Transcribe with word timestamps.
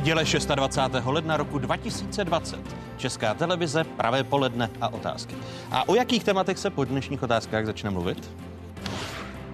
Neděle 0.00 0.24
26. 0.54 1.06
ledna 1.06 1.36
roku 1.36 1.58
2020. 1.58 2.58
Česká 2.96 3.34
televize, 3.34 3.84
pravé 3.84 4.24
poledne 4.24 4.70
a 4.80 4.88
otázky. 4.88 5.36
A 5.70 5.88
o 5.88 5.94
jakých 5.94 6.24
tématech 6.24 6.58
se 6.58 6.70
po 6.70 6.84
dnešních 6.84 7.22
otázkách 7.22 7.66
začne 7.66 7.90
mluvit? 7.90 8.30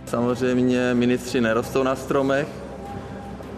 Samozřejmě 0.05 0.95
ministři 0.95 1.41
nerostou 1.41 1.83
na 1.83 1.97
stromech 1.97 2.48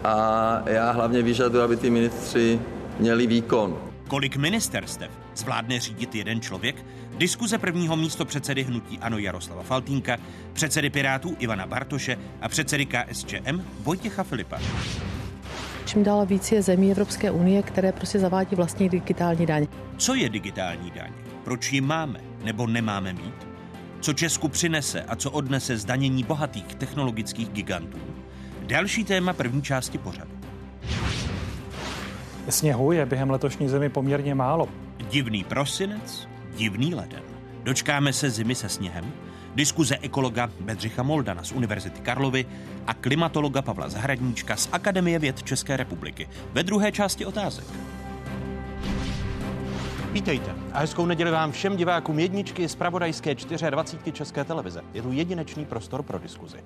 a 0.03 0.63
já 0.65 0.91
hlavně 0.91 1.21
vyžaduji, 1.21 1.63
aby 1.63 1.77
ty 1.77 1.89
ministři 1.89 2.59
měli 2.99 3.27
výkon. 3.27 3.77
Kolik 4.07 4.35
ministerstev 4.37 5.11
zvládne 5.35 5.79
řídit 5.79 6.15
jeden 6.15 6.41
člověk? 6.41 6.85
Diskuze 7.17 7.57
prvního 7.57 7.95
místo 7.95 8.25
předsedy 8.25 8.63
hnutí 8.63 8.99
Ano 9.01 9.17
Jaroslava 9.17 9.63
Faltínka, 9.63 10.17
předsedy 10.53 10.89
Pirátů 10.89 11.35
Ivana 11.39 11.65
Bartoše 11.65 12.17
a 12.41 12.49
předsedy 12.49 12.85
KSČM 12.85 13.61
Vojtěcha 13.83 14.23
Filipa. 14.23 14.59
Čím 15.85 16.03
dál 16.03 16.25
víc 16.25 16.51
je 16.51 16.61
zemí 16.61 16.91
Evropské 16.91 17.31
unie, 17.31 17.63
které 17.63 17.91
prostě 17.91 18.19
zavádí 18.19 18.55
vlastní 18.55 18.89
digitální 18.89 19.45
daň. 19.45 19.67
Co 19.97 20.15
je 20.15 20.29
digitální 20.29 20.91
daň? 20.91 21.11
Proč 21.43 21.71
ji 21.71 21.81
máme 21.81 22.19
nebo 22.43 22.67
nemáme 22.67 23.13
mít? 23.13 23.47
Co 24.01 24.13
Česku 24.13 24.47
přinese 24.47 25.03
a 25.03 25.15
co 25.15 25.31
odnese 25.31 25.77
zdanění 25.77 26.23
bohatých 26.23 26.75
technologických 26.75 27.49
gigantů? 27.49 27.97
Další 28.67 29.03
téma 29.03 29.33
první 29.33 29.61
části 29.61 29.97
pořadu. 29.97 30.31
Sněhu 32.49 32.91
je 32.91 33.05
během 33.05 33.29
letošní 33.29 33.69
zimy 33.69 33.89
poměrně 33.89 34.35
málo. 34.35 34.69
Divný 35.09 35.43
prosinec, 35.43 36.27
divný 36.55 36.95
leden. 36.95 37.23
Dočkáme 37.63 38.13
se 38.13 38.29
zimy 38.29 38.55
se 38.55 38.69
sněhem? 38.69 39.11
Diskuze 39.59 39.97
ekologa 40.01 40.49
Bedřicha 40.59 41.03
Moldana 41.03 41.43
z 41.43 41.51
Univerzity 41.51 42.01
Karlovy 42.01 42.45
a 42.87 42.93
klimatologa 42.93 43.61
Pavla 43.61 43.89
Zahradníčka 43.89 44.55
z 44.55 44.69
Akademie 44.71 45.19
věd 45.19 45.43
České 45.43 45.77
republiky. 45.77 46.29
Ve 46.53 46.63
druhé 46.63 46.91
části 46.91 47.25
otázek. 47.25 47.65
Vítejte 50.11 50.55
a 50.73 50.79
hezkou 50.79 51.05
neděli 51.05 51.31
vám 51.31 51.51
všem 51.51 51.77
divákům 51.77 52.19
jedničky 52.19 52.69
z 52.69 52.75
pravodajské 52.75 53.35
24 53.35 54.11
České 54.11 54.43
televize. 54.43 54.81
Je 54.93 55.01
tu 55.01 55.11
jedinečný 55.11 55.65
prostor 55.65 56.03
pro 56.03 56.19
diskuzi. 56.19 56.63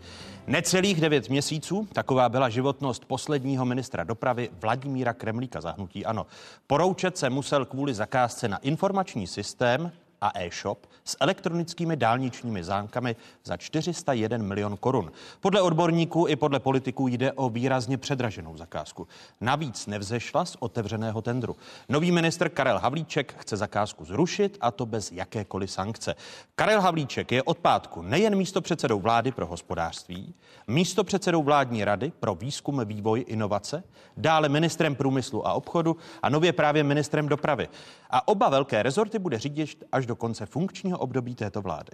Necelých 0.48 1.02
devět 1.02 1.30
měsíců, 1.30 1.88
taková 1.94 2.30
byla 2.30 2.50
životnost 2.50 3.06
posledního 3.06 3.66
ministra 3.66 4.04
dopravy 4.04 4.50
Vladimíra 4.62 5.14
Kremlíka 5.14 5.62
zahnutí. 5.62 6.06
Ano, 6.06 6.26
poroučet 6.68 7.18
se 7.18 7.30
musel 7.30 7.66
kvůli 7.66 7.94
zakázce 7.94 8.48
na 8.48 8.58
informační 8.58 9.28
systém 9.28 9.92
a 10.24 10.32
e-shop 10.40 10.88
s 11.06 11.18
elektronickými 11.20 11.96
dálničními 11.96 12.64
zámkami 12.64 13.16
za 13.44 13.58
401 13.58 14.38
milion 14.38 14.78
korun. 14.78 15.12
Podle 15.40 15.62
odborníků 15.62 16.28
i 16.28 16.36
podle 16.36 16.60
politiků 16.60 17.08
jde 17.08 17.32
o 17.32 17.50
výrazně 17.50 17.98
předraženou 17.98 18.58
zakázku. 18.58 19.08
Navíc 19.42 19.88
nevzešla 19.88 20.46
z 20.46 20.58
otevřeného 20.60 21.22
tendru. 21.22 21.56
Nový 21.90 22.12
minister 22.12 22.50
Karel 22.50 22.80
Havlíček 22.80 23.36
chce 23.38 23.58
zakázku 23.58 24.06
zrušit 24.06 24.58
a 24.62 24.72
to 24.72 24.86
bez 24.86 25.12
jakékoliv 25.12 25.72
sankce. 25.72 26.16
Karel 26.56 26.82
Havlíček 26.82 27.32
je 27.32 27.44
od 27.44 27.58
pátku 27.58 28.02
nejen 28.02 28.36
místo 28.36 28.62
předsedou 28.62 29.00
vlády 29.00 29.32
pro 29.32 29.46
hospodářství, 29.48 30.34
místo 30.68 31.04
předsedou 31.04 31.44
vládní 31.44 31.86
rady 31.86 32.12
pro 32.20 32.36
výzkum, 32.36 32.82
vývoj, 32.86 33.26
inovace, 33.28 33.84
dále 34.18 34.50
ministrem 34.50 34.96
průmyslu 34.96 35.48
a 35.48 35.54
obchodu 35.54 35.98
a 36.22 36.30
nově 36.30 36.54
právě 36.54 36.84
ministrem 36.84 37.28
dopravy. 37.28 37.68
A 38.10 38.28
oba 38.28 38.50
velké 38.50 38.84
rezorty 38.84 39.20
bude 39.20 39.40
řídit 39.40 39.84
až 39.92 40.06
do 40.06 40.13
konce 40.16 40.46
funkčního 40.46 40.98
období 40.98 41.36
této 41.36 41.62
vlády. 41.62 41.92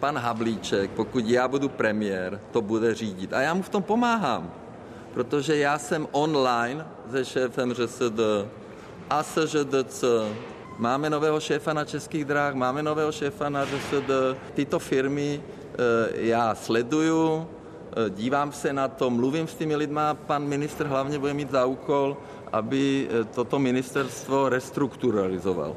Pan 0.00 0.18
Havlíček, 0.18 0.90
pokud 0.90 1.24
já 1.26 1.48
budu 1.48 1.68
premiér, 1.68 2.40
to 2.50 2.62
bude 2.62 2.94
řídit. 2.94 3.32
A 3.32 3.40
já 3.40 3.54
mu 3.54 3.62
v 3.62 3.68
tom 3.68 3.82
pomáhám, 3.82 4.52
protože 5.14 5.56
já 5.56 5.78
jsem 5.78 6.08
online 6.12 6.86
se 7.10 7.24
šéfem 7.24 7.74
ŘSD 7.74 8.20
a 9.10 9.22
SŽDC. 9.22 10.04
Máme 10.78 11.10
nového 11.10 11.40
šéfa 11.40 11.72
na 11.72 11.84
Českých 11.84 12.24
drah, 12.24 12.54
máme 12.54 12.82
nového 12.82 13.12
šéfa 13.12 13.48
na 13.48 13.64
ŘSD. 13.64 14.10
Tyto 14.54 14.78
firmy 14.78 15.40
eh, 15.40 15.76
já 16.12 16.54
sleduju, 16.54 17.46
eh, 17.46 18.10
dívám 18.10 18.52
se 18.52 18.72
na 18.72 18.88
to, 18.88 19.10
mluvím 19.10 19.48
s 19.48 19.54
těmi 19.54 19.76
lidma, 19.76 20.14
pan 20.14 20.44
ministr 20.44 20.86
hlavně 20.86 21.18
bude 21.18 21.34
mít 21.34 21.50
za 21.50 21.64
úkol, 21.64 22.16
aby 22.52 23.08
eh, 23.10 23.24
toto 23.24 23.58
ministerstvo 23.58 24.48
restrukturalizoval. 24.48 25.76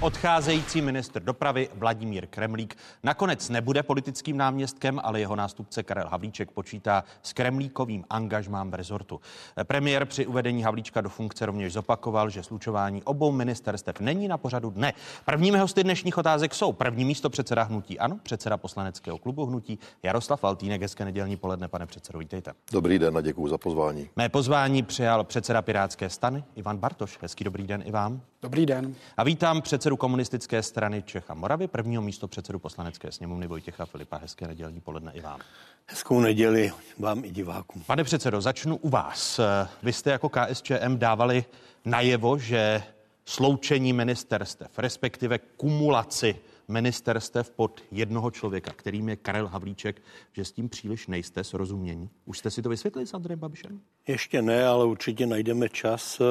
Odcházející 0.00 0.80
ministr 0.80 1.22
dopravy 1.22 1.68
Vladimír 1.74 2.26
Kremlík 2.26 2.76
nakonec 3.02 3.48
nebude 3.48 3.82
politickým 3.82 4.36
náměstkem, 4.36 5.00
ale 5.02 5.20
jeho 5.20 5.36
nástupce 5.36 5.82
Karel 5.82 6.08
Havlíček 6.08 6.50
počítá 6.50 7.04
s 7.22 7.32
kremlíkovým 7.32 8.04
angažmám 8.10 8.70
v 8.70 8.74
rezortu. 8.74 9.20
Premiér 9.64 10.04
při 10.04 10.26
uvedení 10.26 10.62
Havlíčka 10.62 11.00
do 11.00 11.08
funkce 11.08 11.46
rovněž 11.46 11.72
zopakoval, 11.72 12.30
že 12.30 12.42
slučování 12.42 13.02
obou 13.02 13.32
ministerstev 13.32 14.00
není 14.00 14.28
na 14.28 14.38
pořadu 14.38 14.70
dne. 14.70 14.92
Prvními 15.24 15.58
hosty 15.58 15.84
dnešních 15.84 16.18
otázek 16.18 16.54
jsou 16.54 16.72
první 16.72 17.04
místo 17.04 17.30
předseda 17.30 17.62
hnutí 17.62 17.98
Ano, 17.98 18.18
předseda 18.22 18.56
poslaneckého 18.56 19.18
klubu 19.18 19.46
hnutí 19.46 19.78
Jaroslav 20.02 20.40
Faltýnek. 20.40 20.82
Hezké 20.82 21.04
nedělní 21.04 21.36
poledne, 21.36 21.68
pane 21.68 21.86
předsedo, 21.86 22.18
vítejte. 22.18 22.52
Dobrý 22.72 22.98
den 22.98 23.16
a 23.16 23.20
děkuji 23.20 23.48
za 23.48 23.58
pozvání. 23.58 24.10
Mé 24.16 24.28
pozvání 24.28 24.82
přijal 24.82 25.24
předseda 25.24 25.62
Pirátské 25.62 26.10
stany 26.10 26.44
Ivan 26.56 26.76
Bartoš. 26.78 27.18
Hezký 27.22 27.44
dobrý 27.44 27.66
den 27.66 27.82
i 27.86 27.90
vám. 27.90 28.20
Dobrý 28.46 28.66
den. 28.66 28.94
A 29.16 29.24
vítám 29.24 29.62
předsedu 29.62 29.96
komunistické 29.96 30.62
strany 30.62 31.02
Čech 31.02 31.30
a 31.30 31.34
Moravy, 31.34 31.66
prvního 31.68 32.02
místo 32.02 32.28
předsedu 32.28 32.58
poslanecké 32.58 33.12
sněmovny 33.12 33.46
Vojtěcha 33.46 33.86
Filipa. 33.86 34.16
Hezké 34.16 34.48
nedělní 34.48 34.80
poledne 34.80 35.12
i 35.14 35.20
vám. 35.20 35.40
Hezkou 35.86 36.20
neděli 36.20 36.72
vám 36.98 37.24
i 37.24 37.30
divákům. 37.30 37.82
Pane 37.86 38.04
předsedo, 38.04 38.40
začnu 38.40 38.76
u 38.76 38.88
vás. 38.88 39.40
Vy 39.82 39.92
jste 39.92 40.10
jako 40.10 40.28
KSČM 40.28 40.96
dávali 40.98 41.44
najevo, 41.84 42.38
že 42.38 42.82
sloučení 43.24 43.92
ministerstev, 43.92 44.78
respektive 44.78 45.38
kumulaci 45.38 46.36
ministerstev 46.68 47.50
pod 47.50 47.82
jednoho 47.90 48.30
člověka, 48.30 48.72
kterým 48.72 49.08
je 49.08 49.16
Karel 49.16 49.46
Havlíček, 49.46 50.02
že 50.32 50.44
s 50.44 50.52
tím 50.52 50.68
příliš 50.68 51.06
nejste 51.06 51.44
srozumění. 51.44 52.10
Už 52.24 52.38
jste 52.38 52.50
si 52.50 52.62
to 52.62 52.68
vysvětlili 52.68 53.06
s 53.06 53.14
Andrejem 53.14 53.38
Babišem? 53.38 53.80
Ještě 54.06 54.42
ne, 54.42 54.66
ale 54.66 54.84
určitě 54.84 55.26
najdeme 55.26 55.68
čas 55.68 56.20
eh, 56.20 56.24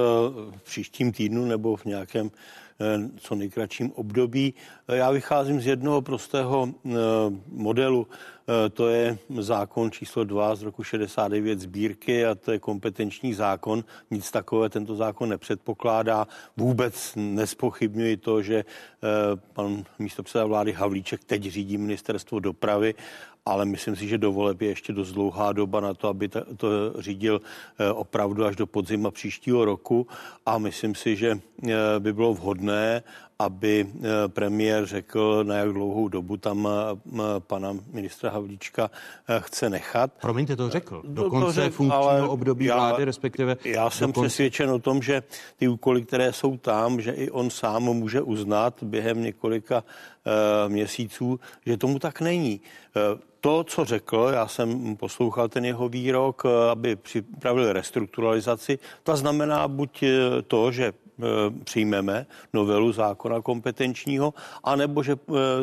v 0.58 0.62
příštím 0.64 1.12
týdnu 1.12 1.46
nebo 1.46 1.76
v 1.76 1.86
nějakém 1.86 2.32
co 3.18 3.36
nejkratším 3.36 3.92
období. 3.92 4.54
Já 4.88 5.12
vycházím 5.12 5.62
z 5.62 5.68
jednoho 5.68 6.02
prostého 6.02 6.70
eh, 6.70 6.90
modelu. 7.48 8.08
To 8.74 8.90
je 8.90 9.18
zákon 9.40 9.92
číslo 9.92 10.24
2 10.24 10.56
z 10.56 10.62
roku 10.62 10.84
69 10.84 11.60
sbírky 11.60 12.26
a 12.26 12.36
to 12.36 12.52
je 12.52 12.60
kompetenční 12.60 13.34
zákon. 13.34 13.84
Nic 14.12 14.32
takové 14.32 14.70
tento 14.70 14.96
zákon 14.96 15.30
nepředpokládá. 15.30 16.28
Vůbec 16.58 17.14
nespochybňuji 17.16 18.18
to, 18.18 18.42
že 18.42 18.66
pan 19.54 19.84
místopředseda 20.00 20.46
vlády 20.46 20.72
Havlíček 20.72 21.24
teď 21.24 21.44
řídí 21.44 21.78
ministerstvo 21.78 22.40
dopravy 22.40 22.94
ale 23.46 23.66
myslím 23.66 23.96
si, 23.96 24.08
že 24.08 24.18
do 24.18 24.32
voleb 24.32 24.62
je 24.62 24.68
ještě 24.68 24.94
dost 24.94 25.12
dlouhá 25.12 25.54
doba 25.54 25.80
na 25.80 25.94
to, 25.94 26.08
aby 26.08 26.30
to 26.30 26.68
řídil 27.00 27.42
eh, 27.80 27.92
opravdu 27.92 28.46
až 28.46 28.56
do 28.56 28.68
podzima 28.68 29.12
příštího 29.12 29.66
roku. 29.66 30.08
A 30.46 30.58
myslím 30.58 30.96
si, 30.96 31.16
že 31.16 31.40
eh, 31.70 31.74
by 32.00 32.14
bylo 32.14 32.34
vhodné, 32.34 33.04
aby 33.40 33.88
eh, 33.90 34.28
premiér 34.28 34.86
řekl, 34.86 35.44
na 35.44 35.56
jak 35.56 35.70
dlouhou 35.70 36.08
dobu 36.08 36.38
tam 36.38 36.70
pana 37.40 37.78
ministra 37.94 38.30
Havlíčka 38.30 38.92
chce 39.40 39.70
nechat. 39.70 40.12
Promiňte, 40.22 40.56
to 40.56 40.70
řekl. 40.70 41.02
Do 41.06 41.30
konce 41.30 41.62
řek, 41.62 41.74
funkčního 41.74 42.30
období 42.30 42.66
já, 42.66 42.76
vlády, 42.76 43.06
respektive... 43.06 43.58
Já 43.64 43.90
jsem 43.90 44.14
konce... 44.14 44.28
přesvědčen 44.28 44.70
o 44.70 44.80
tom, 44.80 45.02
že 45.02 45.24
ty 45.58 45.68
úkoly, 45.68 46.02
které 46.02 46.34
jsou 46.34 46.58
tam, 46.58 47.02
že 47.02 47.12
i 47.12 47.30
on 47.30 47.50
sám 47.50 47.84
může 47.84 48.22
uznat 48.22 48.84
během 48.84 49.24
několika 49.24 49.84
měsíců, 50.68 51.40
že 51.66 51.78
tomu 51.78 52.00
tak 52.00 52.22
není. 52.22 52.62
To, 53.46 53.64
co 53.64 53.86
řekl, 53.86 54.30
já 54.34 54.48
jsem 54.48 54.96
poslouchal 54.96 55.50
ten 55.50 55.66
jeho 55.66 55.90
výrok, 55.90 56.44
eh, 56.46 56.72
aby 56.72 56.96
připravil 56.96 57.74
restrukturalizaci, 57.74 58.80
to 59.04 59.18
znamená 59.18 59.68
buď 59.68 60.04
eh, 60.04 60.42
to, 60.42 60.72
že 60.72 60.86
eh, 60.86 60.94
přijmeme 61.64 62.26
novelu 62.54 62.92
zákona 62.92 63.42
kompetenčního, 63.42 64.34
anebo 64.64 65.04
že 65.04 65.16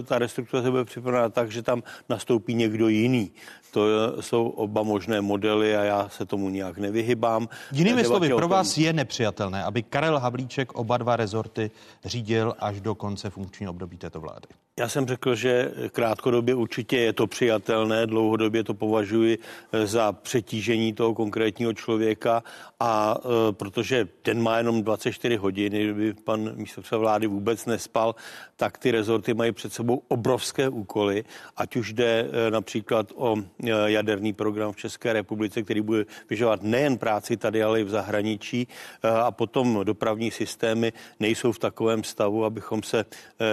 ta 0.05 0.19
restrukturalizace 0.19 0.71
bude 0.71 0.85
připravena 0.85 1.29
tak, 1.29 1.51
že 1.51 1.63
tam 1.63 1.83
nastoupí 2.09 2.55
někdo 2.55 2.89
jiný. 2.89 3.31
To 3.71 3.87
jsou 4.21 4.49
oba 4.49 4.83
možné 4.83 5.21
modely 5.21 5.77
a 5.77 5.85
já 5.85 6.09
se 6.09 6.27
tomu 6.27 6.49
nijak 6.49 6.79
nevyhybám. 6.79 7.49
Jinými 7.73 8.05
slovy, 8.05 8.29
pro 8.29 8.49
vás 8.49 8.79
je 8.79 8.93
nepřijatelné, 8.93 9.65
aby 9.65 9.83
Karel 9.83 10.19
Havlíček 10.19 10.73
oba 10.73 10.97
dva 10.97 11.17
rezorty 11.17 11.71
řídil 12.05 12.55
až 12.59 12.81
do 12.81 12.95
konce 12.95 13.31
funkčního 13.31 13.71
období 13.71 13.99
této 13.99 14.21
vlády. 14.21 14.47
Já 14.81 14.89
jsem 14.89 15.07
řekl, 15.07 15.35
že 15.35 15.73
krátkodobě 15.93 16.55
určitě 16.55 16.97
je 16.97 17.13
to 17.13 17.27
přijatelné, 17.27 18.07
dlouhodobě 18.07 18.65
to 18.65 18.75
považuji 18.75 19.39
eh, 19.73 19.87
za 19.87 20.13
přetížení 20.13 20.93
toho 20.93 21.15
konkrétního 21.15 21.73
člověka 21.73 22.43
a 22.83 23.15
e, 23.15 23.53
protože 23.53 24.09
ten 24.23 24.43
má 24.43 24.59
jenom 24.59 24.83
24 24.83 25.37
hodin, 25.37 25.73
kdyby 25.73 26.15
pan 26.15 26.57
místopředseda 26.57 26.99
vlády 26.99 27.27
vůbec 27.27 27.67
nespal, 27.67 28.15
tak 28.57 28.79
ty 28.79 28.91
rezorty 28.91 29.35
mají 29.35 29.53
před 29.53 29.73
sebou 29.73 30.03
obrovské 30.09 30.69
úkoly, 30.69 31.25
ať 31.57 31.77
už 31.77 31.93
jde 31.93 32.29
e, 32.33 32.51
například 32.51 33.13
o 33.15 33.37
e, 33.37 33.71
jaderný 33.87 34.33
program 34.33 34.73
v 34.73 34.77
České 34.77 35.13
republice, 35.13 35.63
který 35.63 35.81
bude 35.81 36.05
vyžadovat 36.31 36.63
nejen 36.63 36.99
práci 36.99 37.37
tady, 37.37 37.63
ale 37.63 37.81
i 37.81 37.85
v 37.85 37.91
zahraničí 37.91 38.69
e, 39.03 39.09
a 39.09 39.31
potom 39.31 39.81
dopravní 39.85 40.31
systémy 40.31 40.93
nejsou 41.21 41.53
v 41.53 41.59
takovém 41.59 42.05
stavu, 42.05 42.45
abychom 42.45 42.83
se 42.83 43.05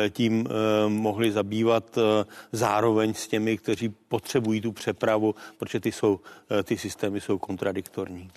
e, 0.06 0.10
tím 0.10 0.48
e, 0.48 0.90
mohli 1.10 1.32
zabývat 1.32 1.98
eh, 1.98 2.26
zároveň 2.52 3.14
s 3.14 3.28
těmi, 3.28 3.58
kteří 3.58 3.90
potřebují 3.90 4.62
tu 4.62 4.72
přepravu, 4.72 5.36
protože 5.58 5.80
ty, 5.80 5.92
jsou, 5.92 6.20
eh, 6.52 6.64
ty 6.64 6.78
systémy 6.78 7.22
jsou 7.22 7.38
kontradiktorní. 7.38 8.30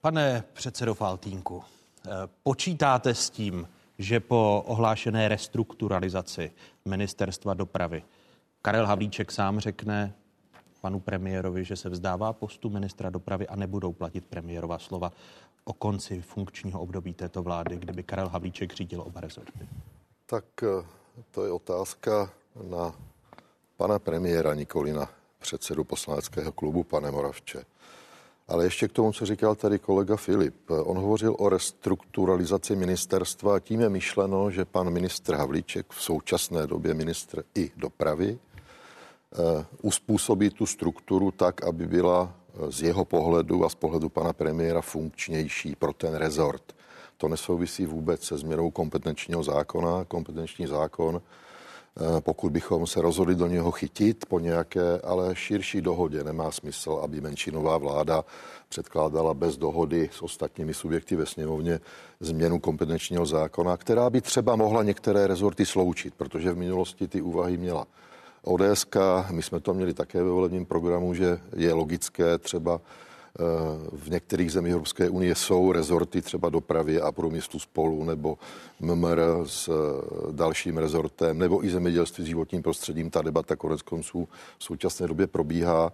Pane 0.00 0.44
předsedo 0.52 0.94
Faltínku, 0.94 1.62
eh, 1.62 2.10
počítáte 2.42 3.14
s 3.14 3.30
tím, 3.30 3.68
že 3.98 4.20
po 4.20 4.64
ohlášené 4.66 5.28
restrukturalizaci 5.28 6.50
ministerstva 6.84 7.54
dopravy 7.54 8.02
Karel 8.62 8.86
Havlíček 8.86 9.32
sám 9.32 9.60
řekne 9.60 10.14
panu 10.80 11.00
premiérovi, 11.00 11.64
že 11.64 11.76
se 11.76 11.88
vzdává 11.88 12.32
postu 12.32 12.70
ministra 12.70 13.10
dopravy 13.10 13.48
a 13.48 13.56
nebudou 13.56 13.92
platit 13.92 14.26
premiérova 14.26 14.78
slova 14.78 15.12
o 15.64 15.72
konci 15.72 16.22
funkčního 16.22 16.80
období 16.80 17.14
této 17.14 17.42
vlády, 17.42 17.76
kdyby 17.76 18.02
Karel 18.02 18.28
Havlíček 18.28 18.74
řídil 18.74 19.00
oba 19.00 19.20
rezorty? 19.20 19.68
Tak 20.26 20.44
to 21.30 21.44
je 21.44 21.52
otázka 21.52 22.30
na 22.62 22.94
pana 23.76 23.98
premiéra, 23.98 24.54
nikoli 24.54 24.92
na 24.92 25.10
předsedu 25.38 25.84
poslaneckého 25.84 26.52
klubu, 26.52 26.84
pane 26.84 27.10
Moravče. 27.10 27.64
Ale 28.48 28.64
ještě 28.64 28.88
k 28.88 28.92
tomu, 28.92 29.12
co 29.12 29.26
říkal 29.26 29.54
tady 29.54 29.78
kolega 29.78 30.16
Filip. 30.16 30.70
On 30.70 30.98
hovořil 30.98 31.36
o 31.38 31.48
restrukturalizaci 31.48 32.76
ministerstva 32.76 33.56
a 33.56 33.58
tím 33.58 33.80
je 33.80 33.88
myšleno, 33.88 34.50
že 34.50 34.64
pan 34.64 34.90
ministr 34.90 35.34
Havlíček, 35.34 35.92
v 35.92 36.02
současné 36.02 36.66
době 36.66 36.94
ministr 36.94 37.42
i 37.54 37.70
dopravy, 37.76 38.38
uh, 38.38 39.64
uspůsobí 39.82 40.50
tu 40.50 40.66
strukturu 40.66 41.30
tak, 41.30 41.64
aby 41.64 41.86
byla 41.86 42.34
eh, 42.54 42.72
z 42.72 42.82
jeho 42.82 43.04
pohledu 43.04 43.64
a 43.64 43.68
z 43.68 43.74
pohledu 43.74 44.08
pana 44.08 44.32
premiéra 44.32 44.80
funkčnější 44.80 45.76
pro 45.76 45.92
ten 45.92 46.14
rezort. 46.14 46.77
To 47.18 47.28
nesouvisí 47.28 47.86
vůbec 47.86 48.22
se 48.22 48.38
změnou 48.38 48.70
kompetenčního 48.70 49.42
zákona. 49.42 50.04
Kompetenční 50.04 50.66
zákon 50.66 51.20
Eh, 52.00 52.20
pokud 52.20 52.52
bychom 52.52 52.86
se 52.86 53.02
rozhodli 53.02 53.34
do 53.34 53.46
něho 53.46 53.70
chytit 53.70 54.26
po 54.26 54.40
nějaké, 54.40 55.00
ale 55.04 55.36
širší 55.36 55.80
dohodě, 55.80 56.24
nemá 56.24 56.50
smysl, 56.50 57.00
aby 57.02 57.20
menšinová 57.20 57.78
vláda 57.78 58.24
předkládala 58.68 59.34
bez 59.34 59.56
dohody 59.56 60.10
s 60.12 60.22
ostatními 60.22 60.74
subjekty 60.74 61.16
ve 61.16 61.26
sněmovně 61.26 61.80
změnu 62.20 62.58
kompetenčního 62.58 63.26
zákona, 63.26 63.76
která 63.76 64.10
by 64.10 64.20
třeba 64.20 64.56
mohla 64.56 64.82
některé 64.82 65.26
rezorty 65.26 65.66
sloučit, 65.66 66.14
protože 66.14 66.52
v 66.52 66.56
minulosti 66.56 67.08
ty 67.08 67.20
úvahy 67.20 67.56
měla. 67.56 67.86
ODSK, 68.42 68.96
my 69.30 69.42
jsme 69.42 69.60
to 69.60 69.74
měli 69.74 69.94
také 69.94 70.22
ve 70.22 70.30
volebním 70.30 70.66
programu, 70.66 71.14
že 71.14 71.38
je 71.56 71.72
logické 71.72 72.38
třeba 72.38 72.80
v 73.92 74.10
některých 74.10 74.52
zemích 74.52 74.72
Evropské 74.72 75.08
unie 75.08 75.34
jsou 75.34 75.72
rezorty 75.72 76.22
třeba 76.22 76.48
dopravy 76.48 77.00
a 77.00 77.12
průmyslu 77.12 77.58
spolu, 77.60 78.04
nebo 78.04 78.38
MMR 78.80 79.20
s 79.46 79.68
eh, 79.68 80.32
dalším 80.32 80.78
rezortem, 80.78 81.38
nebo 81.38 81.64
i 81.64 81.70
zemědělství 81.70 82.24
s 82.24 82.26
životním 82.26 82.62
prostředím. 82.62 83.10
Ta 83.10 83.22
debata 83.22 83.56
konec 83.56 83.82
konců 83.82 84.28
v 84.58 84.64
současné 84.64 85.06
době 85.06 85.26
probíhá. 85.26 85.92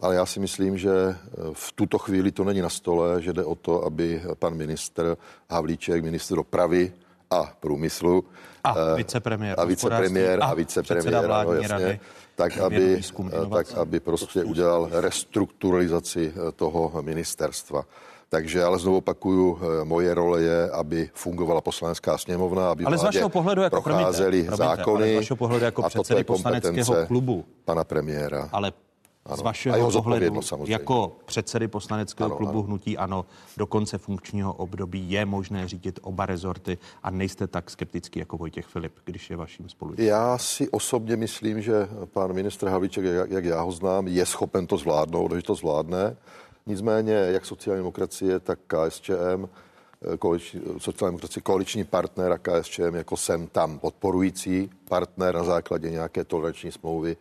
Ale 0.00 0.14
já 0.14 0.26
si 0.26 0.40
myslím, 0.40 0.78
že 0.78 0.90
eh, 0.90 1.16
v 1.52 1.72
tuto 1.72 1.98
chvíli 1.98 2.32
to 2.32 2.44
není 2.44 2.60
na 2.60 2.68
stole, 2.68 3.22
že 3.22 3.32
jde 3.32 3.44
o 3.44 3.54
to, 3.54 3.84
aby 3.84 4.22
pan 4.38 4.54
ministr 4.54 5.16
Havlíček, 5.50 6.04
ministr 6.04 6.34
dopravy 6.36 6.92
a 7.30 7.52
průmyslu 7.60 8.24
a 8.64 8.74
eh, 8.78 8.96
vicepremiér, 8.96 9.60
a 9.60 9.64
vicepremiér 9.64 10.42
a, 10.42 10.46
a 10.46 10.54
vicepremiér, 10.54 11.28
no, 11.28 11.52
jasně, 11.52 11.68
rady 11.68 12.00
tak 12.38 12.58
aby, 12.58 13.00
tak 13.50 13.66
aby 13.74 14.00
prostě 14.00 14.44
udělal 14.44 14.88
restrukturalizaci 14.92 16.32
eh, 16.32 16.52
toho 16.52 17.02
ministerstva. 17.02 17.82
Takže 18.28 18.64
ale 18.64 18.78
znovu 18.78 18.96
opakuju, 18.96 19.58
eh, 19.58 19.84
moje 19.84 20.14
role 20.14 20.42
je, 20.42 20.70
aby 20.70 21.10
fungovala 21.14 21.60
poslanecká 21.60 22.18
sněmovna, 22.18 22.70
aby 22.70 22.84
ale 22.84 22.98
z 22.98 23.02
vašeho 23.02 23.28
pohledu 23.28 23.62
jako 23.62 23.82
procházely 23.82 24.42
promiňte, 24.42 24.56
zákony. 24.56 25.02
Ale 25.02 25.12
z 25.12 25.16
vašeho 25.16 25.36
pohledu 25.36 25.64
jako 25.64 25.82
předsedy 25.82 26.24
poslaneckého 26.24 27.06
klubu. 27.06 27.44
Pana 27.64 27.84
premiéra. 27.84 28.48
Ale 28.52 28.72
ano. 29.28 29.36
Z 29.36 29.42
vašeho 29.42 29.90
pohledu 29.90 30.40
jako 30.64 31.16
předsedy 31.24 31.68
poslaneckého 31.68 32.26
ano, 32.26 32.36
klubu 32.36 32.58
ano. 32.58 32.62
Hnutí 32.62 32.98
Ano 32.98 33.26
do 33.56 33.66
konce 33.66 33.98
funkčního 33.98 34.52
období 34.52 35.10
je 35.10 35.26
možné 35.26 35.68
řídit 35.68 35.98
oba 36.02 36.26
rezorty 36.26 36.78
a 37.02 37.10
nejste 37.10 37.46
tak 37.46 37.70
skeptický 37.70 38.18
jako 38.18 38.36
Vojtěch 38.36 38.66
Filip, 38.66 38.92
když 39.04 39.30
je 39.30 39.36
vaším 39.36 39.68
spolu. 39.68 39.94
Já 39.98 40.38
si 40.38 40.68
osobně 40.68 41.16
myslím, 41.16 41.62
že 41.62 41.88
pan 42.12 42.32
ministr 42.32 42.68
Havlíček, 42.68 43.04
jak, 43.04 43.30
jak 43.30 43.44
já 43.44 43.60
ho 43.60 43.72
znám, 43.72 44.08
je 44.08 44.26
schopen 44.26 44.66
to 44.66 44.76
zvládnout, 44.76 45.32
že 45.32 45.42
to 45.42 45.54
zvládne. 45.54 46.16
Nicméně, 46.66 47.12
jak 47.12 47.46
sociální 47.46 47.80
demokracie, 47.80 48.40
tak 48.40 48.58
KSČM, 48.66 49.48
koaliční, 50.18 50.60
sociální 50.78 51.12
demokracie, 51.12 51.42
koaliční 51.42 51.84
partner 51.84 52.32
a 52.32 52.38
KSČM 52.38 52.94
jako 52.94 53.16
jsem 53.16 53.46
tam 53.46 53.78
podporující 53.78 54.70
partner 54.88 55.34
na 55.34 55.44
základě 55.44 55.90
nějaké 55.90 56.24
toleranční 56.24 56.72
smlouvy 56.72 57.16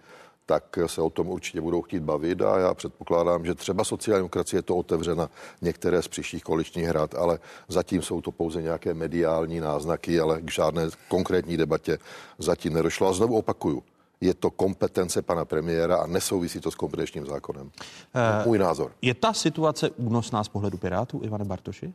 tak 0.47 0.79
se 0.85 1.01
o 1.01 1.09
tom 1.09 1.27
určitě 1.27 1.61
budou 1.61 1.81
chtít 1.81 1.99
bavit 1.99 2.41
a 2.41 2.59
já 2.59 2.73
předpokládám, 2.73 3.45
že 3.45 3.55
třeba 3.55 3.83
sociální 3.83 4.19
demokracie 4.19 4.57
je 4.57 4.61
to 4.61 4.77
otevřena 4.77 5.29
některé 5.61 6.01
z 6.01 6.07
příštích 6.07 6.43
koaličních 6.43 6.85
hrad, 6.85 7.15
ale 7.15 7.39
zatím 7.67 8.01
jsou 8.01 8.21
to 8.21 8.31
pouze 8.31 8.61
nějaké 8.61 8.93
mediální 8.93 9.59
náznaky, 9.59 10.19
ale 10.19 10.41
k 10.41 10.51
žádné 10.51 10.89
konkrétní 11.07 11.57
debatě 11.57 11.97
zatím 12.39 12.73
nedošlo. 12.73 13.07
A 13.07 13.13
znovu 13.13 13.37
opakuju, 13.37 13.83
je 14.21 14.33
to 14.33 14.51
kompetence 14.51 15.21
pana 15.21 15.45
premiéra 15.45 15.97
a 15.97 16.07
nesouvisí 16.07 16.59
to 16.59 16.71
s 16.71 16.75
kompetenčním 16.75 17.25
zákonem. 17.25 17.65
Uh, 17.65 18.45
Můj 18.45 18.57
názor. 18.57 18.91
Je 19.01 19.13
ta 19.13 19.33
situace 19.33 19.89
únosná 19.89 20.43
z 20.43 20.47
pohledu 20.47 20.77
Pirátů, 20.77 21.21
Ivane 21.23 21.45
Bartoši? 21.45 21.85
Uh, 21.85 21.93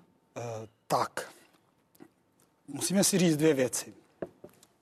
tak. 0.86 1.30
Musíme 2.68 3.04
si 3.04 3.18
říct 3.18 3.36
dvě 3.36 3.54
věci. 3.54 3.94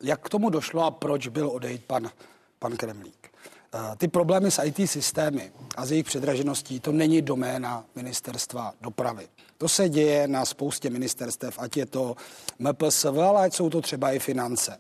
Jak 0.03 0.21
k 0.21 0.29
tomu 0.29 0.51
došlo 0.51 0.85
a 0.85 0.91
proč 0.91 1.29
byl 1.29 1.49
odejít 1.49 1.85
pan, 1.85 2.11
pan 2.59 2.77
Kremlík? 2.77 3.30
Eh, 3.75 3.97
ty 3.97 4.09
problémy 4.09 4.51
s 4.51 4.63
IT 4.63 4.91
systémy 4.91 5.53
a 5.77 5.87
s 5.87 5.91
jejich 5.91 6.07
předražeností, 6.07 6.81
to 6.81 6.93
není 6.93 7.23
doména 7.23 7.85
ministerstva 7.95 8.73
dopravy. 8.81 9.29
To 9.59 9.69
se 9.69 9.89
děje 9.89 10.29
na 10.29 10.45
spoustě 10.45 10.91
ministerstev, 10.91 11.59
ať 11.59 11.77
je 11.77 11.87
to 11.87 12.17
MPSV, 12.59 13.19
ale 13.19 13.43
ať 13.43 13.55
jsou 13.55 13.71
to 13.71 13.81
třeba 13.81 14.13
i 14.13 14.19
finance. 14.19 14.79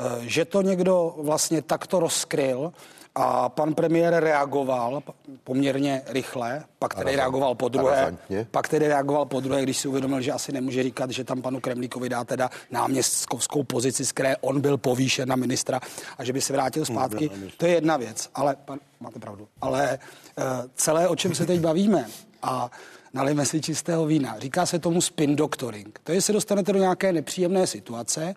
Eh, 0.00 0.04
že 0.20 0.44
to 0.44 0.62
někdo 0.62 1.14
vlastně 1.18 1.62
takto 1.62 2.00
rozkryl, 2.00 2.72
a 3.18 3.48
pan 3.48 3.74
premiér 3.74 4.14
reagoval 4.14 5.02
poměrně 5.44 6.02
rychle, 6.06 6.64
pak 6.78 6.94
tedy 6.94 7.16
reagoval 7.16 7.54
po 7.54 7.68
druhé, 7.68 8.16
pak 8.50 8.68
tedy 8.68 8.88
reagoval 8.88 9.24
po 9.24 9.40
druhé, 9.40 9.62
když 9.62 9.76
si 9.76 9.88
uvědomil, 9.88 10.20
že 10.20 10.32
asi 10.32 10.52
nemůže 10.52 10.82
říkat, 10.82 11.10
že 11.10 11.24
tam 11.24 11.42
panu 11.42 11.60
Kremlíkovi 11.60 12.08
dá 12.08 12.24
teda 12.24 12.50
náměstkovskou 12.70 13.62
pozici, 13.62 14.04
z 14.04 14.12
které 14.12 14.36
on 14.36 14.60
byl 14.60 14.76
povýšen 14.76 15.28
na 15.28 15.36
ministra 15.36 15.80
a 16.18 16.24
že 16.24 16.32
by 16.32 16.40
se 16.40 16.52
vrátil 16.52 16.84
hmm, 16.88 16.96
zpátky. 16.96 17.30
To 17.56 17.66
je 17.66 17.72
jedna 17.72 17.96
věc, 17.96 18.30
ale 18.34 18.56
pan, 18.64 18.78
máte 19.00 19.18
pravdu. 19.18 19.48
Ale 19.60 19.98
uh, 20.38 20.44
celé, 20.74 21.08
o 21.08 21.16
čem 21.16 21.34
se 21.34 21.46
teď 21.46 21.60
bavíme 21.60 22.06
a 22.42 22.70
nalijeme 23.12 23.46
si 23.46 23.60
čistého 23.60 24.06
vína. 24.06 24.38
Říká 24.38 24.66
se 24.66 24.78
tomu 24.78 25.00
spin 25.00 25.36
doctoring. 25.36 26.00
To 26.04 26.12
je, 26.12 26.22
se 26.22 26.32
dostanete 26.32 26.72
do 26.72 26.78
nějaké 26.78 27.12
nepříjemné 27.12 27.66
situace, 27.66 28.34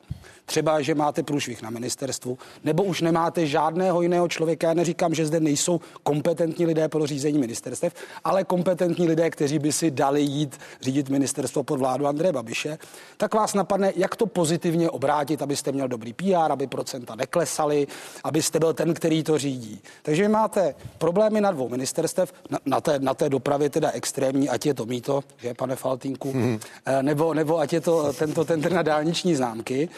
třeba, 0.50 0.82
že 0.82 0.96
máte 0.96 1.24
průšvih 1.24 1.62
na 1.62 1.70
ministerstvu, 1.70 2.38
nebo 2.64 2.84
už 2.84 3.02
nemáte 3.02 3.46
žádného 3.46 4.02
jiného 4.02 4.28
člověka. 4.28 4.68
Já 4.68 4.74
neříkám, 4.74 5.14
že 5.14 5.26
zde 5.26 5.40
nejsou 5.40 5.80
kompetentní 6.04 6.66
lidé 6.66 6.90
pro 6.90 7.06
řízení 7.08 7.38
ministerstev, 7.38 7.94
ale 8.24 8.44
kompetentní 8.44 9.08
lidé, 9.08 9.30
kteří 9.30 9.60
by 9.60 9.72
si 9.72 9.92
dali 9.92 10.22
jít 10.22 10.58
řídit 10.82 11.10
ministerstvo 11.10 11.64
pod 11.64 11.80
vládu 11.80 12.08
Andreje 12.08 12.34
Babiše, 12.34 12.78
tak 13.18 13.34
vás 13.34 13.54
napadne, 13.54 13.94
jak 13.96 14.16
to 14.16 14.26
pozitivně 14.26 14.90
obrátit, 14.90 15.42
abyste 15.42 15.72
měl 15.72 15.88
dobrý 15.88 16.14
PR, 16.14 16.50
aby 16.50 16.68
procenta 16.68 17.16
neklesaly, 17.16 17.88
abyste 18.24 18.60
byl 18.60 18.74
ten, 18.74 18.94
který 18.94 19.24
to 19.24 19.38
řídí. 19.38 19.82
Takže 20.02 20.30
máte 20.30 20.76
problémy 20.98 21.42
na 21.42 21.52
dvou 21.52 21.70
ministerstev, 21.70 22.34
na, 22.50 22.60
na, 22.66 22.82
té, 22.82 23.00
na 23.00 23.14
té 23.14 23.30
dopravě 23.30 23.70
teda 23.70 23.92
extrémní, 23.92 24.50
ať 24.50 24.66
je 24.66 24.74
to 24.74 24.86
mýto, 24.86 25.24
že 25.38 25.54
pane 25.54 25.76
Faltínku, 25.76 26.32
hmm. 26.32 26.60
nebo, 27.02 27.34
nebo 27.34 27.60
ať 27.60 27.74
je 27.74 27.82
to 27.82 28.14
tento 28.14 28.46
tender 28.46 28.72
na 28.74 28.82
dálniční 28.82 29.36
známky. 29.36 29.90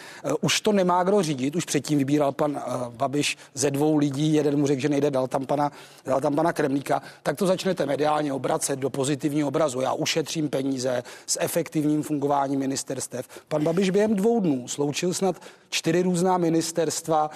Už 0.42 0.62
to 0.62 0.72
nemá 0.72 1.04
kdo 1.04 1.22
řídit, 1.22 1.56
už 1.56 1.66
předtím 1.66 1.98
vybíral 1.98 2.32
pan 2.32 2.62
Babiš 2.90 3.38
ze 3.54 3.72
dvou 3.72 3.98
lidí, 3.98 4.34
jeden 4.34 4.60
mu 4.60 4.68
řekl, 4.68 4.82
že 4.82 4.90
nejde, 4.90 5.12
dal 5.12 5.28
tam 5.28 5.46
pana, 5.46 5.72
dal 6.06 6.22
tam 6.22 6.36
pana 6.36 6.54
Kremlíka, 6.54 7.02
tak 7.24 7.38
to 7.38 7.48
začnete 7.48 7.86
mediálně 7.86 8.34
obracet 8.34 8.80
do 8.80 8.90
pozitivního 8.90 9.48
obrazu. 9.48 9.82
Já 9.82 9.94
ušetřím 9.94 10.50
peníze 10.50 11.04
s 11.28 11.38
efektivním 11.42 12.04
fungováním 12.04 12.60
ministerstev. 12.60 13.28
Pan 13.48 13.64
Babiš 13.64 13.90
během 13.90 14.16
dvou 14.16 14.40
dnů 14.40 14.68
sloučil 14.68 15.14
snad 15.14 15.36
čtyři 15.70 16.02
různá 16.02 16.38
ministerstva, 16.38 17.30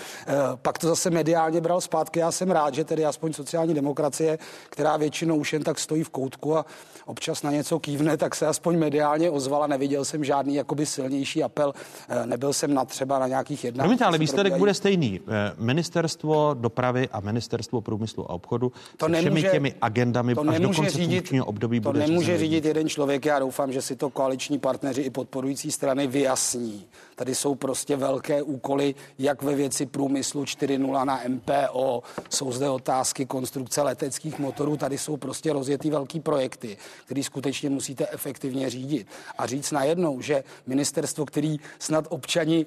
pak 0.62 0.78
to 0.78 0.88
zase 0.88 1.10
mediálně 1.10 1.62
bral 1.62 1.82
zpátky. 1.82 2.20
Já 2.20 2.32
jsem 2.32 2.52
rád, 2.52 2.74
že 2.74 2.84
tedy 2.84 3.06
aspoň 3.06 3.34
sociální 3.34 3.74
demokracie, 3.74 4.38
která 4.70 4.98
většinou 4.98 5.36
už 5.36 5.54
jen 5.54 5.64
tak 5.64 5.80
stojí 5.80 6.04
v 6.04 6.10
koutku 6.10 6.58
a 6.58 6.66
občas 7.06 7.44
na 7.44 7.52
něco 7.52 7.80
kývne, 7.80 8.18
tak 8.18 8.36
se 8.36 8.48
aspoň 8.48 8.78
mediálně 8.78 9.30
ozvala. 9.30 9.68
Neviděl 9.68 10.06
jsem 10.06 10.24
žádný 10.24 10.56
jakoby 10.56 10.86
silnější 10.86 11.44
apel. 11.44 11.74
Eh, 12.10 12.26
nebyl 12.26 12.54
jsem 12.54 12.74
na 12.74 12.86
třeba 12.86 13.20
na 13.20 13.28
nějakých 13.28 13.64
jednáních. 13.64 13.86
Promiňte, 13.86 14.06
ale 14.06 14.18
výsledek 14.18 14.58
bude 14.58 14.74
stejný. 14.74 15.20
Eh, 15.28 15.54
ministerstvo 15.58 16.54
dopravy 16.54 17.10
a 17.12 17.20
ministerstvo 17.20 17.82
průmyslu 17.82 18.32
a 18.32 18.34
obchodu 18.34 18.72
to 18.98 19.08
nemůže, 19.08 19.30
všemi 19.30 19.52
těmi 19.52 19.74
agendami 19.82 20.36
to 20.36 20.50
až 20.50 20.60
do 20.60 20.74
konce 20.74 20.90
řídit, 20.90 21.34
období 21.46 21.80
to 21.80 21.90
bude 21.92 22.08
nemůže 22.08 22.38
řídit 22.38 22.66
jeden 22.66 22.90
člověk. 22.90 23.26
Já 23.26 23.40
doufám, 23.40 23.72
že 23.72 23.82
si 23.82 23.96
to 23.96 24.10
koaliční 24.10 24.60
partneři 24.60 25.02
i 25.02 25.10
podporující 25.10 25.72
strany 25.72 26.08
vyjasní. 26.08 26.86
Tady 27.16 27.36
jsou 27.36 27.56
prostě 27.56 27.96
velké 27.96 28.42
úkoly, 28.42 28.96
jak 29.20 29.42
ve 29.42 29.56
věci 29.56 29.86
průmyslu 29.86 30.44
4.0 30.44 31.06
na 31.06 31.20
MPO. 31.28 32.04
Jsou 32.30 32.52
zde 32.52 32.70
otázky 32.70 33.26
konstrukce 33.26 33.82
leteckých 33.82 34.40
motorů. 34.40 34.78
Tady 34.78 34.98
jsou 34.98 35.18
prostě 35.18 35.54
rozjetý 35.54 35.90
velký 35.90 36.20
projekty 36.20 36.78
který 37.06 37.24
skutečně 37.24 37.70
musíte 37.70 38.08
efektivně 38.12 38.70
řídit. 38.70 39.08
A 39.38 39.46
říct 39.46 39.72
najednou, 39.72 40.22
že 40.22 40.44
ministerstvo, 40.68 41.25
který 41.25 41.60
snad 41.80 42.06
občani 42.10 42.66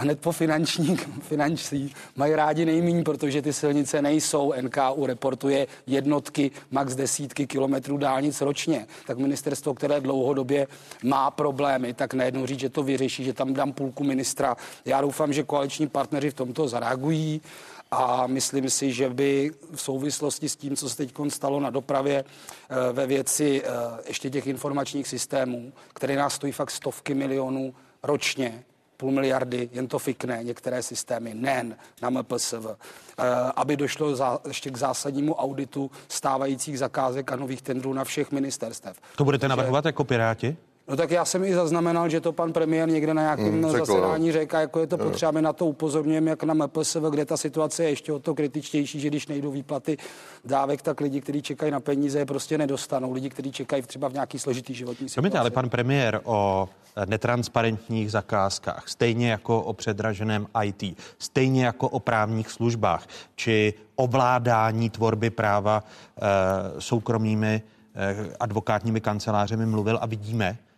hned 0.00 0.20
po 0.20 0.32
finanční, 0.32 0.96
financí 1.20 1.94
mají 2.16 2.34
rádi 2.34 2.64
nejméně, 2.64 3.02
protože 3.02 3.42
ty 3.42 3.52
silnice 3.52 4.02
nejsou. 4.02 4.52
NKU 4.60 5.06
reportuje 5.06 5.66
jednotky, 5.86 6.50
max 6.70 6.94
desítky 6.94 7.46
kilometrů 7.46 7.96
dálnic 7.96 8.40
ročně. 8.40 8.86
Tak 9.06 9.18
ministerstvo, 9.18 9.74
které 9.74 10.00
dlouhodobě 10.00 10.66
má 11.02 11.30
problémy, 11.30 11.94
tak 11.94 12.14
najednou 12.14 12.46
říct, 12.46 12.60
že 12.60 12.68
to 12.68 12.82
vyřeší, 12.82 13.24
že 13.24 13.32
tam 13.32 13.54
dám 13.54 13.72
půlku 13.72 14.04
ministra. 14.04 14.56
Já 14.84 15.00
doufám, 15.00 15.32
že 15.32 15.42
koaliční 15.42 15.86
partneři 15.86 16.30
v 16.30 16.34
tomto 16.34 16.68
zareagují 16.68 17.40
a 17.90 18.26
myslím 18.26 18.70
si, 18.70 18.92
že 18.92 19.10
by 19.10 19.50
v 19.74 19.80
souvislosti 19.80 20.48
s 20.48 20.56
tím, 20.56 20.76
co 20.76 20.88
se 20.88 20.96
teď 20.96 21.12
stalo 21.28 21.60
na 21.60 21.70
dopravě 21.70 22.24
eh, 22.24 22.92
ve 22.92 23.06
věci 23.06 23.62
eh, 23.64 23.70
ještě 24.06 24.30
těch 24.30 24.46
informačních 24.46 25.08
systémů, 25.08 25.72
které 25.94 26.16
nás 26.16 26.34
stojí 26.34 26.52
fakt 26.52 26.70
stovky 26.70 27.14
milionů 27.14 27.74
ročně, 28.02 28.64
půl 28.96 29.10
miliardy, 29.10 29.68
jen 29.72 29.88
to 29.88 29.98
fikne, 29.98 30.40
některé 30.42 30.82
systémy, 30.82 31.34
NEN 31.34 31.76
na 32.02 32.10
MPSV, 32.10 32.66
eh, 32.66 33.24
aby 33.56 33.76
došlo 33.76 34.16
za, 34.16 34.38
ještě 34.48 34.70
k 34.70 34.76
zásadnímu 34.76 35.34
auditu 35.34 35.90
stávajících 36.08 36.78
zakázek 36.78 37.32
a 37.32 37.36
nových 37.36 37.62
tendrů 37.62 37.92
na 37.92 38.04
všech 38.04 38.32
ministerstev. 38.32 38.96
To 39.16 39.24
budete 39.24 39.48
navrhovat 39.48 39.84
jako 39.84 40.04
Piráti? 40.04 40.56
No 40.90 40.96
tak 40.96 41.10
já 41.10 41.24
jsem 41.24 41.44
i 41.44 41.54
zaznamenal, 41.54 42.08
že 42.08 42.20
to 42.20 42.32
pan 42.32 42.52
premiér 42.52 42.88
někde 42.88 43.14
na 43.14 43.22
nějakém 43.22 43.62
hmm, 43.62 43.70
zasedání 43.70 44.32
řekl, 44.32 44.56
jako 44.56 44.80
je 44.80 44.86
to 44.86 44.98
potřeba, 44.98 45.32
my 45.32 45.42
na 45.42 45.52
to 45.52 45.66
upozorňujeme, 45.66 46.30
jak 46.30 46.42
na 46.42 46.54
MPSV, 46.54 47.00
kde 47.10 47.24
ta 47.24 47.36
situace 47.36 47.82
je 47.82 47.90
ještě 47.90 48.12
o 48.12 48.18
to 48.18 48.34
kritičtější, 48.34 49.00
že 49.00 49.08
když 49.08 49.26
nejdou 49.26 49.50
výplaty 49.50 49.96
dávek, 50.44 50.82
tak 50.82 51.00
lidi, 51.00 51.20
kteří 51.20 51.42
čekají 51.42 51.72
na 51.72 51.80
peníze, 51.80 52.18
je 52.18 52.26
prostě 52.26 52.58
nedostanou. 52.58 53.12
Lidi, 53.12 53.30
kteří 53.30 53.52
čekají 53.52 53.82
třeba 53.82 54.08
v 54.08 54.12
nějaký 54.12 54.38
složitý 54.38 54.74
životní 54.74 55.08
situaci. 55.08 55.14
Promiňte, 55.14 55.38
ale 55.38 55.50
pan 55.50 55.68
premiér 55.68 56.20
o 56.24 56.68
netransparentních 57.04 58.10
zakázkách, 58.10 58.88
stejně 58.88 59.30
jako 59.30 59.62
o 59.62 59.72
předraženém 59.72 60.46
IT, 60.64 60.98
stejně 61.18 61.64
jako 61.64 61.88
o 61.88 62.00
právních 62.00 62.50
službách, 62.50 63.06
či 63.36 63.74
ovládání 63.96 64.90
tvorby 64.90 65.30
práva 65.30 65.82
e, 65.82 66.80
soukromými 66.80 67.62
e, 67.94 68.16
advokátními 68.40 69.00
kancelářemi 69.00 69.66
mluvil 69.66 69.98
a 70.00 70.06
vidíme, 70.06 70.58
Eh, 70.60 70.69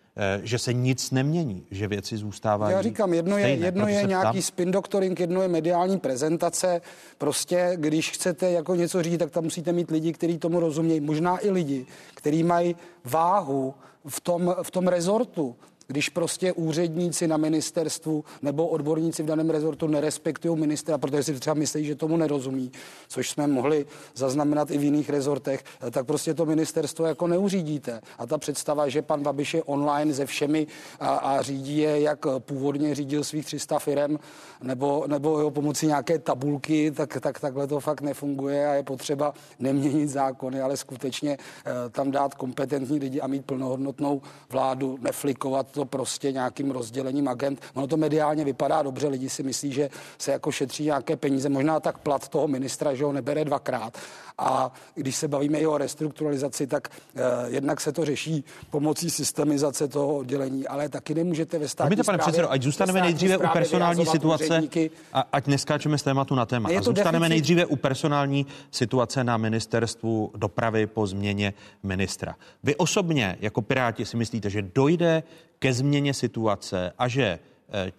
že 0.43 0.59
se 0.59 0.73
nic 0.73 1.11
nemění, 1.11 1.67
že 1.71 1.89
věci 1.89 2.17
zůstávají. 2.17 2.73
Já 2.75 2.83
říkám, 2.83 3.15
jedno 3.15 3.39
je, 3.39 3.45
stejné, 3.45 3.67
jedno 3.67 3.89
je 3.89 4.03
nějaký 4.03 4.43
spin 4.43 4.71
doctoring, 4.71 5.21
jedno 5.21 5.43
je 5.43 5.49
mediální 5.49 5.99
prezentace. 5.99 6.81
Prostě, 7.19 7.73
když 7.77 8.11
chcete 8.11 8.51
jako 8.51 8.75
něco 8.75 9.03
říct, 9.03 9.19
tak 9.19 9.31
tam 9.31 9.45
musíte 9.45 9.73
mít 9.73 9.91
lidi, 9.91 10.13
kteří 10.13 10.39
tomu 10.39 10.61
rozumějí. 10.61 11.01
Možná 11.01 11.45
i 11.47 11.51
lidi, 11.51 11.87
kteří 12.15 12.43
mají 12.43 12.77
váhu 13.05 13.75
v 14.09 14.21
tom, 14.21 14.55
v 14.63 14.71
tom 14.71 14.89
rezortu 14.89 15.57
když 15.93 16.09
prostě 16.09 16.53
úředníci 16.53 17.29
na 17.29 17.37
ministerstvu 17.37 18.25
nebo 18.43 18.67
odborníci 18.67 19.23
v 19.23 19.27
daném 19.27 19.51
rezortu 19.51 19.87
nerespektují 19.87 20.61
ministra, 20.61 20.99
protože 20.99 21.23
si 21.23 21.35
třeba 21.35 21.55
myslí, 21.55 21.85
že 21.85 21.95
tomu 21.95 22.17
nerozumí, 22.17 22.73
což 23.09 23.31
jsme 23.31 23.47
mohli 23.47 23.87
zaznamenat 24.15 24.71
i 24.71 24.79
v 24.79 24.85
jiných 24.85 25.11
rezortech, 25.11 25.65
tak 25.91 26.07
prostě 26.07 26.35
to 26.35 26.47
ministerstvo 26.47 27.07
jako 27.07 27.27
neuřídíte. 27.27 28.01
A 28.19 28.27
ta 28.27 28.39
představa, 28.39 28.89
že 28.89 29.03
pan 29.03 29.23
Babiš 29.23 29.55
je 29.55 29.63
online 29.63 30.15
se 30.15 30.27
všemi 30.27 30.67
a, 31.01 31.09
a 31.09 31.43
řídí 31.43 31.79
je, 31.79 32.01
jak 32.01 32.27
původně 32.39 32.95
řídil 32.95 33.25
svých 33.25 33.45
300 33.47 33.79
firm, 33.79 34.17
nebo, 34.63 35.05
nebo 35.07 35.39
jeho 35.39 35.51
pomocí 35.51 35.87
nějaké 35.87 36.19
tabulky, 36.19 36.91
tak, 36.91 37.21
tak 37.21 37.41
takhle 37.41 37.67
to 37.67 37.81
fakt 37.81 38.01
nefunguje 38.01 38.69
a 38.69 38.73
je 38.73 38.83
potřeba 38.83 39.35
neměnit 39.59 40.09
zákony, 40.09 40.61
ale 40.61 40.77
skutečně 40.77 41.37
eh, 41.37 41.91
tam 41.91 42.11
dát 42.11 42.35
kompetentní 42.35 42.99
lidi 42.99 43.21
a 43.21 43.27
mít 43.27 43.45
plnohodnotnou 43.45 44.23
vládu, 44.51 44.99
neflikovat 45.01 45.71
to 45.71 45.82
prostě 45.85 46.33
nějakým 46.33 46.71
rozdělením 46.71 47.29
agent. 47.29 47.61
Ono 47.75 47.87
to 47.87 47.97
mediálně 47.97 48.45
vypadá 48.45 48.83
dobře, 48.83 49.09
lidi 49.09 49.29
si 49.29 49.43
myslí, 49.43 49.73
že 49.73 49.91
se 50.19 50.33
jako 50.33 50.53
šetří 50.53 50.85
nějaké 50.85 51.17
peníze, 51.17 51.49
možná 51.49 51.81
tak 51.81 51.99
plat 51.99 52.29
toho 52.29 52.49
ministra, 52.49 52.95
že 52.95 53.05
ho 53.05 53.13
nebere 53.13 53.45
dvakrát. 53.45 53.99
A 54.39 54.73
když 54.95 55.17
se 55.17 55.29
bavíme 55.29 55.59
i 55.59 55.67
o 55.67 55.79
restrukturalizaci, 55.79 56.67
tak 56.67 56.89
eh, 56.89 57.21
jednak 57.47 57.81
se 57.81 57.93
to 57.93 58.05
řeší 58.05 58.45
pomocí 58.71 59.11
systemizace 59.11 59.89
toho 59.89 60.17
oddělení, 60.17 60.67
ale 60.67 60.89
taky 60.89 61.15
nemůžete 61.15 61.59
ve 61.59 61.69
státní 61.69 61.89
Promiňte, 61.89 62.05
pane 62.05 62.19
předsedo, 62.19 62.51
ať 62.51 62.63
zůstaneme 62.63 63.01
nejdříve 63.01 63.39
u 63.39 63.49
personální 63.53 64.07
situace, 64.07 64.45
úředníky. 64.45 64.91
a 65.13 65.29
ať 65.33 65.47
neskáčeme 65.47 65.99
z 65.99 66.03
tématu 66.03 66.35
na 66.35 66.47
téma. 66.47 66.69
A 66.69 66.83
zůstaneme 66.83 67.19
deficit. 67.19 67.29
nejdříve 67.29 67.67
u 67.67 67.77
personální 67.77 68.47
situace 68.71 69.25
na 69.25 69.37
ministerstvu 69.37 70.31
dopravy 70.37 70.87
po 70.87 71.07
změně 71.07 71.55
ministra. 71.83 72.35
Vy 72.63 72.77
osobně 72.77 73.37
jako 73.41 73.63
Piráti 73.63 74.05
si 74.05 74.17
myslíte, 74.17 74.51
že 74.51 74.63
dojde 74.63 75.23
ke 75.63 75.73
změně 75.73 76.15
situace 76.15 76.93
a 76.99 77.09
že 77.09 77.39
eh, 77.73 77.93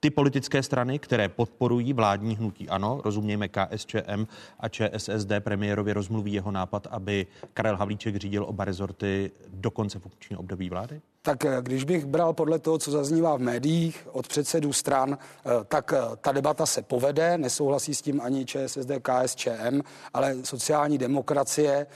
ty 0.00 0.10
politické 0.10 0.62
strany, 0.62 0.98
které 0.98 1.28
podporují 1.28 1.92
vládní 1.92 2.36
hnutí 2.36 2.68
ano, 2.68 3.00
rozumějme 3.04 3.48
KSČM 3.48 4.26
a 4.60 4.68
ČSSD, 4.68 5.28
premiérovi 5.40 5.92
rozmluví 5.92 6.32
jeho 6.32 6.50
nápad, 6.50 6.86
aby 6.90 7.26
Karel 7.54 7.76
Havlíček 7.76 8.16
řídil 8.16 8.44
oba 8.48 8.64
rezorty 8.64 9.30
do 9.48 9.70
konce 9.70 9.98
funkčního 9.98 10.40
období 10.40 10.70
vlády? 10.70 11.00
Tak 11.22 11.44
eh, 11.44 11.56
když 11.62 11.84
bych 11.84 12.06
bral 12.06 12.32
podle 12.32 12.58
toho, 12.58 12.78
co 12.78 12.90
zaznívá 12.90 13.36
v 13.36 13.40
médiích 13.40 14.08
od 14.12 14.28
předsedů 14.28 14.72
stran, 14.72 15.18
eh, 15.18 15.50
tak 15.68 15.94
ta 16.20 16.32
debata 16.32 16.66
se 16.66 16.82
povede, 16.82 17.38
nesouhlasí 17.38 17.94
s 17.94 18.02
tím 18.02 18.20
ani 18.20 18.46
ČSSD, 18.46 18.90
KSČM, 19.02 19.80
ale 20.14 20.34
sociální 20.44 20.98
demokracie 20.98 21.86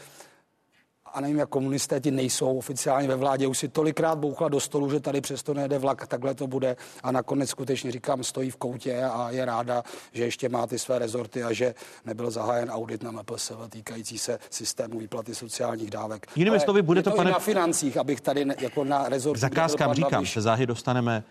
a 1.15 1.21
nevím, 1.21 1.39
jak 1.39 1.49
komunisté 1.49 2.01
ti 2.01 2.11
nejsou 2.11 2.59
oficiálně 2.59 3.09
ve 3.09 3.17
vládě, 3.17 3.47
už 3.47 3.59
si 3.59 3.69
tolikrát 3.69 4.19
bouchla 4.19 4.49
do 4.49 4.61
stolu, 4.61 4.91
že 4.91 5.01
tady 5.01 5.21
přesto 5.21 5.55
nejde 5.55 5.79
vlak, 5.79 6.07
takhle 6.07 6.35
to 6.35 6.47
bude. 6.47 6.77
A 7.03 7.13
nakonec 7.13 7.51
skutečně 7.51 7.93
říkám, 7.93 8.25
stojí 8.25 8.51
v 8.51 8.57
koutě 8.57 9.03
a 9.03 9.31
je 9.31 9.45
ráda, 9.45 9.83
že 10.13 10.25
ještě 10.25 10.49
má 10.49 10.67
ty 10.67 10.79
své 10.79 10.99
rezorty 10.99 11.43
a 11.43 11.53
že 11.53 11.75
nebyl 12.05 12.31
zahájen 12.31 12.71
audit 12.71 13.03
na 13.03 13.11
MPSV 13.11 13.53
týkající 13.71 14.19
se 14.19 14.39
systému 14.51 14.99
výplaty 14.99 15.35
sociálních 15.35 15.91
dávek. 15.91 16.27
Jinými 16.37 16.61
slovy, 16.61 16.83
bude 16.83 17.03
to, 17.03 17.11
to 17.11 17.17
pane... 17.17 17.31
na 17.31 17.39
financích, 17.39 17.97
abych 17.97 18.21
tady 18.21 18.45
ne, 18.45 18.55
jako 18.61 18.85
na 18.85 19.09
rezortu... 19.09 19.41
Zakázkám 19.41 19.95
říkám, 19.95 20.27
se 20.27 20.41
záhy 20.41 20.67
dostaneme 20.67 21.25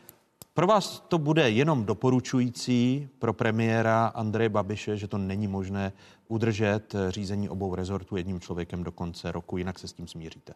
pro 0.53 0.67
vás 0.67 1.05
to 1.07 1.17
bude 1.17 1.49
jenom 1.49 1.85
doporučující 1.85 3.09
pro 3.19 3.33
premiéra 3.33 4.07
Andreje 4.07 4.49
Babiše, 4.49 4.97
že 4.97 5.07
to 5.07 5.17
není 5.17 5.47
možné 5.47 5.93
udržet 6.27 6.95
řízení 7.09 7.49
obou 7.49 7.75
rezortů 7.75 8.15
jedním 8.15 8.39
člověkem 8.39 8.83
do 8.83 8.91
konce 8.91 9.31
roku, 9.31 9.57
jinak 9.57 9.79
se 9.79 9.87
s 9.87 9.93
tím 9.93 10.07
smíříte? 10.07 10.53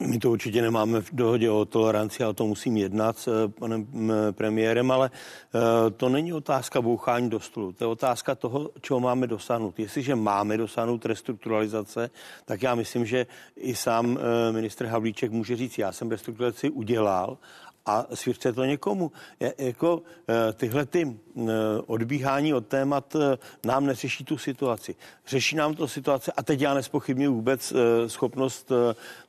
My 0.00 0.18
to 0.18 0.30
určitě 0.30 0.62
nemáme 0.62 1.00
v 1.00 1.08
dohodě 1.12 1.50
o 1.50 1.64
toleranci 1.64 2.24
a 2.24 2.28
o 2.28 2.32
tom 2.32 2.48
musím 2.48 2.76
jednat 2.76 3.18
s 3.18 3.28
eh, 3.28 3.48
panem 3.48 3.86
premiérem, 4.30 4.90
ale 4.90 5.10
eh, 5.10 5.90
to 5.90 6.08
není 6.08 6.32
otázka 6.32 6.82
bouchání 6.82 7.30
do 7.30 7.40
stolu. 7.40 7.72
To 7.72 7.84
je 7.84 7.88
otázka 7.88 8.34
toho, 8.34 8.70
čeho 8.80 9.00
máme 9.00 9.26
dosáhnout. 9.26 9.78
Jestliže 9.78 10.14
máme 10.14 10.56
dosáhnout 10.56 11.06
restrukturalizace, 11.06 12.10
tak 12.44 12.62
já 12.62 12.74
myslím, 12.74 13.06
že 13.06 13.26
i 13.56 13.74
sám 13.74 14.18
eh, 14.18 14.52
ministr 14.52 14.86
Havlíček 14.86 15.30
může 15.30 15.56
říct, 15.56 15.78
já 15.78 15.92
jsem 15.92 16.10
restrukturalizaci 16.10 16.70
udělal 16.70 17.38
a 17.86 18.06
svěřte 18.14 18.52
to 18.52 18.64
někomu. 18.64 19.12
Je, 19.40 19.54
jako 19.58 20.02
eh, 20.28 20.52
tyhle 20.52 20.86
ty 20.86 21.16
eh, 21.36 21.42
odbíhání 21.86 22.54
od 22.54 22.66
témat 22.66 23.16
eh, 23.16 23.38
nám 23.64 23.86
neřeší 23.86 24.24
tu 24.24 24.38
situaci. 24.38 24.94
Řeší 25.26 25.56
nám 25.56 25.74
to 25.74 25.88
situace 25.88 26.32
a 26.36 26.42
teď 26.42 26.60
já 26.60 26.74
nespochybnuju 26.74 27.34
vůbec 27.34 27.72
schopnost 28.06 28.72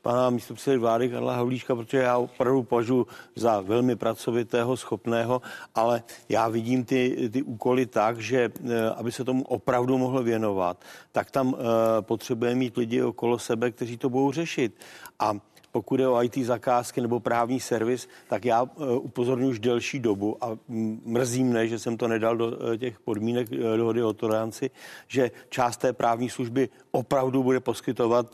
pana 0.02 0.30
místopředsedy 0.30 0.78
vlády 0.78 1.10
Karla 1.10 1.36
Havlíčka, 1.36 1.76
protože 1.76 1.98
já 1.98 2.18
opravdu 2.18 2.64
považuji 2.64 3.08
za 3.36 3.62
velmi 3.62 3.96
pracovitého, 3.96 4.78
schopného, 4.78 5.42
ale 5.76 6.04
já 6.30 6.48
vidím 6.48 6.86
ty, 6.86 7.30
ty 7.34 7.44
úkoly 7.44 7.86
tak, 7.86 8.20
že 8.20 8.52
aby 8.96 9.12
se 9.12 9.24
tomu 9.24 9.44
opravdu 9.44 9.98
mohl 9.98 10.24
věnovat, 10.24 10.84
tak 11.12 11.32
tam 11.32 11.56
potřebuje 12.02 12.56
mít 12.56 12.78
lidi 12.78 13.02
okolo 13.02 13.40
sebe, 13.40 13.72
kteří 13.72 13.98
to 13.98 14.10
budou 14.10 14.32
řešit. 14.32 14.76
A 15.20 15.34
pokud 15.76 16.00
je 16.00 16.08
o 16.08 16.24
IT 16.24 16.38
zakázky 16.38 17.02
nebo 17.02 17.20
právní 17.20 17.60
servis, 17.60 18.08
tak 18.30 18.46
já 18.46 18.64
eh, 18.64 18.86
upozorňuji 18.96 19.50
už 19.50 19.60
delší 19.60 20.00
dobu 20.00 20.38
a 20.42 20.58
mrzí 21.06 21.44
mne, 21.44 21.68
že 21.68 21.80
jsem 21.80 21.98
to 21.98 22.08
nedal 22.08 22.38
do 22.38 22.48
eh, 22.48 22.78
těch 22.78 23.00
podmínek 23.00 23.48
eh, 23.52 23.78
dohody 23.78 24.04
o 24.04 24.14
toleranci, 24.14 24.72
že 25.08 25.32
část 25.50 25.78
té 25.78 25.94
právní 25.94 26.30
služby 26.30 26.70
opravdu 26.92 27.44
bude 27.44 27.60
poskytovat 27.60 28.32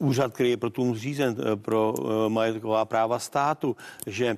úřad, 0.00 0.32
který 0.32 0.50
je 0.50 0.56
pro 0.56 0.70
tu 0.70 0.94
zřízen 0.94 1.36
pro 1.54 1.94
majetková 2.28 2.84
práva 2.84 3.18
státu, 3.18 3.76
že 4.06 4.36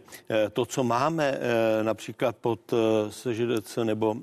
to, 0.53 0.67
co 0.67 0.85
máme 0.85 1.39
například 1.83 2.37
pod 2.37 2.75
SŽDC 3.09 3.77
nebo 3.85 4.17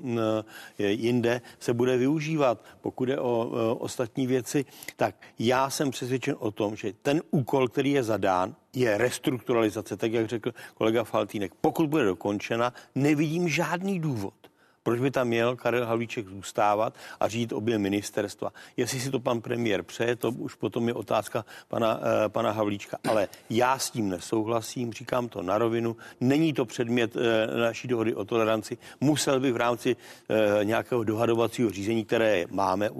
jinde, 0.78 1.40
se 1.58 1.74
bude 1.74 1.96
využívat. 1.96 2.64
Pokud 2.80 3.08
je 3.08 3.18
o 3.18 3.76
ostatní 3.80 4.26
věci, 4.26 4.64
tak 4.96 5.14
já 5.38 5.70
jsem 5.70 5.90
přesvědčen 5.90 6.36
o 6.38 6.50
tom, 6.50 6.76
že 6.76 6.92
ten 7.02 7.22
úkol, 7.30 7.68
který 7.68 7.92
je 7.92 8.02
zadán, 8.02 8.54
je 8.74 8.98
restrukturalizace, 8.98 9.96
tak 9.96 10.12
jak 10.12 10.28
řekl 10.28 10.52
kolega 10.74 11.04
Faltínek. 11.04 11.52
Pokud 11.60 11.88
bude 11.88 12.04
dokončena, 12.04 12.72
nevidím 12.94 13.48
žádný 13.48 14.00
důvod, 14.00 14.34
proč 14.82 15.00
by 15.00 15.10
tam 15.10 15.28
měl 15.28 15.56
Karel 15.56 15.86
Havlíček 15.86 16.28
zůstávat 16.28 16.94
a 17.20 17.28
řídit 17.28 17.52
obě 17.52 17.78
ministerstva. 17.78 18.52
Jestli 18.76 19.00
si 19.00 19.10
to 19.10 19.20
pan 19.20 19.40
premiér 19.40 19.82
přeje, 19.82 20.16
to 20.16 20.30
už 20.30 20.54
potom 20.54 20.88
je 20.88 20.94
otázka 20.94 21.44
pana, 21.68 22.00
eh, 22.00 22.28
pana 22.28 22.50
Havlíčka. 22.50 22.98
Ale 23.08 23.28
já 23.50 23.78
s 23.78 23.90
tím 23.90 24.08
nesouhlasím, 24.08 24.92
říkám 24.92 25.28
to 25.28 25.42
na 25.42 25.58
rovinu. 25.58 25.96
Není 26.20 26.52
to 26.52 26.64
předmět 26.64 27.16
eh, 27.16 27.46
naší 27.60 27.88
dohody 27.88 28.14
o 28.14 28.24
toleranci. 28.24 28.78
Musel 29.00 29.40
by 29.40 29.52
v 29.52 29.56
rámci 29.56 29.96
eh, 30.28 30.64
nějakého 30.64 31.04
dohadovacího 31.04 31.70
řízení, 31.70 32.04
které 32.04 32.44
máme 32.50 32.90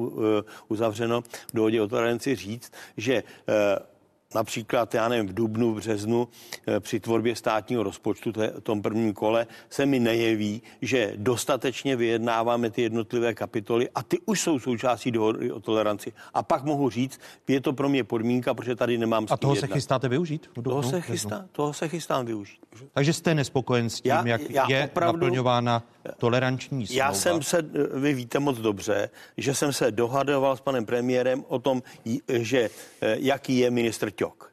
uzavřeno 0.69 1.23
v 1.23 1.55
dohodě 1.55 1.83
o 1.83 1.89
toleranci, 1.89 2.37
říct, 2.37 2.73
že 2.97 3.23
například, 4.35 4.95
já 4.95 5.09
nevím, 5.09 5.27
v 5.29 5.35
Dubnu, 5.35 5.75
v 5.75 5.77
březnu 5.77 6.29
eh, 6.67 6.81
při 6.81 7.01
tvorbě 7.01 7.37
státního 7.37 7.83
rozpočtu, 7.83 8.33
v 8.37 8.61
tom 8.61 8.83
prvním 8.83 9.13
kole, 9.13 9.47
se 9.71 9.87
mi 9.87 10.01
nejeví, 10.01 10.63
že 10.83 11.13
dostatečně 11.17 11.97
vyjednáváme 11.97 12.71
ty 12.71 12.83
jednotlivé 12.83 13.35
kapitoly 13.35 13.89
a 13.95 14.03
ty 14.03 14.19
už 14.27 14.41
jsou 14.41 14.59
součástí 14.59 15.11
dohody 15.11 15.53
o 15.53 15.61
toleranci. 15.61 16.13
A 16.35 16.43
pak 16.43 16.65
mohu 16.65 16.91
říct, 16.91 17.21
je 17.49 17.61
to 17.61 17.73
pro 17.73 17.89
mě 17.89 18.05
podmínka, 18.05 18.55
protože 18.55 18.77
tady 18.77 18.99
nemám 18.99 19.27
A 19.31 19.37
toho 19.37 19.55
jednat. 19.55 19.69
se 19.69 19.75
chystáte 19.75 20.09
využít? 20.09 20.51
Toho 20.65 20.83
se, 20.83 21.01
chystá, 21.01 21.45
toho 21.53 21.73
se 21.73 21.89
chystám 21.89 22.27
využít. 22.27 22.59
Takže 22.93 23.13
jste 23.13 23.35
nespokojen 23.35 23.91
s 23.91 24.01
tím, 24.01 24.11
já, 24.11 24.27
jak 24.27 24.51
já 24.51 24.67
je 24.69 24.85
opravdu, 24.85 25.21
naplňována 25.21 25.83
toleranční 26.17 26.87
smlouva? 26.87 27.05
Já 27.05 27.13
jsem 27.13 27.43
se, 27.43 27.63
vy 27.95 28.15
víte 28.15 28.39
moc 28.39 28.59
dobře, 28.59 29.11
že 29.37 29.55
jsem 29.55 29.73
se 29.73 29.91
dohadoval 29.91 30.57
s 30.57 30.61
panem 30.61 30.87
premiérem 30.87 31.45
o 31.49 31.59
tom, 31.59 31.83
že 32.29 32.71
eh, 33.01 33.17
jaký 33.21 33.59
je 33.59 33.71
ministr 33.71 34.11
Ťok. 34.21 34.50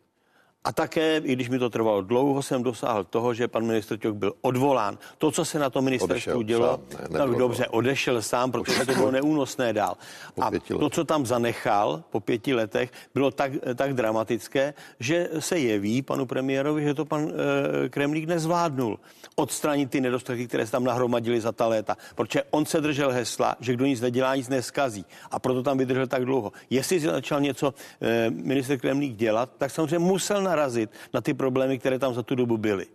A 0.68 0.72
také, 0.72 1.18
i 1.24 1.34
když 1.34 1.50
mi 1.50 1.60
to 1.60 1.70
trvalo 1.70 2.02
dlouho, 2.02 2.44
jsem 2.44 2.64
dosáhl 2.64 3.04
toho, 3.04 3.34
že 3.34 3.48
pan 3.48 3.66
ministr 3.66 3.98
Ťok 3.98 4.16
byl 4.16 4.34
odvolán. 4.42 4.98
To, 5.18 5.32
co 5.32 5.46
se 5.46 5.60
na 5.60 5.70
to 5.70 5.82
ministerstvu 5.82 6.42
dělo, 6.42 6.80
ne, 7.10 7.18
tak 7.18 7.30
dobře, 7.30 7.68
odešel 7.68 8.22
sám, 8.22 8.52
protože 8.52 8.86
to 8.86 8.92
bylo 8.94 9.12
neúnosné 9.12 9.74
dál. 9.74 9.96
A 10.42 10.52
to, 10.80 10.90
co 10.90 11.04
tam 11.04 11.26
zanechal 11.26 12.04
po 12.12 12.20
pěti 12.20 12.54
letech, 12.54 12.92
bylo 13.14 13.32
tak, 13.32 13.52
tak 13.76 13.94
dramatické, 13.94 14.74
že 15.00 15.30
se 15.40 15.60
jeví 15.60 16.02
panu 16.02 16.26
premiérovi, 16.26 16.84
že 16.84 16.94
to 16.94 17.06
pan 17.06 17.32
e, 17.32 17.90
Kremlík 17.90 18.28
nezvládnul. 18.28 19.00
Odstranit 19.36 19.90
ty 19.90 20.02
nedostatky, 20.02 20.48
které 20.48 20.66
se 20.66 20.72
tam 20.72 20.84
nahromadili 20.84 21.42
za 21.42 21.52
ta 21.52 21.68
léta. 21.68 21.98
Protože 22.16 22.44
on 22.52 22.66
se 22.66 22.82
držel 22.82 23.12
hesla, 23.12 23.56
že 23.60 23.74
kdo 23.74 23.86
nic 23.86 24.02
nedělá, 24.02 24.36
nic 24.36 24.50
neskazí. 24.50 25.06
A 25.32 25.40
proto 25.40 25.64
tam 25.64 25.78
vydržel 25.78 26.08
tak 26.08 26.26
dlouho. 26.26 26.52
Jestli 26.70 27.00
začal 27.00 27.42
něco 27.42 27.74
e, 28.02 28.30
minister 28.30 28.80
Kremlík 28.80 29.16
dělat, 29.16 29.50
tak 29.58 29.72
samozřejmě 29.72 30.00
musel 30.00 30.42
na 30.44 30.57
narazit 30.58 30.90
na 31.14 31.22
ty 31.22 31.34
problémy, 31.34 31.80
které 31.80 32.00
tam 32.00 32.14
za 32.14 32.24
tu 32.24 32.36
dobu 32.36 32.58
byly. 32.58 32.86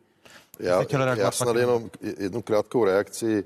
Já, 0.59 0.85
já 1.15 1.31
snad 1.31 1.57
jenom 1.57 1.91
jednu 2.19 2.43
krátkou 2.43 2.85
reakci 2.85 3.45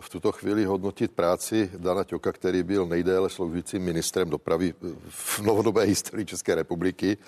v 0.00 0.08
tuto 0.08 0.32
chvíli 0.32 0.64
hodnotit 0.64 1.12
práci 1.12 1.70
Dana 1.78 2.04
Ťoka, 2.04 2.32
který 2.32 2.62
byl 2.62 2.86
nejdéle 2.86 3.30
sloužícím 3.30 3.82
ministrem 3.82 4.30
dopravy 4.30 4.74
v 5.08 5.40
novodobé 5.40 5.82
historii 5.82 6.26
České 6.26 6.54
republiky, 6.54 7.18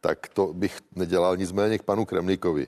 tak 0.00 0.28
to 0.28 0.52
bych 0.52 0.78
nedělal 0.94 1.36
nicméně 1.36 1.78
k 1.78 1.82
panu 1.82 2.04
Kremlíkovi. 2.04 2.66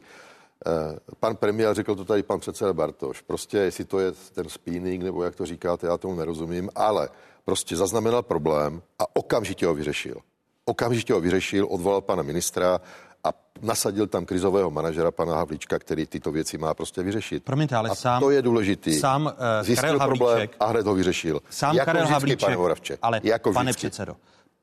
Eh, 0.67 0.99
pan 1.21 1.37
premiér, 1.37 1.75
řekl 1.75 1.95
to 1.95 2.05
tady 2.05 2.23
pan 2.23 2.41
předseda 2.41 2.73
Bartoš, 2.73 3.21
prostě 3.21 3.59
jestli 3.59 3.85
to 3.85 3.99
je 4.01 4.13
ten 4.35 4.49
spinning, 4.49 5.03
nebo 5.03 5.25
jak 5.25 5.35
to 5.37 5.47
říkáte, 5.47 5.87
já 5.87 5.97
tomu 5.97 6.15
nerozumím, 6.15 6.71
ale 6.75 7.09
prostě 7.45 7.77
zaznamenal 7.77 8.23
problém 8.23 8.83
a 8.99 9.17
okamžitě 9.17 9.67
ho 9.67 9.75
vyřešil. 9.75 10.17
Okamžitě 10.65 11.13
ho 11.13 11.21
vyřešil, 11.21 11.67
odvolal 11.71 12.01
pana 12.01 12.23
ministra 12.23 12.81
a 13.27 13.33
nasadil 13.63 14.07
tam 14.07 14.25
krizového 14.25 14.71
manažera 14.71 15.11
pana 15.11 15.37
Havlíčka, 15.37 15.79
který 15.79 16.07
tyto 16.07 16.33
věci 16.33 16.59
má 16.59 16.75
prostě 16.75 17.03
vyřešit. 17.03 17.45
Promiňte, 17.45 17.77
ale 17.77 17.91
a 17.91 17.95
sám, 17.95 18.23
to 18.23 18.31
je 18.31 18.43
důležitý. 18.43 18.95
Sám 19.01 19.27
uh, 19.27 19.33
Zjistil 19.63 19.99
Karel 19.99 20.07
problém 20.07 20.31
Havlíček, 20.31 20.57
a 20.61 20.67
hned 20.67 20.87
ho 20.87 20.95
vyřešil. 20.95 21.41
Sám 21.51 21.77
jako 21.77 21.87
Karel 21.87 22.03
vždycky, 22.03 22.13
Havlíček, 22.13 22.41
pane 22.41 22.57
Moravče, 22.57 22.99
ale 23.03 23.21
jako 23.23 23.53
pane 23.53 23.71
vždycky. 23.71 23.81
předsedo, 23.81 24.17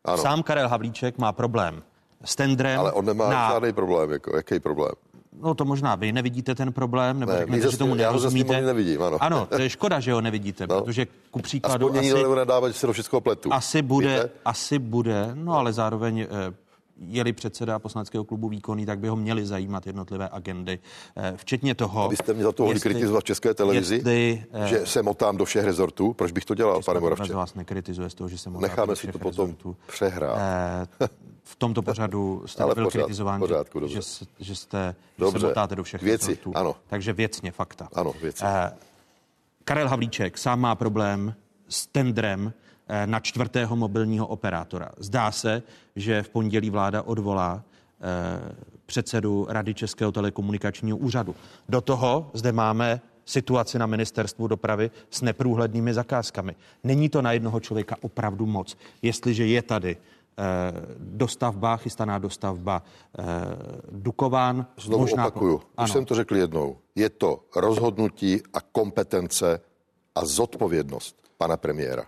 ano. 0.05 0.17
sám 0.17 0.43
Karel 0.43 0.67
Havlíček 0.67 1.17
má 1.17 1.31
problém 1.31 1.83
s 2.25 2.35
tendrem 2.35 2.79
Ale 2.79 2.91
on 2.91 3.05
nemá 3.05 3.29
na... 3.29 3.51
žádný 3.51 3.73
problém, 3.73 4.11
jako 4.11 4.35
jaký 4.35 4.59
problém? 4.59 4.91
No 5.41 5.53
to 5.53 5.65
možná 5.65 5.95
vy 5.95 6.11
nevidíte 6.11 6.55
ten 6.55 6.73
problém, 6.73 7.19
nebo 7.19 7.31
ne, 7.31 7.37
řeknete, 7.37 7.71
že 7.71 7.77
tomu 7.77 7.95
nerozumíte. 7.95 8.53
Já 8.53 8.61
nevidím, 8.61 9.03
ano. 9.03 9.17
Ano, 9.21 9.45
to 9.45 9.61
je 9.61 9.69
škoda, 9.69 9.99
že 9.99 10.13
ho 10.13 10.21
nevidíte, 10.21 10.67
no. 10.67 10.81
protože 10.81 11.07
ku 11.31 11.41
příkladu 11.41 11.87
Aspoň 11.87 11.99
asi... 11.99 12.35
Nedávat, 12.35 12.67
že 12.73 12.79
se 12.79 12.87
do 12.87 12.93
všechno 12.93 13.21
pletu. 13.21 13.53
Asi 13.53 13.81
bude, 13.81 14.15
Víte? 14.15 14.29
asi 14.45 14.79
bude, 14.79 15.31
no 15.33 15.53
ale 15.53 15.73
zároveň 15.73 16.19
eh, 16.19 16.27
je-li 16.97 17.33
předseda 17.33 17.79
poslaneckého 17.79 18.23
klubu 18.23 18.49
výkonný, 18.49 18.85
tak 18.85 18.99
by 18.99 19.07
ho 19.07 19.15
měli 19.15 19.45
zajímat 19.45 19.87
jednotlivé 19.87 20.29
agendy, 20.31 20.79
eh, 21.17 21.33
včetně 21.35 21.75
toho. 21.75 22.09
Vy 22.09 22.15
jste 22.15 22.33
mě 22.33 22.43
za 22.43 22.51
to 22.51 22.65
jestli, 22.65 22.79
kritizovat 22.89 23.19
v 23.19 23.23
české 23.23 23.53
televizi, 23.53 23.95
jestli, 23.95 24.43
eh, 24.53 24.67
že 24.67 24.85
se 24.85 25.03
motám 25.03 25.37
do 25.37 25.45
všech 25.45 25.65
rezortů. 25.65 26.13
Proč 26.13 26.31
bych 26.31 26.45
to 26.45 26.55
dělal, 26.55 26.81
pane 26.85 26.99
Moravče? 26.99 27.33
vás 27.33 27.55
nekritizuje 27.55 28.09
z 28.09 28.13
toho, 28.13 28.27
že 28.29 28.37
se 28.37 28.49
motám 28.49 28.61
Necháme 28.61 28.95
si 28.95 29.07
to 29.11 29.19
potom 29.19 29.45
rezortů. 29.45 29.75
přehrát. 29.87 30.37
Eh, 31.01 31.07
v 31.43 31.55
tomto 31.55 31.81
pořadu 31.81 32.43
jste 32.45 32.63
byl 32.75 32.91
kritizován, 32.91 33.39
pořádku, 33.39 33.87
že, 33.87 33.99
že, 34.39 34.55
jste 34.55 34.95
dobře. 35.17 35.39
se 35.39 35.47
motáte 35.47 35.75
do 35.75 35.83
všech 35.83 36.01
Věci, 36.01 36.27
rezortů. 36.27 36.51
ano. 36.55 36.75
Takže 36.87 37.13
věcně 37.13 37.51
fakta. 37.51 37.87
Ano, 37.93 38.13
věci. 38.21 38.43
Karel 39.65 39.87
Havlíček 39.89 40.37
sám 40.37 40.59
má 40.59 40.75
problém 40.75 41.35
s 41.69 41.87
tendrem 41.87 42.53
na 43.05 43.19
čtvrtého 43.19 43.75
mobilního 43.75 44.27
operátora. 44.27 44.89
Zdá 44.97 45.31
se, 45.31 45.63
že 45.95 46.23
v 46.23 46.29
pondělí 46.29 46.69
vláda 46.69 47.01
odvolá 47.01 47.63
eh, 47.63 48.55
předsedu 48.85 49.47
Rady 49.49 49.73
Českého 49.73 50.11
telekomunikačního 50.11 50.97
úřadu. 50.97 51.35
Do 51.69 51.81
toho 51.81 52.31
zde 52.33 52.51
máme 52.51 53.01
situaci 53.25 53.79
na 53.79 53.85
ministerstvu 53.85 54.47
dopravy 54.47 54.91
s 55.09 55.21
neprůhlednými 55.21 55.93
zakázkami. 55.93 56.55
Není 56.83 57.09
to 57.09 57.21
na 57.21 57.31
jednoho 57.31 57.59
člověka 57.59 57.95
opravdu 58.01 58.45
moc. 58.45 58.77
Jestliže 59.01 59.45
je 59.45 59.61
tady 59.61 59.97
eh, 59.97 60.43
dostavba, 60.99 61.77
chystaná 61.77 62.19
dostavba 62.19 62.83
Dukován. 63.91 64.65
Znovu 64.77 65.01
možná... 65.01 65.27
opakuju, 65.27 65.61
už 65.83 65.91
jsem 65.91 66.05
to 66.05 66.15
řekl 66.15 66.35
jednou. 66.35 66.77
Je 66.95 67.09
to 67.09 67.45
rozhodnutí 67.55 68.41
a 68.53 68.61
kompetence 68.61 69.61
a 70.15 70.25
zodpovědnost 70.25 71.15
pana 71.37 71.57
premiéra. 71.57 72.05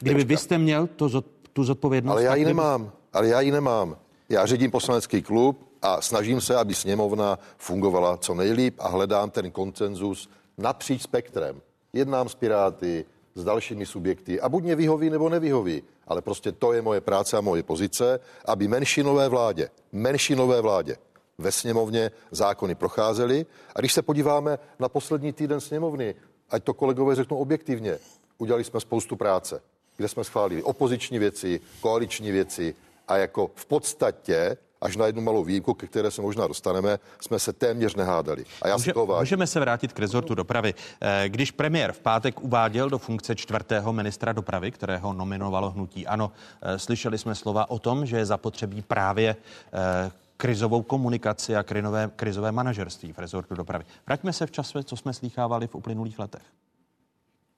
Kdyby 0.00 0.24
vy 0.24 0.36
jste 0.36 0.58
měl 0.58 0.86
to, 0.86 1.22
tu 1.52 1.64
zodpovědnost. 1.64 2.12
Ale 2.12 2.22
já 2.22 2.34
ji 2.34 2.44
nemám. 2.44 2.92
Ale 3.12 3.28
já 3.28 3.40
ji 3.40 3.50
nemám. 3.50 3.96
Já 4.28 4.46
řídím 4.46 4.70
poslanecký 4.70 5.22
klub 5.22 5.68
a 5.82 6.00
snažím 6.00 6.40
se, 6.40 6.56
aby 6.56 6.74
sněmovna 6.74 7.38
fungovala 7.56 8.16
co 8.16 8.34
nejlíp 8.34 8.74
a 8.78 8.88
hledám 8.88 9.30
ten 9.30 9.50
koncenzus 9.50 10.30
napříč 10.58 11.02
spektrem. 11.02 11.60
Jednám 11.92 12.28
s 12.28 12.34
Piráty, 12.34 13.04
s 13.34 13.44
dalšími 13.44 13.86
subjekty 13.86 14.40
a 14.40 14.48
buď 14.48 14.62
mě 14.62 14.76
vyhoví 14.76 15.10
nebo 15.10 15.28
nevyhoví. 15.28 15.82
Ale 16.06 16.22
prostě 16.22 16.52
to 16.52 16.72
je 16.72 16.82
moje 16.82 17.00
práce 17.00 17.36
a 17.36 17.40
moje 17.40 17.62
pozice, 17.62 18.20
aby 18.44 18.68
menšinové 18.68 19.28
vládě, 19.28 19.70
menšinové 19.92 20.60
vládě 20.60 20.96
ve 21.38 21.52
sněmovně 21.52 22.10
zákony 22.30 22.74
procházely. 22.74 23.46
A 23.76 23.80
když 23.80 23.92
se 23.92 24.02
podíváme 24.02 24.58
na 24.78 24.88
poslední 24.88 25.32
týden 25.32 25.60
sněmovny, 25.60 26.14
ať 26.50 26.64
to 26.64 26.74
kolegové 26.74 27.14
řeknou 27.14 27.36
objektivně, 27.36 27.98
udělali 28.38 28.64
jsme 28.64 28.80
spoustu 28.80 29.16
práce 29.16 29.60
kde 30.00 30.08
jsme 30.08 30.24
schválili 30.24 30.62
opoziční 30.62 31.18
věci, 31.18 31.60
koaliční 31.80 32.30
věci 32.30 32.74
a 33.08 33.16
jako 33.16 33.50
v 33.54 33.66
podstatě 33.66 34.56
až 34.80 34.96
na 34.96 35.06
jednu 35.06 35.22
malou 35.22 35.44
výjimku, 35.44 35.74
ke 35.74 35.86
které 35.86 36.10
se 36.10 36.22
možná 36.22 36.46
dostaneme, 36.46 36.98
jsme 37.20 37.38
se 37.38 37.52
téměř 37.52 37.94
nehádali. 37.94 38.44
A 38.62 38.68
já 38.68 38.76
Může, 38.76 38.92
to 38.92 39.06
vážím. 39.06 39.20
Můžeme 39.20 39.46
se 39.46 39.60
vrátit 39.60 39.92
k 39.92 39.98
rezortu 39.98 40.34
dopravy. 40.34 40.74
Eh, 41.00 41.24
Když 41.28 41.50
premiér 41.50 41.92
v 41.92 42.00
pátek 42.00 42.40
uváděl 42.40 42.90
do 42.90 42.98
funkce 42.98 43.36
čtvrtého 43.36 43.92
ministra 43.92 44.32
dopravy, 44.32 44.70
kterého 44.70 45.12
nominovalo 45.12 45.70
hnutí 45.70 46.06
ANO, 46.06 46.32
eh, 46.62 46.78
slyšeli 46.78 47.18
jsme 47.18 47.34
slova 47.34 47.70
o 47.70 47.78
tom, 47.78 48.06
že 48.06 48.16
je 48.16 48.26
zapotřebí 48.26 48.82
právě 48.82 49.36
eh, 49.72 50.10
krizovou 50.36 50.82
komunikaci 50.82 51.56
a 51.56 51.62
krizové, 51.62 52.10
krizové 52.16 52.52
manažerství 52.52 53.12
v 53.12 53.18
rezortu 53.18 53.54
dopravy. 53.54 53.84
Vraťme 54.06 54.32
se 54.32 54.46
v 54.46 54.50
čase, 54.50 54.84
co 54.84 54.96
jsme 54.96 55.12
slýchávali 55.12 55.66
v 55.66 55.74
uplynulých 55.74 56.18
letech. 56.18 56.42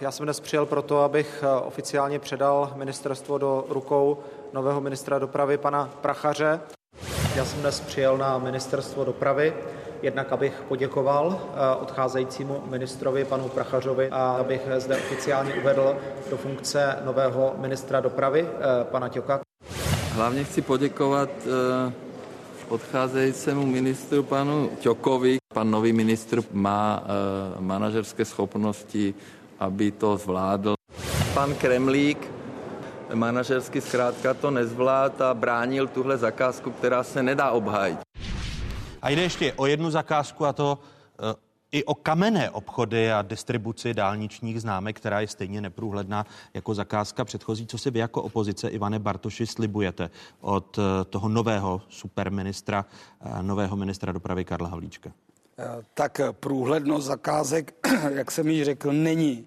Já 0.01 0.11
jsem 0.11 0.27
dnes 0.27 0.41
přijel 0.41 0.67
proto, 0.67 1.01
abych 1.01 1.43
eh, 1.43 1.61
oficiálně 1.61 2.19
předal 2.19 2.73
ministerstvo 2.77 3.39
do 3.39 3.65
rukou 3.69 4.19
nového 4.53 4.81
ministra 4.81 5.19
dopravy 5.19 5.59
pana 5.59 5.91
Prachaře. 6.01 6.61
Já 7.37 7.45
jsem 7.45 7.61
dnes 7.61 7.81
přijel 7.81 8.19
na 8.19 8.39
ministerstvo 8.39 9.05
dopravy, 9.05 9.55
jednak 10.03 10.33
abych 10.33 10.63
poděkoval 10.69 11.41
eh, 11.41 11.77
odcházejícímu 11.77 12.63
ministrovi 12.71 13.25
panu 13.25 13.49
Prachařovi 13.49 14.09
a 14.11 14.31
abych 14.31 14.61
zde 14.79 14.97
oficiálně 14.97 15.55
uvedl 15.55 15.97
do 16.31 16.37
funkce 16.37 16.99
nového 17.05 17.55
ministra 17.59 18.01
dopravy 18.01 18.49
eh, 18.49 18.85
pana 18.85 19.09
Ťoka. 19.09 19.41
Hlavně 20.13 20.45
chci 20.45 20.63
poděkovat 20.63 21.31
odcházejícímu 22.69 23.67
ministru 23.67 24.23
panu 24.23 24.71
Ťokovi. 24.81 25.37
Pan 25.55 25.71
nový 25.71 25.93
ministr 25.93 26.43
má 26.53 27.05
manažerské 27.59 28.25
schopnosti, 28.25 29.15
aby 29.63 29.91
to 29.91 30.17
zvládl. 30.17 30.75
Pan 31.35 31.55
Kremlík 31.55 32.31
manažersky 33.15 33.81
zkrátka 33.81 34.35
to 34.35 34.51
nezvlád 34.51 35.21
a 35.21 35.35
bránil 35.35 35.87
tuhle 35.87 36.19
zakázku, 36.19 36.71
která 36.71 37.03
se 37.03 37.23
nedá 37.23 37.51
obhájit. 37.51 37.99
A 39.03 39.11
jde 39.11 39.23
ještě 39.23 39.53
o 39.53 39.67
jednu 39.67 39.91
zakázku 39.91 40.47
a 40.47 40.53
to 40.53 40.79
eh, 41.21 41.35
i 41.73 41.85
o 41.85 41.95
kamenné 41.95 42.51
obchody 42.51 43.13
a 43.13 43.23
distribuci 43.23 43.95
dálničních 43.95 44.61
známek, 44.61 44.97
která 44.97 45.21
je 45.21 45.29
stejně 45.29 45.61
neprůhledná 45.61 46.27
jako 46.55 46.75
zakázka 46.75 47.25
předchozí. 47.25 47.67
Co 47.67 47.79
si 47.79 47.91
vy 47.91 47.99
jako 47.99 48.23
opozice, 48.23 48.69
Ivane 48.69 48.99
Bartoši, 48.99 49.47
slibujete 49.47 50.11
od 50.41 50.79
eh, 50.79 51.05
toho 51.05 51.29
nového 51.29 51.83
superministra, 51.89 52.85
eh, 53.21 53.43
nového 53.43 53.77
ministra 53.77 54.13
dopravy 54.13 54.45
Karla 54.45 54.69
Havlíčka? 54.69 55.13
Tak 55.95 56.21
průhlednost 56.33 57.07
zakázek, 57.07 57.75
jak 58.15 58.31
jsem 58.31 58.49
již 58.49 58.65
řekl, 58.65 58.93
není 58.93 59.47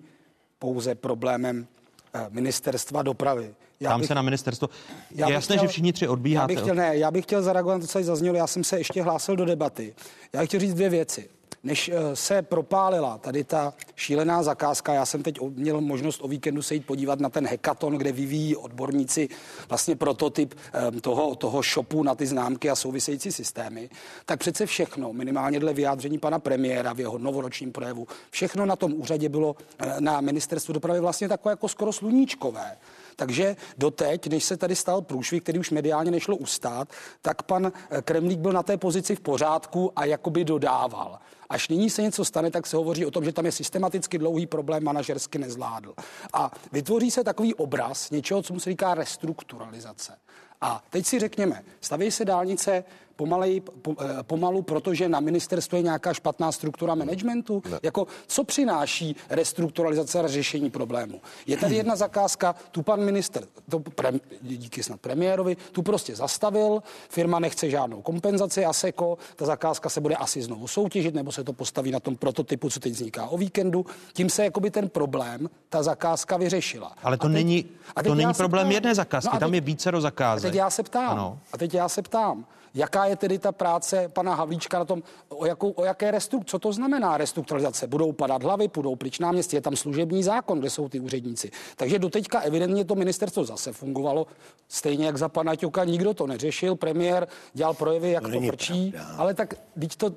pouze 0.60 0.96
problémem 0.96 1.68
eh, 2.14 2.26
ministerstva 2.30 3.02
dopravy. 3.04 3.56
Já 3.80 3.90
Tam 3.90 4.00
bych- 4.00 4.08
se 4.08 4.16
na 4.16 4.22
ministerstvo. 4.22 4.70
Já 5.12 5.26
Je 5.26 5.30
bych 5.30 5.34
jasné, 5.34 5.56
chtěl- 5.56 5.68
že 5.68 5.72
všichni 5.72 5.94
tři 5.94 6.06
Já 6.06 6.12
odbíháte. 6.12 6.48
bych 6.48 6.60
chtěl, 6.62 6.76
ne, 6.76 6.98
já 6.98 7.12
bych 7.12 7.26
chtěl 7.26 7.42
zareagovat 7.42 7.76
na 7.76 7.80
to, 7.82 7.88
co 7.88 7.94
tady 7.94 8.06
zaznělo. 8.06 8.38
Já 8.38 8.48
jsem 8.48 8.64
se 8.64 8.78
ještě 8.78 9.02
hlásil 9.04 9.36
do 9.36 9.46
debaty. 9.46 9.96
Já 10.34 10.40
bych 10.40 10.50
chtěl 10.50 10.60
říct 10.60 10.74
dvě 10.74 10.90
věci. 10.90 11.30
Než 11.66 11.90
eh, 11.90 12.16
se 12.16 12.42
propálila 12.42 13.18
tady 13.18 13.44
ta 13.44 13.74
šílená 13.96 14.44
zakázka, 14.44 14.94
já 14.94 15.06
jsem 15.06 15.24
teď 15.24 15.40
měl 15.42 15.82
možnost 15.82 16.20
o 16.24 16.28
víkendu 16.28 16.62
se 16.62 16.74
jít 16.74 16.86
podívat 16.86 17.20
na 17.20 17.30
ten 17.30 17.48
hackathon, 17.48 17.94
kde 17.94 18.12
vyvíjí 18.12 18.56
odborníci 18.56 19.30
vlastně 19.70 19.96
prototyp 19.96 20.54
eh, 20.74 21.02
toho, 21.02 21.36
toho 21.36 21.62
shopu 21.62 22.04
na 22.04 22.16
ty 22.16 22.28
známky 22.28 22.70
a 22.70 22.76
související 22.76 23.32
systémy, 23.32 23.90
tak 24.26 24.40
přece 24.40 24.66
všechno, 24.66 25.14
minimálně 25.14 25.60
dle 25.60 25.74
vyjádření 25.74 26.18
pana 26.18 26.40
premiéra 26.40 26.94
v 26.94 27.00
jeho 27.00 27.18
novoročním 27.18 27.72
projevu, 27.72 28.08
všechno 28.30 28.66
na 28.66 28.76
tom 28.76 28.94
úřadě 28.94 29.30
bylo 29.30 29.56
eh, 29.80 30.02
na 30.02 30.22
ministerstvu 30.22 30.74
dopravy 30.74 31.00
vlastně 31.00 31.30
takové 31.30 31.52
jako 31.52 31.68
skoro 31.68 31.94
sluníčkové. 31.94 32.78
Takže 33.16 33.56
doteď, 33.78 34.28
než 34.28 34.44
se 34.44 34.58
tady 34.58 34.76
stal 34.76 35.02
průšvih, 35.02 35.44
který 35.44 35.60
už 35.60 35.72
mediálně 35.72 36.12
nešlo 36.12 36.36
ustát, 36.36 36.90
tak 37.22 37.44
pan 37.44 37.72
Kremlík 38.02 38.40
byl 38.40 38.52
na 38.52 38.64
té 38.64 38.78
pozici 38.78 39.16
v 39.16 39.20
pořádku 39.20 39.92
a 39.96 40.06
jakoby 40.06 40.46
dodával. 40.46 41.20
Až 41.50 41.70
nyní 41.70 41.90
se 41.90 42.02
něco 42.02 42.26
stane, 42.26 42.52
tak 42.52 42.68
se 42.68 42.78
hovoří 42.78 43.06
o 43.06 43.12
tom, 43.12 43.26
že 43.26 43.32
tam 43.32 43.46
je 43.46 43.52
systematicky 43.52 44.18
dlouhý 44.18 44.46
problém, 44.48 44.84
manažersky 44.84 45.38
nezvládl. 45.38 45.94
A 46.34 46.52
vytvoří 46.72 47.12
se 47.12 47.24
takový 47.24 47.54
obraz 47.54 48.12
něčeho, 48.12 48.42
co 48.42 48.54
mu 48.54 48.60
se 48.60 48.70
říká 48.70 48.94
restrukturalizace. 48.94 50.18
A 50.62 50.84
teď 50.90 51.06
si 51.06 51.20
řekněme, 51.20 51.64
staví 51.82 52.12
se 52.12 52.26
dálnice 52.26 52.84
pomalej, 53.16 53.62
po, 53.62 53.96
eh, 54.02 54.24
pomalu, 54.24 54.62
protože 54.62 55.10
na 55.10 55.20
ministerstvu 55.20 55.78
je 55.78 55.84
nějaká 55.84 56.14
špatná 56.14 56.52
struktura 56.52 56.96
managementu? 56.96 57.64
Jako, 57.84 58.08
co 58.28 58.44
přináší 58.44 59.16
restrukturalizace 59.30 60.20
a 60.20 60.28
řešení 60.28 60.70
problému? 60.70 61.22
Je 61.48 61.58
tady 61.58 61.76
jedna 61.76 61.96
zakázka, 61.96 62.56
tu 62.72 62.82
pan 62.84 63.00
minister, 63.04 63.44
to 63.70 63.80
pre, 63.80 64.12
díky 64.42 64.84
snad 64.84 65.00
premiérovi, 65.00 65.58
tu 65.72 65.82
prostě 65.82 66.16
zastavil, 66.16 66.84
firma 67.10 67.40
nechce 67.40 67.70
žádnou 67.70 68.02
kompenzaci, 68.02 68.66
ASEKO, 68.66 69.18
ta 69.36 69.46
zakázka 69.46 69.90
se 69.90 70.02
bude 70.02 70.16
asi 70.16 70.42
znovu 70.42 70.68
soutěžit, 70.68 71.16
nebo 71.16 71.32
se 71.32 71.44
to 71.44 71.54
postaví 71.54 71.92
na 71.92 72.00
tom 72.00 72.16
prototypu, 72.16 72.70
co 72.70 72.80
teď 72.80 72.94
vzniká 72.94 73.26
o 73.28 73.38
víkendu. 73.38 73.86
Tím 74.14 74.30
se 74.30 74.44
jakoby 74.44 74.72
ten 74.72 74.90
problém, 74.90 75.50
ta 75.70 75.84
zakázka 75.84 76.38
vyřešila. 76.38 76.92
Ale 77.04 77.18
to 77.18 77.26
A 77.26 77.28
teď- 77.30 77.34
není, 77.34 77.66
a 77.96 78.04
teď 78.04 78.10
to 78.12 78.16
není 78.16 78.34
problém 78.34 78.68
ptám- 78.68 78.72
jedné 78.74 78.96
zakázky, 78.96 79.28
No 79.28 79.36
a 79.36 79.40
tam 79.40 79.50
teď- 79.50 79.56
je 79.56 79.62
vícero 79.62 79.98
a 79.98 80.02
zakázek. 80.02 80.52
teď 80.52 80.58
já 80.58 80.70
se 80.70 80.84
ptám, 80.84 81.10
Ano. 81.10 81.40
a 81.54 81.58
teď 81.58 81.74
já 81.74 81.90
se 81.90 82.02
ptám, 82.02 82.46
jaká 82.76 83.06
je 83.06 83.16
tedy 83.16 83.40
ta 83.40 83.52
práce 83.52 84.10
pana 84.10 84.36
Havlíčka 84.36 84.80
na 84.80 84.86
tom, 84.86 85.04
o, 85.30 85.46
jakou, 85.46 85.70
o 85.72 85.86
jaké 85.86 86.12
restrukturalizace, 86.12 86.46
co 86.52 86.60
to 86.60 86.74
znamená 86.74 87.18
restrukturalizace? 87.18 87.88
Budou 87.88 88.12
padat 88.12 88.44
hlavy, 88.44 88.68
budou 88.76 88.96
pryč 88.96 89.20
náměstí, 89.20 89.56
je 89.56 89.62
tam 89.62 89.76
služební 89.76 90.24
zákon, 90.24 90.60
kde 90.60 90.70
jsou 90.70 90.90
ty 90.90 91.00
úředníci. 91.00 91.52
Takže 91.76 92.00
doteďka 92.00 92.40
evidentně 92.40 92.86
to 92.86 92.96
ministerstvo 92.96 93.44
zase 93.46 93.74
fungovalo, 93.74 94.28
stejně 94.68 95.06
jak 95.06 95.18
za 95.18 95.30
pana 95.30 95.56
Ťoka, 95.56 95.84
nikdo 95.84 96.14
to 96.14 96.28
neřešil, 96.28 96.76
premiér 96.76 97.28
dělal 97.54 97.74
projevy, 97.74 98.12
jak 98.12 98.24
To 98.24 98.30
to, 98.32 98.42
frčí, 98.42 98.92
pravda. 98.92 99.16
ale 99.18 99.34
tak 99.34 99.54
teď 99.80 99.96
to, 99.96 100.12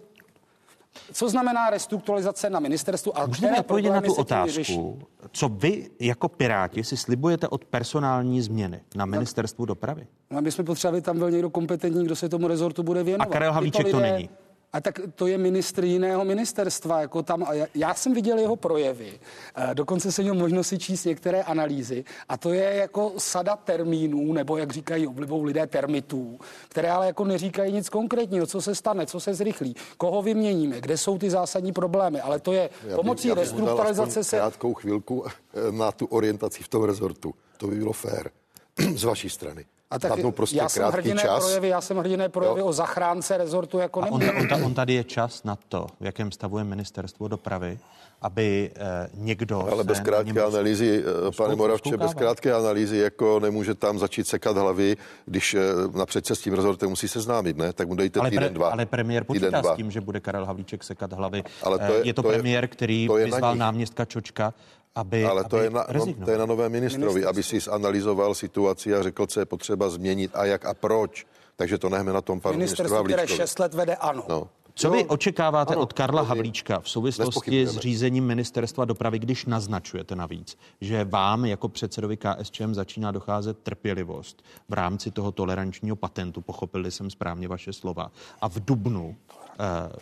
co 1.12 1.28
znamená 1.28 1.70
restrukturalizace 1.70 2.50
na 2.50 2.60
ministerstvu 2.60 3.18
a 3.18 3.26
Můžete 3.26 3.50
mi 3.50 3.58
odpovědět 3.58 3.90
na 3.90 4.00
tu 4.00 4.14
otázku, 4.14 4.98
co 5.32 5.48
vy 5.48 5.90
jako 6.00 6.28
Piráti 6.28 6.84
si 6.84 6.96
slibujete 6.96 7.48
od 7.48 7.64
personální 7.64 8.42
změny 8.42 8.80
na 8.96 9.06
ministerstvu 9.06 9.64
dopravy? 9.64 10.06
No 10.30 10.42
my 10.42 10.52
jsme 10.52 10.64
potřebovali, 10.64 11.02
tam 11.02 11.18
byl 11.18 11.30
někdo 11.30 11.50
kompetentní, 11.50 12.04
kdo 12.04 12.16
se 12.16 12.28
tomu 12.28 12.48
rezortu 12.48 12.82
bude 12.82 13.02
věnovat. 13.02 13.28
A 13.28 13.32
Karel 13.32 13.52
Havlíček 13.52 13.90
to 13.90 14.00
není. 14.00 14.28
A 14.72 14.80
tak 14.80 15.00
to 15.14 15.26
je 15.26 15.38
ministr 15.38 15.84
jiného 15.84 16.24
ministerstva. 16.24 17.00
Jako 17.00 17.22
tam, 17.22 17.46
já, 17.52 17.66
já 17.74 17.94
jsem 17.94 18.14
viděl 18.14 18.38
jeho 18.38 18.56
projevy, 18.56 19.20
eh, 19.56 19.74
dokonce 19.74 20.12
jsem 20.12 20.24
měl 20.24 20.34
možnost 20.34 20.68
si 20.68 20.78
číst 20.78 21.04
některé 21.04 21.42
analýzy 21.42 22.04
a 22.28 22.36
to 22.36 22.52
je 22.52 22.74
jako 22.74 23.12
sada 23.18 23.56
termínů, 23.56 24.32
nebo 24.32 24.56
jak 24.56 24.72
říkají 24.72 25.06
oblibou 25.06 25.42
lidé 25.42 25.66
termitů, 25.66 26.40
které 26.68 26.90
ale 26.90 27.06
jako 27.06 27.24
neříkají 27.24 27.72
nic 27.72 27.88
konkrétního, 27.88 28.46
co 28.46 28.62
se 28.62 28.74
stane, 28.74 29.06
co 29.06 29.20
se 29.20 29.34
zrychlí, 29.34 29.76
koho 29.96 30.22
vyměníme, 30.22 30.80
kde 30.80 30.98
jsou 30.98 31.18
ty 31.18 31.30
zásadní 31.30 31.72
problémy, 31.72 32.20
ale 32.20 32.40
to 32.40 32.52
je 32.52 32.70
Já 32.88 32.96
pomocí 32.96 33.28
já 33.28 33.34
bych 33.34 33.44
restrukturalizace 33.44 34.24
se... 34.24 34.36
krátkou 34.36 34.74
chvilku 34.74 35.24
eh, 35.26 35.72
na 35.72 35.92
tu 35.92 36.06
orientaci 36.06 36.62
v 36.62 36.68
tom 36.68 36.84
rezortu. 36.84 37.34
To 37.56 37.66
by 37.66 37.76
bylo 37.76 37.92
fér 37.92 38.30
z 38.94 39.04
vaší 39.04 39.30
strany. 39.30 39.64
A 39.90 39.98
tak 39.98 40.16
mu 40.22 40.32
prostě 40.32 40.56
já 40.58 40.68
jsem 40.68 40.80
krátký 40.82 41.00
hrdiné 41.00 41.22
čas. 41.22 41.38
projevy, 41.44 41.68
já 41.68 41.80
jsem 41.80 41.96
hrdiné 41.96 42.28
projevy 42.28 42.60
Jo. 42.60 42.66
o 42.66 42.72
zachránce 42.72 43.36
rezortu 43.36 43.78
jako 43.78 44.02
A 44.02 44.06
on, 44.06 44.22
on, 44.40 44.48
ta- 44.48 44.56
on 44.56 44.74
tady 44.74 44.94
je 44.94 45.04
čas 45.04 45.44
na 45.44 45.58
to, 45.68 45.86
v 46.00 46.04
jakém 46.04 46.32
stavu 46.32 46.58
je 46.58 46.64
ministerstvo 46.64 47.28
dopravy, 47.28 47.78
aby 48.22 48.70
eh, 48.76 49.08
někdo... 49.14 49.68
Ale 49.72 49.84
bez 49.84 50.00
krátké 50.00 50.42
analýzy, 50.44 51.04
eh, 51.28 51.30
pane 51.36 51.56
Moravče, 51.56 51.90
bez 51.90 52.10
zkoukával. 52.10 52.14
krátké 52.34 52.52
analýzy, 52.54 52.96
jako 52.98 53.40
nemůže 53.40 53.74
tam 53.74 53.98
začít 53.98 54.26
sekat 54.28 54.56
hlavy, 54.56 54.96
když 55.26 55.54
eh, 55.54 55.60
napřed 55.98 56.26
se 56.26 56.34
s 56.34 56.40
tím 56.40 56.54
rezortem 56.54 56.88
musí 56.88 57.08
seznámit, 57.08 57.56
ne? 57.56 57.72
Tak 57.72 57.88
mu 57.88 57.94
dejte 57.94 58.20
Ale, 58.20 58.30
týden, 58.30 58.44
pre, 58.44 58.54
dva. 58.54 58.68
ale 58.68 58.86
premiér 58.86 59.24
Týden, 59.24 59.40
počítá 59.42 59.60
dva. 59.60 59.74
s 59.74 59.76
tím, 59.76 59.90
že 59.90 60.00
bude 60.00 60.20
Karel 60.20 60.44
Havlíček 60.46 60.84
sekat 60.84 61.12
hlavy. 61.12 61.42
Ale 61.62 61.78
to 61.78 61.84
Eh, 61.84 61.92
je- 61.92 62.06
je 62.06 62.14
to, 62.14 62.22
to 62.22 62.28
je- 62.30 62.34
premiér, 62.38 62.68
který 62.68 63.06
to 63.06 63.18
je 63.18 63.24
vyzval 63.24 63.56
náměstka 63.56 64.04
Čočka, 64.04 64.54
aby, 64.94 65.24
Ale 65.24 65.44
to 65.44 65.56
aby 65.56 65.64
je, 65.64 65.70
na, 65.70 65.86
no, 65.92 66.06
to 66.24 66.30
je 66.30 66.38
na 66.38 66.46
novém 66.46 66.72
ministrovi, 66.72 67.24
aby 67.24 67.42
si 67.42 67.60
zanalizoval 67.60 68.34
situaci 68.34 68.94
a 68.94 69.02
řekl, 69.02 69.26
co 69.26 69.40
je 69.40 69.46
potřeba 69.46 69.88
změnit 69.88 70.30
a 70.34 70.44
jak 70.44 70.64
a 70.64 70.74
proč. 70.74 71.26
Takže 71.56 71.78
to 71.78 71.88
nechme 71.88 72.12
na 72.12 72.20
tom 72.20 72.40
panu 72.40 72.58
ministru 72.58 72.84
Ministerstvo, 72.84 73.04
které 73.04 73.28
šest 73.28 73.58
let 73.58 73.74
vede 73.74 73.96
ANO. 73.96 74.24
No. 74.28 74.48
Co 74.78 74.90
vy 74.90 75.04
očekáváte 75.04 75.74
ano, 75.74 75.82
od 75.82 75.92
Karla. 75.92 76.22
Havlíčka 76.22 76.80
v 76.80 76.90
souvislosti 76.90 77.66
s 77.66 77.76
řízením 77.76 78.26
ministerstva 78.26 78.84
dopravy, 78.84 79.18
když 79.18 79.46
naznačujete 79.46 80.16
navíc, 80.16 80.58
že 80.80 81.04
vám 81.04 81.44
jako 81.44 81.68
předsedovi 81.68 82.16
KSČM 82.16 82.74
začíná 82.74 83.12
docházet 83.12 83.58
trpělivost 83.58 84.42
v 84.68 84.72
rámci 84.72 85.10
toho 85.10 85.32
tolerančního 85.32 85.96
patentu, 85.96 86.40
pochopili 86.40 86.90
jsem 86.90 87.10
správně 87.10 87.48
vaše 87.48 87.72
slova, 87.72 88.10
a 88.40 88.48
v 88.48 88.60
Dubnu 88.60 89.16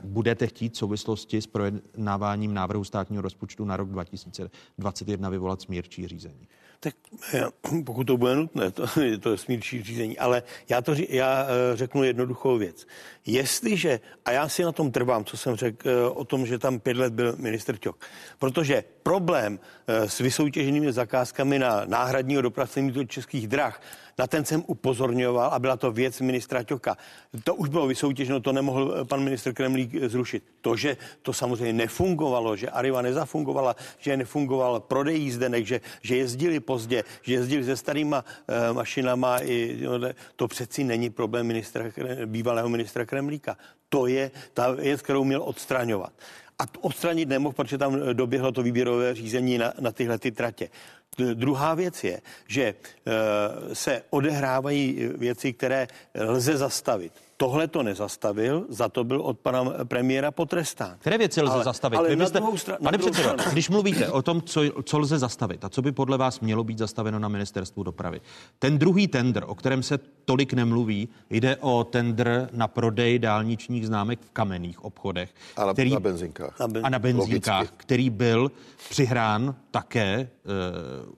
budete 0.04 0.46
chtít 0.46 0.74
v 0.74 0.76
souvislosti 0.76 1.42
s 1.42 1.46
projednáváním 1.46 2.54
návrhu 2.54 2.84
státního 2.84 3.22
rozpočtu 3.22 3.64
na 3.64 3.76
rok 3.76 3.88
2021 3.88 5.28
vyvolat 5.28 5.60
smírčí 5.60 6.08
řízení. 6.08 6.48
Tak 6.80 6.94
eh, 7.34 7.44
pokud 7.84 8.04
to 8.04 8.16
bude 8.16 8.36
nutné, 8.36 8.70
to, 8.70 9.00
je 9.00 9.18
to 9.18 9.36
smírčí 9.36 9.82
řízení. 9.82 10.18
Ale 10.18 10.42
já, 10.68 10.82
to, 10.82 10.94
já 11.08 11.46
eh, 11.46 11.76
řeknu 11.76 12.04
jednoduchou 12.04 12.58
věc. 12.58 12.86
Jestliže, 13.26 14.00
a 14.24 14.30
já 14.30 14.48
si 14.48 14.62
na 14.62 14.72
tom 14.72 14.90
trvám, 14.90 15.24
co 15.24 15.36
jsem 15.36 15.56
řekl 15.56 15.88
eh, 15.88 16.08
o 16.08 16.24
tom, 16.24 16.46
že 16.46 16.58
tam 16.58 16.80
pět 16.80 16.96
let 16.96 17.12
byl 17.12 17.34
minister 17.38 17.76
Ťok. 17.76 17.96
Protože 18.38 18.84
problém 19.02 19.58
eh, 19.86 20.08
s 20.08 20.18
vysoutěženými 20.18 20.92
zakázkami 20.92 21.58
na 21.58 21.82
náhradního 21.84 22.42
dopravce 22.42 22.82
do 22.82 23.04
českých 23.04 23.48
drah 23.48 23.82
na 24.18 24.26
ten 24.26 24.44
jsem 24.44 24.64
upozorňoval 24.66 25.50
a 25.52 25.58
byla 25.58 25.76
to 25.76 25.92
věc 25.92 26.20
ministra 26.20 26.62
Ťoka. 26.62 26.96
To 27.44 27.54
už 27.54 27.68
bylo 27.68 27.86
vysoutěženo, 27.86 28.40
to 28.40 28.52
nemohl 28.52 28.94
eh, 28.94 29.04
pan 29.04 29.20
ministr 29.20 29.52
Kremlík 29.52 29.90
zrušit. 30.06 30.44
To, 30.60 30.76
že 30.76 30.96
to 31.22 31.32
samozřejmě 31.32 31.72
nefungovalo, 31.72 32.56
že 32.56 32.70
Arriva 32.70 33.02
nezafungovala, 33.02 33.76
že 33.98 34.16
nefungoval 34.16 34.80
prodej 34.80 35.20
jízdenek, 35.20 35.66
že, 35.66 35.80
že 36.02 36.16
jezdili 36.16 36.60
pozdě, 36.60 37.04
že 37.22 37.34
jezdili 37.34 37.64
se 37.64 37.76
starýma 37.76 38.24
mašinama, 38.72 39.42
i, 39.42 39.82
to 40.36 40.48
přeci 40.48 40.84
není 40.84 41.10
problém 41.10 41.46
ministra, 41.46 41.84
bývalého 42.26 42.68
ministra 42.68 43.04
Kremlíka. 43.04 43.15
To 43.88 44.06
je 44.06 44.30
ta 44.54 44.70
věc, 44.70 45.02
kterou 45.02 45.24
měl 45.24 45.42
odstraňovat 45.42 46.12
a 46.58 46.64
odstranit 46.80 47.28
nemohl, 47.28 47.52
protože 47.52 47.78
tam 47.78 48.00
doběhlo 48.12 48.52
to 48.52 48.62
výběrové 48.62 49.14
řízení 49.14 49.58
na, 49.58 49.72
na 49.80 49.92
tyhle 49.92 50.18
ty 50.18 50.30
tratě. 50.30 50.68
Druhá 51.34 51.74
věc 51.74 52.04
je, 52.04 52.20
že 52.48 52.62
eh, 52.64 53.74
se 53.74 54.02
odehrávají 54.10 55.08
věci, 55.16 55.52
které 55.52 55.88
lze 56.14 56.56
zastavit. 56.56 57.12
Tohle 57.38 57.68
to 57.68 57.82
nezastavil, 57.82 58.66
za 58.68 58.88
to 58.88 59.04
byl 59.04 59.20
od 59.20 59.38
pana 59.38 59.64
premiéra 59.84 60.30
potrestán. 60.30 60.96
Které 60.98 61.18
věci 61.18 61.42
lze 61.42 61.54
ale, 61.54 61.64
zastavit? 61.64 61.96
Ale 61.96 62.08
Vy 62.08 62.16
byste, 62.16 62.40
stran, 62.56 62.78
pane 62.82 62.98
předsedo, 62.98 63.34
když 63.52 63.68
mluvíte 63.68 64.10
o 64.10 64.22
tom, 64.22 64.42
co, 64.42 64.60
co 64.82 64.98
lze 64.98 65.18
zastavit 65.18 65.64
a 65.64 65.68
co 65.68 65.82
by 65.82 65.92
podle 65.92 66.18
vás 66.18 66.40
mělo 66.40 66.64
být 66.64 66.78
zastaveno 66.78 67.18
na 67.18 67.28
ministerstvu 67.28 67.82
dopravy, 67.82 68.20
ten 68.58 68.78
druhý 68.78 69.08
tender, 69.08 69.44
o 69.46 69.54
kterém 69.54 69.82
se 69.82 69.98
tolik 70.24 70.52
nemluví, 70.52 71.08
jde 71.30 71.56
o 71.56 71.84
tender 71.84 72.48
na 72.52 72.68
prodej 72.68 73.18
dálničních 73.18 73.86
známek 73.86 74.20
v 74.20 74.30
kamenných 74.30 74.84
obchodech. 74.84 75.34
A 75.56 75.66
na, 75.66 75.72
který, 75.72 75.90
na 75.90 76.00
benzinkách. 76.00 76.60
A 76.82 76.88
na 76.88 76.98
benzinkách, 76.98 77.58
Logicky. 77.58 77.76
který 77.76 78.10
byl 78.10 78.52
přihrán 78.90 79.54
také 79.70 80.28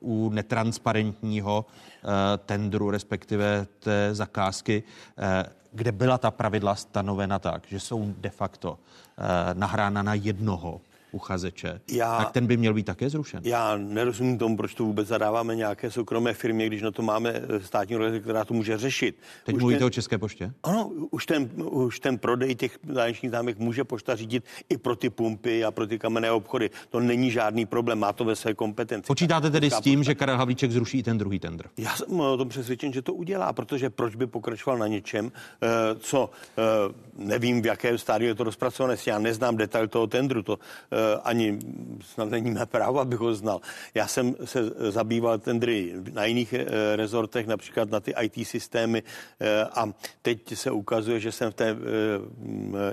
uh, 0.00 0.26
u 0.26 0.30
netransparentního 0.30 1.66
uh, 1.68 2.10
tendru, 2.46 2.90
respektive 2.90 3.66
té 3.78 4.14
zakázky. 4.14 4.82
Uh, 5.18 5.24
kde 5.72 5.92
byla 5.92 6.18
ta 6.18 6.30
pravidla 6.30 6.74
stanovena 6.74 7.38
tak, 7.38 7.66
že 7.68 7.80
jsou 7.80 8.14
de 8.18 8.30
facto 8.30 8.78
eh, 8.78 9.54
nahrána 9.54 10.02
na 10.02 10.14
jednoho 10.14 10.80
uchazeče, 11.12 11.80
já, 11.90 12.18
tak 12.18 12.32
ten 12.32 12.46
by 12.46 12.56
měl 12.56 12.74
být 12.74 12.86
také 12.86 13.10
zrušen. 13.10 13.40
Já 13.44 13.76
nerozumím 13.76 14.38
tomu, 14.38 14.56
proč 14.56 14.74
to 14.74 14.84
vůbec 14.84 15.08
zadáváme 15.08 15.56
nějaké 15.56 15.90
soukromé 15.90 16.34
firmě, 16.34 16.66
když 16.66 16.82
na 16.82 16.90
to 16.90 17.02
máme 17.02 17.30
eh, 17.30 17.60
státní 17.60 17.96
organizaci, 17.96 18.22
která 18.22 18.44
to 18.44 18.54
může 18.54 18.78
řešit. 18.78 19.16
Teď 19.44 19.54
už 19.54 19.60
mluvíte 19.60 19.78
ten, 19.78 19.86
o 19.86 19.90
České 19.90 20.18
poště? 20.18 20.52
Ano, 20.62 20.90
už 21.10 21.26
ten, 21.26 21.50
už 21.64 22.00
ten 22.00 22.18
prodej 22.18 22.54
těch 22.54 22.78
dálničních 22.84 23.30
známek 23.30 23.58
může 23.58 23.84
pošta 23.84 24.16
řídit 24.16 24.44
i 24.68 24.76
pro 24.76 24.96
ty 24.96 25.10
pumpy 25.10 25.64
a 25.64 25.70
pro 25.70 25.86
ty 25.86 25.98
kamenné 25.98 26.30
obchody. 26.30 26.70
To 26.90 27.00
není 27.00 27.30
žádný 27.30 27.66
problém, 27.66 27.98
má 27.98 28.12
to 28.12 28.24
ve 28.24 28.36
své 28.36 28.54
kompetenci. 28.54 29.06
Počítáte 29.06 29.50
tedy 29.50 29.70
s 29.70 29.80
tím, 29.80 30.00
pošta. 30.00 30.10
že 30.10 30.14
Karel 30.14 30.36
Havlíček 30.36 30.72
zruší 30.72 31.02
ten 31.02 31.18
druhý 31.18 31.38
tender? 31.38 31.66
Já 31.76 31.96
jsem 31.96 32.20
o 32.20 32.36
tom 32.36 32.48
přesvědčen, 32.48 32.92
že 32.92 33.02
to 33.02 33.14
udělá, 33.14 33.52
protože 33.52 33.90
proč 33.90 34.14
by 34.14 34.26
pokračoval 34.26 34.78
na 34.78 34.86
něčem, 34.86 35.32
eh, 35.62 35.68
co 35.98 36.30
eh, 36.58 36.62
nevím, 37.16 37.62
v 37.62 37.66
jakém 37.66 37.98
stádiu 37.98 38.28
je 38.28 38.34
to 38.34 38.44
rozpracované, 38.44 38.96
já 39.06 39.18
neznám 39.18 39.56
detail 39.56 39.88
toho 39.88 40.06
tendru, 40.06 40.42
to 40.42 40.58
Eh, 40.92 40.97
ani 41.22 41.58
snad 42.00 42.30
není 42.30 42.50
mé 42.50 42.66
právo, 42.66 43.00
abych 43.00 43.18
ho 43.18 43.34
znal. 43.34 43.60
Já 43.94 44.06
jsem 44.06 44.36
se 44.44 44.70
zabýval 44.90 45.38
tendry 45.38 45.94
na 46.12 46.24
jiných 46.24 46.52
eh, 46.52 46.96
rezortech, 46.96 47.46
například 47.46 47.90
na 47.90 48.00
ty 48.00 48.14
IT 48.20 48.48
systémy 48.48 49.02
eh, 49.40 49.64
a 49.64 49.92
teď 50.22 50.54
se 50.54 50.70
ukazuje, 50.70 51.20
že 51.20 51.32
jsem 51.32 51.50
v 51.50 51.54
té 51.54 51.76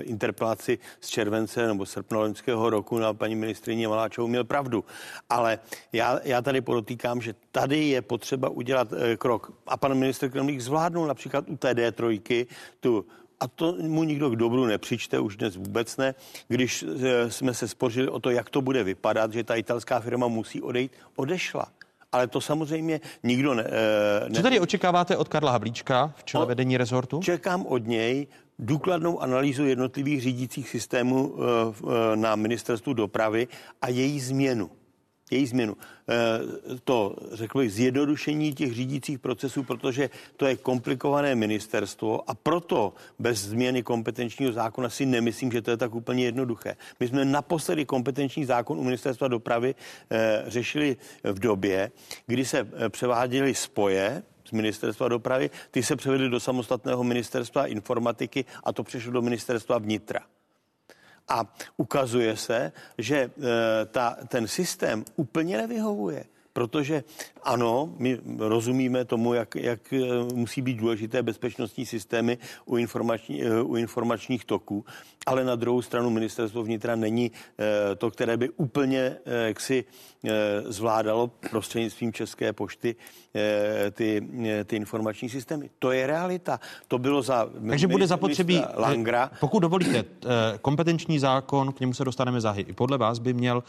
interpelaci 0.00 0.78
z 1.00 1.08
července 1.08 1.66
nebo 1.66 1.86
srpna 1.86 2.20
roku 2.46 2.98
na 2.98 3.14
paní 3.14 3.34
ministrině 3.34 3.88
Maláčovou 3.88 4.28
měl 4.28 4.44
pravdu. 4.44 4.84
Ale 5.30 5.58
já, 5.92 6.20
já 6.24 6.42
tady 6.42 6.60
podotýkám, 6.60 7.20
že 7.20 7.34
tady 7.52 7.84
je 7.84 8.02
potřeba 8.02 8.48
udělat 8.48 8.88
krok. 9.18 9.52
A 9.66 9.76
pan 9.76 9.94
ministr 9.94 10.28
Kremlík 10.28 10.60
zvládnul 10.60 11.06
například 11.06 11.48
u 11.48 11.56
té 11.56 11.74
D3 11.74 12.46
tu 12.80 13.06
a 13.40 13.48
to 13.48 13.72
mu 13.72 14.04
nikdo 14.04 14.30
k 14.30 14.36
dobru 14.36 14.66
nepřičte, 14.66 15.20
už 15.20 15.36
dnes 15.36 15.56
vůbec 15.56 15.96
ne, 15.96 16.14
když 16.48 16.84
eh, 17.02 17.30
jsme 17.30 17.54
se 17.54 17.68
spořili 17.68 18.08
o 18.08 18.20
to, 18.20 18.30
jak 18.30 18.50
to 18.50 18.60
bude 18.60 18.84
vypadat, 18.84 19.32
že 19.32 19.44
ta 19.44 19.54
italská 19.54 20.00
firma 20.00 20.28
musí 20.28 20.62
odejít, 20.62 20.92
odešla. 21.16 21.66
Ale 22.12 22.26
to 22.26 22.40
samozřejmě 22.40 23.00
nikdo 23.22 23.54
ne, 23.54 23.64
eh, 23.66 24.28
ne... 24.28 24.36
Co 24.36 24.42
tady 24.42 24.60
očekáváte 24.60 25.16
od 25.16 25.28
Karla 25.28 25.52
Havlíčka 25.52 26.14
v 26.16 26.24
čele 26.24 26.46
vedení 26.46 26.76
rezortu? 26.76 27.20
Čekám 27.20 27.66
od 27.66 27.86
něj 27.86 28.26
důkladnou 28.58 29.22
analýzu 29.22 29.64
jednotlivých 29.64 30.20
řídících 30.20 30.68
systémů 30.68 31.34
eh, 31.36 32.16
na 32.16 32.36
ministerstvu 32.36 32.92
dopravy 32.92 33.48
a 33.82 33.88
její 33.88 34.20
změnu 34.20 34.70
její 35.30 35.46
změnu. 35.46 35.76
Eh, 36.08 36.14
to, 36.84 37.16
řekl 37.32 37.58
bych, 37.58 37.72
zjednodušení 37.72 38.54
těch 38.54 38.74
řídících 38.74 39.18
procesů, 39.18 39.62
protože 39.62 40.10
to 40.36 40.46
je 40.46 40.56
komplikované 40.56 41.34
ministerstvo 41.34 42.30
a 42.30 42.34
proto 42.34 42.94
bez 43.18 43.38
změny 43.38 43.82
kompetenčního 43.82 44.52
zákona 44.52 44.88
si 44.88 45.06
nemyslím, 45.06 45.52
že 45.52 45.62
to 45.62 45.70
je 45.70 45.76
tak 45.76 45.94
úplně 45.94 46.24
jednoduché. 46.24 46.76
My 47.00 47.08
jsme 47.08 47.24
naposledy 47.24 47.84
kompetenční 47.84 48.44
zákon 48.44 48.78
u 48.78 48.84
ministerstva 48.84 49.28
dopravy 49.28 49.74
eh, 50.10 50.44
řešili 50.46 50.96
v 51.24 51.38
době, 51.38 51.90
kdy 52.26 52.44
se 52.44 52.58
eh, 52.58 52.88
převáděly 52.88 53.54
spoje 53.54 54.22
z 54.44 54.52
ministerstva 54.52 55.08
dopravy, 55.08 55.50
ty 55.70 55.82
se 55.82 55.96
převedly 55.96 56.28
do 56.28 56.40
samostatného 56.40 57.04
ministerstva 57.04 57.66
informatiky 57.66 58.44
a 58.64 58.72
to 58.72 58.84
přešlo 58.84 59.12
do 59.12 59.22
ministerstva 59.22 59.78
vnitra. 59.78 60.20
A 61.28 61.54
ukazuje 61.76 62.36
se, 62.36 62.72
že 62.98 63.16
e, 63.16 63.30
ta, 63.86 64.16
ten 64.28 64.48
systém 64.48 65.04
úplně 65.16 65.56
nevyhovuje 65.56 66.24
protože 66.56 67.04
ano, 67.42 67.92
my 67.98 68.18
rozumíme 68.38 69.04
tomu, 69.04 69.34
jak, 69.34 69.56
jak 69.56 69.92
e, 69.92 69.98
musí 70.34 70.62
být 70.62 70.74
důležité 70.74 71.22
bezpečnostní 71.22 71.86
systémy 71.86 72.38
u, 72.64 72.76
informační, 72.76 73.42
e, 73.42 73.62
u 73.62 73.76
informačních 73.76 74.44
toků, 74.44 74.84
ale 75.26 75.44
na 75.44 75.54
druhou 75.54 75.82
stranu 75.82 76.10
ministerstvo 76.10 76.62
vnitra 76.62 76.96
není 76.96 77.30
to, 77.98 78.10
které 78.10 78.36
by 78.36 78.50
úplně 78.50 79.16
jaksi 79.46 79.84
zvládalo 80.64 81.30
prostřednictvím 81.50 82.12
České 82.12 82.52
pošty 82.52 82.96
ty, 83.90 84.28
ty 84.64 84.76
informační 84.76 85.28
systémy. 85.28 85.70
To 85.78 85.92
je 85.92 86.06
realita. 86.06 86.60
To 86.88 86.98
bylo 86.98 87.22
za 87.22 87.48
Takže 87.68 87.86
bude 87.86 88.06
zapotřebí, 88.06 88.62
Langra. 88.76 89.30
pokud 89.40 89.60
dovolíte, 89.60 90.04
kompetenční 90.60 91.18
zákon, 91.18 91.72
k 91.72 91.80
němu 91.80 91.94
se 91.94 92.04
dostaneme 92.04 92.40
záhy. 92.40 92.62
I 92.62 92.72
podle 92.72 92.98
vás 92.98 93.18
by 93.18 93.32
měl 93.32 93.62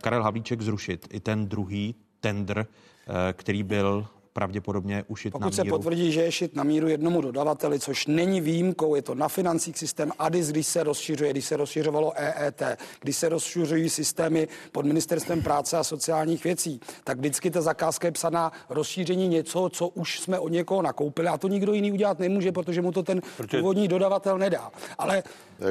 Karel 0.00 0.22
Havlíček 0.22 0.62
zrušit 0.62 1.08
i 1.10 1.20
ten 1.20 1.48
druhý 1.48 1.94
tender, 2.20 2.66
eh, 2.66 3.32
který 3.32 3.62
byl 3.62 4.06
pravděpodobně 4.32 5.04
ušit 5.08 5.30
Pokud 5.30 5.40
na 5.44 5.46
míru. 5.46 5.56
se 5.56 5.64
potvrdí, 5.64 6.12
že 6.12 6.22
je 6.22 6.32
šit 6.32 6.56
na 6.56 6.64
míru 6.64 6.88
jednomu 6.88 7.20
dodavateli, 7.20 7.78
což 7.78 8.06
není 8.06 8.40
výjimkou, 8.40 8.94
je 8.94 9.02
to 9.02 9.14
na 9.14 9.28
financích 9.28 9.78
systém 9.78 10.12
ADIS, 10.18 10.48
když 10.48 10.66
se 10.66 10.82
rozšiřuje, 10.82 11.30
když 11.30 11.44
se 11.44 11.56
rozšiřovalo 11.56 12.12
EET, 12.16 12.62
když 13.00 13.16
se 13.16 13.28
rozšiřují 13.28 13.90
systémy 13.90 14.48
pod 14.72 14.84
ministerstvem 14.84 15.42
práce 15.42 15.76
a 15.76 15.84
sociálních 15.84 16.44
věcí, 16.44 16.80
tak 17.04 17.18
vždycky 17.18 17.50
ta 17.50 17.60
zakázka 17.60 18.08
je 18.08 18.12
psaná 18.12 18.52
rozšíření 18.68 19.28
něco, 19.28 19.68
co 19.72 19.88
už 19.88 20.20
jsme 20.20 20.38
od 20.38 20.48
někoho 20.48 20.82
nakoupili 20.82 21.28
a 21.28 21.38
to 21.38 21.48
nikdo 21.48 21.72
jiný 21.72 21.92
udělat 21.92 22.18
nemůže, 22.18 22.52
protože 22.52 22.82
mu 22.82 22.92
to 22.92 23.02
ten 23.02 23.20
Protože... 23.36 23.58
původní 23.58 23.88
dodavatel 23.88 24.38
nedá. 24.38 24.70
Ale 24.98 25.22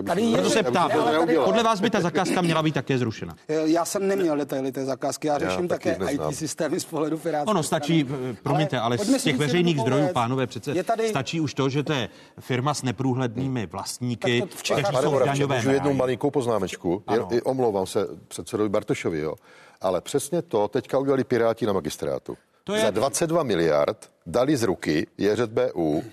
tady 0.07 0.21
je, 0.21 0.33
Proto 0.33 0.49
se 0.49 0.63
ptám, 0.63 0.89
tady... 0.89 1.37
podle 1.45 1.63
vás 1.63 1.79
by 1.81 1.89
ta 1.89 2.01
zakázka 2.01 2.41
měla 2.41 2.63
být 2.63 2.71
také 2.73 2.97
zrušena. 2.97 3.35
Já 3.65 3.85
jsem 3.85 4.07
neměl 4.07 4.37
detaily 4.37 4.71
té 4.71 4.85
zakázky, 4.85 5.27
já 5.27 5.39
řeším 5.39 5.61
já 5.61 5.67
také 5.67 5.97
IT 6.11 6.35
systémy 6.35 6.79
z 6.79 6.85
pohledu 6.85 7.17
Pirátské 7.17 7.51
Ono 7.51 7.63
stačí, 7.63 8.05
promiňte, 8.49 8.79
ale, 8.79 8.97
ale 8.97 9.19
z 9.19 9.23
těch 9.23 9.37
veřejných 9.37 9.79
zdrojů, 9.79 10.03
věc. 10.03 10.13
pánové, 10.13 10.47
přece 10.47 10.71
je 10.71 10.83
tady... 10.83 11.09
stačí 11.09 11.41
už 11.41 11.53
to, 11.53 11.69
že 11.69 11.83
to 11.83 11.93
je 11.93 12.09
firma 12.39 12.73
s 12.73 12.83
neprůhlednými 12.83 13.65
vlastníky, 13.65 14.41
kteří 14.41 14.83
jsou 15.01 15.19
daňové 15.19 15.55
Můžu 15.55 15.69
jednu 15.69 15.93
malinkou 15.93 16.31
poznámečku, 16.31 17.03
je, 17.31 17.41
omlouvám 17.41 17.85
se 17.85 18.07
předsedovi 18.27 18.69
Bartošovi, 18.69 19.19
jo. 19.19 19.35
Ale 19.81 20.01
přesně 20.01 20.41
to 20.41 20.67
teďka 20.67 20.99
udělali 20.99 21.23
Piráti 21.23 21.65
na 21.65 21.73
magistrátu. 21.73 22.37
To 22.63 22.73
je... 22.73 22.81
Za 22.81 22.89
22 22.89 23.43
miliard 23.43 24.09
dali 24.25 24.57
z 24.57 24.63
ruky 24.63 25.07
JŘBU 25.17 25.63
uh, 25.75 26.03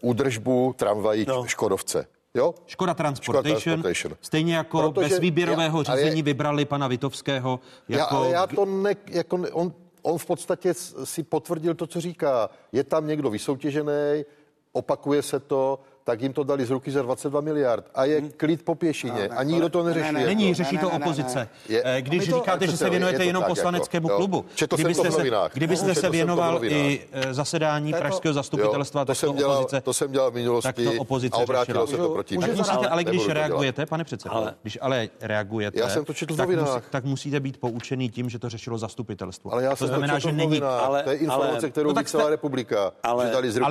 údržbu 0.00 0.74
tramvají 0.78 1.24
no. 1.28 1.44
Škodovce. 1.46 2.06
Jo? 2.34 2.54
Škoda 2.66 2.94
Transportation, 2.94 3.60
Škoda 3.60 3.76
Transportation. 3.76 4.16
Stejně 4.20 4.56
jako 4.56 4.92
Protože 4.92 5.08
bez 5.08 5.18
výběrového 5.18 5.84
já, 5.88 5.96
řízení 5.96 6.16
je, 6.16 6.22
vybrali 6.22 6.64
pana 6.64 6.88
Vitovského. 6.88 7.60
Jako... 7.88 8.02
Já, 8.02 8.04
ale 8.04 8.30
já 8.30 8.46
to 8.46 8.64
ne, 8.64 8.94
jako 9.10 9.36
ne, 9.36 9.50
on 9.50 9.72
on 10.04 10.18
v 10.18 10.26
podstatě 10.26 10.74
si 11.04 11.22
potvrdil 11.22 11.74
to, 11.74 11.86
co 11.86 12.00
říká. 12.00 12.50
Je 12.72 12.84
tam 12.84 13.06
někdo 13.06 13.30
vysoutěžený, 13.30 14.24
opakuje 14.72 15.22
se 15.22 15.40
to, 15.40 15.80
tak 16.04 16.20
jim 16.22 16.32
to 16.32 16.44
dali 16.44 16.66
z 16.66 16.70
ruky 16.70 16.90
za 16.90 17.02
22 17.02 17.40
miliard 17.40 17.84
a 17.94 18.04
je 18.04 18.20
klid 18.36 18.62
po 18.62 18.74
pěšině 18.74 19.28
a 19.28 19.42
nikdo 19.42 19.68
to 19.68 19.82
neřeší. 19.82 20.12
ne, 20.12 20.20
ne, 20.20 20.26
Není, 20.26 20.44
jako. 20.48 20.54
řeší 20.56 20.74
ne, 20.76 20.80
to 20.82 20.90
ne, 20.90 20.98
ne, 20.98 21.04
opozice. 21.04 21.48
Je- 21.68 21.82
Eh, 21.84 22.02
Když 22.02 22.28
to- 22.28 22.36
říkáte, 22.36 22.66
že 22.66 22.76
se 22.76 22.90
věnujete 22.90 23.14
je 23.14 23.18
to 23.18 23.24
jenom 23.28 23.42
tak, 23.42 23.48
poslaneckému 23.48 24.06
jako, 24.08 24.12
jo. 24.12 24.16
klubu, 24.18 24.44
Četl 24.54 24.76
jsem 24.76 24.94
to 24.94 25.02
v 25.04 25.10
se, 25.12 25.22
kdybyste 25.54 25.86
Četl 25.86 26.00
se 26.00 26.06
to 26.06 26.12
věnoval 26.12 26.64
i 26.64 27.06
eh, 27.12 27.34
zasedání 27.34 27.92
To 27.92 27.96
to- 27.96 28.00
pražského 28.00 28.34
zastupitelstva, 28.34 29.00
Jo, 29.00 29.04
to 29.04 29.06
tak 29.06 29.16
jsem 29.16 29.36
dělal, 29.36 29.56
opozice, 29.56 29.80
to 29.80 29.92
jsem 29.94 30.12
dělal 30.12 30.30
v 30.30 30.34
minulosti 30.34 30.68
tak 30.72 30.76
to 30.94 31.00
opozice 31.00 31.36
a 31.36 31.42
obrátilo 31.42 31.86
se 31.86 31.96
to 31.96 32.08
proti 32.10 32.38
Tak 32.38 32.48
mně. 32.48 32.56
musíte, 32.56 32.88
ale 32.88 33.04
když 33.04 33.26
to 33.26 33.32
reagujete, 33.32 33.86
pane 33.86 34.04
předsedo, 34.04 34.34
Ale- 34.34 34.54
když 34.62 34.78
ale 34.80 35.08
reagujete, 35.20 35.80
Já 35.80 35.88
jsem 35.88 36.04
to 36.04 36.14
četl 36.14 36.36
tak, 36.36 36.48
musí, 36.48 36.70
tak 36.90 37.04
musíte 37.04 37.40
být 37.40 37.56
poučený 37.60 38.08
tím, 38.10 38.30
že 38.30 38.38
to 38.38 38.48
řešilo 38.48 38.78
zastupitelstvo. 38.78 39.52
Ale 39.52 39.62
já 39.64 39.70
to 39.70 39.76
jsem 39.76 39.88
znamená, 39.88 40.14
to 40.14 40.20
že 40.20 40.32
není, 40.32 40.60
to 41.04 41.10
je 41.10 41.16
informace, 41.16 41.56
ale- 41.58 41.70
kterou 41.70 41.88
No 41.88 41.94
no, 41.94 42.00
ví 42.00 42.06
celá 42.06 42.22
jste- 42.24 42.30
republika, 42.30 42.92
ale- 43.02 43.24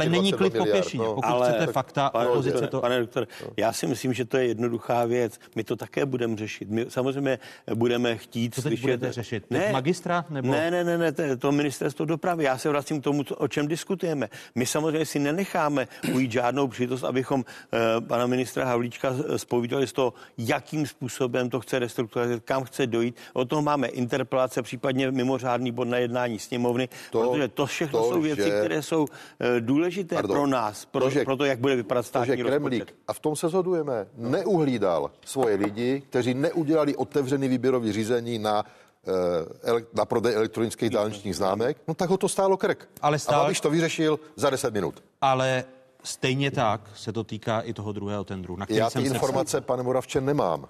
není 0.09 0.31
22 0.31 0.37
klid 0.37 0.57
po 0.57 0.65
pěšině. 0.65 1.03
no. 1.03 1.13
Pokud 1.15 1.43
chcete 1.43 1.67
fakta, 1.67 2.07
pane, 2.23 2.31
opozice 2.33 2.51
doktore, 2.53 2.71
to... 2.71 2.81
pane 2.81 2.99
doktore, 2.99 3.27
já 3.57 3.73
si 3.73 3.87
myslím, 3.87 4.13
že 4.13 4.25
to 4.25 4.37
je 4.37 4.45
jednoduchá 4.47 5.05
věc. 5.05 5.39
My 5.55 5.63
to 5.63 5.75
také 5.75 6.05
budeme 6.05 6.37
řešit. 6.37 6.69
My 6.69 6.85
samozřejmě 6.89 7.39
budeme 7.75 8.17
chtít 8.17 8.55
Co 8.55 8.61
teď 8.61 8.69
slyšet... 8.69 8.81
budete 8.81 9.11
řešit? 9.11 9.43
Magistra 9.71 10.25
nebo- 10.29 10.51
Ne, 10.51 10.71
ne, 10.71 10.83
ne, 10.83 10.97
ne, 10.97 11.11
to, 11.11 11.21
je 11.21 11.37
to 11.37 11.51
ministerstvo 11.51 12.05
dopravy. 12.05 12.43
Já 12.43 12.57
se 12.57 12.69
vracím 12.69 13.01
k 13.01 13.03
tomu, 13.03 13.23
co- 13.23 13.35
o 13.35 13.47
čem 13.47 13.67
diskutujeme. 13.67 14.29
My 14.55 14.65
samozřejmě 14.65 15.05
si 15.05 15.19
nenecháme 15.19 15.87
ujít 16.13 16.31
žádnou 16.31 16.67
příležitost, 16.67 17.03
abychom 17.03 17.45
eh, 17.73 18.01
pana 18.01 18.27
ministra 18.27 18.65
Havlíčka 18.65 19.13
spovídali 19.37 19.87
z 19.87 19.93
toho, 19.93 20.13
jakým 20.37 20.87
způsobem 20.87 21.49
to 21.49 21.59
chce 21.59 21.79
restrukturalizovat, 21.79 22.43
kam 22.45 22.63
chce 22.63 22.87
dojít. 22.87 23.15
O 23.33 23.45
tom 23.45 23.65
máme 23.65 23.87
interpelace, 23.87 24.61
případně 24.61 25.11
mimořádný 25.11 25.71
bod 25.71 25.87
na 25.87 25.97
jednání 25.97 26.39
sněmovny, 26.39 26.89
To- 27.11 27.21
protože 27.31 27.47
to 27.47 27.65
všechno 27.65 27.99
to, 27.99 28.09
jsou 28.09 28.21
věci, 28.21 28.41
že- 28.43 28.49
které 28.49 28.81
jsou 28.81 29.05
eh, 29.39 29.61
důležité 29.61 30.15
Pardon. 30.15 30.35
pro 30.37 30.47
nás, 30.47 30.85
pro, 30.85 31.01
To, 31.01 31.09
že- 31.09 31.25
pro 31.25 31.35
to, 31.37 31.45
jak 31.45 31.59
bude 31.59 31.75
vypadat 31.75 32.03
To, 32.13 32.19
státní 32.25 32.37
že 32.37 32.43
rozpočet. 32.43 32.59
Kremlík, 32.69 32.95
a 33.07 33.13
v 33.13 33.19
tom 33.19 33.35
se 33.35 33.49
shodujeme, 33.49 34.07
neuhlídal 34.17 35.11
svoje 35.25 35.55
lidi, 35.55 36.01
kteří 36.09 36.33
neudělali 36.33 36.95
otevřený 36.95 37.47
výběrový 37.47 37.91
řízení 37.91 38.39
na 38.39 38.65
eh, 39.07 39.83
na 39.93 40.05
prodej 40.05 40.35
elektronických 40.35 40.89
dálničních 40.89 41.35
známek, 41.35 41.77
no 41.87 41.93
tak 41.93 42.09
ho 42.09 42.17
to 42.17 42.29
stálo 42.29 42.57
krk. 42.57 42.87
Ale 43.01 43.15
A 43.15 43.19
stál- 43.19 43.43
Babiš 43.43 43.59
to 43.61 43.69
vyřešil 43.69 44.19
za 44.35 44.49
10 44.49 44.73
minut. 44.73 45.03
Ale 45.21 45.63
stejně 46.03 46.51
tak 46.51 46.81
se 46.95 47.13
to 47.13 47.23
týká 47.23 47.59
i 47.61 47.73
toho 47.73 47.91
druhého 47.91 48.23
tendru, 48.23 48.55
na 48.55 48.65
který 48.65 48.79
Já 48.79 48.87
ty 48.89 48.91
jsem 48.93 49.05
se 49.07 49.13
informace, 49.13 49.61
pane 49.61 49.83
Moravče, 49.83 50.21
nemám. 50.21 50.67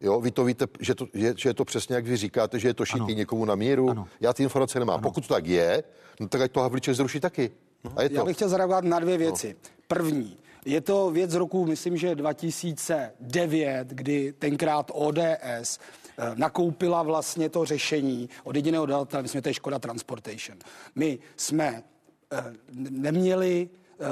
Jo, 0.00 0.20
vy 0.20 0.30
to 0.30 0.44
víte, 0.44 0.66
že, 0.80 0.94
to, 0.94 1.06
že, 1.14 1.34
že 1.36 1.48
je 1.48 1.54
to 1.54 1.64
přesně, 1.64 1.94
jak 1.94 2.06
vy 2.06 2.16
říkáte, 2.16 2.58
že 2.58 2.68
je 2.68 2.74
to 2.74 2.84
šitý 2.84 3.00
Ano. 3.00 3.08
někomu 3.14 3.44
na 3.44 3.54
míru. 3.54 3.90
Ano. 3.90 4.08
Já 4.20 4.32
ty 4.32 4.42
informace 4.42 4.78
nemám. 4.78 5.00
Pokud 5.00 5.26
to 5.26 5.34
tak 5.34 5.46
je, 5.46 5.82
no 6.20 6.28
tak 6.28 6.40
ať 6.40 6.52
to 6.52 6.60
Havlíček 6.60 6.94
zruší 6.94 7.20
taky. 7.20 7.50
A 7.96 8.02
je 8.02 8.08
Já 8.12 8.20
to. 8.20 8.26
bych 8.26 8.36
chtěl 8.36 8.48
zareagovat 8.48 8.84
na 8.84 8.98
dvě 8.98 9.18
věci. 9.18 9.56
První, 9.88 10.36
je 10.66 10.80
to 10.80 11.10
věc 11.10 11.30
z 11.30 11.34
roku, 11.34 11.66
myslím, 11.66 11.96
že 11.96 12.14
2009, 12.14 13.88
kdy 13.88 14.32
tenkrát 14.32 14.90
ODS 14.94 15.18
eh, 15.38 15.78
nakoupila 16.34 17.02
vlastně 17.02 17.48
to 17.48 17.64
řešení 17.64 18.28
od 18.44 18.56
jediného 18.56 18.86
dodavatele, 18.86 19.22
myslím, 19.22 19.38
že 19.38 19.42
to 19.42 19.48
je 19.48 19.54
Škoda 19.54 19.78
Transportation. 19.78 20.58
My 20.94 21.18
jsme 21.36 21.82
eh, 22.32 22.44
neměli 22.90 23.68
eh, 24.00 24.04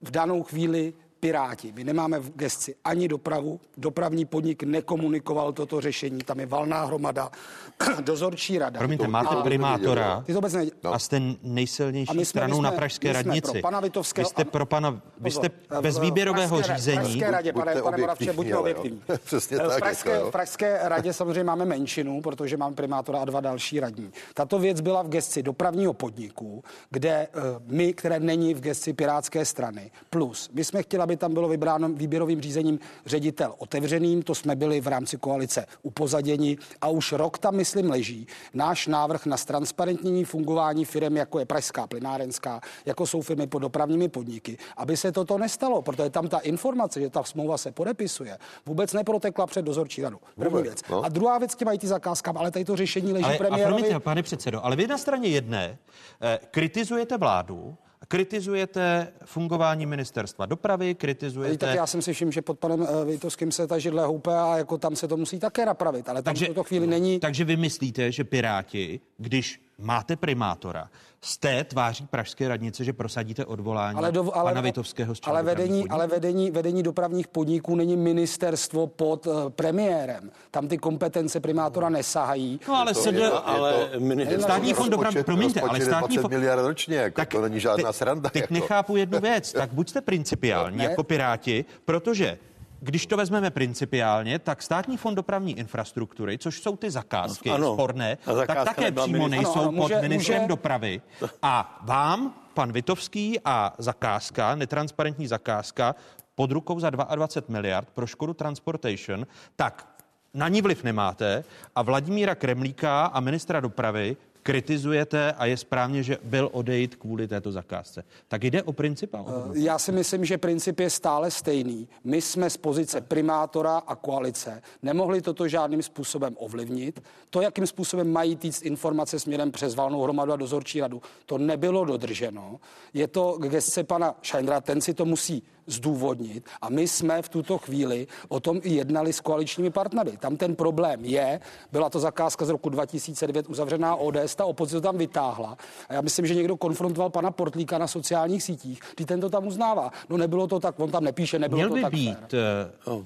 v 0.00 0.10
danou 0.10 0.42
chvíli 0.42 0.92
Piráti. 1.26 1.72
My 1.72 1.84
nemáme 1.84 2.18
v 2.18 2.30
gesci 2.36 2.74
ani 2.84 3.08
dopravu, 3.08 3.60
dopravní 3.76 4.24
podnik 4.24 4.62
nekomunikoval 4.62 5.52
toto 5.52 5.80
řešení, 5.80 6.18
tam 6.18 6.40
je 6.40 6.46
valná 6.46 6.84
hromada, 6.84 7.30
dozorčí 8.00 8.58
rada. 8.58 8.78
Promiňte, 8.78 9.08
máte 9.08 9.34
to 9.36 9.42
primátora 9.42 10.20
Ty 10.26 10.32
to 10.32 10.36
vůbec 10.38 10.52
ne... 10.52 10.66
a 10.92 10.98
jste 10.98 11.16
A 11.16 11.36
nejsilnější 11.42 12.16
my 12.16 12.24
jsme- 12.24 12.24
stranou 12.24 12.56
my 12.56 12.58
jsme- 12.58 12.62
na 12.70 12.70
pražské 12.72 13.08
my 13.08 13.14
jsme 13.14 13.22
radnici. 13.22 13.50
pro 13.52 13.60
pana 13.62 13.80
Vitovského- 13.80 14.24
Vy 14.24 14.30
jste 14.30 14.44
pro 14.44 14.66
pana, 14.66 15.00
vy 15.20 15.30
jste 15.30 15.48
Pozor, 15.48 15.82
bez 15.82 15.98
výběrového 15.98 16.56
Pražské- 16.56 16.76
řízení. 16.76 16.98
V 16.98 17.02
Pražské 17.02 17.30
radě, 17.30 17.52
pane, 17.52 17.72
Buďte 17.72 17.82
pane 17.82 17.96
Moravče, 17.98 18.32
buďte 18.32 18.56
objektivní. 18.56 19.02
Přesně 19.24 19.56
v, 19.56 19.60
tak, 19.60 19.78
Pražské, 19.78 20.10
jako 20.10 20.30
Pražské 20.30 20.78
radě 20.82 21.12
samozřejmě 21.12 21.44
máme 21.44 21.64
menšinu, 21.64 22.20
protože 22.20 22.56
máme 22.56 22.74
primátora 22.76 23.18
a 23.18 23.24
dva 23.24 23.40
další 23.40 23.80
radní. 23.80 24.10
Tato 24.34 24.58
věc 24.58 24.80
byla 24.80 25.02
v 25.02 25.08
gesci 25.08 25.42
dopravního 25.42 25.92
podniku, 25.92 26.64
kde 26.90 27.28
uh, 27.34 27.42
my, 27.66 27.92
které 27.94 28.20
není 28.20 28.54
v 28.54 28.60
gesci 28.60 28.92
Pirátské 28.92 29.44
strany, 29.44 29.90
plus 30.10 30.50
my 30.52 30.64
jsme 30.64 30.82
chtěli, 30.82 31.11
aby 31.12 31.16
tam 31.16 31.34
bylo 31.34 31.48
vybráno 31.48 31.88
výběrovým 31.88 32.40
řízením 32.40 32.78
ředitel 33.06 33.54
otevřeným, 33.58 34.22
to 34.22 34.34
jsme 34.34 34.56
byli 34.56 34.80
v 34.80 34.86
rámci 34.86 35.16
koalice 35.16 35.66
upozaděni 35.82 36.56
a 36.80 36.88
už 36.88 37.12
rok 37.12 37.38
tam, 37.38 37.56
myslím, 37.56 37.90
leží 37.90 38.26
náš 38.54 38.86
návrh 38.86 39.26
na 39.26 39.36
transparentnění 39.36 40.24
fungování 40.24 40.84
firm, 40.84 41.16
jako 41.16 41.38
je 41.38 41.44
Pražská 41.44 41.86
plynárenská, 41.86 42.60
jako 42.86 43.06
jsou 43.06 43.20
firmy 43.20 43.46
pod 43.46 43.58
dopravními 43.58 44.08
podniky, 44.08 44.58
aby 44.76 44.96
se 44.96 45.12
toto 45.12 45.38
nestalo, 45.38 45.82
protože 45.82 46.10
tam 46.10 46.28
ta 46.28 46.38
informace, 46.38 47.00
že 47.00 47.10
ta 47.10 47.22
smlouva 47.22 47.58
se 47.58 47.72
podepisuje, 47.72 48.38
vůbec 48.66 48.92
neprotekla 48.92 49.46
před 49.46 49.62
dozorčí 49.62 50.02
radu. 50.02 50.18
První 50.34 50.50
Vůbec, 50.50 50.64
věc. 50.64 50.82
no. 50.90 51.04
A 51.04 51.08
druhá 51.08 51.38
věc 51.38 51.54
k 51.54 51.58
těm 51.58 51.68
IT 51.72 51.84
zakázkám, 51.84 52.36
ale 52.36 52.50
tady 52.50 52.64
to 52.64 52.76
řešení 52.76 53.12
leží 53.12 53.24
Ale, 53.24 53.34
a 53.34 53.38
premiérovi. 53.38 53.74
promiňte, 53.82 54.00
pane 54.00 54.22
předsedo, 54.22 54.64
ale 54.64 54.76
vy 54.76 54.86
na 54.86 54.98
straně 54.98 55.28
jedné 55.28 55.78
eh, 56.22 56.38
kritizujete 56.50 57.18
vládu, 57.18 57.76
kritizujete 58.12 59.12
fungování 59.24 59.86
ministerstva 59.86 60.46
dopravy, 60.46 60.94
kritizujete... 60.94 61.66
Tak 61.66 61.74
já 61.74 61.86
jsem 61.86 62.02
si 62.02 62.12
všiml, 62.12 62.32
že 62.32 62.42
pod 62.42 62.58
panem 62.58 62.86
eh, 62.88 63.04
Vejtovským 63.04 63.52
se 63.52 63.66
ta 63.66 63.78
židle 63.78 64.06
houpe 64.06 64.30
a 64.34 64.56
jako 64.56 64.78
tam 64.78 64.96
se 64.96 65.08
to 65.08 65.16
musí 65.16 65.38
také 65.38 65.66
napravit, 65.66 66.08
ale 66.08 66.22
tam 66.22 66.34
v 66.34 66.46
tuto 66.46 66.64
chvíli 66.64 66.86
není. 66.86 67.20
Takže 67.20 67.44
vy 67.44 67.56
myslíte, 67.56 68.12
že 68.12 68.24
Piráti, 68.24 69.00
když 69.18 69.60
máte 69.78 70.16
primátora, 70.16 70.88
z 71.24 71.38
té 71.38 71.64
tváří 71.64 72.06
pražské 72.06 72.48
radnice, 72.48 72.84
že 72.84 72.92
prosadíte 72.92 73.44
odvolání 73.44 73.98
ale, 73.98 74.12
do, 74.12 74.36
ale, 74.36 74.50
pana 74.50 74.60
Vitovského 74.60 75.14
z 75.14 75.20
ale, 75.24 75.42
vedení, 75.42 75.88
ale 75.88 76.06
vedení, 76.06 76.50
vedení 76.50 76.82
dopravních 76.82 77.28
podniků 77.28 77.74
není 77.74 77.96
ministerstvo 77.96 78.86
pod 78.86 79.26
uh, 79.26 79.50
premiérem. 79.50 80.30
Tam 80.50 80.68
ty 80.68 80.78
kompetence 80.78 81.40
primátora 81.40 81.88
nesahají. 81.88 82.60
No 82.68 82.74
ale 82.74 82.94
To 82.94 83.00
se 83.00 83.12
to- 83.12 83.48
Ale 83.48 83.72
to- 83.72 84.42
Státní 84.42 84.74
fond 84.74 84.90
dopravy, 84.90 85.14
Rozpočet- 85.14 85.24
promiňte, 85.26 85.60
ale 85.60 85.80
státní 85.80 86.16
20 86.16 86.20
fond... 86.22 86.30
miliard 86.30 86.62
ročně, 86.66 86.96
jako, 86.96 87.24
to 87.24 87.40
není 87.40 87.60
žádná 87.60 87.92
te- 87.92 87.98
sranda. 87.98 88.30
Teď 88.30 88.42
jako. 88.42 88.54
nechápu 88.54 88.96
jednu 88.96 89.20
věc, 89.20 89.52
tak 89.52 89.72
buďte 89.72 90.00
principiální 90.00 90.76
Ne. 90.76 90.84
jako 90.84 91.02
Piráti, 91.04 91.64
protože 91.84 92.38
když 92.84 93.06
to 93.06 93.16
vezmeme 93.16 93.50
principiálně, 93.50 94.38
tak 94.38 94.62
státní 94.62 94.96
fond 94.96 95.14
dopravní 95.14 95.58
infrastruktury, 95.58 96.38
což 96.38 96.60
jsou 96.62 96.76
ty 96.76 96.90
zakázky 96.90 97.50
Ano. 97.50 97.72
sporné, 97.74 98.18
zakázka 98.26 98.54
tak 98.64 98.76
také 98.76 98.92
přímo 98.92 99.18
ministr- 99.26 99.30
nejsou 99.30 99.52
Ano, 99.52 99.60
ano, 99.62 99.72
pod 99.72 99.82
může- 99.82 100.00
ministrem 100.00 100.38
může- 100.38 100.48
dopravy. 100.48 101.02
A 101.42 101.78
vám, 101.82 102.34
pan 102.54 102.72
Vitovský 102.72 103.40
a 103.44 103.74
zakázka, 103.78 104.54
netransparentní 104.54 105.26
zakázka, 105.26 105.94
pod 106.34 106.50
rukou 106.52 106.80
za 106.80 106.90
22 106.90 107.48
miliard 107.52 107.88
pro 107.94 108.06
Škodu 108.06 108.34
Transportation, 108.34 109.26
tak 109.56 109.88
na 110.34 110.48
ní 110.48 110.62
vliv 110.62 110.84
nemáte 110.84 111.44
a 111.76 111.82
Vladimíra 111.82 112.34
Kremlíka 112.34 113.04
a 113.06 113.20
ministra 113.20 113.60
dopravy 113.60 114.16
kritizujete 114.42 115.32
a 115.32 115.46
je 115.46 115.56
správně, 115.56 116.02
že 116.02 116.18
byl 116.22 116.48
odejít 116.52 116.96
kvůli 116.96 117.28
této 117.28 117.52
zakázce. 117.52 118.04
Tak 118.28 118.44
jde 118.44 118.62
o 118.62 118.72
princip 118.72 119.14
hodnotu. 119.14 119.52
Já 119.54 119.78
si 119.78 119.92
myslím, 119.92 120.24
že 120.24 120.38
princip 120.38 120.80
je 120.80 120.90
stále 120.90 121.30
stejný. 121.30 121.88
My 122.04 122.22
jsme 122.22 122.50
z 122.50 122.56
pozice 122.56 123.00
primátora 123.00 123.78
a 123.78 123.94
koalice 123.94 124.62
nemohli 124.82 125.22
toto 125.22 125.48
žádným 125.48 125.82
způsobem 125.82 126.36
ovlivnit. 126.38 127.02
To, 127.30 127.40
jakým 127.40 127.66
způsobem 127.66 128.12
mají 128.12 128.36
týct 128.36 128.62
informace 128.62 129.18
směrem 129.18 129.52
přes 129.52 129.74
valnou 129.74 130.02
hromadu 130.02 130.32
a 130.32 130.36
dozorčí 130.36 130.80
radu, 130.80 131.02
to 131.26 131.38
nebylo 131.38 131.84
dodrženo. 131.84 132.60
Je 132.94 133.08
to 133.08 133.38
gestce 133.38 133.84
pana 133.84 134.14
Šajndra, 134.22 134.60
ten 134.60 134.80
si 134.80 134.94
to 134.94 135.04
musí 135.04 135.42
zdůvodnit 135.66 136.48
a 136.60 136.68
my 136.70 136.88
jsme 136.88 137.22
v 137.22 137.28
tuto 137.28 137.58
chvíli 137.58 138.06
o 138.28 138.40
tom 138.40 138.60
i 138.62 138.74
jednali 138.74 139.12
s 139.12 139.20
koaličními 139.20 139.70
partnery. 139.70 140.16
Tam 140.16 140.36
ten 140.36 140.54
problém 140.56 141.04
je, 141.04 141.40
byla 141.72 141.90
to 141.90 142.00
zakázka 142.00 142.44
z 142.44 142.48
roku 142.48 142.68
2009 142.68 143.48
uzavřená 143.48 143.96
ODS, 143.96 144.34
ta 144.34 144.44
opozice 144.44 144.76
to 144.76 144.80
tam 144.80 144.98
vytáhla 144.98 145.56
a 145.88 145.94
já 145.94 146.00
myslím, 146.00 146.26
že 146.26 146.34
někdo 146.34 146.56
konfrontoval 146.56 147.10
pana 147.10 147.30
Portlíka 147.30 147.78
na 147.78 147.86
sociálních 147.86 148.42
sítích, 148.42 148.80
kdy 148.96 149.04
ten 149.04 149.20
to 149.20 149.30
tam 149.30 149.46
uznává. 149.46 149.90
No 150.08 150.16
nebylo 150.16 150.46
to 150.46 150.60
tak, 150.60 150.80
on 150.80 150.90
tam 150.90 151.04
nepíše, 151.04 151.38
nebylo 151.38 151.56
Měl 151.58 151.68
to 151.68 151.74
by 151.74 151.80
tak 151.82 151.92
být 151.92 152.18
fér. 152.30 152.40
eh, 152.88 153.04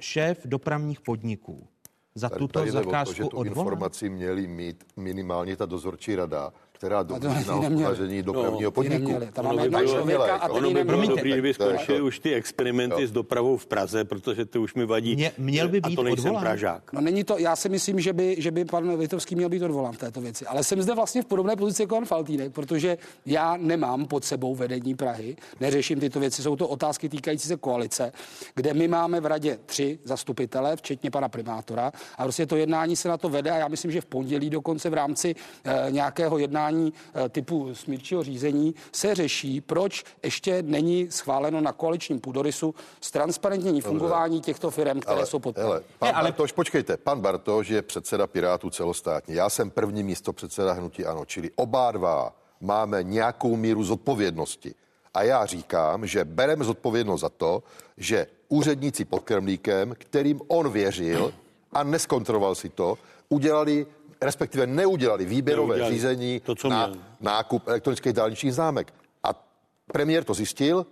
šéf 0.00 0.40
dopravních 0.44 1.00
podniků 1.00 1.66
za 2.14 2.28
Tady- 2.28 2.38
tuto 2.38 2.58
tady 2.58 2.70
o 2.70 2.74
to, 2.74 2.78
zakázku 2.84 3.14
že 3.14 3.22
tu 3.22 3.28
odvolán. 3.36 3.46
informaci 3.66 4.08
měli 4.08 4.46
mít 4.46 4.84
minimálně 4.96 5.56
ta 5.56 5.66
dozorčí 5.66 6.16
rada, 6.16 6.52
která 6.84 7.02
dohlíží 7.02 7.48
na 7.48 7.54
hospodaření 7.54 8.22
dopravního 8.22 8.70
Ty 8.70 8.74
podniku. 8.74 9.12
Tam 9.32 9.46
Ono 9.46 9.56
máme 9.56 9.68
by 9.68 9.76
bylo- 9.76 9.94
člověka 9.94 10.24
a 10.24 10.26
jako- 10.28 10.46
ten 10.54 10.56
Ono 10.56 10.68
by 10.68 10.72
bylo 10.72 10.74
neměl. 10.74 10.84
Promiňte, 10.86 11.14
dobrý, 11.16 11.32
kdyby 11.32 11.54
skončili 11.54 12.00
už 12.00 12.18
ty 12.18 12.34
experimenty 12.34 13.02
Jo. 13.02 13.08
s 13.08 13.10
dopravou 13.10 13.56
v 13.56 13.66
Praze, 13.66 14.04
protože 14.04 14.44
ty 14.44 14.58
už 14.58 14.74
mi 14.74 14.86
vadí. 14.86 15.16
Mě- 15.16 15.32
měl 15.38 15.68
by 15.68 15.80
a 15.82 15.88
být 15.88 15.96
to 15.96 16.02
nejsem 16.02 16.24
odvolán. 16.24 16.42
Pražák. 16.44 16.92
No 16.92 17.00
není 17.00 17.24
to, 17.24 17.38
já 17.38 17.56
si 17.56 17.68
myslím, 17.68 18.00
že 18.00 18.12
by, 18.12 18.36
že 18.38 18.50
by 18.50 18.64
pan 18.64 18.96
Vitovský 18.98 19.34
měl 19.34 19.48
být 19.48 19.62
odvolán 19.62 19.92
v 19.92 19.98
této 19.98 20.20
věci. 20.20 20.46
Ale 20.46 20.64
jsem 20.64 20.82
zde 20.82 20.94
vlastně 20.94 21.22
v 21.22 21.26
podobné 21.26 21.56
pozici 21.56 21.82
jako 21.82 21.94
pan 21.94 22.04
Faltýnek, 22.04 22.52
protože 22.52 22.98
já 23.26 23.56
nemám 23.56 24.06
pod 24.06 24.24
sebou 24.24 24.54
vedení 24.54 24.94
Prahy, 24.94 25.36
neřeším 25.60 26.00
tyto 26.00 26.20
věci, 26.20 26.42
jsou 26.42 26.56
to 26.56 26.68
otázky 26.68 27.08
týkající 27.08 27.48
se 27.48 27.56
koalice, 27.56 28.12
kde 28.54 28.74
my 28.74 28.88
máme 28.88 29.20
v 29.20 29.26
radě 29.26 29.58
tři 29.66 29.98
zastupitele, 30.04 30.76
včetně 30.76 31.10
pana 31.10 31.28
primátora, 31.28 31.92
a 32.18 32.22
prostě 32.22 32.46
to 32.46 32.56
jednání 32.56 32.96
se 32.96 33.08
na 33.08 33.16
to 33.16 33.28
vede 33.28 33.50
a 33.50 33.56
já 33.56 33.68
myslím, 33.68 33.90
že 33.90 34.00
v 34.00 34.06
pondělí 34.06 34.50
dokonce 34.50 34.90
v 34.90 34.94
rámci 34.94 35.34
eh, 35.64 35.86
nějakého 35.90 36.38
jednání 36.38 36.73
jednání 36.74 36.92
eh, 37.14 37.28
typu 37.28 37.74
smírčího 37.74 38.22
řízení 38.22 38.74
se 38.92 39.14
řeší, 39.14 39.60
proč 39.60 40.04
ještě 40.22 40.62
není 40.62 41.10
schváleno 41.10 41.60
na 41.60 41.72
koaličním 41.72 42.20
půdorysu 42.20 42.74
ztransparentnění 43.00 43.80
fungování 43.80 44.40
těchto 44.40 44.70
firm, 44.70 45.00
které 45.00 45.16
ale, 45.16 45.26
jsou 45.26 45.38
pod. 45.38 45.58
Hele, 45.58 45.82
pan 45.98 46.10
ale... 46.14 46.30
Bartoš, 46.30 46.52
počkejte, 46.52 46.96
pan 46.96 47.20
Bartoš 47.20 47.68
je 47.68 47.82
předseda 47.82 48.26
Pirátů 48.26 48.70
celostátně. 48.70 49.34
Já 49.34 49.48
jsem 49.50 49.70
první 49.70 50.02
místo 50.02 50.32
předseda 50.32 50.72
hnutí 50.72 51.06
Ano, 51.06 51.24
čili 51.24 51.50
oba 51.56 51.92
dva 51.92 52.36
máme 52.60 53.02
nějakou 53.02 53.56
míru 53.56 53.84
zodpovědnosti. 53.84 54.74
A 55.14 55.22
já 55.22 55.46
říkám, 55.46 56.06
že 56.06 56.24
bereme 56.24 56.64
zodpovědnost 56.64 57.20
za 57.20 57.28
to, 57.28 57.62
že 57.96 58.26
úředníci 58.48 59.04
pod 59.04 59.22
Kremlíkem, 59.22 59.94
kterým 59.98 60.40
on 60.48 60.72
věřil 60.72 61.32
a 61.72 61.82
neskontroloval 61.82 62.54
si 62.54 62.68
to, 62.68 62.98
udělali 63.28 63.86
respektive 64.20 64.66
neudělali 64.66 65.24
výběrové 65.24 65.68
neudělali. 65.68 65.94
řízení 65.94 66.40
to, 66.40 66.54
co 66.54 66.68
na 66.68 66.86
měl. 66.86 67.00
nákup 67.20 67.68
elektronických 67.68 68.12
dálničních 68.12 68.54
známek. 68.54 68.94
A 69.22 69.46
premiér 69.92 70.24
to 70.24 70.34
zjistil 70.34 70.86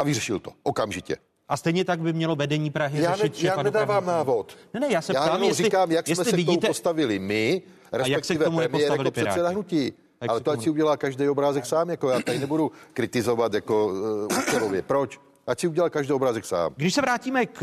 a 0.00 0.04
vyřešil 0.04 0.38
to 0.38 0.50
okamžitě. 0.62 1.16
A 1.48 1.56
stejně 1.56 1.84
tak 1.84 2.00
by 2.00 2.12
mělo 2.12 2.36
vedení 2.36 2.70
Prahy 2.70 3.02
já 3.02 3.16
řešit, 3.16 3.42
ne, 3.42 3.48
Já 3.48 3.62
nedávám 3.62 4.06
návod. 4.06 4.56
Ne, 4.74 4.80
ne, 4.80 4.86
já 4.90 5.02
se 5.02 5.12
já 5.14 5.22
ptám, 5.22 5.42
jestli, 5.42 5.64
říkám, 5.64 5.90
jak 5.90 6.06
jsme 6.06 6.24
se 6.24 6.36
vidíte... 6.36 6.56
k 6.56 6.60
tomu 6.60 6.70
postavili 6.70 7.18
my, 7.18 7.62
respektive 7.92 8.16
jak 8.16 8.24
se 8.24 8.34
k 8.34 8.44
tomu 8.44 8.58
premiér 8.58 8.92
jako 8.92 9.10
předseda 9.10 9.48
hnutí. 9.48 9.92
Jak 10.20 10.30
Ale 10.30 10.40
to 10.40 10.50
ať 10.50 10.62
si 10.62 10.70
udělá 10.70 10.96
každý 10.96 11.28
obrázek 11.28 11.66
sám, 11.66 11.90
jako 11.90 12.10
já 12.10 12.22
tady 12.22 12.38
nebudu 12.38 12.72
kritizovat 12.92 13.54
jako 13.54 13.86
uh, 13.86 14.38
účelově. 14.38 14.82
Proč? 14.82 15.20
Ať 15.46 15.60
si 15.60 15.68
udělal 15.68 15.90
každý 15.90 16.12
obrázek 16.12 16.44
sám. 16.44 16.72
Když 16.76 16.94
se 16.94 17.00
vrátíme 17.00 17.46
k 17.46 17.62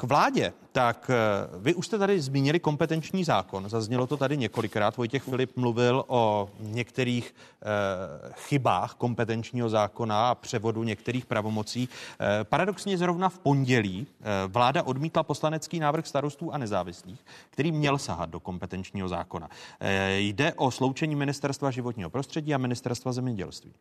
k 0.00 0.02
vládě, 0.02 0.52
tak 0.72 1.10
eh, 1.10 1.58
vy 1.58 1.74
už 1.74 1.86
jste 1.86 1.98
tady 1.98 2.20
zmínili 2.20 2.60
kompetenční 2.60 3.24
zákon. 3.24 3.68
Zaznělo 3.68 4.06
to 4.06 4.16
tady 4.16 4.36
několikrát. 4.36 4.96
Vojtěch 4.96 5.22
Filip 5.22 5.56
mluvil 5.56 6.04
o 6.06 6.50
některých 6.60 7.34
eh, 7.34 7.66
chybách 8.32 8.94
kompetenčního 8.94 9.68
zákona 9.68 10.30
a 10.30 10.34
převodu 10.34 10.82
některých 10.82 11.26
pravomocí. 11.26 11.88
Eh, 12.20 12.44
paradoxně 12.44 12.98
zrovna 12.98 13.28
v 13.28 13.38
pondělí 13.38 14.06
vláda 14.48 14.82
odmítla 14.82 15.22
poslanecký 15.22 15.80
návrh 15.80 16.06
starostů 16.06 16.52
a 16.52 16.58
nezávislých, 16.58 17.24
který 17.50 17.72
měl 17.72 17.98
sahat 17.98 18.30
do 18.30 18.40
kompetenčního 18.40 19.08
zákona. 19.08 19.48
Eh, 19.80 20.18
jde 20.18 20.52
o 20.52 20.70
sloučení 20.70 21.16
ministerstva 21.16 21.70
životního 21.70 22.10
prostředí 22.10 22.54
a 22.54 22.58
ministerstva 22.58 23.12
zemědělství. 23.12 23.72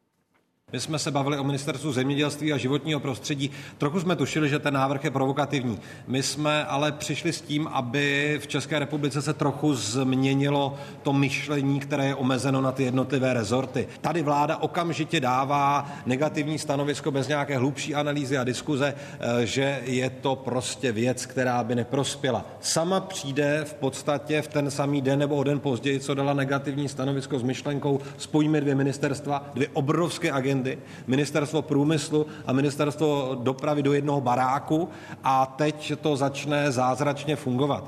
My 0.72 0.80
jsme 0.80 1.00
se 1.00 1.12
bavili 1.12 1.38
o 1.38 1.44
ministerstvu 1.44 1.92
zemědělství 1.92 2.54
a 2.54 2.58
životního 2.58 3.00
prostředí. 3.00 3.52
Trochu 3.78 4.00
jsme 4.00 4.16
tušili, 4.16 4.50
že 4.50 4.60
ten 4.60 4.74
návrh 4.74 5.04
je 5.04 5.12
provokativní. 5.12 5.80
My 6.08 6.24
jsme 6.24 6.66
ale 6.66 6.92
přišli 6.92 7.34
s 7.34 7.42
tím, 7.42 7.68
aby 7.68 8.38
v 8.44 8.48
České 8.48 8.80
republice 8.80 9.22
se 9.22 9.34
trochu 9.34 9.76
změnilo 9.76 10.76
to 11.04 11.14
myšlení, 11.14 11.80
které 11.80 12.06
je 12.06 12.16
omezeno 12.16 12.62
na 12.62 12.72
ty 12.72 12.84
jednotlivé 12.84 13.34
rezorty. 13.34 13.88
Tady 14.02 14.22
vláda 14.22 14.58
okamžitě 14.58 15.20
dává 15.20 15.92
negativní 16.06 16.60
stanovisko 16.60 17.12
bez 17.12 17.28
nějaké 17.28 17.58
hlubší 17.58 17.96
analýzy 17.96 18.38
a 18.38 18.44
diskuze, 18.44 18.94
eh, 19.20 19.46
že 19.46 19.82
je 19.84 20.10
to 20.10 20.36
prostě 20.36 20.92
věc, 20.92 21.26
která 21.26 21.64
by 21.64 21.76
neprospěla. 21.76 22.46
Sama 22.62 23.00
přijde 23.00 23.62
v 23.64 23.74
podstatě 23.74 24.42
v 24.42 24.48
ten 24.48 24.72
samý 24.72 25.02
den 25.02 25.20
nebo 25.20 25.36
o 25.36 25.44
den 25.44 25.60
později, 25.60 26.00
co 26.00 26.14
dala 26.14 26.34
negativní 26.34 26.90
stanovisko 26.90 27.40
s 27.40 27.44
myšlenkou, 27.44 28.00
spojíme 28.18 28.62
dvě 28.62 28.76
ministerstva, 28.76 29.50
dvě 29.54 29.68
obrovské 29.74 30.32
agendy 30.32 30.57
agendy, 30.58 30.80
ministerstvo 31.08 31.62
průmyslu 31.62 32.26
a 32.46 32.54
ministerstvo 32.54 33.38
dopravy 33.42 33.84
do 33.84 33.94
jednoho 33.94 34.22
baráku 34.22 34.90
a 35.24 35.46
teď 35.46 35.94
to 36.02 36.18
začne 36.18 36.72
zázračně 36.72 37.36
fungovat. 37.36 37.88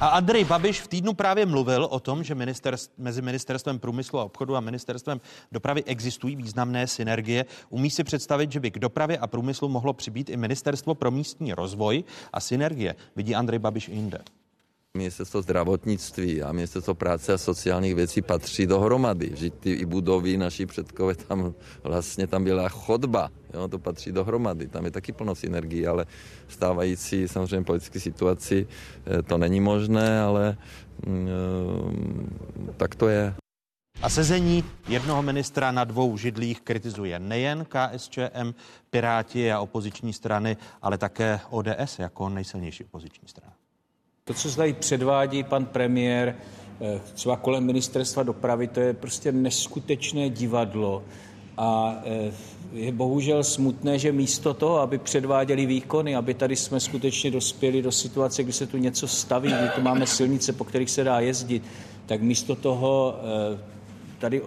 A 0.00 0.08
Andrej 0.08 0.44
Babiš 0.44 0.80
v 0.80 0.88
týdnu 0.88 1.14
právě 1.14 1.46
mluvil 1.46 1.88
o 1.90 2.00
tom, 2.00 2.24
že 2.24 2.34
ministerstv, 2.34 2.92
mezi 2.98 3.22
ministerstvem 3.22 3.78
průmyslu 3.78 4.18
a 4.18 4.24
obchodu 4.24 4.56
a 4.56 4.60
ministerstvem 4.60 5.20
dopravy 5.52 5.84
existují 5.84 6.36
významné 6.36 6.86
synergie. 6.86 7.44
Umí 7.70 7.90
si 7.90 8.04
představit, 8.04 8.52
že 8.52 8.60
by 8.60 8.70
k 8.70 8.78
dopravě 8.78 9.18
a 9.18 9.26
průmyslu 9.26 9.68
mohlo 9.68 9.92
přibýt 9.92 10.30
i 10.30 10.36
ministerstvo 10.36 10.94
pro 10.94 11.10
místní 11.10 11.52
rozvoj 11.52 12.04
a 12.32 12.40
synergie. 12.40 12.94
Vidí 13.16 13.34
Andrej 13.34 13.58
Babiš 13.58 13.88
i 13.88 13.92
jinde. 13.92 14.18
Ministerstvo 14.98 15.42
zdravotnictví 15.42 16.42
a 16.42 16.52
ministerstvo 16.52 16.94
práce 16.94 17.32
a 17.32 17.38
sociálních 17.38 17.94
věcí 17.94 18.22
patří 18.22 18.66
dohromady. 18.66 19.30
Že 19.34 19.50
ty 19.50 19.72
i 19.72 19.84
budovy 19.86 20.36
naši 20.36 20.66
předkové 20.66 21.14
tam 21.14 21.54
vlastně 21.82 22.26
tam 22.26 22.44
byla 22.44 22.68
chodba, 22.68 23.30
jo, 23.54 23.68
to 23.68 23.78
patří 23.78 24.12
dohromady. 24.12 24.68
Tam 24.68 24.84
je 24.84 24.90
taky 24.90 25.12
plno 25.12 25.34
synergii, 25.34 25.86
ale 25.86 26.06
stávající 26.48 27.28
samozřejmě 27.28 27.64
politické 27.64 28.00
situaci 28.00 28.66
eh, 28.66 29.22
to 29.22 29.38
není 29.38 29.60
možné, 29.60 30.20
ale 30.20 30.56
mm, 31.06 31.28
eh, 32.68 32.72
tak 32.76 32.94
to 32.94 33.08
je. 33.08 33.34
A 34.02 34.08
sezení 34.08 34.64
jednoho 34.88 35.22
ministra 35.22 35.72
na 35.72 35.84
dvou 35.84 36.16
židlích 36.16 36.60
kritizuje 36.60 37.18
nejen 37.18 37.66
KSČM, 37.66 38.54
Piráti 38.90 39.52
a 39.52 39.60
opoziční 39.60 40.12
strany, 40.12 40.56
ale 40.82 40.98
také 40.98 41.40
ODS 41.50 41.98
jako 41.98 42.28
nejsilnější 42.28 42.84
opoziční 42.84 43.28
strana. 43.28 43.57
To, 44.28 44.34
co 44.34 44.54
tady 44.54 44.72
předvádí 44.72 45.42
pan 45.42 45.64
premiér, 45.64 46.36
eh, 46.80 47.00
třeba 47.14 47.36
kolem 47.36 47.64
ministerstva 47.64 48.22
dopravy, 48.22 48.66
to 48.68 48.80
je 48.80 48.92
prostě 48.94 49.32
neskutečné 49.32 50.30
divadlo. 50.30 51.02
A 51.56 51.96
eh, 52.04 52.32
je 52.72 52.92
bohužel 52.92 53.44
smutné, 53.44 53.98
že 53.98 54.12
místo 54.12 54.54
toho, 54.54 54.80
aby 54.80 54.98
předváděli 54.98 55.66
výkony, 55.66 56.16
aby 56.16 56.34
tady 56.34 56.56
jsme 56.56 56.80
skutečně 56.80 57.30
dospěli 57.30 57.82
do 57.82 57.92
situace, 57.92 58.42
kdy 58.42 58.52
se 58.52 58.66
tu 58.66 58.76
něco 58.76 59.08
staví, 59.08 59.48
kdy 59.48 59.68
tu 59.74 59.80
máme 59.80 60.06
silnice, 60.06 60.52
po 60.52 60.64
kterých 60.64 60.90
se 60.90 61.04
dá 61.04 61.20
jezdit, 61.20 61.62
tak 62.06 62.22
místo 62.22 62.54
toho 62.54 63.16
eh, 63.54 63.58
tady 64.18 64.42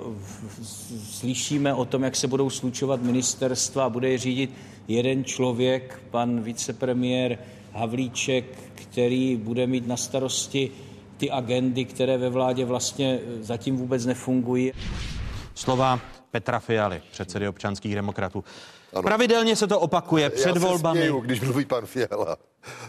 slyšíme 1.03 1.73
o 1.73 1.85
tom, 1.85 2.03
jak 2.03 2.15
se 2.15 2.27
budou 2.27 2.49
slučovat 2.49 3.01
ministerstva 3.01 3.85
a 3.85 3.89
bude 3.89 4.09
je 4.09 4.17
řídit 4.17 4.51
jeden 4.87 5.23
člověk, 5.23 6.01
pan 6.11 6.41
vicepremiér 6.41 7.37
Havlíček, 7.73 8.45
který 8.91 9.35
bude 9.35 9.67
mít 9.67 9.87
na 9.87 9.97
starosti 9.97 10.71
ty 11.17 11.31
agendy, 11.31 11.85
které 11.85 12.17
ve 12.17 12.29
vládě 12.29 12.65
vlastně 12.65 13.19
eh, 13.23 13.43
zatím 13.43 13.77
vůbec 13.77 14.05
nefungují. 14.05 14.71
Slova 15.55 15.99
Petra 16.31 16.59
Fialy, 16.59 17.01
předsedy 17.11 17.47
občanských 17.47 17.95
demokratů. 17.95 18.43
Ano. 18.93 19.03
Pravidelně 19.03 19.55
se 19.55 19.67
to 19.67 19.79
opakuje 19.79 20.29
před 20.29 20.55
Já 20.55 20.61
volbami. 20.61 21.05
Já 21.05 21.13
když 21.21 21.41
mluví 21.41 21.65
pan 21.65 21.85
Fiala, 21.85 22.37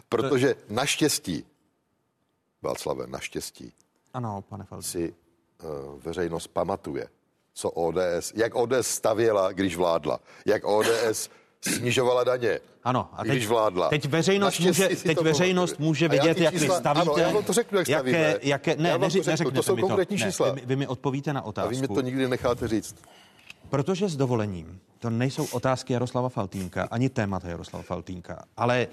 protože 0.09 0.55
naštěstí, 0.69 1.45
Václave, 2.63 3.07
naštěstí, 3.07 3.73
ano, 4.15 4.45
pane 4.49 4.65
Falci. 4.65 4.89
si 4.89 5.15
uh, 5.63 6.03
veřejnost 6.03 6.47
pamatuje, 6.47 7.09
co 7.55 7.71
ODS, 7.71 8.33
jak 8.35 8.55
ODS 8.55 8.87
stavěla, 8.87 9.53
když 9.53 9.77
vládla, 9.77 10.21
jak 10.47 10.65
ODS 10.65 11.31
snižovala 11.65 12.25
daně. 12.25 12.61
Ano, 12.85 13.09
a 13.13 13.23
teď, 13.25 13.33
když 13.33 13.47
vládla. 13.47 13.89
Teď 13.89 14.09
veřejnost, 14.09 14.61
může, 14.61 14.89
teď 14.89 15.21
veřejnost 15.21 15.79
může 15.79 16.09
vidět, 16.09 16.39
jak 16.39 16.55
čísla, 16.55 16.75
vy 16.75 16.81
stavíte. 16.81 17.11
Ano, 17.11 17.15
já 17.17 17.31
vám 17.31 17.45
to 17.45 17.53
řeknu, 17.53 17.79
jak 17.79 17.89
jaké, 17.89 18.11
stavíme. 18.11 18.35
Jaké, 18.43 18.77
ne, 18.77 18.99
neři, 18.99 19.21
to 19.21 19.37
řeknu, 19.37 19.51
to 19.51 19.63
jsou 19.63 19.77
konkrétní 19.77 20.19
to. 20.19 20.25
čísla. 20.25 20.47
Ne, 20.47 20.53
vy, 20.53 20.63
vy 20.67 20.77
mi 20.77 20.87
odpovíte 20.87 21.33
na 21.33 21.43
otázku. 21.43 21.69
A 21.69 21.71
vy 21.71 21.81
mi 21.81 21.89
to 21.89 22.01
nikdy 22.01 22.29
necháte 22.29 22.69
říct. 22.69 22.97
Protože 23.69 24.09
s 24.09 24.17
dovolením, 24.17 24.81
to 24.99 25.11
nejsou 25.11 25.47
otázky 25.53 25.93
Jaroslava 25.93 26.29
Faltínka, 26.29 26.89
ani 26.91 27.09
témata 27.09 27.49
Jaroslava 27.49 27.83
Faltínka, 27.83 28.45
ale 28.57 28.89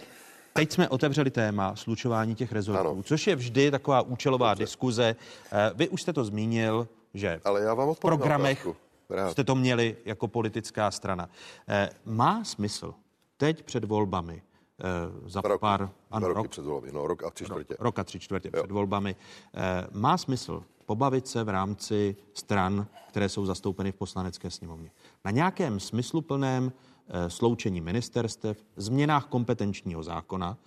Teď 0.53 0.71
jsme 0.71 0.89
otevřeli 0.89 1.31
téma 1.31 1.75
slučování 1.75 2.35
těch 2.35 2.51
rezortů, 2.51 2.79
ano. 2.79 3.03
což 3.03 3.27
je 3.27 3.35
vždy 3.35 3.71
taková 3.71 4.01
účelová 4.01 4.49
Dobře. 4.49 4.63
diskuze. 4.63 5.15
Eh, 5.51 5.71
vy 5.75 5.89
už 5.89 6.01
jste 6.01 6.13
to 6.13 6.23
zmínil, 6.23 6.87
že 7.13 7.39
Ale 7.45 7.61
já 7.61 7.73
vám 7.73 7.93
v 7.93 7.99
programech 7.99 8.67
Rád. 9.09 9.31
jste 9.31 9.43
to 9.43 9.55
měli 9.55 9.97
jako 10.05 10.27
politická 10.27 10.91
strana. 10.91 11.29
Eh, 11.67 11.89
má 12.05 12.43
smysl 12.43 12.93
teď 13.37 13.63
před 13.63 13.83
volbami 13.83 14.41
eh, 14.79 15.29
za 15.29 15.41
rok, 15.41 15.61
pár... 15.61 15.89
Ano, 16.11 16.27
roky 16.27 16.37
rok, 16.37 16.47
před 16.47 16.65
volbami, 16.65 16.91
no 16.91 17.07
rok 17.07 17.23
a 17.23 17.29
tři 17.29 17.45
čtvrtě. 17.45 17.73
Rok, 17.73 17.81
rok 17.81 17.99
a 17.99 18.03
tři 18.03 18.19
čtvrtě 18.19 18.49
jo. 18.53 18.63
před 18.63 18.71
volbami. 18.71 19.15
Eh, 19.53 19.87
má 19.91 20.17
smysl 20.17 20.63
pobavit 20.85 21.27
se 21.27 21.43
v 21.43 21.49
rámci 21.49 22.15
stran, 22.33 22.87
které 23.07 23.29
jsou 23.29 23.45
zastoupeny 23.45 23.91
v 23.91 23.95
poslanecké 23.95 24.51
sněmovně. 24.51 24.91
Na 25.25 25.31
nějakém 25.31 25.79
smysluplném 25.79 26.71
sloučení 27.27 27.81
ministerstev, 27.81 28.57
změnách 28.75 29.25
kompetenčního 29.25 30.03
zákona, 30.03 30.57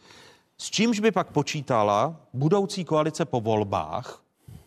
s 0.59 0.71
čímž 0.71 1.01
by 1.01 1.11
pak 1.11 1.33
počítala 1.33 2.17
budoucí 2.33 2.85
koalice 2.85 3.25
po 3.25 3.41
volbách, 3.41 4.23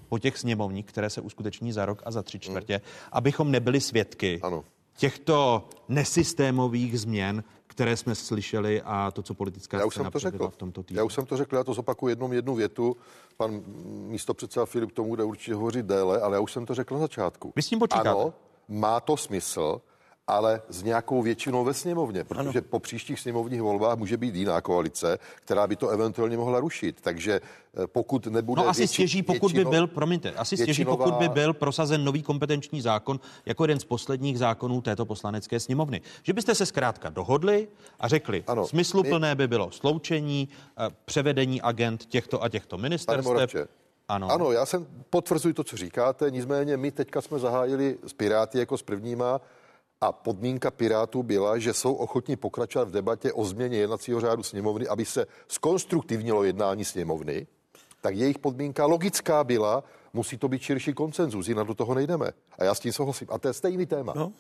po 0.06 0.20
těch 0.20 0.38
sněmovních, 0.38 0.86
které 0.86 1.10
se 1.10 1.22
uskuteční 1.22 1.72
za 1.72 1.86
rok 1.86 2.02
a 2.06 2.12
za 2.12 2.24
tři 2.24 2.40
čtvrtě, 2.40 2.74
hmm. 2.74 3.10
abychom 3.12 3.52
nebyli 3.52 3.82
svědky 3.82 4.40
ano. 4.44 4.64
těchto 4.98 5.70
nesystémových 5.88 7.00
změn, 7.00 7.44
které 7.68 7.98
jsme 7.98 8.16
slyšeli 8.16 8.82
a 8.82 9.12
to, 9.12 9.24
co 9.24 9.34
politická 9.34 9.78
já 9.78 9.86
už 9.86 9.96
jsem 9.96 10.12
to 10.12 10.20
řekl. 10.20 10.50
v 10.50 10.58
tomto 10.58 10.84
týdnu. 10.84 11.00
Já 11.00 11.04
už 11.04 11.14
jsem 11.14 11.26
to 11.26 11.38
řekl, 11.38 11.56
já 11.56 11.64
to 11.64 11.74
zopakuju 11.74 12.10
jednou 12.10 12.34
jednu 12.34 12.56
větu. 12.56 12.98
Pan 13.38 13.62
místo 13.86 14.34
předseda 14.34 14.66
Filip 14.66 14.92
tomu 14.92 15.10
bude 15.10 15.24
určitě 15.24 15.54
hovořit 15.54 15.86
déle, 15.86 16.22
ale 16.22 16.36
já 16.36 16.40
už 16.40 16.52
jsem 16.52 16.66
to 16.66 16.76
řekl 16.76 16.94
na 16.94 17.00
začátku. 17.00 17.54
Vy 17.56 17.62
s 17.62 17.68
tím 17.68 17.80
počítáte? 17.80 18.10
Ano, 18.10 18.34
má 18.68 19.00
to 19.00 19.18
smysl, 19.18 19.82
ale 20.28 20.62
s 20.70 20.84
nějakou 20.84 21.22
většinou 21.22 21.64
ve 21.64 21.74
sněmovně, 21.74 22.24
protože 22.24 22.60
ano. 22.60 22.68
po 22.70 22.80
příštích 22.80 23.20
sněmovních 23.20 23.62
volbách 23.62 23.98
může 23.98 24.18
být 24.18 24.36
jiná 24.36 24.62
koalice, 24.62 25.20
která 25.36 25.68
by 25.68 25.76
to 25.76 25.90
eventuálně 25.90 26.38
mohla 26.38 26.60
rušit. 26.60 27.02
Takže 27.02 27.42
eh, 27.84 27.88
pokud 27.88 28.28
nebude. 28.28 28.62
No 28.62 28.70
asi 28.70 28.82
větši, 28.82 28.94
stěží, 28.94 29.24
pokud 29.24 29.52
většino, 29.52 29.70
by 29.70 29.76
byl, 29.76 29.88
promiňte, 29.88 30.32
asi 30.32 30.58
stěží, 30.58 30.66
většinová... 30.66 31.06
pokud 31.06 31.14
by 31.20 31.30
byl 31.30 31.54
prosazen 31.54 32.04
nový 32.04 32.24
kompetenční 32.24 32.82
zákon 32.82 33.20
jako 33.46 33.64
jeden 33.64 33.80
z 33.80 33.86
posledních 33.86 34.40
zákonů 34.40 34.82
této 34.82 35.06
poslanecké 35.06 35.60
sněmovny. 35.60 36.02
Že 36.24 36.34
byste 36.34 36.56
se 36.56 36.66
zkrátka 36.66 37.10
dohodli 37.10 37.68
a 38.00 38.08
řekli, 38.08 38.44
ano, 38.48 38.68
smysluplné 38.68 39.30
my... 39.30 39.36
by 39.36 39.48
bylo 39.48 39.72
sloučení, 39.72 40.50
eh, 40.78 40.90
převedení 41.06 41.62
agent 41.62 42.06
těchto 42.06 42.44
a 42.44 42.50
těchto 42.50 42.78
ministerstev. 42.78 43.56
Ano. 44.08 44.32
ano, 44.32 44.52
já 44.52 44.66
jsem 44.66 44.88
potvrzuji 45.10 45.54
to, 45.54 45.64
co 45.64 45.78
říkáte, 45.78 46.32
nicméně 46.32 46.78
my 46.78 46.92
teďka 46.92 47.22
jsme 47.22 47.40
zahájili 47.40 47.98
s 48.08 48.14
Piráty 48.14 48.60
jako 48.60 48.78
s 48.78 48.82
prvníma 48.82 49.42
a 50.06 50.12
podmínka 50.12 50.72
Pirátů 50.72 51.24
byla, 51.24 51.58
že 51.58 51.74
jsou 51.74 51.94
ochotní 51.94 52.36
pokračovat 52.36 52.88
v 52.88 52.92
debatě 52.92 53.34
o 53.34 53.46
změně 53.46 53.78
jednacího 53.78 54.22
řádu 54.22 54.44
sněmovny, 54.44 54.88
aby 54.88 55.06
se 55.06 55.26
skonstruktivnilo 55.48 56.44
jednání 56.44 56.86
sněmovny, 56.86 57.48
tak 58.02 58.16
jejich 58.16 58.40
podmínka 58.40 58.86
logická 58.86 59.44
byla, 59.44 59.84
musí 60.14 60.38
to 60.38 60.48
být 60.48 60.62
širší 60.62 60.94
koncenzus, 60.94 61.48
jinak 61.48 61.68
do 61.68 61.74
toho 61.74 61.94
nejdeme. 61.96 62.30
A 62.60 62.64
já 62.64 62.76
s 62.76 62.80
tím 62.80 62.94
souhlasím. 62.94 63.28
A 63.32 63.38
to 63.38 63.48
je 63.48 63.54
stejný 63.54 63.86
téma. 63.86 64.14
No. 64.16 64.32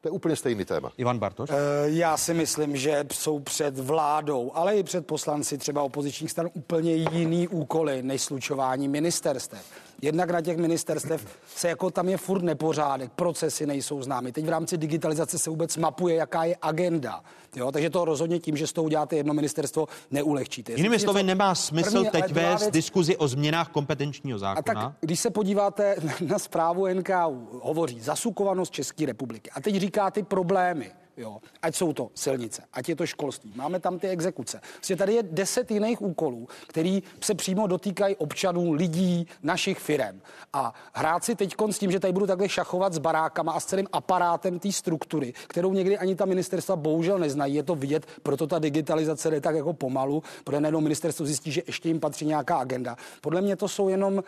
To 0.00 0.08
je 0.08 0.12
úplně 0.12 0.36
stejný 0.36 0.64
téma. 0.64 0.92
Ivan 0.96 1.18
Bartoš? 1.18 1.50
E, 1.50 1.54
já 1.84 2.16
si 2.16 2.34
myslím, 2.34 2.76
že 2.76 3.06
jsou 3.12 3.38
před 3.38 3.78
vládou, 3.78 4.52
ale 4.54 4.76
i 4.76 4.82
před 4.82 5.06
poslanci 5.06 5.58
třeba 5.58 5.82
opozičních 5.82 6.30
stran 6.30 6.50
úplně 6.54 6.94
jiný 6.94 7.48
úkoly 7.48 8.02
než 8.02 8.22
slučování 8.22 8.88
ministerstev. 8.88 9.66
Jednak 10.04 10.30
na 10.30 10.40
těch 10.40 10.56
ministerstev 10.56 11.26
se 11.56 11.68
jako 11.68 11.90
tam 11.90 12.08
je 12.08 12.16
furt 12.16 12.42
nepořádek, 12.42 13.12
procesy 13.12 13.66
nejsou 13.66 14.02
známy. 14.02 14.32
Teď 14.32 14.44
v 14.44 14.48
rámci 14.48 14.78
digitalizace 14.78 15.38
se 15.38 15.50
vůbec 15.50 15.76
mapuje, 15.76 16.16
jaká 16.16 16.44
je 16.44 16.56
agenda. 16.62 17.22
Jo, 17.56 17.72
takže 17.72 17.90
to 17.90 18.04
rozhodně 18.04 18.38
tím, 18.38 18.56
že 18.56 18.66
z 18.66 18.72
toho 18.72 18.84
uděláte 18.84 19.16
jedno 19.16 19.34
ministerstvo, 19.34 19.86
neulehčíte. 20.10 20.72
Jinými 20.72 20.98
slovy, 20.98 21.22
nemá 21.22 21.54
smysl 21.54 21.90
první, 21.90 22.10
teď 22.10 22.32
vést 22.32 22.60
věc... 22.60 22.72
diskuzi 22.72 23.16
o 23.16 23.28
změnách 23.28 23.68
kompetenčního 23.68 24.38
zákona. 24.38 24.80
A 24.80 24.84
tak, 24.84 24.94
když 25.00 25.20
se 25.20 25.30
podíváte 25.30 25.96
na 26.20 26.38
zprávu 26.38 26.86
NKU, 26.86 27.48
hovoří 27.62 28.00
zasukovanost 28.00 28.72
České 28.72 29.06
republiky. 29.06 29.50
A 29.50 29.60
teď 29.60 29.76
říká 29.76 30.10
ty 30.10 30.22
problémy. 30.22 30.92
Jo. 31.16 31.38
Ať 31.62 31.74
jsou 31.74 31.92
to 31.92 32.10
silnice, 32.14 32.62
ať 32.72 32.88
je 32.88 32.96
to 32.96 33.06
školství. 33.06 33.52
Máme 33.56 33.80
tam 33.80 33.98
ty 33.98 34.08
exekuce. 34.08 34.60
Vlastně 34.74 34.96
tady 34.96 35.14
je 35.14 35.22
deset 35.22 35.70
jiných 35.70 36.02
úkolů, 36.02 36.48
který 36.66 37.02
se 37.20 37.34
přímo 37.34 37.66
dotýkají 37.66 38.16
občanů, 38.16 38.72
lidí, 38.72 39.26
našich 39.42 39.78
firem. 39.78 40.20
A 40.52 40.74
hrát 40.92 41.24
si 41.24 41.34
teď 41.34 41.54
s 41.70 41.78
tím, 41.78 41.90
že 41.90 42.00
tady 42.00 42.12
budu 42.12 42.26
takhle 42.26 42.48
šachovat 42.48 42.92
s 42.92 42.98
barákama 42.98 43.52
a 43.52 43.60
s 43.60 43.64
celým 43.64 43.86
aparátem 43.92 44.58
té 44.58 44.72
struktury, 44.72 45.32
kterou 45.46 45.72
někdy 45.72 45.98
ani 45.98 46.14
ta 46.14 46.24
ministerstva 46.24 46.76
bohužel 46.76 47.18
neznají, 47.18 47.54
je 47.54 47.62
to 47.62 47.74
vidět, 47.74 48.06
proto 48.22 48.46
ta 48.46 48.58
digitalizace 48.58 49.30
jde 49.30 49.40
tak 49.40 49.54
jako 49.54 49.72
pomalu, 49.72 50.22
protože 50.44 50.60
najednou 50.60 50.80
ministerstvo 50.80 51.26
zjistí, 51.26 51.52
že 51.52 51.62
ještě 51.66 51.88
jim 51.88 52.00
patří 52.00 52.26
nějaká 52.26 52.56
agenda. 52.56 52.96
Podle 53.20 53.40
mě 53.40 53.56
to 53.56 53.68
jsou 53.68 53.88
jenom 53.88 54.22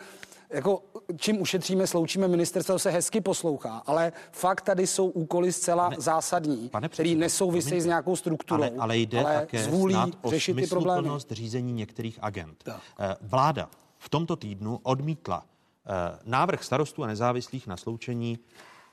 jako 0.49 0.83
čím 1.17 1.41
ušetříme, 1.41 1.87
sloučíme 1.87 2.27
ministerstvo, 2.27 2.79
se 2.79 2.91
hezky 2.91 3.21
poslouchá, 3.21 3.83
ale 3.85 4.11
fakt 4.31 4.61
tady 4.61 4.87
jsou 4.87 5.07
úkoly 5.07 5.53
zcela 5.53 5.83
pane, 5.83 5.95
zásadní, 5.99 6.69
pane 6.69 6.89
který 6.89 7.15
nesouvisejí 7.15 7.81
s 7.81 7.85
nějakou 7.85 8.15
strukturou, 8.15 8.63
ale, 8.63 8.71
ale 8.79 8.97
jde 8.97 9.19
ale 9.19 9.39
také 9.39 9.63
zvůlí 9.63 9.95
o 10.21 10.29
řešit 10.29 10.53
ty 10.53 10.67
problémy. 10.67 11.09
řízení 11.29 11.73
některých 11.73 12.19
agent. 12.21 12.63
Tak. 12.63 12.81
Eh, 12.99 13.15
vláda 13.21 13.69
v 13.97 14.09
tomto 14.09 14.35
týdnu 14.35 14.79
odmítla 14.83 15.45
eh, 15.45 16.19
návrh 16.25 16.63
starostů 16.63 17.03
a 17.03 17.07
nezávislých 17.07 17.67
na 17.67 17.77
sloučení 17.77 18.39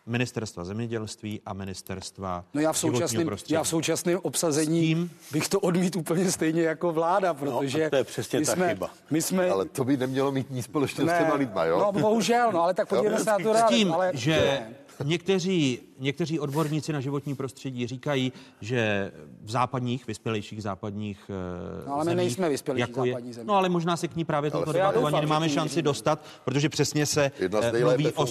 ministerstva 0.06 0.64
zemědělství 0.64 1.40
a 1.46 1.52
ministerstva 1.52 2.44
No 2.54 2.60
já 2.60 2.72
v 2.72 2.78
současném, 2.78 3.30
já 3.48 3.62
v 3.62 3.68
současném 3.68 4.18
obsazení 4.22 4.80
tím, 4.80 5.10
bych 5.32 5.48
to 5.48 5.60
odmít 5.60 5.96
úplně 5.96 6.30
stejně 6.30 6.62
jako 6.62 6.92
vláda, 6.92 7.28
no, 7.28 7.34
protože 7.34 7.84
no, 7.84 7.90
to 7.90 7.96
je 7.96 8.04
přesně 8.04 8.38
my 8.38 8.46
ta 8.46 8.52
jsme, 8.52 8.68
chyba. 8.68 8.90
My 9.10 9.22
jsme, 9.22 9.50
ale 9.50 9.64
to 9.64 9.84
by 9.84 9.96
nemělo 9.96 10.32
mít 10.32 10.50
nic 10.50 10.64
společného 10.64 11.10
s 11.10 11.18
těma 11.18 11.34
lidma, 11.34 11.64
jo? 11.64 11.78
No 11.78 12.00
bohužel, 12.00 12.52
no 12.52 12.62
ale 12.62 12.74
tak 12.74 12.88
podívejme 12.88 13.18
se 13.18 13.30
na 13.30 13.38
to 13.38 13.52
rád, 13.52 13.68
tím, 13.68 13.92
ale... 13.92 14.10
že 14.14 14.66
někteří 15.04 15.80
Někteří 15.98 16.40
odborníci 16.40 16.92
na 16.92 17.00
životní 17.00 17.34
prostředí 17.34 17.86
říkají, 17.86 18.32
že 18.60 19.12
v 19.42 19.50
západních, 19.50 20.06
vyspělejších 20.06 20.62
západních 20.62 21.30
no, 21.86 21.94
ale 21.94 22.04
my 22.04 22.10
zemích, 22.10 22.16
nejsme 22.16 22.48
vyspělejší 22.48 22.80
jako 22.80 23.06
západní 23.06 23.32
země. 23.32 23.48
No 23.48 23.54
ale 23.54 23.68
možná 23.68 23.96
se 23.96 24.08
k 24.08 24.16
ní 24.16 24.24
právě 24.24 24.50
toto 24.50 24.72
debatování 24.72 25.16
ani 25.16 25.26
nemáme 25.26 25.48
šanci 25.48 25.82
dostat, 25.82 26.24
protože 26.44 26.68
přesně 26.68 27.06
se 27.06 27.32
eh, 27.40 27.80
mluví 27.80 28.12
o 28.12 28.26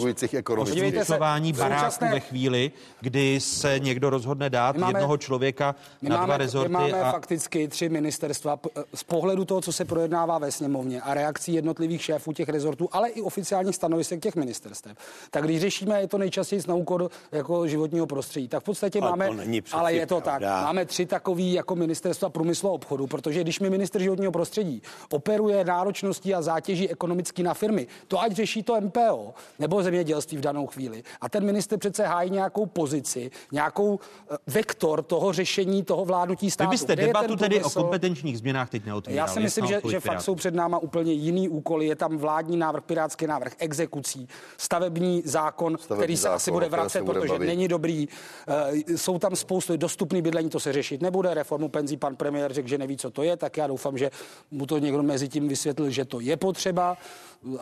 slučování 0.65 1.53
baráků 1.53 2.05
ve 2.11 2.19
chvíli, 2.19 2.71
kdy 3.01 3.39
se 3.39 3.79
někdo 3.79 4.09
rozhodne 4.09 4.49
dát 4.49 4.77
máme, 4.77 4.99
jednoho 4.99 5.17
člověka 5.17 5.75
na 6.01 6.15
máme, 6.15 6.25
dva 6.25 6.37
rezorty. 6.37 6.69
My 6.69 6.73
máme 6.73 7.01
a... 7.01 7.11
fakticky 7.11 7.67
tři 7.67 7.89
ministerstva 7.89 8.59
eh, 8.77 8.83
z 8.95 9.03
pohledu 9.03 9.45
toho, 9.45 9.61
co 9.61 9.73
se 9.73 9.85
projednává 9.85 10.37
ve 10.37 10.51
sněmovně 10.51 11.01
a 11.01 11.13
reakcí 11.13 11.53
jednotlivých 11.53 12.03
šéfů 12.03 12.33
těch 12.33 12.49
rezortů, 12.49 12.89
ale 12.91 13.09
i 13.09 13.21
oficiálních 13.21 13.75
stanovisek 13.75 14.19
těch 14.19 14.35
ministerstev. 14.35 14.97
Tak 15.31 15.43
když 15.43 15.61
řešíme, 15.61 16.01
je 16.01 16.07
to 16.07 16.17
nejčastěji 16.17 16.52
na 16.67 16.75
úkor 16.75 17.09
jako 17.31 17.67
životního 17.67 18.07
prostředí. 18.07 18.47
Tak 18.47 18.61
v 18.61 18.65
podstatě 18.65 18.99
ale 19.01 19.09
máme, 19.09 19.29
ale 19.71 19.93
je 19.93 20.07
to 20.07 20.21
pravda. 20.21 20.55
tak, 20.55 20.63
máme 20.65 20.85
tři 20.85 21.05
takový 21.05 21.53
jako 21.53 21.75
ministerstva 21.75 22.29
průmyslu 22.29 22.69
a 22.69 22.71
obchodu, 22.71 23.07
protože 23.07 23.41
když 23.41 23.59
mi 23.59 23.69
minister 23.69 24.01
životního 24.01 24.31
prostředí 24.31 24.81
operuje 25.11 25.65
náročností 25.65 26.33
a 26.35 26.41
zátěží 26.41 26.89
ekonomicky 26.89 27.43
na 27.43 27.53
firmy, 27.53 27.87
to 28.07 28.21
ať 28.21 28.31
řeší 28.31 28.63
to 28.63 28.81
MPO 28.81 29.33
nebo 29.59 29.83
zemědělství 29.83 30.37
v 30.37 30.41
danou 30.41 30.67
chvíli. 30.67 31.03
A 31.21 31.29
ten 31.29 31.45
minister 31.45 31.79
přece 31.79 32.05
hájí 32.05 32.31
nějakou 32.31 32.65
pozici, 32.65 33.31
nějakou 33.51 33.99
eh, 34.31 34.37
vektor 34.47 35.03
toho 35.03 35.33
řešení 35.33 35.83
toho 35.83 36.05
vládnutí 36.05 36.51
státu. 36.51 36.69
Vy 36.69 36.73
byste 36.73 36.95
debatu 36.95 37.35
tedy 37.35 37.63
o 37.63 37.69
kompetenčních 37.69 38.37
změnách 38.37 38.69
teď 38.69 38.85
neotvírali. 38.85 39.17
Já 39.17 39.27
si 39.27 39.39
myslím, 39.39 39.65
že, 39.65 39.81
že 39.89 39.99
fakt 39.99 40.21
jsou 40.21 40.35
před 40.35 40.53
náma 40.53 40.77
úplně 40.77 41.13
jiný 41.13 41.49
úkoly. 41.49 41.87
Je 41.87 41.95
tam 41.95 42.17
vládní 42.17 42.57
návrh, 42.57 42.83
pirátský 42.83 43.27
návrh 43.27 43.53
exekucí, 43.57 44.27
stavební 44.57 45.21
zákon, 45.25 45.77
stavební 45.77 46.03
který 46.03 46.17
se 46.17 46.21
zákon, 46.21 46.39
asi 46.43 46.51
bude 46.51 46.69
vracet, 46.69 47.05
protože 47.05 47.39
není 47.39 47.67
dobrý. 47.67 48.07
Eh, 48.47 48.97
jsou 48.97 49.19
tam 49.19 49.35
spoustu 49.35 49.77
dostupný 49.77 50.21
bydlení, 50.21 50.49
to 50.49 50.59
se 50.59 50.73
řešit 50.73 51.01
nebude. 51.01 51.33
Reformu 51.33 51.69
penzí 51.69 51.97
pan 51.97 52.15
premiér 52.15 52.53
řekl, 52.53 52.67
že 52.67 52.77
neví, 52.77 52.97
co 52.97 53.09
to 53.09 53.23
je, 53.23 53.37
tak 53.37 53.57
já 53.57 53.67
doufám, 53.67 53.97
že 53.97 54.11
mu 54.51 54.65
to 54.65 54.77
někdo 54.77 55.03
mezi 55.03 55.29
tím 55.29 55.47
vysvětlil, 55.47 55.89
že 55.89 56.05
to 56.05 56.19
je 56.19 56.37
potřeba. 56.37 56.97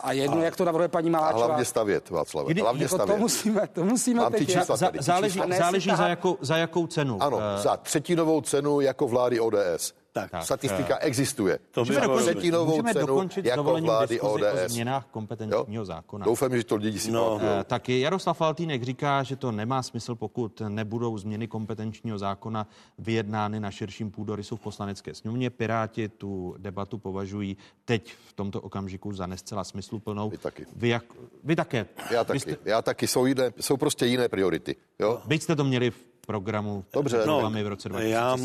A 0.00 0.12
jedno, 0.12 0.38
a, 0.38 0.42
jak 0.44 0.56
to 0.56 0.64
navrhuje 0.64 0.88
paní 0.88 1.10
Maláčová. 1.10 1.44
A 1.44 1.46
hlavně 1.46 1.64
stavět, 1.64 2.10
Václav. 2.10 2.46
Hlavně 2.46 2.82
jako 2.82 2.94
stavět. 2.94 3.14
To 3.14 3.20
musíme, 3.20 3.68
to 3.72 3.84
musíme 3.84 4.20
Mám 4.20 4.32
teď. 4.32 4.50
Čísla 4.52 4.76
tady, 4.76 4.98
záleží, 5.02 5.40
záleží 5.58 5.90
za, 5.96 6.08
jakou, 6.08 6.38
za 6.40 6.56
jakou 6.56 6.86
cenu. 6.86 7.22
Ano, 7.22 7.36
uh, 7.36 7.42
za 7.62 7.76
třetinovou 7.76 8.40
cenu 8.40 8.80
jako 8.80 9.08
vlády 9.08 9.40
ODS. 9.40 9.94
Tak, 10.12 10.30
tak 10.30 10.44
statistika 10.44 10.94
uh, 10.94 11.00
existuje. 11.06 11.58
To 11.70 11.84
můžeme 11.84 12.06
dokončit, 12.06 12.30
třetinovou 12.30 12.70
můžeme 12.70 12.92
cenu 12.92 13.06
dokončit 13.06 13.44
jako 13.44 13.62
vlády 13.62 14.20
ODS. 14.20 14.42
o 14.64 14.68
změnách 14.68 15.06
kompetenčního 15.10 15.80
jo? 15.80 15.84
zákona. 15.84 16.24
Doufám, 16.24 16.56
že 16.56 16.64
to 16.64 16.76
lidi 16.76 16.98
si 16.98 17.10
no. 17.10 17.34
Uh, 17.34 17.40
taky 17.64 18.00
Jaroslav 18.00 18.36
Faltýnek 18.36 18.82
říká, 18.82 19.22
že 19.22 19.36
to 19.36 19.52
nemá 19.52 19.82
smysl, 19.82 20.14
pokud 20.14 20.62
nebudou 20.68 21.18
změny 21.18 21.48
kompetenčního 21.48 22.18
zákona 22.18 22.66
vyjednány 22.98 23.60
na 23.60 23.70
širším 23.70 24.10
půdorysu 24.10 24.56
v 24.56 24.60
poslanecké 24.60 25.14
sněmovně. 25.14 25.50
Piráti 25.50 26.08
tu 26.08 26.54
debatu 26.58 26.98
považují 26.98 27.56
teď 27.84 28.14
v 28.28 28.32
tomto 28.32 28.60
okamžiku 28.60 29.12
za 29.12 29.26
nescela 29.26 29.64
smysluplnou. 29.64 30.30
Vy 30.30 30.38
taky. 30.38 30.66
Vy, 30.76 30.88
jak, 30.88 31.04
vy 31.44 31.56
také. 31.56 31.86
Já 32.10 32.24
taky. 32.24 32.40
Jste... 32.40 32.56
Já 32.64 32.82
taky. 32.82 33.06
Jsou, 33.06 33.26
jiné, 33.26 33.52
jsou 33.60 33.76
prostě 33.76 34.06
jiné 34.06 34.28
priority. 34.28 34.76
Jo? 34.98 35.22
Byť 35.26 35.42
jste 35.42 35.56
to 35.56 35.64
měli 35.64 35.90
v 35.90 36.11
programu 36.26 36.84
Dobře, 36.92 37.22
no, 37.26 37.50
v 37.50 37.66
roce 37.66 37.88
2017. 37.88 38.10
Já 38.10 38.36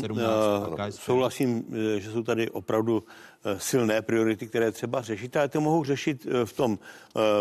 uh, 0.68 0.90
souhlasím, 0.90 1.64
eh, 1.96 2.00
že 2.00 2.10
jsou 2.10 2.22
tady 2.22 2.50
opravdu 2.50 2.98
uh, 2.98 3.58
silné 3.58 4.02
priority, 4.02 4.46
které 4.46 4.72
třeba 4.72 5.02
řešit, 5.02 5.36
ale 5.36 5.48
to 5.48 5.60
mohou 5.60 5.84
řešit 5.84 6.26
v 6.44 6.52
tom 6.52 6.78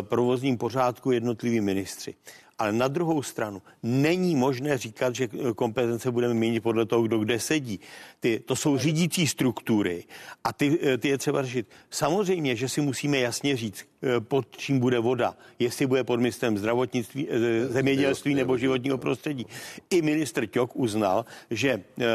provozním 0.01 0.57
pořádku 0.57 1.11
jednotliví 1.11 1.61
ministři. 1.61 2.15
Ale 2.59 2.71
na 2.71 2.87
druhou 2.87 3.23
stranu 3.23 3.61
není 3.83 4.35
možné 4.35 4.77
říkat, 4.77 5.15
že 5.15 5.29
kompetence 5.55 6.11
budeme 6.11 6.33
měnit 6.33 6.59
podle 6.59 6.85
toho, 6.85 7.01
kdo 7.01 7.19
kde 7.19 7.39
sedí. 7.39 7.79
Ty, 8.19 8.39
to 8.39 8.55
jsou 8.55 8.77
řídící 8.77 9.27
struktury 9.27 10.03
a 10.43 10.53
ty, 10.53 10.79
ty 10.97 11.07
je 11.09 11.17
třeba 11.17 11.43
řešit. 11.43 11.69
Samozřejmě, 11.89 12.55
že 12.55 12.69
si 12.69 12.81
musíme 12.81 13.17
jasně 13.17 13.57
říct, 13.57 13.85
Eh, 13.96 13.96
pod 14.19 14.57
čím 14.57 14.79
bude 14.79 14.99
voda, 14.99 15.35
jestli 15.59 15.85
bude 15.85 16.03
pod 16.03 16.17
ministrem 16.17 16.57
zdravotnictví, 16.57 17.27
eh, 17.29 17.67
zemědělství 17.67 18.33
nebo 18.35 18.57
životního 18.57 18.97
prostředí. 18.97 19.45
I 19.89 20.01
minister 20.01 20.45
Ťok 20.47 20.71
uznal, 20.75 21.25
že 21.51 21.69
eh, 21.99 22.05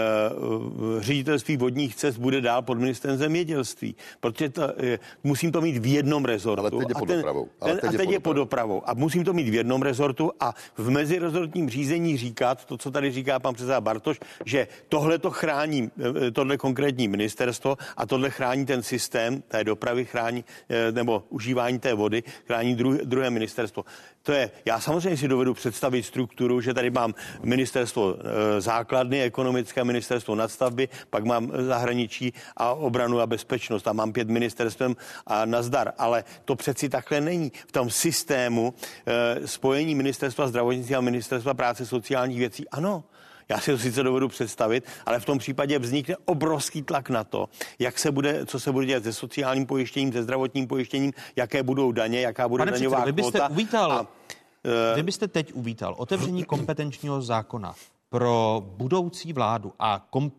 ředitelství 0.98 1.56
vodních 1.56 1.94
cest 1.96 2.16
bude 2.16 2.40
dál 2.40 2.62
pod 2.62 2.78
ministrem 2.78 3.16
zemědělství. 3.16 3.94
protože 4.20 4.48
to, 4.48 4.62
musím 5.24 5.52
to 5.52 5.60
mít 5.60 5.76
v 5.78 5.86
jednom 5.92 6.24
rezortu. 6.24 6.60
Ale 6.62 6.70
teď 6.70 6.88
je 6.88 6.94
a 6.94 6.98
pod 6.98 7.08
dopravou. 7.08 7.48
Ale 7.60 7.72
ten- 7.72 7.80
teď 7.80 7.88
a 7.88 7.92
teď 7.98 8.06
pod 8.06 8.12
je 8.12 8.20
pod 8.20 8.32
dopravou. 8.32 8.82
A 8.86 8.94
musím 8.94 9.24
to 9.24 9.32
mít 9.32 9.48
v 9.48 9.54
jednom 9.54 9.82
rezortu 9.82 10.30
a 10.40 10.54
v 10.76 10.90
mezirezortním 10.90 11.70
řízení 11.70 12.16
říkat, 12.16 12.64
to, 12.64 12.78
co 12.78 12.90
tady 12.90 13.12
říká 13.12 13.38
pan 13.38 13.54
předseda 13.54 13.80
Bartoš, 13.80 14.20
že 14.44 14.68
tohle 14.88 15.18
to 15.18 15.30
chrání, 15.30 15.90
tohle 16.32 16.56
konkrétní 16.56 17.08
ministerstvo 17.08 17.76
a 17.96 18.06
tohle 18.06 18.30
chrání 18.30 18.66
ten 18.66 18.82
systém 18.82 19.42
té 19.48 19.64
dopravy, 19.64 20.04
chrání, 20.04 20.44
nebo 20.92 21.24
užívání 21.28 21.71
té 21.78 21.94
vody, 21.94 22.22
chrání 22.46 22.74
druhé, 22.74 22.98
druhé 23.04 23.30
ministerstvo. 23.30 23.84
To 24.22 24.32
je, 24.32 24.50
já 24.64 24.80
samozřejmě 24.80 25.16
si 25.16 25.28
dovedu 25.28 25.54
představit 25.54 26.02
strukturu, 26.02 26.60
že 26.60 26.74
tady 26.74 26.90
mám 26.90 27.14
ministerstvo 27.42 28.16
eh, 28.16 28.60
základny, 28.60 29.22
ekonomické 29.22 29.84
ministerstvo 29.84 30.34
nadstavby, 30.34 30.88
pak 31.10 31.24
mám 31.24 31.52
zahraničí 31.54 32.32
a 32.56 32.72
obranu 32.72 33.20
a 33.20 33.26
bezpečnost 33.26 33.88
a 33.88 33.92
mám 33.92 34.12
pět 34.12 34.28
ministerstvem 34.28 34.96
a 35.26 35.44
nazdar. 35.44 35.92
Ale 35.98 36.24
to 36.44 36.56
přeci 36.56 36.88
takhle 36.88 37.20
není. 37.20 37.52
V 37.66 37.72
tom 37.72 37.90
systému 37.90 38.74
eh, 39.06 39.46
spojení 39.46 39.94
ministerstva 39.94 40.48
zdravotnictví 40.48 40.94
a 40.94 41.00
ministerstva 41.00 41.54
práce 41.54 41.86
sociálních 41.86 42.38
věcí, 42.38 42.68
ano, 42.68 43.04
já 43.52 43.60
si 43.60 43.70
to 43.70 43.78
sice 43.78 44.02
dovedu 44.02 44.28
představit, 44.28 44.84
ale 45.06 45.20
v 45.20 45.24
tom 45.24 45.38
případě 45.38 45.78
vznikne 45.78 46.16
obrovský 46.24 46.82
tlak 46.82 47.10
na 47.10 47.24
to, 47.24 47.48
jak 47.78 47.98
se 47.98 48.10
bude, 48.10 48.46
co 48.46 48.60
se 48.60 48.72
bude 48.72 48.86
dělat 48.86 49.02
se 49.02 49.12
sociálním 49.12 49.66
pojištěním, 49.66 50.12
se 50.12 50.22
zdravotním 50.22 50.66
pojištěním, 50.66 51.12
jaké 51.36 51.62
budou 51.62 51.92
daně, 51.92 52.20
jaká 52.20 52.48
bude 52.48 52.60
Pane 52.60 52.72
daňová 52.72 52.96
předsedo, 52.96 53.06
vy 53.16 53.22
byste 53.22 53.38
kvóta. 53.38 53.48
uvítal, 53.48 53.92
A, 53.92 54.06
eh, 54.64 54.96
vy 54.96 55.02
byste 55.02 55.28
teď 55.28 55.52
uvítal 55.52 55.94
otevření 55.98 56.44
kompetenčního 56.44 57.22
zákona 57.22 57.74
pro 58.08 58.62
budoucí 58.66 59.32
vládu 59.32 59.72
a 59.78 60.06
kom, 60.10 60.32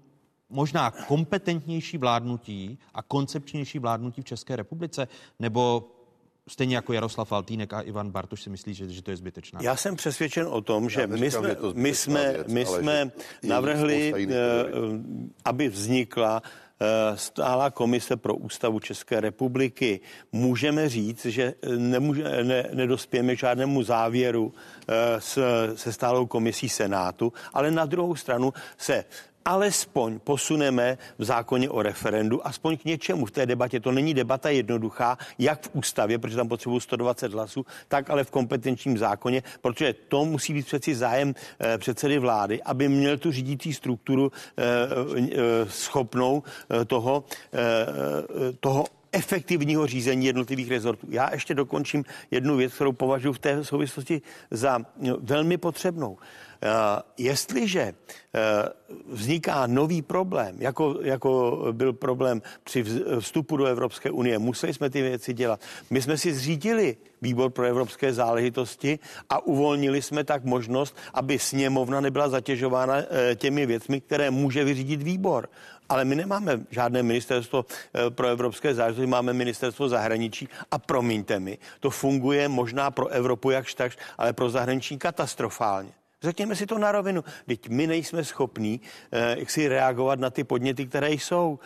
možná 0.49 0.91
kompetentnější 0.91 1.97
vládnutí 1.97 2.79
a 2.93 3.01
koncepčnější 3.01 3.79
vládnutí 3.79 4.21
v 4.21 4.25
České 4.25 4.55
republice, 4.55 5.07
nebo 5.39 5.89
stejně 6.47 6.75
jako 6.75 6.93
Jaroslav 6.93 7.27
Faltýnek 7.27 7.73
a 7.73 7.81
Ivan 7.81 8.11
Bartoš 8.11 8.43
si 8.43 8.49
myslí, 8.49 8.73
že, 8.73 8.89
že 8.89 9.01
to 9.01 9.11
je 9.11 9.17
zbytečná? 9.17 9.59
Já 9.63 9.75
jsem 9.75 9.95
přesvědčen 9.95 10.47
o 10.49 10.61
tom, 10.61 10.89
že 10.89 11.07
my 11.07 11.31
jsme, 11.31 11.49
že 11.49 11.55
to 11.55 11.73
my 11.75 11.95
jsme, 11.95 12.33
věc, 12.33 12.47
my 12.47 12.65
jsme 12.65 13.11
navrhli, 13.43 14.13
eh, 14.29 14.35
aby 15.45 15.69
vznikla 15.69 16.41
eh, 16.81 17.17
stála 17.17 17.71
komise 17.71 18.17
pro 18.17 18.35
ústavu 18.35 18.79
České 18.79 19.19
republiky. 19.19 19.99
Můžeme 20.31 20.89
říct, 20.89 21.25
že 21.25 21.53
nemůže, 21.77 22.23
ne, 22.43 22.69
nedospějeme 22.73 23.35
k 23.35 23.39
žádnému 23.39 23.83
závěru 23.83 24.53
eh, 24.87 25.21
s, 25.21 25.39
se 25.75 25.93
stálou 25.93 26.25
komisí 26.25 26.69
Senátu, 26.69 27.33
ale 27.53 27.71
na 27.71 27.85
druhou 27.85 28.15
stranu 28.15 28.53
se 28.77 29.05
alespoň 29.45 30.19
posuneme 30.19 30.97
v 31.17 31.23
zákoně 31.23 31.69
o 31.69 31.81
referendu, 31.81 32.47
aspoň 32.47 32.77
k 32.77 32.85
něčemu 32.85 33.25
v 33.25 33.31
té 33.31 33.45
debatě. 33.45 33.79
To 33.79 33.91
není 33.91 34.13
debata 34.13 34.49
jednoduchá, 34.49 35.17
jak 35.39 35.61
v 35.61 35.69
ústavě, 35.73 36.19
protože 36.19 36.35
tam 36.35 36.47
potřebují 36.47 36.81
120 36.81 37.33
hlasů, 37.33 37.65
tak 37.87 38.09
ale 38.09 38.23
v 38.23 38.31
kompetenčním 38.31 38.97
zákoně, 38.97 39.43
protože 39.61 39.93
to 40.07 40.25
musí 40.25 40.53
být 40.53 40.65
přeci 40.65 40.95
zájem 40.95 41.35
eh, 41.59 41.77
předsedy 41.77 42.19
vlády, 42.19 42.63
aby 42.63 42.89
měl 42.89 43.17
tu 43.17 43.31
řídící 43.31 43.73
strukturu 43.73 44.31
eh, 44.57 44.63
eh, 44.63 45.39
schopnou 45.69 46.43
eh, 46.43 46.85
toho, 46.85 47.23
eh, 47.53 47.59
eh, 47.59 48.53
toho 48.59 48.85
efektivního 49.13 49.87
řízení 49.87 50.25
jednotlivých 50.25 50.69
rezortů. 50.69 51.07
Já 51.09 51.33
ještě 51.33 51.53
dokončím 51.53 52.05
jednu 52.31 52.57
věc, 52.57 52.73
kterou 52.73 52.91
považuji 52.91 53.33
v 53.33 53.39
té 53.39 53.63
souvislosti 53.63 54.21
za 54.51 54.79
no, 54.97 55.17
velmi 55.21 55.57
potřebnou. 55.57 56.17
Eh, 56.63 57.01
Jestliže 57.17 57.81
eh, 57.81 57.93
vzniká 59.07 59.67
nový 59.67 60.01
problém, 60.01 60.55
jako, 60.59 60.97
jako 61.01 61.59
byl 61.71 61.93
problém 61.93 62.41
při 62.63 62.85
vstupu 63.19 63.57
do 63.57 63.65
Evropské 63.65 64.11
unie, 64.11 64.39
museli 64.39 64.73
jsme 64.73 64.89
ty 64.89 65.01
věci 65.01 65.33
dělat. 65.33 65.61
My 65.89 66.01
jsme 66.01 66.17
si 66.17 66.33
zřídili 66.33 66.97
výbor 67.21 67.49
pro 67.49 67.65
evropské 67.65 68.13
záležitosti 68.13 68.99
a 69.29 69.45
uvolnili 69.45 70.01
jsme 70.01 70.23
tak 70.23 70.43
možnost, 70.43 70.97
aby 71.13 71.39
sněmovna 71.39 72.01
nebyla 72.01 72.29
zatěžována 72.29 72.95
eh, 72.97 73.35
těmi 73.35 73.65
věcmi, 73.65 74.01
které 74.01 74.31
může 74.31 74.63
vyřídit 74.63 75.03
výbor. 75.03 75.49
Ale 75.89 76.05
my 76.05 76.15
nemáme 76.15 76.59
žádné 76.69 77.03
ministerstvo 77.03 77.65
eh, 77.65 78.09
pro 78.09 78.27
evropské 78.27 78.75
záležitosti, 78.75 79.07
máme 79.07 79.33
ministerstvo 79.33 79.89
zahraničí 79.89 80.49
a 80.71 80.77
promiňte 80.79 81.39
mi, 81.39 81.57
to 81.79 81.89
funguje 81.89 82.47
možná 82.47 82.91
pro 82.91 83.07
Evropu 83.07 83.49
jakž 83.49 83.73
takž, 83.73 83.97
ale 84.17 84.33
pro 84.33 84.49
zahraničí 84.49 84.97
katastrofálně. 84.97 85.91
Řekněme 86.23 86.55
si 86.55 86.65
to 86.65 86.77
na 86.77 86.91
rovinu. 86.91 87.23
Teď 87.45 87.69
my 87.69 87.87
nejsme 87.87 88.23
schopní 88.23 88.81
eh, 89.11 89.35
jak 89.39 89.49
si 89.49 89.67
reagovat 89.67 90.19
na 90.19 90.29
ty 90.29 90.43
podněty, 90.43 90.85
které 90.85 91.11
jsou. 91.11 91.59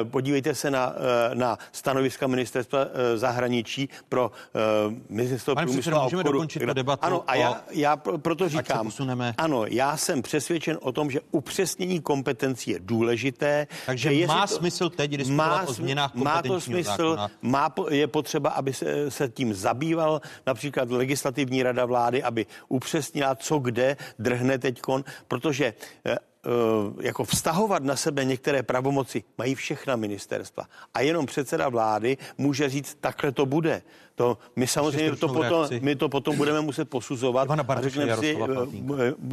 Eh, 0.00 0.04
podívejte 0.04 0.54
se 0.54 0.70
na, 0.70 0.92
eh, 1.30 1.34
na 1.34 1.58
stanoviska 1.72 2.26
ministerstva 2.26 2.80
eh, 2.80 3.18
zahraničí 3.18 3.88
pro 4.08 4.30
eh, 4.54 4.94
ministerstvo 5.08 5.54
Pane 5.54 5.66
průmyslu 5.66 5.94
a 5.96 6.04
můžeme 6.04 6.20
obchodu. 6.20 6.32
dokončit 6.32 6.58
tu 6.58 6.66
debatu 6.74 7.04
Ano, 7.06 7.24
a 7.26 7.32
o- 7.34 7.36
já, 7.40 7.62
já 7.70 7.96
pro- 7.96 8.18
proto 8.18 8.48
říkám, 8.48 8.90
ano, 9.38 9.64
já 9.66 9.96
jsem 9.96 10.22
přesvědčen 10.22 10.78
o 10.82 10.92
tom, 10.92 11.10
že 11.10 11.20
upřesnění 11.30 12.00
kompetencí 12.00 12.70
je 12.70 12.78
důležité. 12.80 13.66
Takže 13.86 14.14
že 14.14 14.26
má 14.26 14.46
smysl 14.46 14.90
teď 14.90 15.10
diskutovat 15.10 15.68
o 15.68 15.72
sm- 15.72 15.74
změnách 15.74 16.14
Má 16.14 16.42
to 16.42 16.60
smysl, 16.60 17.10
zákona? 17.10 17.30
má, 17.42 17.74
je 17.90 18.06
potřeba, 18.06 18.50
aby 18.50 18.72
se, 18.72 19.10
se 19.10 19.28
tím 19.28 19.54
zabýval 19.54 20.20
například 20.46 20.90
legislativní 20.90 21.62
rada 21.62 21.84
vlády, 21.86 22.22
aby 22.22 22.46
upřesnila, 22.68 23.34
co 23.34 23.58
kde 23.58 23.96
drhne 24.18 24.58
teďkon, 24.58 25.04
protože 25.28 25.74
eh, 26.04 26.12
eh, 26.12 26.18
jako 27.00 27.24
vztahovat 27.24 27.82
na 27.82 27.96
sebe 27.96 28.24
některé 28.24 28.62
pravomoci 28.62 29.24
mají 29.38 29.54
všechna 29.54 29.96
ministerstva. 29.96 30.64
A 30.94 31.00
jenom 31.00 31.26
předseda 31.26 31.68
vlády 31.68 32.16
může 32.38 32.68
říct, 32.68 32.98
takhle 33.00 33.32
to 33.32 33.46
bude. 33.46 33.82
To, 34.14 34.38
my 34.56 34.66
samozřejmě 34.66 35.16
to 35.16 35.28
potom, 35.28 35.60
reakci. 35.60 35.80
my 35.80 35.96
to 35.96 36.08
potom 36.08 36.36
budeme 36.36 36.60
muset 36.60 36.84
posuzovat 36.84 37.50
a 37.50 37.80
řekneme 37.80 38.16
si, 38.16 38.38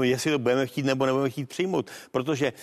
eh, 0.01 0.05
jestli 0.05 0.31
to 0.31 0.39
budeme 0.39 0.67
chtít 0.67 0.85
nebo 0.85 1.05
nebudeme 1.05 1.29
chtít 1.29 1.49
přijmout. 1.49 1.91
Protože 2.11 2.53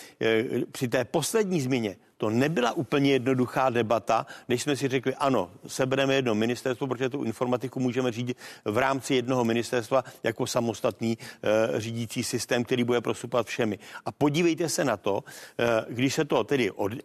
při 0.73 0.89
té 0.89 1.05
poslední 1.05 1.61
změně 1.61 1.97
to 2.19 2.31
nebyla 2.31 2.73
úplně 2.73 3.13
jednoduchá 3.13 3.71
debata, 3.71 4.27
než 4.49 4.63
jsme 4.63 4.77
si 4.77 4.89
řekli, 4.89 5.15
ano, 5.15 5.51
sebereme 5.67 6.15
jedno 6.15 6.35
ministerstvo, 6.35 6.87
protože 6.87 7.09
tu 7.09 7.25
informatiku 7.25 7.81
můžeme 7.81 8.13
řídit 8.13 8.37
v 8.65 8.79
rámci 8.79 9.15
jednoho 9.15 9.45
ministerstva 9.45 10.05
jako 10.23 10.47
samostatný 10.47 11.19
eh, 11.19 11.81
řídící 11.81 12.25
systém, 12.25 12.65
který 12.65 12.85
bude 12.85 13.01
prostupovat 13.01 13.47
všemi. 13.47 13.79
A 14.05 14.13
podívejte 14.13 14.69
se 14.69 14.85
na 14.85 14.97
to, 14.97 15.25
eh, 15.59 15.85
když 15.89 16.15
se 16.15 16.25
to 16.25 16.45
tedy 16.45 16.71
od, 16.71 16.93
eh, 16.93 16.99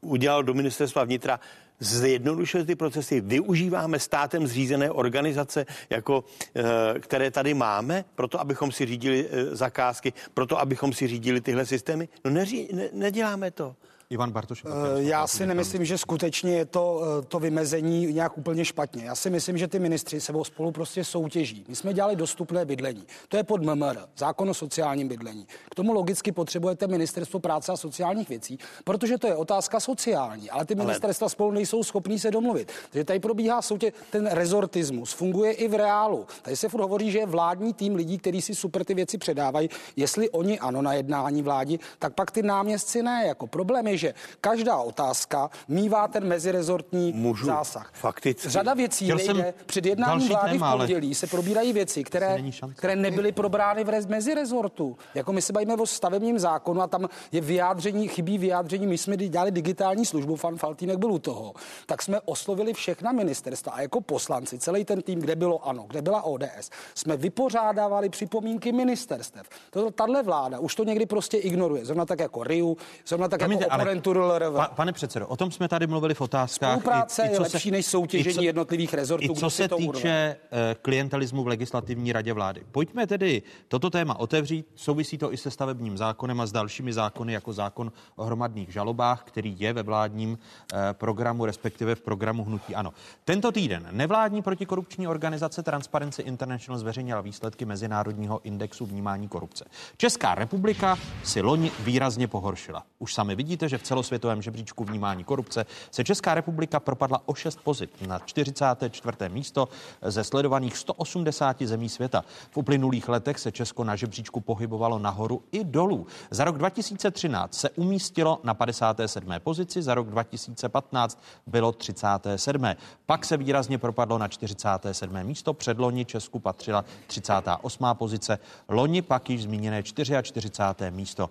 udělal 0.00 0.42
do 0.42 0.54
ministerstva 0.54 1.04
vnitra, 1.04 1.40
zjednodušili 1.82 2.64
ty 2.64 2.74
procesy, 2.74 3.20
využíváme 3.20 3.98
státem 3.98 4.46
zřízené 4.46 4.90
organizace, 4.90 5.66
jako, 5.90 6.24
eh, 6.56 6.98
které 7.00 7.30
tady 7.30 7.54
máme, 7.54 8.04
proto 8.14 8.40
abychom 8.40 8.72
si 8.72 8.86
řídili 8.86 9.28
eh, 9.30 9.56
zakázky, 9.56 10.12
proto 10.34 10.60
abychom 10.60 10.92
si 10.92 11.06
řídili 11.06 11.40
tyhle 11.40 11.66
systémy. 11.66 12.08
No 12.24 12.30
neří, 12.30 12.68
ne, 12.72 12.88
neděláme 12.92 13.50
to. 13.50 13.76
Ivan 14.12 14.30
Bartoš. 14.32 14.64
Eh, 14.64 15.02
Já 15.02 15.26
si 15.26 15.46
nemyslím, 15.46 15.84
že 15.84 15.98
skutečně 15.98 16.52
je 16.56 16.64
to, 16.64 17.00
eh, 17.02 17.24
to 17.24 17.38
vymezení 17.38 18.06
nějak 18.06 18.38
úplně 18.38 18.64
špatně. 18.64 19.04
Já 19.04 19.14
si 19.14 19.30
myslím, 19.30 19.58
že 19.58 19.68
ty 19.68 19.78
ministři 19.78 20.20
se 20.20 20.32
spolu 20.42 20.72
prostě 20.72 21.04
soutěží. 21.04 21.64
My 21.68 21.76
jsme 21.76 21.92
dělali 21.92 22.16
dostupné 22.16 22.64
bydlení. 22.64 23.06
To 23.28 23.36
je 23.36 23.44
pod 23.44 23.62
MMR, 23.62 23.98
zákon 24.16 24.50
o 24.50 24.54
sociálním 24.54 25.08
bydlení. 25.08 25.46
K 25.70 25.74
tomu 25.74 25.92
logicky 25.92 26.32
potřebujete 26.32 26.86
ministerstvo 26.86 27.40
práce 27.40 27.72
a 27.72 27.76
sociálních 27.76 28.28
věcí, 28.28 28.58
protože 28.84 29.18
to 29.18 29.26
je 29.26 29.36
otázka 29.36 29.80
sociální, 29.80 30.50
ale 30.50 30.64
ty 30.64 30.74
ministerstva 30.74 31.28
spolu 31.28 31.50
nejsou 31.50 31.82
schopní 31.84 32.18
se 32.18 32.30
domluvit. 32.30 32.72
Takže 32.90 33.04
tady 33.04 33.20
probíhá 33.20 33.62
soutěž, 33.62 33.92
ten 34.10 34.26
rezortismus 34.26 35.12
funguje 35.12 35.52
i 35.52 35.68
v 35.68 35.74
reálu. 35.74 36.26
Tady 36.42 36.56
se 36.56 36.68
furt 36.68 36.80
hovoří, 36.80 37.10
že 37.10 37.18
je 37.18 37.26
vládní 37.26 37.72
tým 37.74 37.94
lidí, 37.94 38.18
kteří 38.18 38.42
si 38.42 38.54
super 38.54 38.84
ty 38.84 38.94
věci 38.94 39.18
předávají. 39.18 39.68
Jestli 39.96 40.30
oni 40.30 40.58
ano 40.58 40.82
na 40.82 40.92
jednání 40.94 41.42
vládi, 41.42 41.78
tak 41.98 42.14
pak 42.14 42.30
ty 42.30 42.42
náměstci 42.42 43.02
ne. 43.02 43.24
Jako 43.26 43.46
problém 43.46 43.86
je, 43.86 43.96
že 44.02 44.14
každá 44.40 44.76
otázka 44.76 45.50
mívá 45.68 46.08
ten 46.08 46.24
mezirezortní 46.24 47.12
Můžu 47.12 47.46
zásah. 47.46 47.90
fakticky. 47.94 48.48
Řada 48.48 48.74
věcí 48.74 49.04
Chtěl 49.04 49.16
nejde. 49.16 49.54
Před 49.66 49.86
jednáním 49.86 50.28
vlády 50.28 50.52
téma, 50.52 50.66
v 50.66 50.70
ale- 50.70 50.78
pondělí 50.86 51.14
se 51.14 51.26
probírají 51.26 51.72
věci, 51.72 52.04
které, 52.04 52.38
které 52.76 52.96
nebyly 52.96 53.32
probrány 53.32 53.84
v 53.84 53.88
rez- 53.88 54.06
mezirezortu. 54.08 54.96
Jako 55.14 55.32
my 55.32 55.42
se 55.42 55.52
bavíme 55.52 55.74
o 55.74 55.86
stavebním 55.86 56.38
zákonu 56.38 56.82
a 56.82 56.86
tam 56.86 57.08
je 57.32 57.40
vyjádření, 57.40 58.08
chybí 58.08 58.38
vyjádření. 58.38 58.86
My 58.86 58.98
jsme 58.98 59.16
dělali 59.16 59.50
digitální 59.50 60.06
službu, 60.06 60.36
fan 60.36 60.56
Faltýnek 60.56 60.98
byl 60.98 61.12
u 61.12 61.18
toho. 61.18 61.54
Tak 61.86 62.02
jsme 62.02 62.20
oslovili 62.20 62.72
všechna 62.72 63.12
ministerstva 63.12 63.72
a 63.72 63.80
jako 63.80 64.00
poslanci, 64.00 64.58
celý 64.58 64.84
ten 64.84 65.02
tým, 65.02 65.20
kde 65.20 65.36
bylo 65.36 65.68
ANO, 65.68 65.84
kde 65.88 66.02
byla 66.02 66.22
ODS, 66.22 66.70
jsme 66.94 67.16
vypořádávali 67.16 68.08
připomínky 68.08 68.72
ministerstev. 68.72 69.46
To, 69.70 69.90
tahle 69.90 70.22
vláda 70.22 70.58
už 70.58 70.74
to 70.74 70.84
někdy 70.84 71.06
prostě 71.06 71.36
ignoruje. 71.36 71.84
Zrovna 71.84 72.06
tak 72.06 72.20
jako 72.20 72.44
RIU, 72.44 72.76
zrovna 73.06 73.28
tak 73.28 73.38
Promiňte, 73.40 73.64
jako 73.64 73.74
agenturu 73.82 74.20
LRV. 74.20 74.54
Pa, 74.56 74.66
pane 74.66 74.92
předsedo, 74.92 75.26
o 75.26 75.36
tom 75.36 75.50
jsme 75.50 75.68
tady 75.68 75.86
mluvili 75.86 76.14
v 76.14 76.20
otázkách. 76.20 76.70
Spolupráce 76.80 77.28
je 77.32 77.40
lepší 77.40 77.70
než 77.70 77.86
soutěžení 77.86 78.30
i 78.30 78.34
co- 78.34 78.42
jednotlivých 78.42 78.94
rezortů, 78.94 79.32
I 79.32 79.34
co 79.36 79.50
se 79.50 79.68
to 79.68 79.76
urve. 79.76 79.92
týče 79.98 80.08
eh, 80.08 80.76
klientelismu 80.82 81.42
v 81.44 81.46
legislativní 81.46 82.12
radě 82.12 82.32
vlády. 82.32 82.62
Pojďme 82.72 83.06
tedy 83.06 83.42
toto 83.68 83.90
téma 83.90 84.18
otevřít. 84.18 84.66
Souvisí 84.74 85.18
to 85.18 85.32
i 85.32 85.36
se 85.36 85.50
stavebním 85.50 85.98
zákonem 85.98 86.40
a 86.40 86.46
s 86.46 86.52
dalšími 86.52 86.92
zákony, 86.92 87.32
jako 87.32 87.52
zákon 87.52 87.92
o 88.16 88.24
hromadných 88.24 88.72
žalobách, 88.72 89.22
který 89.24 89.56
je 89.58 89.72
ve 89.72 89.82
vládním 89.82 90.38
eh, 90.72 90.76
programu, 90.92 91.44
respektive 91.46 91.94
v 91.94 92.00
programu 92.00 92.44
Hnutí 92.44 92.74
Ano. 92.74 92.92
Tento 93.24 93.52
týden 93.52 93.88
nevládní 93.90 94.42
protikorupční 94.42 95.08
organizace 95.08 95.62
Transparency 95.62 96.22
International 96.22 96.78
zveřejnila 96.78 97.20
výsledky 97.20 97.64
Mezinárodního 97.64 98.40
indexu 98.44 98.86
vnímání 98.86 99.28
korupce. 99.28 99.64
Česká 99.96 100.34
republika 100.34 100.98
si 101.24 101.40
loni 101.40 101.70
výrazně 101.80 102.28
pohoršila. 102.28 102.82
Už 102.98 103.14
sami 103.14 103.34
vidíte, 103.36 103.68
že 103.72 103.78
v 103.78 103.82
celosvětovém 103.82 104.42
žebříčku 104.42 104.84
vnímání 104.84 105.24
korupce 105.24 105.66
se 105.90 106.04
Česká 106.04 106.34
republika 106.34 106.80
propadla 106.80 107.22
o 107.26 107.34
6 107.34 107.60
pozit 107.64 107.90
na 108.06 108.18
44. 108.18 109.16
místo 109.28 109.68
ze 110.02 110.24
sledovaných 110.24 110.76
180 110.76 111.62
zemí 111.62 111.88
světa. 111.88 112.24
V 112.50 112.56
uplynulých 112.56 113.08
letech 113.08 113.38
se 113.38 113.52
Česko 113.52 113.84
na 113.84 113.96
žebříčku 113.96 114.40
pohybovalo 114.40 114.98
nahoru 114.98 115.42
i 115.52 115.64
dolů. 115.64 116.06
Za 116.30 116.44
rok 116.44 116.58
2013 116.58 117.54
se 117.54 117.70
umístilo 117.70 118.40
na 118.44 118.54
57. 118.54 119.32
pozici, 119.38 119.82
za 119.82 119.94
rok 119.94 120.10
2015 120.10 121.22
bylo 121.46 121.72
37. 121.72 122.66
Pak 123.06 123.24
se 123.24 123.36
výrazně 123.36 123.78
propadlo 123.78 124.18
na 124.18 124.28
47. 124.28 125.22
místo, 125.22 125.54
předloni 125.54 126.04
Česku 126.04 126.38
patřila 126.38 126.84
38. 127.06 127.84
pozice, 127.92 128.38
loni 128.68 129.02
pak 129.02 129.30
již 129.30 129.42
zmíněné 129.42 129.82
44. 129.82 130.50
místo. 130.90 131.30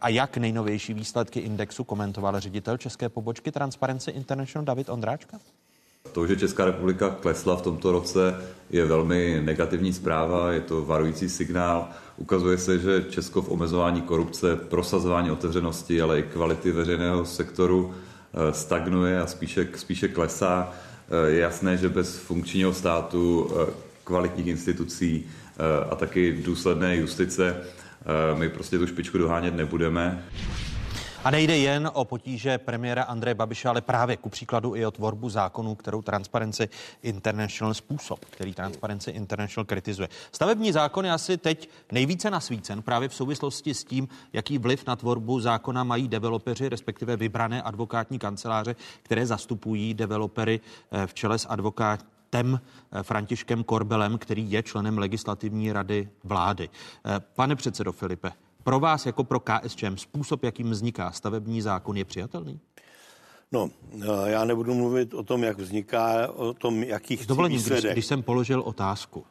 A 0.00 0.08
jak 0.08 0.36
nejnovější 0.36 0.94
výsledky 0.94 1.40
indexu 1.40 1.73
komentoval 1.82 2.40
ředitel 2.40 2.76
české 2.76 3.08
pobočky 3.08 3.52
Transparency 3.52 4.10
International 4.10 4.64
David 4.64 4.88
Ondráčka? 4.88 5.38
To, 6.12 6.26
že 6.26 6.36
Česká 6.36 6.64
republika 6.64 7.10
klesla 7.10 7.56
v 7.56 7.62
tomto 7.62 7.92
roce, 7.92 8.34
je 8.70 8.84
velmi 8.84 9.40
negativní 9.44 9.92
zpráva, 9.92 10.52
je 10.52 10.60
to 10.60 10.84
varující 10.84 11.28
signál. 11.28 11.88
Ukazuje 12.16 12.58
se, 12.58 12.78
že 12.78 13.04
Česko 13.10 13.42
v 13.42 13.50
omezování 13.50 14.02
korupce, 14.02 14.56
prosazování 14.56 15.30
otevřenosti, 15.30 16.02
ale 16.02 16.18
i 16.18 16.22
kvality 16.22 16.72
veřejného 16.72 17.24
sektoru 17.24 17.94
eh, 17.94 18.52
stagnuje 18.52 19.20
a 19.20 19.26
spíše, 19.26 19.68
spíše 19.76 20.08
klesá. 20.08 20.72
Eh, 21.10 21.30
Je 21.30 21.40
jasné, 21.40 21.76
že 21.76 21.88
bez 21.88 22.16
funkčního 22.16 22.72
státu, 22.72 23.50
eh, 23.50 23.72
kvalitních 24.04 24.46
institucí 24.46 25.26
a 25.90 25.94
taky 25.94 26.32
důsledné 26.32 26.96
justice 26.96 27.56
my 28.34 28.48
prostě 28.48 28.78
tu 28.78 28.86
špičku 28.86 29.18
dohánět 29.18 29.56
nebudeme. 29.56 30.24
A 31.24 31.30
nejde 31.30 31.56
jen 31.58 31.90
o 31.92 32.04
potíže 32.04 32.58
premiéra 32.58 33.02
Andreje 33.02 33.34
Babiše, 33.34 33.68
ale 33.68 33.80
právě 33.80 34.16
ku 34.16 34.28
příkladu 34.28 34.76
i 34.76 34.86
o 34.86 34.90
tvorbu 34.90 35.28
zákonů, 35.28 35.74
kterou 35.74 36.02
Transparency 36.02 36.68
International 37.02 37.74
způsob, 37.74 38.24
který 38.24 38.54
Transparency 38.54 39.10
International 39.10 39.64
kritizuje. 39.64 40.08
Stavební 40.32 40.72
zákon 40.72 41.04
je 41.04 41.12
asi 41.12 41.36
teď 41.36 41.68
nejvíce 41.92 42.30
nasvícen 42.30 42.82
právě 42.82 43.08
v 43.08 43.14
souvislosti 43.14 43.74
s 43.74 43.84
tím, 43.84 44.08
jaký 44.32 44.58
vliv 44.58 44.86
na 44.86 44.96
tvorbu 44.96 45.40
zákona 45.40 45.84
mají 45.84 46.08
developeři, 46.08 46.68
respektive 46.68 47.16
vybrané 47.16 47.62
advokátní 47.62 48.18
kanceláře, 48.18 48.76
které 49.02 49.26
zastupují 49.26 49.94
developery 49.94 50.60
eh, 50.90 51.06
v 51.06 51.14
čele 51.14 51.38
s 51.38 51.48
advokátem 51.48 52.60
eh, 52.92 53.02
Františkem 53.02 53.64
Korbelem, 53.64 54.18
který 54.18 54.50
je 54.50 54.62
členem 54.62 54.98
legislativní 54.98 55.72
rady 55.72 56.08
vlády. 56.24 56.68
Eh, 57.06 57.20
Pane 57.34 57.56
předsedo 57.56 57.92
Filipe, 57.92 58.32
pro 58.64 58.80
vás 58.80 59.06
jako 59.06 59.24
pro 59.24 59.40
KSČM 59.40 59.96
způsob, 59.96 60.44
jakým 60.44 60.70
vzniká 60.70 61.12
stavební 61.12 61.62
zákon, 61.62 61.96
je 61.96 62.04
přijatelný? 62.04 62.60
No, 63.52 63.70
eh, 64.02 64.30
já 64.30 64.44
nebudu 64.44 64.74
mluvit 64.74 65.14
o 65.14 65.22
tom, 65.22 65.42
jak 65.42 65.58
vzniká, 65.58 66.28
o 66.32 66.54
tom, 66.54 66.82
jaký 66.82 67.16
chci 67.16 67.26
dovolením, 67.26 67.58
když, 67.58 67.64
výsledek. 67.64 67.92
když 67.92 68.06
jsem 68.06 68.22
položil 68.22 68.60
otázku 68.60 69.24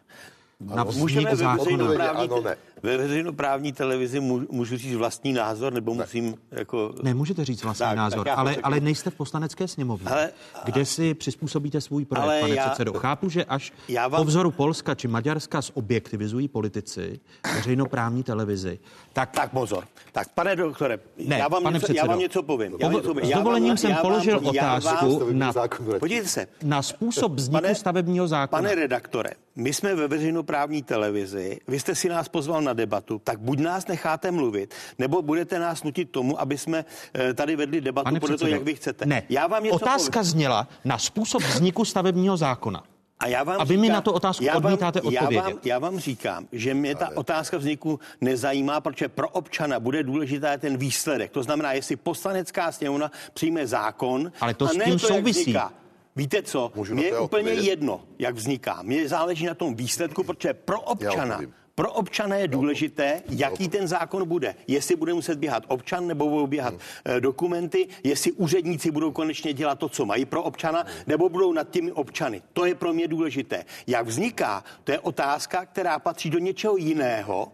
na 0.59 0.83
vznik 0.83 1.01
Můžeme 1.01 1.35
zákona. 1.35 2.09
Ano, 2.09 2.41
ne. 2.41 2.55
Ve 2.83 2.97
veřejnoprávní 2.97 3.73
televizi 3.73 4.19
můžu, 4.49 4.77
říct 4.77 4.95
vlastní 4.95 5.33
názor, 5.33 5.73
nebo 5.73 5.93
musím 5.93 6.35
jako... 6.51 6.93
Nemůžete 7.03 7.45
říct 7.45 7.63
vlastní 7.63 7.83
Tak, 7.85 7.97
názor, 7.97 8.19
tak 8.19 8.27
já 8.27 8.33
ale, 8.33 8.55
ale 8.63 8.79
nejste 8.79 9.09
v 9.09 9.15
poslanecké 9.15 9.67
sněmovně, 9.67 10.07
Ale- 10.09 10.29
kde 10.65 10.85
si 10.85 11.13
přizpůsobíte 11.13 11.81
svůj 11.81 12.05
projev, 12.05 12.23
Ale 12.23 12.41
pane 12.41 12.55
já- 12.55 12.65
předsedo. 12.69 12.93
Chápu, 12.93 13.29
že 13.29 13.45
až 13.45 13.73
Já 13.87 14.07
vám- 14.07 14.21
po 14.21 14.25
vzoru 14.25 14.51
Polska 14.51 14.95
či 14.95 15.07
Maďarska 15.07 15.61
zobjektivizují 15.61 16.47
politici 16.47 17.19
veřejnoprávní 17.55 18.23
televizi, 18.23 18.79
tak, 19.13 19.31
Tak 19.31 19.51
pozor. 19.51 19.83
Tak 20.11 20.29
pane 20.29 20.55
doktore, 20.55 20.99
Ne, 21.25 21.37
já, 21.39 21.47
vám 21.47 21.63
pane 21.63 21.73
něco, 21.73 21.85
já 21.85 21.93
předsedo. 21.93 22.09
vám 22.09 22.19
něco 22.19 22.43
povím. 22.43 22.75
Já 22.79 22.87
vám 22.87 22.95
něco 22.95 23.07
povím. 23.13 23.25
s 23.25 23.29
Já 23.29 23.35
vám- 23.37 23.43
dovolením 23.43 23.77
jsem 23.77 23.89
já 23.89 23.95
vám- 23.95 24.01
položil 24.01 24.33
já 24.53 24.63
vám- 24.63 24.77
otázku 24.77 25.27
na, 25.31 25.51
zákon 25.51 25.85
vrátí. 25.85 25.99
Podívejte 25.99 26.29
se, 26.29 26.47
na 26.63 26.81
způsob 26.81 27.31
vzniku 27.33 27.61
Pane- 27.61 27.75
stavebního 27.75 28.27
zákona. 28.27 28.61
Pane 28.61 28.75
redaktore, 28.75 29.29
my 29.55 29.73
jsme 29.73 29.95
ve 29.95 30.07
veřejnoprávní 30.07 30.83
televizi, 30.83 31.59
vy 31.67 31.79
jste 31.79 31.95
si 31.95 32.09
nás 32.09 32.29
pozval 32.29 32.61
na 32.61 32.72
debatu, 32.73 33.21
tak 33.23 33.39
buď 33.39 33.59
nás 33.59 33.87
necháte 33.87 34.31
mluvit, 34.31 34.73
nebo 34.99 35.21
budete 35.21 35.59
nás 35.59 35.83
nutit 35.83 36.09
tomu, 36.11 36.41
aby 36.41 36.57
jsme 36.57 36.85
eh, 37.13 37.33
tady 37.33 37.55
vedli 37.55 37.81
debatu 37.81 38.03
Pane 38.03 38.19
podle 38.19 38.37
toho, 38.37 38.49
jak 38.51 38.63
vy 38.63 38.75
chcete. 38.75 39.05
Ne, 39.05 39.23
Já 39.29 39.47
vám 39.47 39.63
něco 39.63 39.75
otázka 39.75 40.19
povím. 40.19 40.31
zněla 40.31 40.67
na 40.85 40.97
způsob 40.97 41.41
vzniku 41.43 41.85
stavebního 41.85 42.37
zákona. 42.37 42.83
A 43.19 43.27
já 43.27 43.43
vám 43.43 43.61
A 43.61 43.63
vy 43.63 43.77
mi 43.77 43.89
na 43.89 44.01
tu 44.01 44.11
otázku 44.11 44.43
já 44.43 44.53
vám- 44.53 44.65
odmítáte 44.65 44.99
já 45.03 45.21
odpovědět. 45.21 45.41
vám, 45.43 45.53
já 45.63 45.79
vám 45.79 45.99
říkám, 45.99 46.47
že 46.51 46.73
mě 46.73 46.95
ta 46.95 47.09
otázka 47.17 47.57
vzniku 47.57 47.99
nezajímá, 48.21 48.81
protože 48.81 49.09
pro 49.09 49.29
občana 49.29 49.79
bude 49.79 50.03
důležitá 50.03 50.57
ten 50.57 50.77
výsledek. 50.77 51.31
To 51.31 51.43
znamená, 51.43 51.73
jestli 51.73 51.95
poslanecká 51.95 52.71
sněmovna 52.71 53.11
přijme 53.33 53.67
zákon, 53.67 54.31
Ale 54.41 54.53
to 54.53 54.65
a 54.65 54.67
s 54.69 54.73
ne 54.77 54.85
tím 54.85 54.99
to, 54.99 55.05
jak 55.07 55.15
souvisí. 55.15 55.39
vzniká. 55.41 55.73
Víte 56.15 56.41
co? 56.43 56.71
Můžu 56.75 56.93
Mně 56.95 57.03
je 57.05 57.11
to 57.11 57.23
úplně 57.23 57.23
odpovědět? 57.41 57.69
jedno, 57.69 58.01
jak 58.19 58.35
vzniká. 58.35 58.79
Mně 58.81 59.07
záleží 59.09 59.45
na 59.45 59.53
tom 59.53 59.75
výsledku, 59.75 60.23
protože 60.23 60.53
pro 60.53 60.81
občana. 60.81 61.39
Pro 61.75 61.91
občana 61.91 62.35
je 62.35 62.47
důležité, 62.47 63.21
jaký 63.29 63.67
ten 63.69 63.87
zákon 63.87 64.27
bude. 64.27 64.55
Jestli 64.67 64.95
bude 64.95 65.13
muset 65.13 65.39
běhat 65.39 65.63
občan, 65.67 66.07
nebo 66.07 66.29
budou 66.29 66.47
běhat 66.47 66.73
eh, 67.05 67.19
dokumenty, 67.19 67.87
jestli 68.03 68.31
úředníci 68.31 68.91
budou 68.91 69.11
konečně 69.11 69.53
dělat 69.53 69.79
to, 69.79 69.89
co 69.89 70.05
mají 70.05 70.25
pro 70.25 70.43
občana, 70.43 70.85
nebo 71.07 71.29
budou 71.29 71.53
nad 71.53 71.69
těmi 71.69 71.91
občany. 71.91 72.41
To 72.53 72.65
je 72.65 72.75
pro 72.75 72.93
mě 72.93 73.07
důležité. 73.07 73.65
Jak 73.87 74.07
vzniká, 74.07 74.63
to 74.83 74.91
je 74.91 74.99
otázka, 74.99 75.65
která 75.65 75.99
patří 75.99 76.29
do 76.29 76.39
něčeho 76.39 76.77
jiného. 76.77 77.51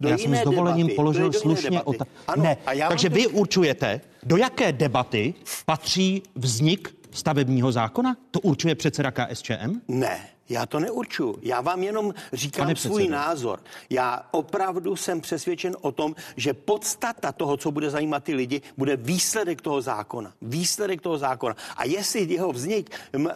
Do 0.00 0.08
Já 0.08 0.18
jsem 0.18 0.36
s 0.36 0.40
dovolením 0.42 0.86
debaty. 0.86 0.96
položil 0.96 1.30
do 1.30 1.38
slušně 1.38 1.82
otázku. 1.82 2.14
Ano, 2.26 2.42
Ne, 2.42 2.56
takže 2.88 3.08
to 3.08 3.14
vy 3.14 3.26
určujete, 3.26 4.00
do 4.22 4.36
jaké 4.36 4.72
debaty 4.72 5.34
patří 5.66 6.22
vznik 6.34 6.94
stavebního 7.10 7.72
zákona? 7.72 8.16
To 8.30 8.40
určuje 8.40 8.74
předseda 8.74 9.10
KSČM? 9.10 9.80
Ne, 9.88 10.28
já 10.48 10.66
to 10.66 10.80
neurčuju. 10.80 11.38
Já 11.42 11.60
vám 11.60 11.82
jenom 11.82 12.14
říkám 12.32 12.66
Pane 12.66 12.76
svůj 12.76 13.00
předsedo. 13.02 13.16
názor. 13.16 13.60
Já 13.90 14.22
opravdu 14.30 14.96
jsem 14.96 15.20
přesvědčen 15.20 15.76
o 15.80 15.92
tom, 15.92 16.14
že 16.36 16.54
podstata 16.54 17.32
toho, 17.32 17.56
co 17.56 17.70
bude 17.70 17.90
zajímat 17.90 18.24
ty 18.24 18.34
lidi, 18.34 18.62
bude 18.76 18.96
výsledek 18.96 19.60
toho 19.62 19.82
zákona. 19.82 20.32
Výsledek 20.42 21.00
toho 21.00 21.18
zákona. 21.18 21.56
A 21.76 21.84
jestli 21.84 22.32
jeho 22.32 22.52
vznik 22.52 22.90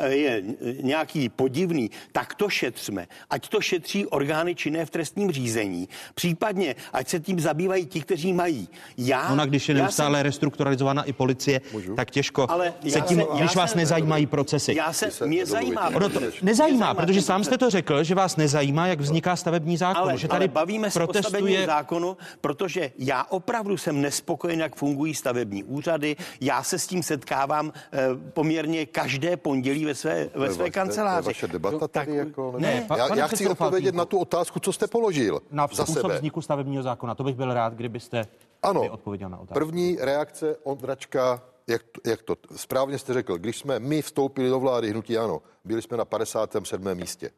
je 0.09 0.43
nějaký 0.83 1.29
podivný, 1.29 1.91
tak 2.13 2.35
to 2.35 2.49
šetřme. 2.49 3.09
Ať 3.31 3.49
to 3.49 3.61
šetří 3.61 4.07
orgány 4.07 4.55
činné 4.55 4.87
v 4.87 4.91
trestním 4.91 5.31
řízení. 5.31 5.89
Případně, 6.15 6.75
ať 6.93 7.09
se 7.09 7.21
tím 7.21 7.41
zabývají 7.41 7.87
ti, 7.87 8.01
kteří 8.01 8.33
mají. 8.33 8.69
Já, 8.99 9.29
Ona, 9.33 9.47
když 9.47 9.69
je 9.69 9.75
neustále 9.75 10.19
jsem- 10.19 10.25
restrukturalizována 10.25 11.03
i 11.03 11.13
policie, 11.13 11.61
tak 11.97 12.11
těžko 12.11 12.47
ale 12.51 12.75
se 12.89 12.99
já 12.99 13.05
tím, 13.05 13.19
jsem- 13.19 13.27
když 13.39 13.55
já 13.55 13.61
vás 13.63 13.71
jsem- 13.71 13.79
nezajímají 13.79 14.27
procesy. 14.27 14.75
Já 14.77 14.93
se, 14.93 15.11
se 15.11 15.27
mě 15.27 15.47
zajímá. 15.47 15.89
Ono 15.89 16.09
to 16.09 16.21
nezajímá, 16.43 16.95
protože 17.07 17.23
sám 17.23 17.45
jste 17.45 17.59
to 17.59 17.71
řekl, 17.71 18.05
že 18.05 18.15
vás 18.15 18.37
nezajímá, 18.37 18.87
jak 18.87 19.01
vzniká 19.01 19.37
stavební 19.37 19.77
zákon. 19.77 20.03
Ale, 20.03 20.19
že 20.19 20.29
tady 20.29 20.45
ale 20.45 20.49
bavíme 20.49 20.91
se 20.91 20.99
o 20.99 21.03
stavebním 21.03 21.23
protestuje 21.23 21.67
zákonu, 21.67 22.17
protože 22.41 22.93
já 22.99 23.25
opravdu 23.29 23.77
jsem 23.77 24.01
nespokojen, 24.01 24.61
jak 24.61 24.77
fungují 24.77 25.15
stavební 25.15 25.65
úřady. 25.65 26.17
Já 26.41 26.63
se 26.63 26.79
s 26.79 26.87
tím 26.87 27.03
setkávám 27.03 27.73
eh, 27.93 27.99
poměrně 28.33 28.87
každé 28.87 29.37
pondělí 29.37 29.85
ve 29.85 29.95
své, 29.95 30.29
ve 30.35 30.49
své 30.55 30.65
vaše- 30.65 30.71
kanceláři. 30.71 31.27
Vaše 31.27 31.49
debata 31.49 31.79
No, 31.81 31.89
tady 31.89 32.07
tak- 32.07 32.15
jako... 32.27 32.55
Ne, 32.59 32.85
pa- 32.89 32.97
já, 32.97 33.15
já 33.17 33.27
chci 33.27 33.49
odpovědět 33.49 33.95
na 33.95 34.05
tu 34.05 34.19
otázku, 34.19 34.61
co 34.61 34.73
jste 34.73 34.87
položil 34.87 35.41
na 35.51 35.67
za 35.73 35.85
způsob 35.85 36.03
sebe. 36.03 36.15
vzniku 36.17 36.43
stavebního 36.43 36.83
zákona. 36.83 37.15
To 37.15 37.25
bych 37.25 37.35
byl 37.37 37.55
rád, 37.55 37.75
kdybyste 37.75 38.27
Ano, 38.63 38.83
odpověděl 38.91 39.29
na 39.29 39.37
otázku. 39.39 39.55
první 39.55 39.97
reakce 40.01 40.57
Ondračka, 40.63 41.43
jak, 41.71 41.83
to- 41.83 42.11
jak 42.11 42.23
to, 42.23 42.37
správně 42.57 42.99
jste 42.99 43.14
řekl, 43.14 43.39
když 43.39 43.59
jsme 43.59 43.79
my 43.79 44.03
vstoupili 44.03 44.49
do 44.49 44.61
vlády 44.61 44.91
hnutí 44.91 45.18
ano, 45.18 45.43
byli 45.64 45.83
jsme 45.83 45.97
na 45.97 46.05
57. 46.05 46.95
místě. 46.95 47.31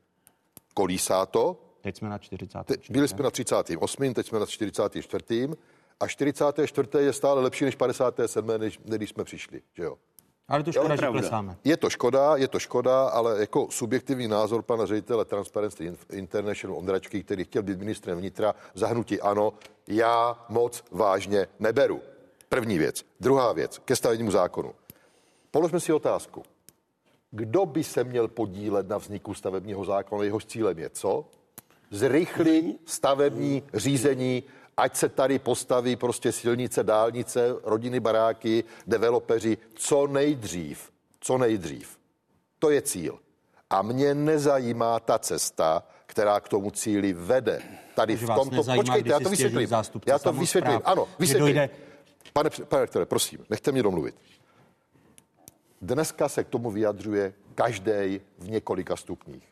Kolísá 0.75 1.27
to, 1.27 1.61
Teď 1.81 1.97
jsme 1.97 2.09
na 2.09 2.19
40. 2.19 2.65
Te, 2.65 2.75
byli 2.91 3.09
jsme 3.09 3.23
na 3.23 3.31
38., 3.31 4.15
teď 4.15 4.27
jsme 4.27 4.39
na 4.39 4.47
44. 4.47 5.49
A 6.01 6.07
44. 6.09 6.89
je 6.99 7.13
stále 7.13 7.43
lepší 7.43 7.65
než 7.65 7.75
57., 7.77 8.47
než, 8.59 8.79
než 8.85 8.97
když 8.99 9.11
jsme 9.11 9.25
přišli, 9.25 9.63
že 9.75 9.83
jo? 9.83 9.97
Ale 10.49 10.63
to 10.63 10.69
Jo, 10.71 10.73
škoda, 10.73 10.97
že 10.97 11.07
klesáme. 11.07 11.57
Je 11.65 11.77
to 11.77 11.91
škoda, 11.91 12.37
je 12.37 12.49
to 12.49 12.59
škoda, 12.59 13.09
ale 13.09 13.41
jako 13.41 13.67
subjektivní 13.71 14.29
názor 14.29 14.63
pana 14.63 14.87
ředitele 14.87 15.25
Transparency 15.25 15.93
International 16.13 16.79
Ondračky, 16.79 17.23
který 17.25 17.45
chtěl 17.45 17.63
být 17.63 17.79
ministrem 17.79 18.19
vnitra, 18.19 18.55
zahnutí 18.75 19.21
ano, 19.21 19.53
já 19.87 20.45
moc 20.49 20.85
vážně 20.91 21.47
neberu. 21.61 22.01
První 22.53 22.79
věc. 22.79 23.05
Druhá 23.21 23.53
věc, 23.53 23.79
ke 23.79 23.97
stavebnímu 23.97 24.31
zákonu. 24.31 24.75
Položme 25.51 25.81
si 25.81 25.93
otázku. 25.93 26.43
Kdo 27.31 27.67
by 27.67 27.85
se 27.85 28.05
měl 28.05 28.29
podílet 28.29 28.89
na 28.89 28.99
vzniku 28.99 29.35
stavebního 29.35 29.85
zákona? 29.85 30.25
Jehož 30.25 30.45
cílem 30.45 30.79
je 30.79 30.91
co? 30.91 31.25
Zrychlit 31.91 32.81
stavební 32.85 33.63
řízení, 33.75 34.43
ať 34.77 34.97
se 34.97 35.09
tady 35.09 35.39
postaví 35.39 35.97
prostě 35.97 36.33
silnice, 36.33 36.85
dálnice, 36.85 37.57
rodiny, 37.65 38.01
baráky, 38.01 38.65
developeři, 38.87 39.59
co 39.75 40.07
nejdřív. 40.07 40.91
Co 41.21 41.39
nejdřív. 41.39 41.99
To 42.59 42.71
je 42.71 42.83
cíl. 42.83 43.19
A 43.71 43.83
mě 43.83 44.15
nezajímá 44.15 45.01
ta 45.01 45.19
cesta, 45.19 45.83
která 46.07 46.41
k 46.41 46.49
tomu 46.49 46.71
cíli 46.71 47.13
vede. 47.13 47.63
Tady 47.95 48.17
v 48.17 48.27
tomto... 48.27 48.57
Nezajímá, 48.57 48.83
Počkejte, 48.83 49.11
já 49.11 49.21
to 49.21 49.29
vysvětlím. 49.29 49.69
Já 50.07 50.19
to 50.19 50.33
vysvětlím. 50.33 50.81
Ano, 50.85 51.09
vysvětlím. 51.19 51.69
Pane, 52.33 52.51
pane 52.51 52.83
rektore, 52.83 53.07
prosím, 53.07 53.39
nechte 53.51 53.73
mě 53.73 53.83
domluvit. 53.83 54.15
Dneska 55.83 56.29
se 56.29 56.45
k 56.45 56.49
tomu 56.49 56.71
vyjadřuje 56.71 57.35
každý 57.55 58.21
v 58.39 58.51
několika 58.51 58.97
stupních. 58.97 59.49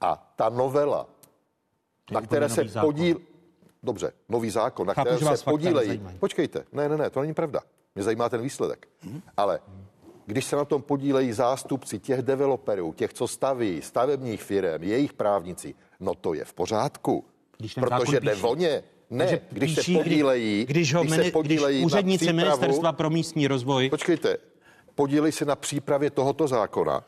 A 0.00 0.32
ta 0.36 0.48
novela, 0.48 1.06
na 2.12 2.20
které 2.20 2.48
se 2.48 2.64
podíl... 2.80 3.20
Dobře, 3.82 4.12
nový 4.28 4.50
zákon, 4.50 4.86
na 4.86 4.94
Chápu, 4.94 5.16
které 5.16 5.36
se 5.36 5.44
podílejí... 5.44 6.02
Počkejte, 6.18 6.64
ne, 6.72 6.88
ne, 6.88 6.96
ne, 6.96 7.10
to 7.10 7.20
není 7.20 7.34
pravda. 7.34 7.60
Mě 7.94 8.04
zajímá 8.04 8.28
ten 8.28 8.40
výsledek. 8.40 8.88
Hmm. 9.00 9.22
Ale 9.36 9.60
když 10.26 10.44
se 10.44 10.56
na 10.56 10.64
tom 10.64 10.82
podílejí 10.82 11.32
zástupci 11.32 11.98
těch 11.98 12.22
developerů, 12.22 12.92
těch, 12.92 13.12
co 13.12 13.28
staví, 13.28 13.82
stavebních 13.82 14.42
firm, 14.42 14.82
jejich 14.82 15.12
právníci, 15.12 15.74
no 16.00 16.14
to 16.14 16.34
je 16.34 16.44
v 16.44 16.54
pořádku. 16.54 17.24
Když 17.58 17.74
protože 17.74 18.20
jde 18.20 18.34
voně. 18.34 18.82
Ne, 19.10 19.24
Takže 19.24 19.40
když 19.50 19.74
píší, 19.74 19.94
se 19.94 20.02
podílejí, 20.02 20.64
když, 20.64 20.74
když, 20.74 20.94
ho 20.94 21.02
když, 21.02 21.14
se 21.16 21.30
podílejí 21.30 21.78
když 21.78 21.86
úředníci 21.86 22.24
přípravu, 22.24 22.38
ministerstva 22.38 22.92
pro 22.92 23.10
místní 23.10 23.46
rozvoj. 23.46 23.90
Počkejte, 23.90 24.36
podílejí 24.94 25.32
se 25.32 25.44
na 25.44 25.56
přípravě 25.56 26.10
tohoto 26.10 26.48
zákona, 26.48 27.04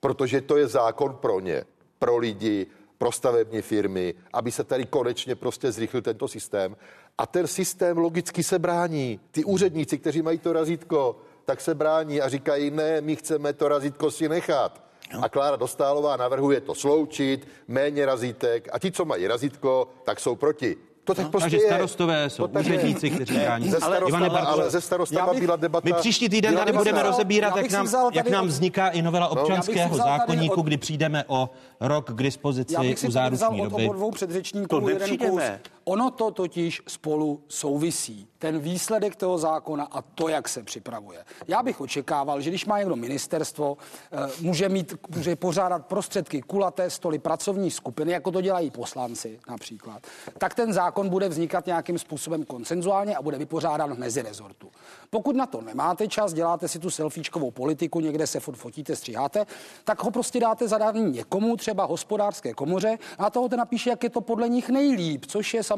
protože 0.00 0.40
to 0.40 0.56
je 0.56 0.66
zákon 0.66 1.14
pro 1.14 1.40
ně, 1.40 1.64
pro 1.98 2.16
lidi, 2.16 2.66
pro 2.98 3.12
stavební 3.12 3.62
firmy, 3.62 4.14
aby 4.32 4.52
se 4.52 4.64
tady 4.64 4.84
konečně 4.84 5.34
prostě 5.34 5.72
zrychlil 5.72 6.02
tento 6.02 6.28
systém. 6.28 6.76
A 7.18 7.26
ten 7.26 7.46
systém 7.46 7.98
logicky 7.98 8.42
se 8.42 8.58
brání. 8.58 9.20
Ty 9.30 9.44
úředníci, 9.44 9.98
kteří 9.98 10.22
mají 10.22 10.38
to 10.38 10.52
razítko, 10.52 11.16
tak 11.44 11.60
se 11.60 11.74
brání 11.74 12.20
a 12.20 12.28
říkají, 12.28 12.70
ne, 12.70 13.00
my 13.00 13.16
chceme 13.16 13.52
to 13.52 13.68
razítko 13.68 14.10
si 14.10 14.28
nechat. 14.28 14.82
No. 15.14 15.24
A 15.24 15.28
Klára 15.28 15.56
Dostálová 15.56 16.16
navrhuje 16.16 16.60
to 16.60 16.74
sloučit, 16.74 17.48
méně 17.68 18.06
razítek 18.06 18.68
a 18.72 18.78
ti, 18.78 18.92
co 18.92 19.04
mají 19.04 19.26
razítko, 19.26 19.88
tak 20.04 20.20
jsou 20.20 20.36
proti. 20.36 20.76
To 21.08 21.14
tak 21.14 21.24
no, 21.24 21.30
prostě 21.30 21.50
takže 21.50 21.66
starostové 21.66 22.22
je. 22.22 22.30
jsou 22.30 22.46
to 22.46 22.58
úředníci, 22.58 23.10
kteří 23.10 23.34
brání. 23.34 23.72
Ale, 23.82 23.98
ale 24.40 24.70
ze 24.70 24.80
starostama 24.80 25.32
bych, 25.32 25.42
byla 25.42 25.56
debata. 25.56 25.88
My 25.88 25.92
příští 25.92 26.28
týden 26.28 26.56
tady 26.56 26.72
budeme 26.72 27.02
rozebírat, 27.02 27.56
jak 27.56 27.70
nám, 27.70 27.88
jak 28.12 28.30
nám 28.30 28.46
vzniká 28.46 28.88
i 28.88 29.02
novela 29.02 29.30
no. 29.34 29.42
občanského 29.42 29.96
no, 29.96 30.04
zákonníku, 30.04 30.60
od... 30.60 30.62
kdy 30.62 30.76
přijdeme 30.76 31.24
o 31.26 31.50
rok 31.80 32.12
k 32.12 32.22
dispozici 32.22 32.74
já 32.74 32.80
bych 32.80 32.98
si 32.98 33.08
u 33.08 33.10
záruční 33.10 33.62
doby. 33.62 33.88
od 33.88 33.92
dvou 33.92 34.10
předřečníků 34.10 34.80
to 34.80 34.88
jeden 34.88 35.18
kus. 35.18 35.42
Ono 35.88 36.10
to 36.10 36.30
totiž 36.30 36.82
spolu 36.86 37.42
souvisí. 37.48 38.28
Ten 38.38 38.58
výsledek 38.58 39.16
toho 39.16 39.38
zákona 39.38 39.84
a 39.84 40.02
to, 40.02 40.28
jak 40.28 40.48
se 40.48 40.62
připravuje. 40.62 41.24
Já 41.48 41.62
bych 41.62 41.80
očekával, 41.80 42.40
že 42.40 42.50
když 42.50 42.66
má 42.66 42.78
někdo 42.78 42.96
ministerstvo, 42.96 43.76
eh, 44.12 44.16
může, 44.40 44.68
mít, 44.68 44.94
může 45.16 45.36
pořádat 45.36 45.86
prostředky, 45.86 46.42
kulaté 46.42 46.90
stoly, 46.90 47.18
pracovní 47.18 47.70
skupiny, 47.70 48.12
jako 48.12 48.30
to 48.30 48.40
dělají 48.40 48.70
poslanci 48.70 49.40
například, 49.48 50.02
tak 50.38 50.54
ten 50.54 50.72
zákon 50.72 51.08
bude 51.08 51.28
vznikat 51.28 51.66
nějakým 51.66 51.98
způsobem 51.98 52.44
konsenzuálně 52.44 53.16
a 53.16 53.22
bude 53.22 53.38
vypořádán 53.38 53.94
v 53.94 53.98
mezirezortu. 53.98 54.70
Pokud 55.10 55.36
na 55.36 55.46
to 55.46 55.60
nemáte 55.60 56.08
čas, 56.08 56.32
děláte 56.32 56.68
si 56.68 56.78
tu 56.78 56.90
selfiečkovou 56.90 57.50
politiku, 57.50 58.00
někde 58.00 58.26
se 58.26 58.40
fotíte, 58.40 58.96
stříháte, 58.96 59.46
tak 59.84 60.02
ho 60.02 60.10
prostě 60.10 60.40
dáte 60.40 60.68
zadání 60.68 61.10
někomu, 61.10 61.56
třeba 61.56 61.84
hospodářské 61.84 62.54
komoře, 62.54 62.98
a 63.18 63.30
toho 63.30 63.48
napíše, 63.56 63.90
jak 63.90 64.04
je 64.04 64.10
to 64.10 64.20
podle 64.20 64.48
nich 64.48 64.68
nejlíp, 64.68 65.26
což 65.26 65.54
je 65.54 65.62
samozřejmě, 65.62 65.77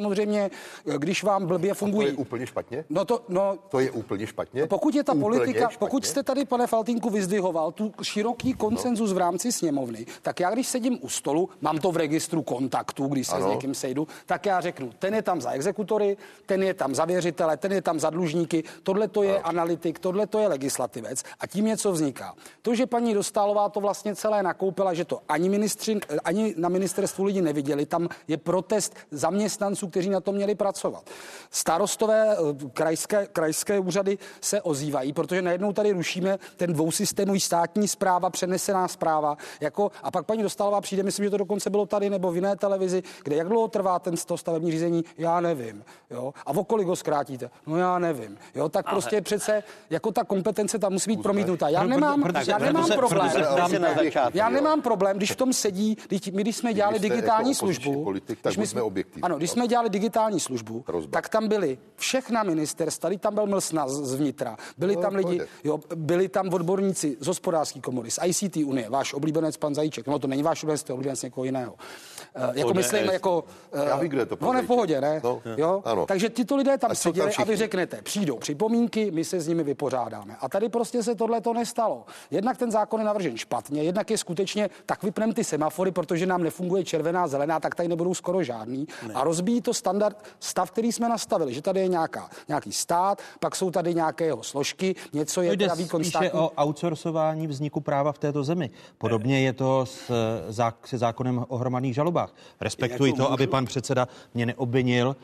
když 0.99 1.23
vám 1.23 1.47
blbě 1.47 1.75
fungují. 1.75 2.09
A 2.09 2.11
to 2.11 2.15
je 2.15 2.19
úplně 2.19 2.47
špatně? 2.47 2.85
No 2.91 3.05
to, 3.05 3.23
no, 3.29 3.59
to 3.69 3.81
je 3.81 3.91
úplně 3.91 4.27
špatně. 4.27 4.67
Pokud 4.67 4.95
je 4.95 5.05
ta 5.05 5.13
úplně 5.13 5.23
politika, 5.23 5.61
špatně? 5.61 5.79
pokud 5.79 6.07
jste 6.07 6.23
tady, 6.23 6.45
pane 6.45 6.67
Faltínku, 6.67 7.11
vyzdvihoval 7.11 7.73
tu 7.73 7.93
široký 8.03 8.55
koncenzus 8.55 9.11
no. 9.11 9.15
v 9.15 9.19
rámci 9.19 9.53
sněmovny, 9.53 10.07
tak 10.23 10.41
já, 10.41 10.51
když 10.51 10.67
sedím 10.67 10.99
u 11.01 11.09
stolu, 11.09 11.49
mám 11.61 11.79
to 11.79 11.93
v 11.93 11.97
registru 11.97 12.43
kontaktů, 12.43 13.07
když 13.07 13.27
se 13.27 13.37
ano. 13.37 13.47
s 13.47 13.51
někým 13.51 13.75
sejdu, 13.75 14.09
tak 14.27 14.47
já 14.47 14.61
řeknu, 14.61 14.91
ten 14.99 15.15
je 15.15 15.23
tam 15.23 15.41
za 15.41 15.51
exekutory, 15.51 16.17
ten 16.47 16.63
je 16.63 16.75
tam 16.75 16.95
za 16.95 17.05
věřitele, 17.05 17.57
ten 17.57 17.73
je 17.73 17.83
tam 17.83 18.01
za 18.01 18.11
dlužníky, 18.11 18.65
tohle 18.83 19.09
to 19.09 19.23
je 19.23 19.39
ano. 19.39 19.47
analytik, 19.47 19.99
tohle 19.99 20.27
to 20.27 20.39
je 20.39 20.49
legislativec 20.49 21.23
a 21.41 21.47
tím 21.47 21.65
něco 21.65 21.93
vzniká. 21.93 22.35
To, 22.63 22.75
že 22.75 22.87
paní 22.87 23.15
Dostálová 23.15 23.69
to 23.69 23.81
vlastně 23.81 24.15
celé 24.15 24.43
nakoupila, 24.43 24.95
že 24.95 25.05
to 25.05 25.21
ani 25.29 25.49
ministři, 25.49 26.01
ani 26.25 26.55
na 26.57 26.69
ministerstvu 26.69 27.25
lidi 27.25 27.43
neviděli, 27.43 27.87
tam 27.87 28.09
je 28.29 28.37
protest 28.37 28.97
zaměstnanců, 29.11 29.87
kteří 29.91 30.11
na 30.11 30.21
to 30.21 30.33
měli 30.33 30.55
pracovat. 30.55 31.11
Starostové, 31.51 32.37
eh, 32.37 32.69
krajské, 32.73 33.27
krajské 33.27 33.79
úřady 33.79 34.19
se 34.41 34.63
ozývají, 34.63 35.13
protože 35.13 35.43
najednou 35.43 35.73
tady 35.73 35.93
rušíme 35.93 36.39
ten 36.57 36.73
dvousystémový 36.73 37.41
státní 37.41 37.89
zpráva, 37.89 38.31
přenesená 38.31 38.89
zpráva. 38.89 39.37
Jako, 39.61 39.91
a 40.03 40.11
pak 40.11 40.27
paní 40.27 40.43
Dostálová 40.43 40.81
přijde, 40.81 41.03
myslím, 41.03 41.25
že 41.25 41.31
to 41.31 41.37
dokonce 41.37 41.71
bylo 41.71 41.87
tady 41.87 42.11
nebo 42.11 42.33
v 42.33 42.35
jiné 42.35 42.57
televizi, 42.57 43.03
kde 43.25 43.37
jak 43.37 43.49
dlouho 43.49 43.69
trvá 43.69 43.99
ten 43.99 44.15
to 44.27 44.37
stavební 44.37 44.71
řízení, 44.71 45.05
já 45.19 45.41
nevím. 45.41 45.85
Jo? 46.11 46.35
A 46.47 46.51
o 46.51 46.65
kolik 46.65 46.87
ho 46.87 46.97
zkrátíte? 46.97 47.51
No 47.67 47.77
já 47.77 47.99
nevím. 47.99 48.39
Jo? 48.55 48.69
Tak 48.69 48.87
Ale... 48.87 48.95
prostě 48.95 49.21
přece 49.21 49.63
jako 49.91 50.13
ta 50.13 50.25
kompetence 50.25 50.79
tam 50.79 50.93
musí 50.93 51.11
být 51.11 51.23
promítnutá. 51.23 51.69
Já 51.69 51.85
nemám, 51.85 52.25
já 52.47 52.59
nemám 52.59 52.91
problém. 52.93 53.31
Já 54.35 54.49
nemám 54.49 54.83
problém, 54.83 55.17
když 55.17 55.33
v 55.33 55.37
tom 55.37 55.53
sedí, 55.53 55.97
když 56.09 56.31
my 56.31 56.43
když 56.43 56.57
jsme 56.57 56.75
dělali 56.75 56.99
digitální 56.99 57.55
službu, 57.55 58.05
politik, 58.05 58.39
tak 58.43 58.55
když 58.55 58.71
jsme, 58.71 58.83
objektivní. 58.83 59.23
Ano, 59.23 59.37
když 59.37 59.51
jsme 59.51 59.69
dělali 59.71 59.91
digitální 59.91 60.41
službu, 60.41 60.85
Rozba. 60.89 61.11
tak 61.11 61.29
tam 61.29 61.49
byly 61.49 61.79
všechna 61.97 62.43
ministerstva, 62.43 63.01
tady 63.01 63.19
tam 63.19 63.35
byl 63.35 63.47
Mlsna 63.47 63.89
z 63.89 64.15
vnitra, 64.15 64.57
byli 64.79 64.97
no, 64.97 65.03
tam 65.03 65.15
lidi, 65.15 65.41
jo, 65.65 65.81
byli 65.95 66.29
tam 66.29 66.55
odborníci 66.55 67.17
z 67.21 67.27
hospodářské 67.27 67.81
komory, 67.81 68.11
z 68.11 68.19
ICT 68.25 68.57
Unie, 68.57 68.91
váš 68.91 69.15
oblíbenec 69.15 69.57
pan 69.57 69.75
Zajíček, 69.75 70.07
no 70.07 70.19
to 70.19 70.27
není 70.27 70.43
váš 70.43 70.63
oblíbenec, 70.63 70.83
to 70.83 70.93
je 70.93 70.95
oblíbenec 70.95 71.23
někoho 71.23 71.45
jiného. 71.45 71.73
Uh, 71.73 72.57
jako 72.57 72.75
myslím, 72.75 73.05
jako... 73.05 73.45
Uh, 73.75 73.81
Já 73.89 73.97
vím, 73.97 74.11
kde 74.11 74.27
to 74.27 74.37
On 74.37 74.57
je 74.57 74.63
v 74.63 74.67
pohodě, 74.67 75.01
ne? 75.01 75.21
No, 75.25 75.43
jo? 75.57 75.83
Ano. 75.85 76.07
Takže 76.07 76.31
tyto 76.31 76.57
lidé 76.57 76.79
tam 76.79 76.95
seděli 76.95 77.35
a 77.35 77.45
vy 77.45 77.57
řeknete, 77.57 78.03
přijdou 78.03 78.39
připomínky, 78.39 79.11
my 79.11 79.25
se 79.25 79.41
s 79.41 79.49
nimi 79.49 79.63
vypořádáme. 79.63 80.37
A 80.41 80.49
tady 80.49 80.69
prostě 80.69 81.03
se 81.03 81.15
tohle 81.15 81.41
to 81.41 81.55
nestalo. 81.55 82.05
Jednak 82.31 82.57
ten 82.57 82.71
zákon 82.71 83.01
je 83.01 83.07
navržen 83.07 83.37
špatně, 83.37 83.83
jednak 83.83 84.11
je 84.11 84.19
skutečně, 84.19 84.71
tak 84.87 85.03
vypneme 85.03 85.35
ty 85.35 85.45
semafory, 85.45 85.91
protože 85.91 86.27
nám 86.27 86.43
nefunguje 86.43 86.85
červená, 86.85 87.27
zelená, 87.27 87.61
tak 87.61 87.75
tady 87.75 87.89
nebudou 87.89 88.15
skoro 88.15 88.43
žádný. 88.43 88.87
Ne. 89.09 89.15
A 89.15 89.25
rozbíjí 89.25 89.60
to 89.63 89.75
standard, 89.75 90.25
stav, 90.41 90.71
který 90.71 90.93
jsme 90.93 91.09
nastavili, 91.09 91.55
že 91.55 91.63
tady 91.63 91.81
je 91.81 91.89
nějaká, 91.89 92.31
nějaký 92.49 92.73
stát, 92.73 93.23
pak 93.41 93.57
jsou 93.57 93.71
tady 93.71 93.95
nějaké 93.95 94.25
jeho 94.25 94.43
složky, 94.43 94.95
něco 95.13 95.43
je 95.43 95.57
teda 95.57 95.75
výkon 95.75 96.05
státní. 96.05 96.31
o 96.31 96.51
outsourcování 96.63 97.47
vzniku 97.47 97.81
práva 97.81 98.13
v 98.13 98.19
této 98.19 98.45
zemi. 98.45 98.71
Podobně 98.99 99.41
je 99.41 99.53
to 99.53 99.87
s, 99.87 100.13
se 100.85 100.99
zákonem 100.99 101.45
o 101.49 101.57
hromadných 101.57 101.95
žalobách. 101.95 102.35
Respektuji 102.61 103.13
to, 103.13 103.33
aby 103.33 103.47
pan 103.47 103.65
předseda 103.65 104.09
mě 104.35 104.47
neobvinil, 104.47 105.17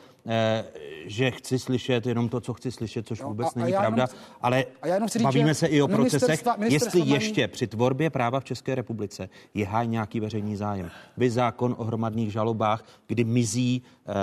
že 1.05 1.31
chci 1.31 1.59
slyšet 1.59 2.05
jenom 2.05 2.29
to, 2.29 2.41
co 2.41 2.53
chci 2.53 2.71
slyšet, 2.71 3.07
což 3.07 3.21
no, 3.21 3.27
vůbec 3.27 3.47
a, 3.47 3.59
není 3.59 3.75
a 3.75 3.79
pravda. 3.79 4.03
Jenom, 4.03 4.25
ale 4.41 4.65
a 4.81 4.87
já 4.87 4.93
jenom 4.93 5.09
chci 5.09 5.19
bavíme 5.19 5.53
říct, 5.53 5.59
se 5.59 5.67
i 5.67 5.81
o 5.81 5.87
procesech, 5.87 6.43
jestli 6.69 6.99
ještě 6.99 7.47
při 7.47 7.67
tvorbě 7.67 8.09
práva 8.09 8.39
v 8.39 8.43
České 8.43 8.75
republice 8.75 9.29
je 9.53 9.65
háj 9.65 9.87
nějaký 9.87 10.19
veřejný 10.19 10.55
zájem. 10.55 10.91
Vy 11.17 11.29
zákon 11.29 11.75
o 11.77 11.83
hromadných 11.83 12.31
žalobách, 12.31 12.85
kdy 13.07 13.23
mizí 13.23 13.83
eh, 13.83 14.13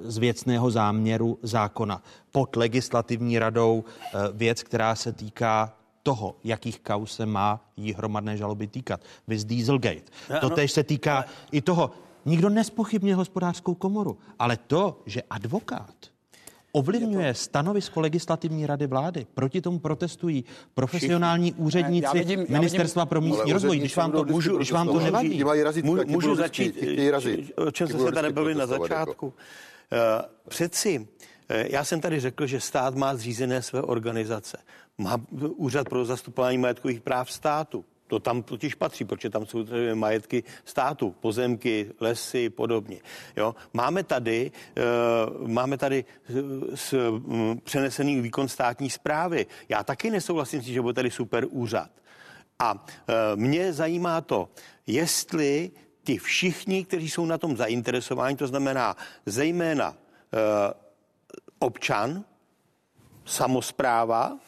z 0.00 0.18
věcného 0.18 0.70
záměru 0.70 1.38
zákona 1.42 2.02
pod 2.30 2.56
legislativní 2.56 3.38
radou 3.38 3.84
eh, 3.84 4.18
věc, 4.32 4.62
která 4.62 4.94
se 4.94 5.12
týká 5.12 5.72
toho, 6.02 6.36
jakých 6.44 6.80
kaus 6.80 7.14
se 7.14 7.26
má 7.26 7.60
jí 7.76 7.94
hromadné 7.94 8.36
žaloby 8.36 8.66
týkat. 8.66 9.00
Vy 9.28 9.44
Dieselgate. 9.44 10.02
To 10.40 10.50
tež 10.50 10.72
se 10.72 10.82
týká 10.82 11.16
ale... 11.16 11.24
i 11.52 11.60
toho, 11.60 11.90
Nikdo 12.24 12.48
nespochybně 12.48 13.14
hospodářskou 13.14 13.74
komoru, 13.74 14.18
ale 14.38 14.56
to, 14.56 15.02
že 15.06 15.22
advokát 15.30 15.94
ovlivňuje 16.72 17.34
stanovisko 17.34 18.00
legislativní 18.00 18.66
rady 18.66 18.86
vlády. 18.86 19.26
Proti 19.34 19.60
tomu 19.60 19.78
protestují 19.78 20.44
profesionální 20.74 21.52
úředníci 21.52 22.06
já 22.06 22.12
vidím, 22.12 22.40
já 22.40 22.46
ministerstva 22.48 23.04
vidím, 23.04 23.08
pro 23.08 23.20
místní 23.20 23.52
rozvoj. 23.52 23.78
Když 23.78 23.96
vám 23.96 24.12
to, 24.12 24.24
můžu, 24.24 24.56
když 24.56 24.72
vám 24.72 24.88
to 24.88 25.00
nevadí. 25.00 25.44
Můžu, 25.82 26.06
můžu 26.06 26.34
začít, 26.34 26.76
o 27.56 27.70
čem 27.70 27.88
jsme 27.88 27.98
se 27.98 28.12
tady 28.12 28.32
byli 28.32 28.54
na 28.54 28.66
začátku. 28.66 29.34
Eh, 29.92 30.22
přeci, 30.48 31.08
eh, 31.48 31.66
já 31.70 31.84
jsem 31.84 32.00
tady 32.00 32.20
řekl, 32.20 32.46
že 32.46 32.60
stát 32.60 32.94
má 32.94 33.16
zřízené 33.16 33.62
své 33.62 33.82
organizace. 33.82 34.58
Má 34.98 35.16
úřad 35.56 35.88
pro 35.88 36.04
zastupování 36.04 36.58
majetkových 36.58 37.00
práv 37.00 37.32
státu 37.32 37.84
To 38.12 38.20
tam 38.20 38.42
totiž 38.42 38.74
patří, 38.74 39.04
protože 39.04 39.30
tam 39.30 39.46
jsou 39.46 39.64
majetky 39.94 40.44
státu, 40.64 41.14
pozemky, 41.20 41.90
lesy, 42.00 42.50
podobně. 42.50 42.96
Jo? 43.36 43.54
Máme 43.72 44.04
tady, 44.04 44.52
uh, 45.40 45.48
máme 45.48 45.78
tady 45.78 46.04
s, 46.74 46.92
um, 46.92 47.60
přenesený 47.64 48.20
výkon 48.20 48.48
státní 48.48 48.90
zprávy. 48.90 49.46
Já 49.68 49.84
taky 49.84 50.10
nesouhlasím 50.10 50.62
s 50.62 50.64
tím, 50.64 50.74
že 50.74 50.80
bude 50.80 50.94
tady 50.94 51.10
super 51.10 51.46
úřad. 51.50 51.90
A 52.58 52.74
uh, 52.74 52.80
mě 53.34 53.72
zajímá 53.72 54.20
to, 54.20 54.48
jestli 54.86 55.70
ti 56.04 56.18
všichni, 56.18 56.84
kteří 56.84 57.10
jsou 57.10 57.26
na 57.26 57.38
tom 57.38 57.56
zainteresováni, 57.56 58.36
to 58.36 58.46
znamená 58.46 58.96
zejména 59.26 59.90
uh, 59.90 59.96
občan, 61.58 62.24
samozpráva 63.24 64.38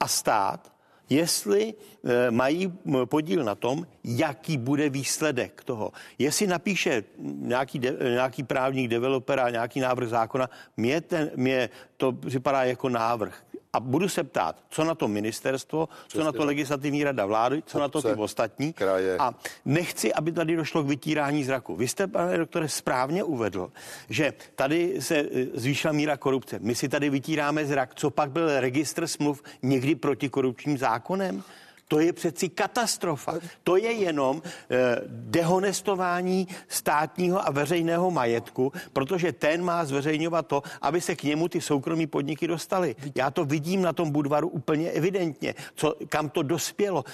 a 0.00 0.08
stát, 0.08 0.75
jestli 1.10 1.74
e, 2.04 2.30
mají 2.30 2.72
podíl 3.04 3.44
na 3.44 3.54
tom, 3.54 3.86
jaký 4.04 4.56
bude 4.58 4.88
výsledek 4.88 5.64
toho. 5.64 5.92
Jestli 6.18 6.46
napíše 6.46 7.04
nějaký, 7.18 7.78
de, 7.78 7.96
nějaký 8.02 8.42
právník, 8.42 8.90
developer 8.90 9.40
a 9.40 9.50
nějaký 9.50 9.80
návrh 9.80 10.08
zákona, 10.08 10.50
mě, 10.76 11.00
ten, 11.00 11.30
mě 11.36 11.70
to 11.96 12.12
připadá 12.12 12.64
jako 12.64 12.88
návrh 12.88 13.42
a 13.76 13.80
budu 13.80 14.08
se 14.08 14.24
ptát, 14.24 14.56
co 14.68 14.84
na 14.84 14.94
to 14.94 15.08
ministerstvo, 15.08 15.88
Přesně 16.06 16.20
co 16.20 16.24
na 16.24 16.32
to 16.32 16.44
legislativní 16.44 17.04
rada 17.04 17.26
vlády, 17.26 17.62
co 17.66 17.78
na 17.78 17.88
to 17.88 18.02
ty 18.02 18.12
ostatní. 18.12 18.72
Kraje. 18.72 19.16
A 19.18 19.34
nechci, 19.64 20.14
aby 20.14 20.32
tady 20.32 20.56
došlo 20.56 20.82
k 20.82 20.86
vytírání 20.86 21.44
zraku. 21.44 21.76
Vy 21.76 21.88
jste, 21.88 22.06
pane 22.06 22.38
doktore, 22.38 22.68
správně 22.68 23.24
uvedl, 23.24 23.70
že 24.08 24.32
tady 24.54 25.02
se 25.02 25.16
e, 25.16 25.26
zvýšila 25.54 25.92
míra 25.92 26.16
korupce. 26.16 26.58
My 26.58 26.74
si 26.74 26.88
tady 26.88 27.10
vytíráme 27.10 27.66
zrak. 27.66 27.94
Co 27.94 28.10
pak 28.10 28.30
byl 28.30 28.60
registr 28.60 29.06
smluv 29.06 29.42
někdy 29.62 29.94
protikorupčním 29.94 30.78
zákonem? 30.78 31.42
To 31.88 32.00
je 32.00 32.12
přeci 32.12 32.48
katastrofa. 32.48 33.34
To 33.64 33.76
je 33.76 33.92
jenom 33.92 34.42
eh, 34.70 35.00
dehonestování 35.06 36.48
státního 36.68 37.48
a 37.48 37.50
veřejného 37.50 38.10
majetku, 38.10 38.72
protože 38.92 39.32
ten 39.32 39.64
má 39.64 39.84
zveřejňovat 39.84 40.46
to, 40.46 40.62
aby 40.82 41.00
se 41.00 41.16
k 41.16 41.22
němu 41.22 41.48
ty 41.48 41.60
soukromí 41.60 42.06
podniky 42.06 42.46
dostaly. 42.46 42.96
Já 43.14 43.30
to 43.30 43.44
vidím 43.44 43.82
na 43.82 43.92
tom 43.92 44.10
Budvaru 44.10 44.48
úplně 44.48 44.90
evidentně, 44.90 45.54
co, 45.74 45.94
kam 46.08 46.28
to 46.28 46.42
dospělo, 46.42 47.04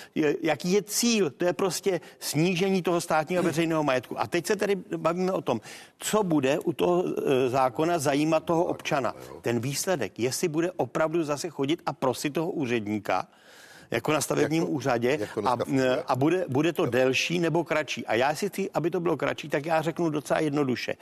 jaký 0.43 0.73
je 0.73 0.83
cíl. 0.83 1.31
To 1.31 1.45
je 1.45 1.53
prostě 1.53 2.01
snížení 2.19 2.83
toho 2.83 3.01
státního 3.01 3.43
a 3.43 3.47
veřejného 3.47 3.83
majetku. 3.83 4.21
A 4.21 4.27
teď 4.27 4.47
se 4.47 4.57
tady 4.57 4.77
bavíme 4.97 5.33
o 5.33 5.41
tom, 5.41 5.61
co 5.99 6.23
bude 6.23 6.59
u 6.59 6.73
toho 6.73 7.05
e, 7.05 7.49
zákona 7.49 7.99
zajímat 7.99 8.45
toho 8.45 8.65
občana. 8.65 9.15
Ten 9.41 9.61
výsledek, 9.61 10.19
jestli 10.19 10.49
bude 10.49 10.73
opravdu 10.73 11.25
zase 11.25 11.51
chodit 11.51 11.83
a 11.87 11.93
prosit 11.93 12.31
toho 12.31 12.51
úředníka, 12.51 13.27
jako 13.93 14.13
na 14.13 14.21
stavebním 14.21 14.63
jako, 14.63 14.73
úřadě 14.73 15.19
jako 15.21 15.49
a, 15.49 15.57
a 16.07 16.17
bude, 16.17 16.45
bude 16.49 16.73
to 16.73 16.87
delší 16.87 17.39
nebo 17.39 17.65
kratší. 17.65 18.07
A 18.07 18.15
já 18.15 18.35
si 18.35 18.49
chci, 18.49 18.71
aby 18.71 18.91
to 18.91 19.01
bylo 19.01 19.17
kratší, 19.17 19.49
tak 19.49 19.67
já 19.67 19.83
řeknu 19.83 20.11
docela 20.11 20.41
jednoduše. 20.41 20.95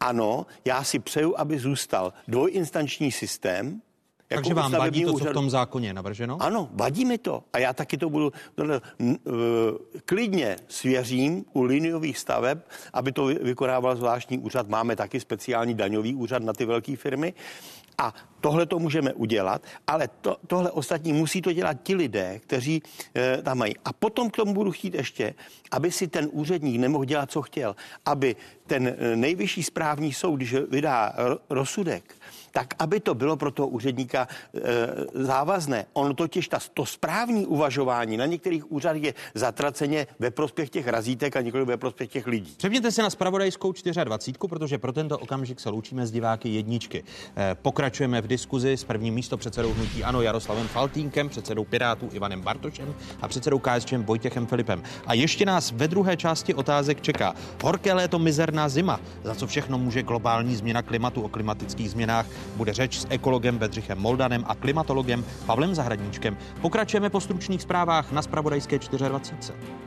Ano, 0.00 0.46
já 0.64 0.84
si 0.84 0.98
přeju, 0.98 1.34
aby 1.38 1.58
zůstal 1.58 2.12
dvojinstanční 2.28 3.12
systém, 3.12 3.80
jako 4.30 4.42
Takže 4.42 4.54
vám 4.54 4.72
vadí 4.72 5.04
to, 5.04 5.12
co 5.12 5.24
v 5.24 5.32
tom 5.32 5.50
zákoně 5.50 5.88
je 5.88 5.94
navrženo? 5.94 6.36
Ano, 6.40 6.68
vadí 6.72 7.04
mi 7.04 7.18
to. 7.18 7.42
A 7.52 7.58
já 7.58 7.72
taky 7.72 7.96
to 7.96 8.10
budu 8.10 8.32
uh, 8.56 8.66
klidně 10.04 10.56
svěřím 10.68 11.44
u 11.52 11.62
liniových 11.62 12.18
staveb, 12.18 12.58
aby 12.92 13.12
to 13.12 13.24
vykonával 13.26 13.96
zvláštní 13.96 14.38
úřad. 14.38 14.68
Máme 14.68 14.96
taky 14.96 15.20
speciální 15.20 15.74
daňový 15.74 16.14
úřad 16.14 16.42
na 16.42 16.52
ty 16.52 16.64
velké 16.64 16.96
firmy. 16.96 17.34
A 17.98 18.14
tohle 18.46 18.66
to 18.66 18.78
můžeme 18.78 19.12
udělat, 19.12 19.62
ale 19.86 20.08
to, 20.20 20.36
tohle 20.46 20.70
ostatní 20.70 21.12
musí 21.12 21.42
to 21.42 21.52
dělat 21.52 21.76
ti 21.82 21.94
lidé, 21.94 22.38
kteří 22.38 22.82
e, 23.16 23.42
tam 23.42 23.58
mají. 23.58 23.74
A 23.84 23.92
potom 23.92 24.30
k 24.30 24.36
tomu 24.36 24.54
budu 24.54 24.70
chtít 24.70 24.94
ještě, 24.94 25.34
aby 25.70 25.90
si 25.90 26.08
ten 26.08 26.28
úředník 26.32 26.80
nemohl 26.80 27.04
dělat, 27.04 27.30
co 27.30 27.42
chtěl, 27.42 27.76
aby 28.06 28.36
ten 28.66 28.86
eh, 28.86 29.16
nejvyšší 29.16 29.62
správní 29.62 30.12
soud, 30.12 30.36
když 30.36 30.54
vydá 30.70 31.14
rozsudek, 31.50 32.14
tak 32.56 32.74
aby 32.78 33.00
to 33.00 33.14
bylo 33.14 33.36
pro 33.36 33.50
toho 33.50 33.68
úředníka 33.68 34.28
e, 34.28 34.60
závazné. 35.24 35.86
On 35.92 36.14
totiž 36.14 36.48
ta, 36.48 36.58
to 36.74 36.86
správní 36.86 37.46
uvažování 37.46 38.16
na 38.16 38.26
některých 38.26 38.72
úřadech 38.72 39.02
je 39.02 39.14
zatraceně 39.34 40.06
ve 40.18 40.30
prospěch 40.30 40.70
těch 40.70 40.88
razítek 40.88 41.36
a 41.36 41.40
nikoli 41.40 41.64
ve 41.64 41.76
prospěch 41.76 42.10
těch 42.10 42.26
lidí. 42.26 42.54
Přepněte 42.56 42.92
se 42.92 43.02
na 43.02 43.10
spravodajskou 43.10 43.72
24, 44.04 44.38
protože 44.48 44.78
pro 44.78 44.92
tento 44.92 45.18
okamžik 45.18 45.60
se 45.60 45.70
loučíme 45.70 46.06
s 46.06 46.10
diváky 46.10 46.48
jedničky. 46.48 47.04
E, 47.36 47.54
pokračujeme 47.54 48.20
v 48.20 48.26
diskuzi 48.36 48.72
s 48.72 48.84
prvním 48.84 49.14
místo 49.14 49.36
předsedou 49.36 49.72
hnutí 49.72 50.04
Ano 50.04 50.22
Jaroslavem 50.22 50.68
Faltínkem, 50.68 51.28
předsedou 51.28 51.64
Pirátů 51.64 52.08
Ivanem 52.12 52.40
Bartošem 52.42 52.94
a 53.22 53.28
předsedou 53.28 53.58
KSČM 53.58 54.02
Vojtěchem 54.02 54.46
Filipem. 54.46 54.82
A 55.06 55.14
ještě 55.14 55.46
nás 55.46 55.72
ve 55.72 55.88
druhé 55.88 56.16
části 56.16 56.54
otázek 56.54 57.00
čeká 57.00 57.34
horké 57.62 57.92
léto, 57.92 58.18
mizerná 58.18 58.68
zima, 58.68 59.00
za 59.24 59.34
co 59.34 59.46
všechno 59.46 59.78
může 59.78 60.02
globální 60.02 60.56
změna 60.56 60.82
klimatu 60.82 61.22
o 61.22 61.28
klimatických 61.28 61.90
změnách 61.90 62.26
bude 62.56 62.72
řeč 62.72 62.98
s 62.98 63.06
ekologem 63.10 63.58
Bedřichem 63.58 63.98
Moldanem 63.98 64.44
a 64.46 64.54
klimatologem 64.54 65.24
Pavlem 65.46 65.74
Zahradníčkem. 65.74 66.36
Pokračujeme 66.60 67.10
po 67.10 67.20
stručných 67.20 67.62
zprávách 67.62 68.12
na 68.12 68.22
Spravodajské 68.22 68.78
24. 68.78 69.86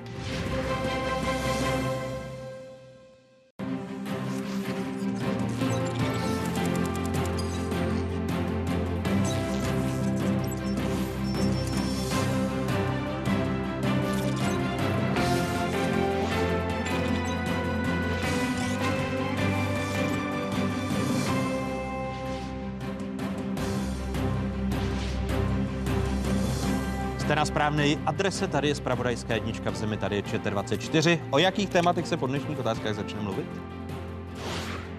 na 27.69 27.83
správné 27.83 27.95
adrese. 28.05 28.47
Tady 28.47 28.67
je 28.67 28.75
spravodajská 28.75 29.33
jednička 29.33 29.71
v 29.71 29.75
zemi, 29.75 29.97
tady 29.97 30.15
je 30.15 30.21
ČT24. 30.21 31.19
O 31.29 31.37
jakých 31.37 31.69
tématech 31.69 32.07
se 32.07 32.17
po 32.17 32.27
dnešních 32.27 32.59
otázkách 32.59 32.95
začne 32.95 33.21
mluvit? 33.21 33.45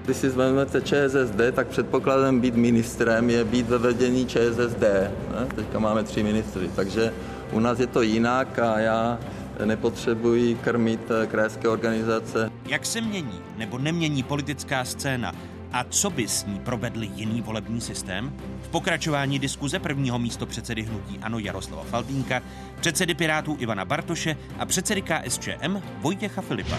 Když 0.04 0.16
si 0.16 0.28
vezmete 0.28 0.80
ČSSD, 0.80 1.40
tak 1.52 1.68
předpokladem 1.68 2.40
být 2.40 2.54
ministrem 2.54 3.30
je 3.30 3.44
být 3.44 3.68
ve 3.68 3.78
vedení 3.78 4.26
ČSSD. 4.26 4.82
Ne? 4.82 5.46
Teďka 5.54 5.78
máme 5.78 6.02
tři 6.04 6.22
ministry, 6.22 6.70
takže 6.76 7.12
u 7.52 7.60
nás 7.60 7.78
je 7.78 7.86
to 7.86 8.02
jinak 8.02 8.58
a 8.58 8.78
já 8.78 9.18
nepotřebuji 9.64 10.54
krmit 10.54 11.00
eh, 11.10 11.26
krajské 11.26 11.68
organizace. 11.68 12.50
Jak 12.66 12.86
se 12.86 13.00
mění 13.00 13.40
nebo 13.56 13.78
nemění 13.78 14.22
politická 14.22 14.84
scéna 14.84 15.32
a 15.72 15.84
co 15.84 16.10
by 16.10 16.28
s 16.28 16.46
ní 16.46 16.58
provedl 16.58 17.02
jiný 17.02 17.42
volební 17.42 17.80
systém? 17.80 18.32
V 18.62 18.68
pokračování 18.68 19.38
diskuze 19.38 19.78
prvního 19.78 20.18
místo 20.18 20.46
předsedy 20.46 20.82
hnutí 20.82 21.18
Ano 21.22 21.38
Jaroslava 21.38 21.84
Faltínka, 21.84 22.42
předsedy 22.80 23.14
Pirátů 23.14 23.56
Ivana 23.60 23.84
Bartoše 23.84 24.36
a 24.58 24.66
předsedy 24.66 25.02
KSČM 25.02 25.82
Vojtěcha 25.98 26.42
Filipa. 26.42 26.78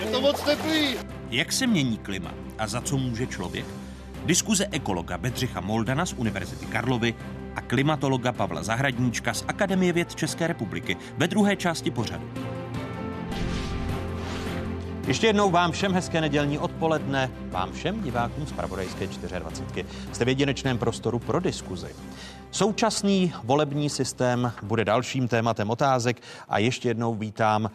Je 0.00 0.06
to 0.12 0.20
moc 0.20 0.42
teplý. 0.42 0.96
Jak 1.30 1.52
se 1.52 1.66
mění 1.66 1.98
klima 1.98 2.30
a 2.58 2.66
za 2.66 2.80
co 2.80 2.96
může 2.96 3.26
člověk? 3.26 3.66
Diskuze 4.24 4.66
ekologa 4.70 5.18
Bedřicha 5.18 5.60
Moldana 5.60 6.06
z 6.06 6.12
Univerzity 6.12 6.66
Karlovy 6.66 7.14
a 7.56 7.60
klimatologa 7.60 8.32
Pavla 8.32 8.62
Zahradníčka 8.62 9.34
z 9.34 9.44
Akademie 9.48 9.92
věd 9.92 10.14
České 10.14 10.46
republiky 10.46 10.96
ve 11.16 11.28
druhé 11.28 11.56
části 11.56 11.90
pořadu. 11.90 12.53
Ještě 15.06 15.26
jednou 15.26 15.50
vám 15.50 15.72
všem 15.72 15.92
hezké 15.92 16.20
nedělní 16.20 16.58
odpoledne, 16.58 17.30
vám 17.50 17.72
všem 17.72 18.02
divákům 18.02 18.46
z 18.46 18.52
Pravodajské 18.52 19.06
24. 19.38 19.86
Jste 20.12 20.24
v 20.24 20.28
jedinečném 20.28 20.78
prostoru 20.78 21.18
pro 21.18 21.40
diskuzi. 21.40 21.88
Současný 22.50 23.32
volební 23.44 23.90
systém 23.90 24.52
bude 24.62 24.84
dalším 24.84 25.28
tématem 25.28 25.70
otázek 25.70 26.22
a 26.48 26.58
ještě 26.58 26.88
jednou 26.88 27.14
vítám 27.14 27.70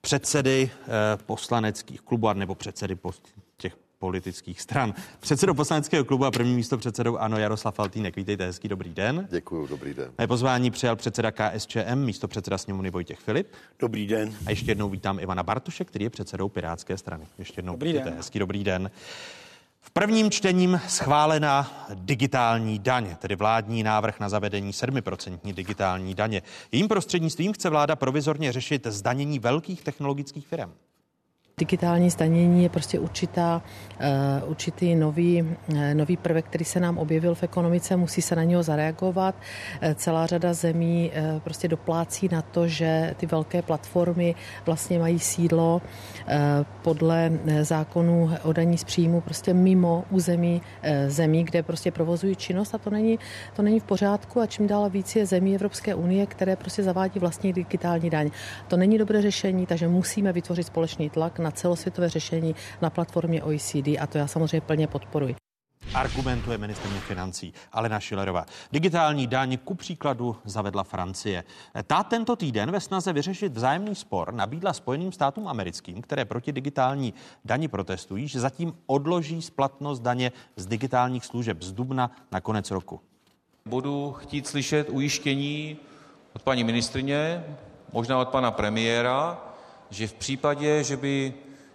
předsedy 0.00 0.70
eh, 0.72 0.88
poslaneckých 1.26 2.00
klubů 2.00 2.32
nebo 2.32 2.54
předsedy 2.54 2.98
politických 4.00 4.60
stran. 4.60 4.94
Předsedou 5.20 5.54
poslaneckého 5.54 6.04
klubu 6.04 6.24
a 6.24 6.30
první 6.30 6.54
místo 6.54 6.78
předsedou 6.78 7.16
Ano 7.16 7.38
Jaroslav 7.38 7.74
Faltýnek. 7.74 8.16
Vítejte, 8.16 8.46
hezký 8.46 8.68
dobrý 8.68 8.94
den. 8.94 9.28
Děkuji, 9.30 9.66
dobrý 9.66 9.94
den. 9.94 10.12
Mé 10.18 10.26
pozvání 10.26 10.70
přijal 10.70 10.96
předseda 10.96 11.30
KSČM, 11.30 11.94
místo 11.94 12.28
předseda 12.28 12.58
sněmovny 12.58 12.90
Vojtěch 12.90 13.18
Filip. 13.18 13.48
Dobrý 13.78 14.06
den. 14.06 14.34
A 14.46 14.50
ještě 14.50 14.70
jednou 14.70 14.88
vítám 14.88 15.18
Ivana 15.20 15.42
Bartuše, 15.42 15.84
který 15.84 16.04
je 16.04 16.10
předsedou 16.10 16.48
Pirátské 16.48 16.98
strany. 16.98 17.26
Ještě 17.38 17.58
jednou 17.58 17.72
dobrý 17.72 17.88
vítejte, 17.88 18.10
den. 18.10 18.16
hezký 18.16 18.38
dobrý 18.38 18.64
den. 18.64 18.90
V 19.80 19.90
prvním 19.90 20.30
čtením 20.30 20.80
schválena 20.88 21.86
digitální 21.94 22.78
daň, 22.78 23.16
tedy 23.16 23.36
vládní 23.36 23.82
návrh 23.82 24.20
na 24.20 24.28
zavedení 24.28 24.72
7% 24.72 25.54
digitální 25.54 26.14
daně. 26.14 26.42
Jím 26.72 26.88
prostřednictvím 26.88 27.52
chce 27.52 27.70
vláda 27.70 27.96
provizorně 27.96 28.52
řešit 28.52 28.86
zdanění 28.86 29.38
velkých 29.38 29.82
technologických 29.82 30.46
firm. 30.46 30.72
Digitální 31.60 32.10
zdanění 32.10 32.62
je 32.62 32.68
prostě 32.68 32.98
určitá, 32.98 33.62
určitý 34.46 34.94
nový, 34.94 35.44
nový 35.94 36.16
prvek, 36.16 36.44
který 36.44 36.64
se 36.64 36.80
nám 36.80 36.98
objevil 36.98 37.34
v 37.34 37.42
ekonomice, 37.42 37.96
musí 37.96 38.22
se 38.22 38.36
na 38.36 38.44
něho 38.44 38.62
zareagovat. 38.62 39.34
Celá 39.94 40.26
řada 40.26 40.52
zemí 40.52 41.12
prostě 41.44 41.68
doplácí 41.68 42.28
na 42.32 42.42
to, 42.42 42.68
že 42.68 43.14
ty 43.16 43.26
velké 43.26 43.62
platformy 43.62 44.34
vlastně 44.66 44.98
mají 44.98 45.18
sídlo 45.18 45.82
podle 46.82 47.32
zákonů 47.62 48.30
o 48.42 48.52
daní 48.52 48.78
z 48.78 48.84
příjmu 48.84 49.20
prostě 49.20 49.54
mimo 49.54 50.04
území 50.10 50.62
zemí, 51.06 51.44
kde 51.44 51.62
prostě 51.62 51.90
provozují 51.90 52.36
činnost 52.36 52.74
a 52.74 52.78
to 52.78 52.90
není, 52.90 53.18
to 53.56 53.62
není 53.62 53.80
v 53.80 53.84
pořádku 53.84 54.40
a 54.40 54.46
čím 54.46 54.66
dál 54.66 54.90
víc 54.90 55.16
je 55.16 55.26
zemí 55.26 55.54
Evropské 55.54 55.94
unie, 55.94 56.26
které 56.26 56.56
prostě 56.56 56.82
zavádí 56.82 57.20
vlastní 57.20 57.52
digitální 57.52 58.10
daň. 58.10 58.30
To 58.68 58.76
není 58.76 58.98
dobré 58.98 59.22
řešení, 59.22 59.66
takže 59.66 59.88
musíme 59.88 60.32
vytvořit 60.32 60.66
společný 60.66 61.10
tlak 61.10 61.38
na 61.38 61.49
celosvětové 61.52 62.08
řešení 62.08 62.54
na 62.82 62.90
platformě 62.90 63.42
OECD 63.42 63.88
a 64.00 64.06
to 64.06 64.18
já 64.18 64.26
samozřejmě 64.26 64.60
plně 64.60 64.86
podporuji. 64.86 65.34
Argumentuje 65.94 66.58
ministrně 66.58 67.00
financí 67.00 67.54
Alena 67.72 68.00
Šilerová. 68.00 68.46
Digitální 68.72 69.26
daň 69.26 69.58
ku 69.64 69.74
příkladu 69.74 70.36
zavedla 70.44 70.84
Francie. 70.84 71.44
Ta 71.86 72.02
tento 72.02 72.36
týden 72.36 72.70
ve 72.70 72.80
snaze 72.80 73.12
vyřešit 73.12 73.52
vzájemný 73.52 73.94
spor 73.94 74.34
nabídla 74.34 74.72
Spojeným 74.72 75.12
státům 75.12 75.48
americkým, 75.48 76.02
které 76.02 76.24
proti 76.24 76.52
digitální 76.52 77.14
dani 77.44 77.68
protestují, 77.68 78.28
že 78.28 78.40
zatím 78.40 78.72
odloží 78.86 79.42
splatnost 79.42 80.02
daně 80.02 80.32
z 80.56 80.66
digitálních 80.66 81.24
služeb 81.24 81.62
z 81.62 81.72
dubna 81.72 82.10
na 82.32 82.40
konec 82.40 82.70
roku. 82.70 83.00
Budu 83.66 84.12
chtít 84.12 84.46
slyšet 84.46 84.88
ujištění 84.90 85.76
od 86.32 86.42
paní 86.42 86.64
ministrině, 86.64 87.44
možná 87.92 88.18
od 88.18 88.28
pana 88.28 88.50
premiéra, 88.50 89.49
že 89.90 90.06
v 90.06 90.12
případě, 90.12 90.84
že 90.84 90.96
by 90.96 91.34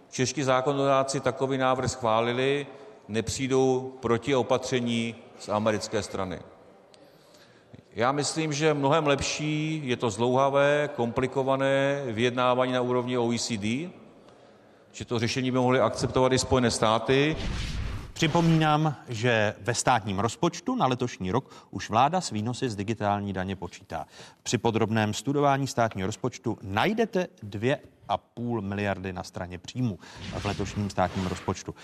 čeští 0.10 0.44
zákonodáci 0.44 1.20
takový 1.20 1.58
návrh 1.58 1.92
schválili, 1.92 2.68
nepřijdou 3.08 3.98
protiopatření 4.00 5.16
z 5.40 5.50
americké 5.50 6.04
strany. 6.04 6.40
Já 7.96 8.12
myslím, 8.12 8.54
že 8.54 8.74
mnohem 8.74 9.08
lepší 9.08 9.82
je 9.84 9.96
to 9.98 10.10
zlouhavé, 10.10 10.90
komplikované 10.96 12.02
vyjednávání 12.06 12.74
na 12.74 12.82
úrovni 12.82 13.18
OECD, 13.18 13.92
že 14.92 15.06
to 15.06 15.20
řešení 15.20 15.52
by 15.52 15.58
mohly 15.58 15.80
akceptovat 15.80 16.32
i 16.32 16.40
Spojené 16.40 16.72
státy. 16.72 17.36
Připomínám, 18.14 18.96
že 19.08 19.54
ve 19.62 19.74
státním 19.74 20.20
rozpočtu 20.20 20.76
na 20.76 20.88
letošní 20.88 21.32
rok 21.32 21.68
už 21.72 21.90
vláda 21.90 22.22
s 22.22 22.32
výnosy 22.32 22.70
z 22.70 22.76
digitální 22.76 23.34
daně 23.34 23.56
počítá. 23.56 24.06
Při 24.44 24.58
podrobném 24.58 25.14
studování 25.14 25.68
státního 25.68 26.06
rozpočtu 26.06 26.58
najdete 26.62 27.28
2,5 28.10 28.62
miliardy 28.62 29.14
na 29.14 29.24
straně 29.24 29.58
příjmu 29.58 30.00
v 30.40 30.46
letošním 30.46 30.90
státním 30.90 31.28
rozpočtu. 31.28 31.76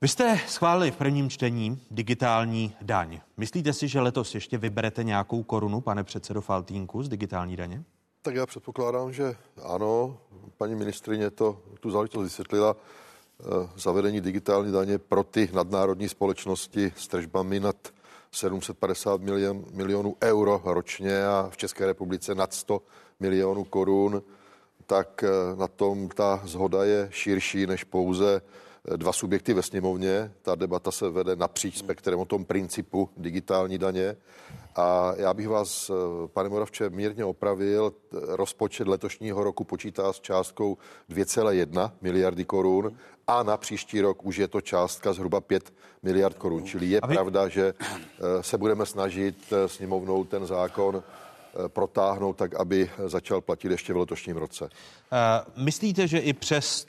Vy 0.00 0.08
jste 0.08 0.40
schválili 0.48 0.90
v 0.90 0.96
prvním 0.96 1.30
čtení 1.30 1.80
digitální 1.90 2.74
daň. 2.82 3.20
Myslíte 3.36 3.72
si, 3.72 3.88
že 3.88 4.00
letos 4.00 4.34
ještě 4.34 4.58
vyberete 4.58 5.04
nějakou 5.04 5.42
korunu, 5.42 5.80
pane 5.80 6.04
předsedo 6.04 6.40
Faltínku, 6.40 7.02
z 7.02 7.08
digitální 7.08 7.56
daně? 7.56 7.84
Tak 8.22 8.34
já 8.34 8.46
předpokládám, 8.46 9.12
že 9.12 9.36
ano. 9.62 10.18
Paní 10.56 10.74
ministrině 10.74 11.30
to 11.30 11.62
tu 11.80 11.90
záležitost 11.90 12.22
vysvětlila. 12.22 12.76
Eh, 13.40 13.68
zavedení 13.76 14.20
digitální 14.20 14.72
daně 14.72 14.98
pro 14.98 15.24
ty 15.24 15.50
nadnárodní 15.52 16.08
společnosti 16.08 16.92
s 16.96 17.08
tržbami 17.08 17.60
nad 17.60 17.76
750 18.32 19.20
milion, 19.20 19.64
milionů 19.72 20.16
euro 20.22 20.60
ročně 20.64 21.26
a 21.26 21.48
v 21.50 21.56
České 21.56 21.86
republice 21.86 22.34
nad 22.34 22.54
100 22.54 22.82
milionů 23.20 23.64
korun, 23.64 24.22
tak 24.86 25.24
eh, 25.24 25.56
na 25.56 25.68
tom 25.68 26.08
ta 26.08 26.40
zhoda 26.44 26.84
je 26.84 27.08
širší 27.10 27.66
než 27.66 27.84
pouze 27.84 28.40
eh, 28.92 28.96
dva 28.96 29.12
subjekty 29.12 29.54
ve 29.54 29.62
sněmovně. 29.62 30.32
Ta 30.42 30.54
debata 30.54 30.90
se 30.90 31.10
vede 31.10 31.36
napříč 31.36 31.78
spektrem 31.78 32.18
o 32.18 32.24
tom 32.24 32.44
principu 32.44 33.08
digitální 33.16 33.78
daně. 33.78 34.16
A 34.76 35.12
já 35.16 35.34
bych 35.34 35.48
vás, 35.48 35.90
pane 36.26 36.48
Moravče, 36.48 36.90
mírně 36.90 37.24
opravil. 37.24 37.92
Rozpočet 38.12 38.88
letošního 38.88 39.44
roku 39.44 39.64
počítá 39.64 40.12
s 40.12 40.20
částkou 40.20 40.78
2,1 41.10 41.90
miliardy 42.00 42.44
korun 42.44 42.96
a 43.26 43.42
na 43.42 43.56
příští 43.56 44.00
rok 44.00 44.24
už 44.24 44.36
je 44.36 44.48
to 44.48 44.60
částka 44.60 45.12
zhruba 45.12 45.40
5 45.40 45.72
miliard 46.02 46.38
korun. 46.38 46.64
Čili 46.64 46.86
je 46.86 47.00
vy... 47.08 47.14
pravda, 47.14 47.48
že 47.48 47.74
eh, 47.80 48.42
se 48.42 48.58
budeme 48.58 48.86
snažit 48.86 49.36
eh, 49.52 49.68
sněmovnou 49.68 50.24
ten 50.24 50.46
zákon 50.46 50.96
eh, 50.96 51.21
protáhnout 51.68 52.36
tak, 52.36 52.54
aby 52.54 52.90
začal 53.06 53.40
platit 53.40 53.70
ještě 53.70 53.92
v 53.92 53.96
letošním 53.96 54.36
roce. 54.36 54.64
Uh, 54.64 55.64
myslíte, 55.64 56.08
že 56.08 56.18
i 56.18 56.32
přes 56.32 56.86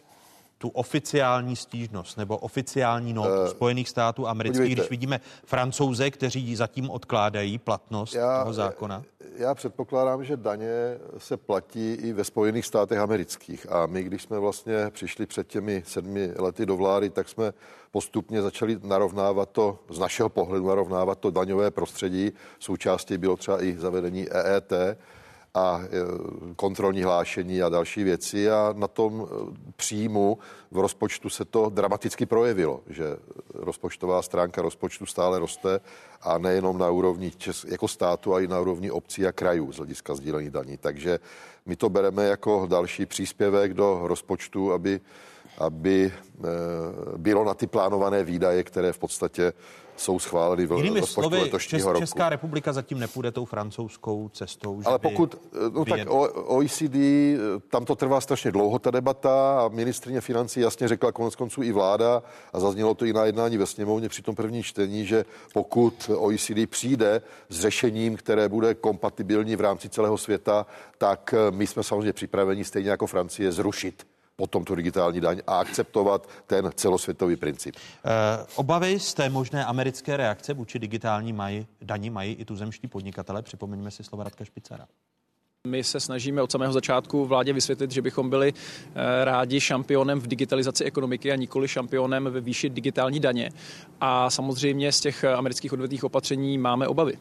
tu 0.64 0.70
oficiální 0.70 1.56
stížnost 1.56 2.18
nebo 2.18 2.38
oficiální 2.38 3.14
notu 3.14 3.42
uh, 3.42 3.48
Spojených 3.48 3.90
států 3.90 4.28
amerických, 4.28 4.60
podívejte. 4.60 4.82
když 4.82 4.90
vidíme 4.90 5.20
francouze, 5.46 6.12
kteří 6.12 6.56
zatím 6.56 6.90
odkládají 6.90 7.58
platnost 7.58 8.16
já, 8.16 8.40
toho 8.40 8.54
zákona? 8.54 9.04
Já 9.38 9.56
předpokládám, 9.56 10.24
že 10.24 10.38
daně 10.38 10.98
se 11.18 11.38
platí 11.38 11.94
i 11.94 12.14
ve 12.14 12.24
Spojených 12.24 12.66
státech 12.66 13.00
amerických. 13.00 13.72
A 13.72 13.86
my, 13.86 14.04
když 14.04 14.22
jsme 14.24 14.40
vlastně 14.40 14.74
přišli 14.90 15.26
před 15.26 15.48
těmi 15.48 15.84
sedmi 15.86 16.32
lety 16.38 16.66
do 16.66 16.78
vlády, 16.78 17.10
tak 17.10 17.30
jsme 17.30 17.54
postupně 17.92 18.42
začali 18.42 18.80
narovnávat 18.84 19.50
to, 19.50 19.80
z 19.90 20.00
našeho 20.00 20.30
pohledu 20.30 20.68
narovnávat 20.68 21.20
to 21.20 21.32
daňové 21.32 21.72
prostředí. 21.72 22.32
Součástí 22.60 23.18
bylo 23.18 23.38
třeba 23.38 23.64
i 23.64 23.78
zavedení 23.78 24.30
EET 24.32 24.74
a 25.54 25.82
e, 25.84 25.90
kontrolní 26.56 27.04
hlášení 27.04 27.62
a 27.62 27.70
další 27.70 28.04
věci 28.04 28.50
a 28.50 28.74
na 28.78 28.88
tom 28.88 29.28
e, 29.28 29.72
příjmu 29.76 30.38
v 30.72 30.80
rozpočtu 30.80 31.30
se 31.30 31.46
to 31.46 31.70
dramaticky 31.70 32.26
projevilo, 32.26 32.82
že 32.90 33.18
rozpočtová 33.54 34.22
stránka 34.22 34.62
rozpočtu 34.62 35.06
stále 35.06 35.40
roste 35.40 35.80
a 36.22 36.38
nejenom 36.38 36.78
na 36.78 36.90
úrovni 36.90 37.32
čes, 37.32 37.66
jako 37.66 37.88
státu, 37.88 38.34
ale 38.34 38.44
i 38.44 38.48
na 38.48 38.60
úrovni 38.60 38.92
obcí 38.92 39.28
a 39.28 39.32
krajů 39.32 39.72
z 39.72 39.78
hlediska 39.78 40.16
sdílení 40.16 40.50
daní. 40.50 40.78
Takže 40.78 41.20
my 41.66 41.76
to 41.76 41.90
bereme 41.90 42.26
jako 42.26 42.68
další 42.70 43.06
příspěvek 43.06 43.74
do 43.74 44.00
rozpočtu, 44.04 44.74
aby, 44.74 45.02
aby 45.58 46.06
e, 46.06 46.12
bylo 47.18 47.46
na 47.46 47.54
ty 47.54 47.68
plánované 47.68 48.24
výdaje, 48.24 48.64
které 48.64 48.94
v 48.94 49.00
podstatě 49.00 49.54
jsou 49.96 50.20
schváleny 50.20 50.66
v 50.66 50.72
Jinými 50.72 51.00
rozpočtu 51.00 51.22
slovy, 51.22 51.38
letošního 51.38 51.80
Čes, 51.80 51.86
roku. 51.86 52.00
Česká 52.00 52.30
republika 52.30 52.74
zatím 52.74 53.00
nepůjde 53.00 53.32
tou 53.32 53.46
francouzskou 53.46 54.30
cestou. 54.30 54.82
Ale 54.86 55.00
pokud, 55.00 55.36
no 55.74 55.86
tak 55.86 56.00
OECD, 56.34 56.96
tam 57.70 57.86
to 57.86 57.96
trvá 57.96 58.22
strašně 58.22 58.52
dlouho 58.52 58.80
ta 58.80 58.92
debata 58.92 59.62
a 59.62 59.68
ministrině 59.68 60.22
financí 60.22 60.60
jasně 60.60 60.88
řekla 60.88 61.12
konec 61.12 61.36
konců 61.36 61.64
i 61.64 61.72
vláda 61.72 62.24
a 62.54 62.60
zaznělo 62.60 62.94
to 62.94 63.06
i 63.06 63.14
na 63.14 63.26
jednání 63.26 63.58
ve 63.58 63.66
sněmovně 63.66 64.10
při 64.10 64.22
tom 64.22 64.36
první 64.36 64.64
čtení, 64.64 65.06
že 65.06 65.26
pokud 65.54 66.10
OECD 66.18 66.70
přijde 66.70 67.22
s 67.50 67.60
řešením, 67.60 68.16
které 68.16 68.50
bude 68.50 68.74
kompatibilní 68.74 69.56
v 69.56 69.62
rámci 69.62 69.90
celého 69.90 70.18
světa, 70.18 70.66
tak 70.98 71.34
my 71.50 71.68
jsme 71.68 71.84
samozřejmě 71.84 72.14
připraveni 72.14 72.64
stejně 72.64 72.90
jako 72.90 73.08
Francie 73.08 73.52
zrušit 73.52 74.13
potom 74.44 74.66
tu 74.66 74.76
digitální 74.76 75.22
daň 75.22 75.42
a 75.48 75.60
akceptovat 75.60 76.30
ten 76.48 76.72
celosvětový 76.76 77.36
princip. 77.36 77.76
E, 77.76 77.80
obavy 78.56 79.00
z 79.00 79.14
té 79.14 79.30
možné 79.30 79.66
americké 79.66 80.18
reakce 80.18 80.54
vůči 80.54 80.80
digitální 80.80 81.34
mají, 81.34 81.68
daní 81.82 82.10
mají 82.10 82.34
i 82.34 82.46
tuzemští 82.46 82.88
podnikatele. 82.88 83.42
Připomeňme 83.42 83.92
si 83.92 84.04
slova 84.04 84.24
Radka 84.24 84.46
Špicera. 84.46 84.88
My 85.68 85.84
se 85.84 86.00
snažíme 86.00 86.42
od 86.42 86.52
samého 86.52 86.74
začátku 86.74 87.26
vládě 87.26 87.54
vysvětlit, 87.54 87.92
že 87.92 88.02
bychom 88.02 88.30
byli 88.30 88.54
eh, 88.54 89.26
rádi 89.26 89.60
šampionem 89.60 90.20
v 90.20 90.28
digitalizaci 90.28 90.84
ekonomiky 90.84 91.32
a 91.32 91.36
nikoli 91.36 91.68
šampionem 91.68 92.24
ve 92.24 92.42
výši 92.42 92.70
digitální 92.70 93.20
daně. 93.20 93.50
A 94.02 94.30
samozřejmě 94.30 94.92
z 94.92 95.00
těch 95.00 95.24
amerických 95.24 95.74
odvetných 95.74 96.04
opatření 96.04 96.58
máme 96.58 96.88
obavy. 96.88 97.18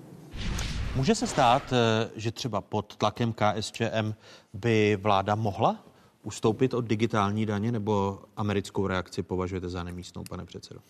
Může 0.96 1.14
se 1.14 1.26
stát, 1.26 1.72
eh, 1.72 2.10
že 2.16 2.32
třeba 2.32 2.60
pod 2.60 2.96
tlakem 2.96 3.32
KSČM 3.32 4.14
by 4.54 4.98
vláda 5.00 5.34
mohla 5.34 5.91
ustoupit 6.22 6.74
od 6.74 6.84
digitální 6.84 7.46
daně 7.46 7.72
nebo 7.72 8.18
americkou 8.36 8.86
reakci 8.86 9.22
považujete 9.22 9.68
za 9.68 9.82
nemístnou, 9.82 10.24
pane 10.28 10.44
předsedo? 10.44 10.80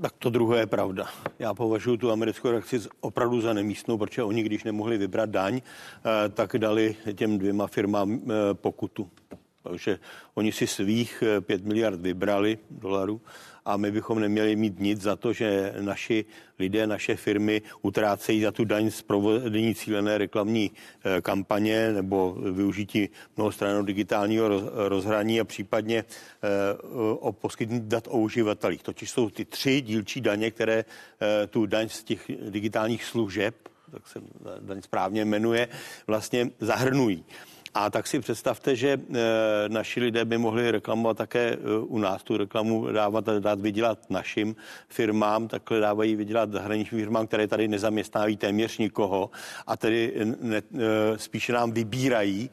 Tak 0.00 0.12
to 0.18 0.30
druhé 0.30 0.58
je 0.58 0.66
pravda. 0.66 1.06
Já 1.38 1.54
považuji 1.54 1.96
tu 1.96 2.10
americkou 2.10 2.50
reakci 2.50 2.80
opravdu 3.00 3.40
za 3.40 3.52
nemístnou, 3.52 3.98
protože 3.98 4.22
oni, 4.22 4.42
když 4.42 4.64
nemohli 4.64 4.98
vybrat 4.98 5.30
daň, 5.30 5.60
eh, 5.60 6.28
tak 6.28 6.58
dali 6.58 6.96
těm 7.14 7.38
dvěma 7.38 7.66
firmám 7.66 8.20
eh, 8.24 8.54
pokutu. 8.54 9.10
Takže 9.62 9.98
oni 10.34 10.52
si 10.52 10.66
svých 10.66 11.22
5 11.40 11.60
eh, 11.60 11.68
miliard 11.68 12.00
vybrali 12.00 12.58
dolarů 12.70 13.20
a 13.64 13.76
my 13.76 13.90
bychom 13.90 14.20
neměli 14.20 14.56
mít 14.56 14.80
nic 14.80 15.00
za 15.00 15.16
to, 15.16 15.32
že 15.32 15.74
naši 15.80 16.24
lidé, 16.58 16.86
naše 16.86 17.16
firmy 17.16 17.62
utrácejí 17.82 18.42
za 18.42 18.52
tu 18.52 18.64
daň 18.64 18.90
z 18.90 19.02
provedení 19.02 19.74
cílené 19.74 20.18
reklamní 20.18 20.70
eh, 20.70 21.20
kampaně 21.20 21.92
nebo 21.92 22.36
využití 22.52 23.08
mnohostranného 23.36 23.82
digitálního 23.82 24.48
rozhraní 24.88 25.40
a 25.40 25.44
případně 25.44 25.98
eh, 25.98 26.48
o 27.18 27.32
poskytnutí 27.32 27.86
dat 27.86 28.08
o 28.10 28.18
uživatelích. 28.18 28.82
Totiž 28.82 29.10
jsou 29.10 29.30
ty 29.30 29.44
tři 29.44 29.80
dílčí 29.80 30.20
daně, 30.20 30.50
které 30.50 30.84
tu 31.50 31.66
daň 31.66 31.88
z 31.88 32.04
těch 32.04 32.30
digitálních 32.48 33.04
služeb, 33.04 33.54
tak 33.90 34.08
se 34.08 34.20
daň 34.60 34.82
správně 34.82 35.24
jmenuje, 35.24 35.68
vlastně 36.06 36.50
zahrnují. 36.60 37.24
A 37.74 37.90
tak 37.90 38.06
si 38.06 38.20
představte, 38.20 38.76
že 38.76 39.00
naši 39.68 40.00
lidé 40.00 40.24
by 40.24 40.38
mohli 40.38 40.70
reklamovat 40.70 41.16
také 41.16 41.56
u 41.80 41.98
nás 41.98 42.22
tu 42.22 42.36
reklamu 42.36 42.86
dávat, 42.92 43.24
dát 43.24 43.60
vydělat 43.60 44.10
našim 44.10 44.56
firmám, 44.88 45.48
takhle 45.48 45.80
dávají 45.80 46.16
vydělat 46.16 46.52
zahraničním 46.52 47.00
firmám, 47.00 47.26
které 47.26 47.46
tady 47.46 47.68
nezaměstnávají 47.68 48.36
téměř 48.36 48.78
nikoho 48.78 49.30
a 49.66 49.76
tedy 49.76 50.12
ne, 50.40 50.62
spíše 51.16 51.52
nám 51.52 51.72
vybírají 51.72 52.50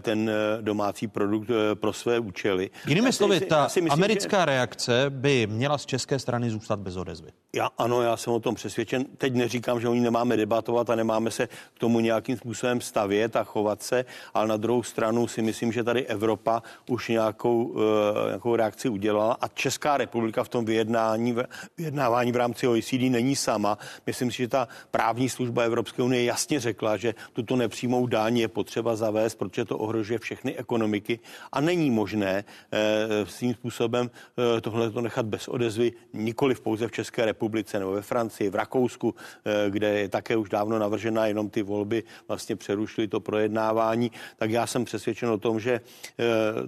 ten 0.00 0.30
domácí 0.60 1.08
produkt 1.08 1.50
pro 1.74 1.92
své 1.92 2.18
účely. 2.18 2.70
Jinými 2.86 3.12
slovy, 3.12 3.40
ta 3.40 3.64
myslím, 3.64 3.92
americká 3.92 4.40
že... 4.40 4.44
reakce 4.44 5.04
by 5.08 5.46
měla 5.46 5.78
z 5.78 5.86
české 5.86 6.18
strany 6.18 6.50
zůstat 6.50 6.80
bez 6.80 6.96
odezvy. 6.96 7.28
Já, 7.54 7.68
ano, 7.78 8.02
já 8.02 8.16
jsem 8.16 8.32
o 8.32 8.40
tom 8.40 8.54
přesvědčen. 8.54 9.04
Teď 9.18 9.34
neříkám, 9.34 9.80
že 9.80 9.88
oni 9.88 10.00
nemáme 10.00 10.36
debatovat 10.36 10.90
a 10.90 10.94
nemáme 10.94 11.30
se 11.30 11.46
k 11.46 11.78
tomu 11.78 12.00
nějakým 12.00 12.36
způsobem 12.36 12.80
stavět 12.80 13.36
a 13.36 13.44
chovat 13.44 13.82
se, 13.82 14.04
ale 14.34 14.48
na 14.48 14.56
druhou 14.56 14.82
stranu 14.82 15.26
si 15.26 15.42
myslím, 15.42 15.72
že 15.72 15.84
tady 15.84 16.06
Evropa 16.06 16.62
už 16.88 17.08
nějakou, 17.08 17.64
uh, 17.64 17.82
nějakou 18.26 18.56
reakci 18.56 18.88
udělala 18.88 19.36
a 19.40 19.48
Česká 19.48 19.96
republika 19.96 20.44
v 20.44 20.48
tom 20.48 20.64
vyjednání, 20.64 21.36
vyjednávání 21.78 22.32
v 22.32 22.36
rámci 22.36 22.68
OECD 22.68 22.92
není 22.92 23.36
sama. 23.36 23.78
Myslím 24.06 24.30
si, 24.30 24.36
že 24.36 24.48
ta 24.48 24.68
právní 24.90 25.28
služba 25.28 25.62
Evropské 25.62 26.02
unie 26.02 26.24
jasně 26.24 26.60
řekla, 26.60 26.96
že 26.96 27.14
tuto 27.32 27.56
nepřímou 27.56 28.06
daň 28.06 28.38
je 28.38 28.48
potřeba 28.48 28.96
zavést, 28.96 29.34
protože 29.34 29.57
to 29.64 29.78
ohrožuje 29.78 30.18
všechny 30.18 30.56
ekonomiky 30.56 31.20
a 31.52 31.60
není 31.60 31.90
možné 31.90 32.44
uh, 32.44 33.28
svým 33.28 33.54
způsobem 33.54 34.10
uh, 34.10 34.60
tohle 34.60 34.90
to 34.90 35.00
nechat 35.00 35.26
bez 35.26 35.48
odezvy, 35.48 35.92
nikoli 36.12 36.54
pouze 36.54 36.88
v 36.88 36.92
České 36.92 37.24
republice 37.24 37.78
nebo 37.78 37.92
ve 37.92 38.02
Francii, 38.02 38.50
v 38.50 38.54
Rakousku, 38.54 39.14
eh, 39.14 39.70
kde 39.70 39.88
je 39.88 40.08
také 40.08 40.36
už 40.36 40.48
dávno 40.48 40.78
navržena, 40.78 41.26
jenom 41.26 41.50
ty 41.50 41.62
volby 41.62 42.02
vlastně 42.28 42.56
přerušily 42.56 43.08
to 43.08 43.20
projednávání, 43.20 44.12
tak 44.36 44.50
já 44.50 44.66
jsem 44.66 44.84
přesvědčen 44.84 45.28
o 45.28 45.38
tom, 45.38 45.60
že 45.60 45.80
eh, 45.80 46.24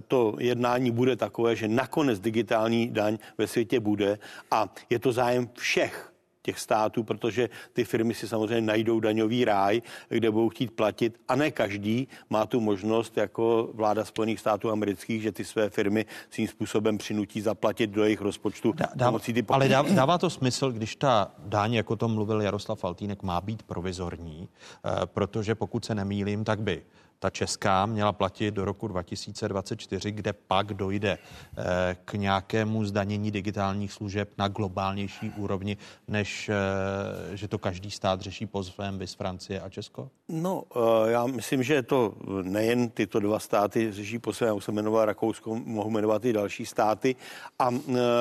to 0.09 0.37
jednání 0.39 0.91
bude 0.91 1.17
takové, 1.17 1.57
že 1.57 1.69
nakonec 1.69 2.21
digitální 2.21 2.89
daň 2.89 3.19
ve 3.39 3.47
světě 3.47 3.81
bude 3.81 4.19
a 4.51 4.69
je 4.91 4.99
to 4.99 5.13
zájem 5.13 5.49
všech 5.55 6.10
těch 6.51 6.59
států, 6.59 7.03
protože 7.03 7.49
ty 7.73 7.85
firmy 7.85 8.15
si 8.15 8.29
samozřejmě 8.29 8.61
najdou 8.61 9.01
daňový 9.01 9.45
ráj, 9.45 9.83
kde 10.09 10.31
budou 10.31 10.49
chtít 10.49 10.71
platit 10.71 11.21
a 11.29 11.37
ne 11.37 11.51
každý 11.51 12.09
má 12.31 12.47
tu 12.47 12.61
možnost 12.61 13.17
jako 13.17 13.71
vláda 13.75 14.05
Spojených 14.05 14.41
států 14.41 14.71
amerických, 14.71 15.23
že 15.23 15.33
ty 15.33 15.45
své 15.45 15.71
firmy 15.71 16.07
svým 16.31 16.49
způsobem 16.49 16.99
přinutí 16.99 17.41
zaplatit 17.41 17.91
do 17.91 18.05
jejich 18.05 18.21
rozpočtu. 18.21 18.73
Dá, 18.73 18.87
dá, 18.95 19.19
ty 19.19 19.45
ale 19.49 19.69
dá, 19.69 19.83
dává 19.83 20.19
to 20.19 20.31
smysl, 20.31 20.73
když 20.73 20.97
ta 20.97 21.31
dáň, 21.39 21.73
jako 21.75 21.97
to 21.97 22.09
mluvil 22.09 22.43
Jaroslav 22.43 22.79
Faltýnek, 22.79 23.23
má 23.23 23.41
být 23.41 23.63
provizorní, 23.63 24.49
eh, 24.49 25.07
protože 25.07 25.55
pokud 25.55 25.85
se 25.85 25.95
nemýlím, 25.95 26.45
tak 26.45 26.61
by 26.61 26.83
ta 27.21 27.31
česká 27.31 27.87
měla 27.87 28.13
platit 28.13 28.55
do 28.55 28.65
roku 28.65 28.89
2024, 28.89 30.13
kde 30.13 30.33
pak 30.33 30.75
dojde 30.75 31.19
eh, 31.19 31.97
k 32.05 32.15
nějakému 32.15 32.85
zdanění 32.85 33.31
digitálních 33.31 33.93
služeb 33.93 34.29
na 34.39 34.49
globálnější 34.49 35.33
úrovni, 35.37 35.77
než 36.09 36.49
eh, 36.49 37.37
že 37.37 37.49
to 37.49 37.59
každý 37.59 37.91
stát 37.91 38.21
řeší 38.21 38.47
po 38.47 38.65
svém, 38.65 38.99
vys 38.99 39.15
Francie 39.15 39.61
a 39.61 39.69
Česko? 39.69 40.11
No, 40.29 40.63
eh, 40.77 41.11
já 41.11 41.27
myslím, 41.27 41.63
že 41.63 41.83
to 41.83 42.15
nejen 42.43 42.89
tyto 42.89 43.21
dva 43.21 43.39
státy 43.39 43.93
řeší 43.93 44.19
po 44.19 44.33
svém, 44.33 44.55
já 44.55 44.61
jsem 44.61 44.75
jmenoval 44.75 45.05
Rakousko, 45.05 45.55
mohu 45.55 45.91
jmenovat 45.91 46.25
i 46.25 46.33
další 46.33 46.67
státy 46.67 47.17
a 47.59 47.71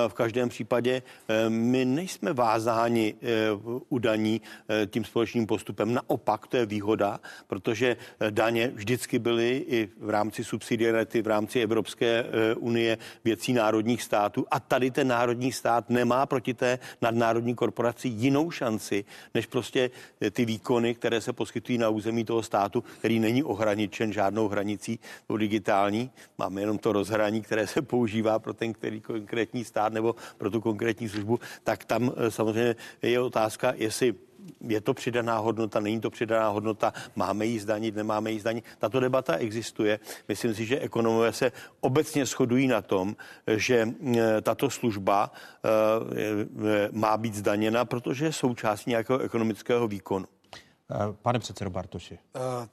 v 0.08 0.14
každém 0.14 0.50
případě 0.50 1.02
my 1.48 1.86
nejsme 1.86 2.34
vázáni 2.34 3.16
u 3.90 4.00
daní 4.00 4.42
tím 4.88 5.06
společným 5.06 5.48
postupem. 5.48 5.94
Naopak, 5.94 6.48
to 6.48 6.58
je 6.58 6.66
výhoda, 6.66 7.20
protože 7.48 7.98
daně 8.30 8.68
vždy 8.68 8.89
vždycky 8.90 9.20
byly 9.20 9.66
i 9.68 9.90
v 10.00 10.10
rámci 10.10 10.44
subsidiarity, 10.44 11.22
v 11.22 11.28
rámci 11.28 11.62
Evropské 11.62 12.26
eh, 12.26 12.56
unie 12.56 12.98
věcí 13.24 13.54
národních 13.54 14.04
států 14.04 14.46
a 14.52 14.60
tady 14.60 14.92
ten 14.92 15.08
národní 15.08 15.52
stát 15.52 15.90
nemá 15.90 16.26
proti 16.26 16.54
té 16.54 16.80
nadnárodní 17.02 17.56
korporaci 17.56 18.08
jinou 18.08 18.52
šanci, 18.52 19.06
než 19.34 19.46
prostě 19.46 19.92
eh, 20.22 20.32
ty 20.32 20.46
výkony, 20.46 20.96
které 20.96 21.22
se 21.22 21.34
poskytují 21.34 21.78
na 21.78 21.90
území 21.90 22.26
toho 22.26 22.44
státu, 22.44 22.84
který 23.00 23.20
není 23.20 23.44
ohraničen 23.44 24.14
žádnou 24.14 24.48
hranicí 24.48 25.00
digitální. 25.38 26.12
Máme 26.38 26.62
jenom 26.62 26.78
to 26.78 26.94
rozhraní, 26.94 27.42
které 27.42 27.68
se 27.68 27.82
používá 27.82 28.40
pro 28.40 28.54
ten 28.54 28.74
který 28.74 29.02
konkrétní 29.02 29.66
stát 29.66 29.94
nebo 29.94 30.16
pro 30.38 30.52
tu 30.52 30.62
konkrétní 30.62 31.10
službu, 31.10 31.40
tak 31.64 31.86
tam 31.86 32.12
eh, 32.18 32.32
samozřejmě 32.32 32.76
je 33.02 33.20
otázka, 33.20 33.74
jestli 33.78 34.29
je 34.62 34.82
to 34.82 34.94
přidaná 34.94 35.38
hodnota, 35.38 35.80
není 35.80 36.02
to 36.02 36.10
přidaná 36.10 36.50
hodnota, 36.50 36.94
máme 37.16 37.46
jí 37.46 37.60
zdanit, 37.60 37.96
nemáme 37.96 38.32
jí 38.32 38.40
zdanit. 38.40 38.66
Tato 38.78 39.00
debata 39.00 39.36
existuje. 39.36 40.00
Myslím 40.28 40.56
si, 40.56 40.66
že 40.66 40.80
ekonomové 40.80 41.34
se 41.34 41.52
obecně 41.80 42.26
shodují 42.26 42.68
na 42.68 42.82
tom, 42.82 43.16
že 43.48 43.90
e, 44.18 44.42
tato 44.42 44.70
služba 44.70 45.32
e, 45.32 45.70
e, 46.70 46.90
má 46.92 47.18
být 47.18 47.36
zdaněna, 47.36 47.86
protože 47.86 48.26
je 48.26 48.34
součástí 48.34 48.90
nějakého 48.90 49.20
ekonomického 49.20 49.88
výkonu. 49.88 50.26
Pane 51.22 51.40
předsedo 51.40 51.70
Bartoši. 51.70 52.20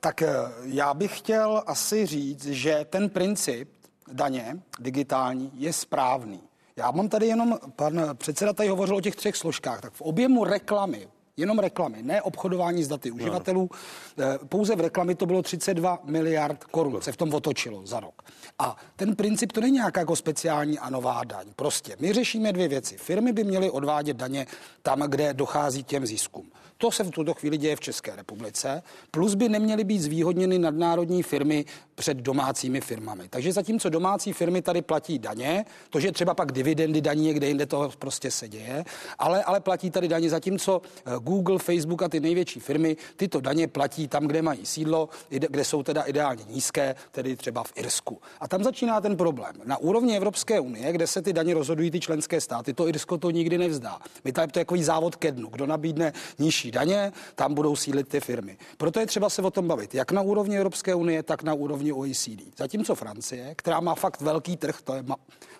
Tak 0.00 0.22
já 0.62 0.94
bych 0.94 1.18
chtěl 1.18 1.62
asi 1.66 2.06
říct, 2.06 2.46
že 2.46 2.86
ten 2.90 3.10
princip 3.10 3.72
daně 4.12 4.60
digitální 4.80 5.50
je 5.54 5.72
správný. 5.72 6.40
Já 6.76 6.90
mám 6.90 7.08
tady 7.08 7.26
jenom, 7.26 7.58
pan 7.76 8.00
předseda 8.14 8.52
tady 8.52 8.68
hovořil 8.68 8.96
o 8.96 9.00
těch 9.00 9.16
třech 9.16 9.36
složkách, 9.36 9.80
tak 9.80 9.92
v 9.92 10.00
objemu 10.00 10.44
reklamy 10.44 11.08
jenom 11.36 11.58
reklamy, 11.58 12.02
ne 12.02 12.22
obchodování 12.22 12.84
s 12.84 12.88
daty 12.88 13.10
uživatelů. 13.10 13.70
No. 14.16 14.48
Pouze 14.48 14.76
v 14.76 14.80
reklamy 14.80 15.14
to 15.14 15.26
bylo 15.26 15.42
32 15.42 15.98
miliard 16.04 16.64
korun, 16.64 17.02
se 17.02 17.12
v 17.12 17.16
tom 17.16 17.34
otočilo 17.34 17.86
za 17.86 18.00
rok. 18.00 18.22
A 18.58 18.76
ten 18.96 19.16
princip 19.16 19.52
to 19.52 19.60
není 19.60 19.74
nějaká 19.74 20.00
jako 20.00 20.16
speciální 20.16 20.78
a 20.78 20.90
nová 20.90 21.24
daň. 21.24 21.46
Prostě 21.56 21.96
my 22.00 22.12
řešíme 22.12 22.52
dvě 22.52 22.68
věci. 22.68 22.96
Firmy 22.96 23.32
by 23.32 23.44
měly 23.44 23.70
odvádět 23.70 24.16
daně 24.16 24.46
tam, 24.82 25.00
kde 25.00 25.34
dochází 25.34 25.84
těm 25.84 26.06
ziskům. 26.06 26.50
To 26.78 26.90
se 26.90 27.04
v 27.04 27.10
tuto 27.10 27.34
chvíli 27.34 27.58
děje 27.58 27.76
v 27.76 27.80
České 27.80 28.16
republice. 28.16 28.82
Plus 29.10 29.34
by 29.34 29.48
neměly 29.48 29.84
být 29.84 29.98
zvýhodněny 29.98 30.58
nadnárodní 30.58 31.22
firmy 31.22 31.64
před 31.94 32.16
domácími 32.16 32.80
firmami. 32.80 33.28
Takže 33.28 33.52
zatímco 33.52 33.88
domácí 33.88 34.32
firmy 34.32 34.62
tady 34.62 34.82
platí 34.82 35.18
daně, 35.18 35.64
to, 35.90 36.00
že 36.00 36.12
třeba 36.12 36.34
pak 36.34 36.52
dividendy 36.52 37.00
daní 37.00 37.22
někde 37.24 37.48
jinde 37.48 37.66
to 37.66 37.90
prostě 37.98 38.30
se 38.30 38.48
děje, 38.48 38.84
ale, 39.18 39.44
ale 39.44 39.60
platí 39.60 39.90
tady 39.90 40.08
daně, 40.08 40.30
zatímco 40.30 40.82
eh, 40.82 41.10
Google, 41.20 41.58
Facebook 41.58 42.02
a 42.02 42.08
ty 42.08 42.20
největší 42.20 42.60
firmy 42.60 42.96
tyto 43.16 43.40
daně 43.40 43.68
platí 43.68 44.08
tam, 44.08 44.26
kde 44.26 44.42
mají 44.42 44.66
sídlo, 44.66 45.08
kde 45.28 45.64
jsou 45.64 45.82
teda 45.82 46.02
ideálně 46.02 46.44
nízké, 46.48 46.94
tedy 47.10 47.36
třeba 47.36 47.64
v 47.64 47.72
Irsku. 47.76 48.20
A 48.40 48.48
tam 48.48 48.64
začíná 48.64 49.00
ten 49.00 49.16
problém. 49.16 49.52
Na 49.64 49.76
úrovni 49.76 50.16
Evropské 50.16 50.60
unie, 50.60 50.92
kde 50.92 51.06
se 51.06 51.22
ty 51.22 51.32
daně 51.32 51.54
rozhodují 51.54 51.90
ty 51.90 52.00
členské 52.00 52.40
státy, 52.40 52.74
to 52.74 52.88
Irsko 52.88 53.18
to 53.18 53.30
nikdy 53.30 53.58
nevzdá. 53.58 53.98
My 54.24 54.32
tady 54.32 54.52
to 54.52 54.58
je 54.58 54.64
takový 54.64 54.82
závod 54.84 55.16
ke 55.16 55.32
dnu. 55.32 55.48
Kdo 55.48 55.66
nabídne 55.66 56.12
nižší 56.38 56.65
nižší 56.66 56.70
daně, 56.70 57.12
tam 57.34 57.54
budou 57.54 57.76
sílit 57.76 58.08
ty 58.08 58.20
firmy. 58.20 58.58
Proto 58.76 59.00
je 59.00 59.06
třeba 59.06 59.30
se 59.30 59.42
o 59.42 59.50
tom 59.50 59.68
bavit, 59.68 59.94
jak 59.94 60.12
na 60.12 60.22
úrovni 60.22 60.58
Evropské 60.58 60.94
unie, 60.94 61.22
tak 61.22 61.42
na 61.42 61.54
úrovni 61.54 61.92
OECD. 61.92 62.56
Zatímco 62.56 62.94
Francie, 62.94 63.54
která 63.54 63.80
má 63.80 63.94
fakt 63.94 64.20
velký 64.20 64.56
trh, 64.56 64.82
to 64.82 64.94
je 64.94 65.04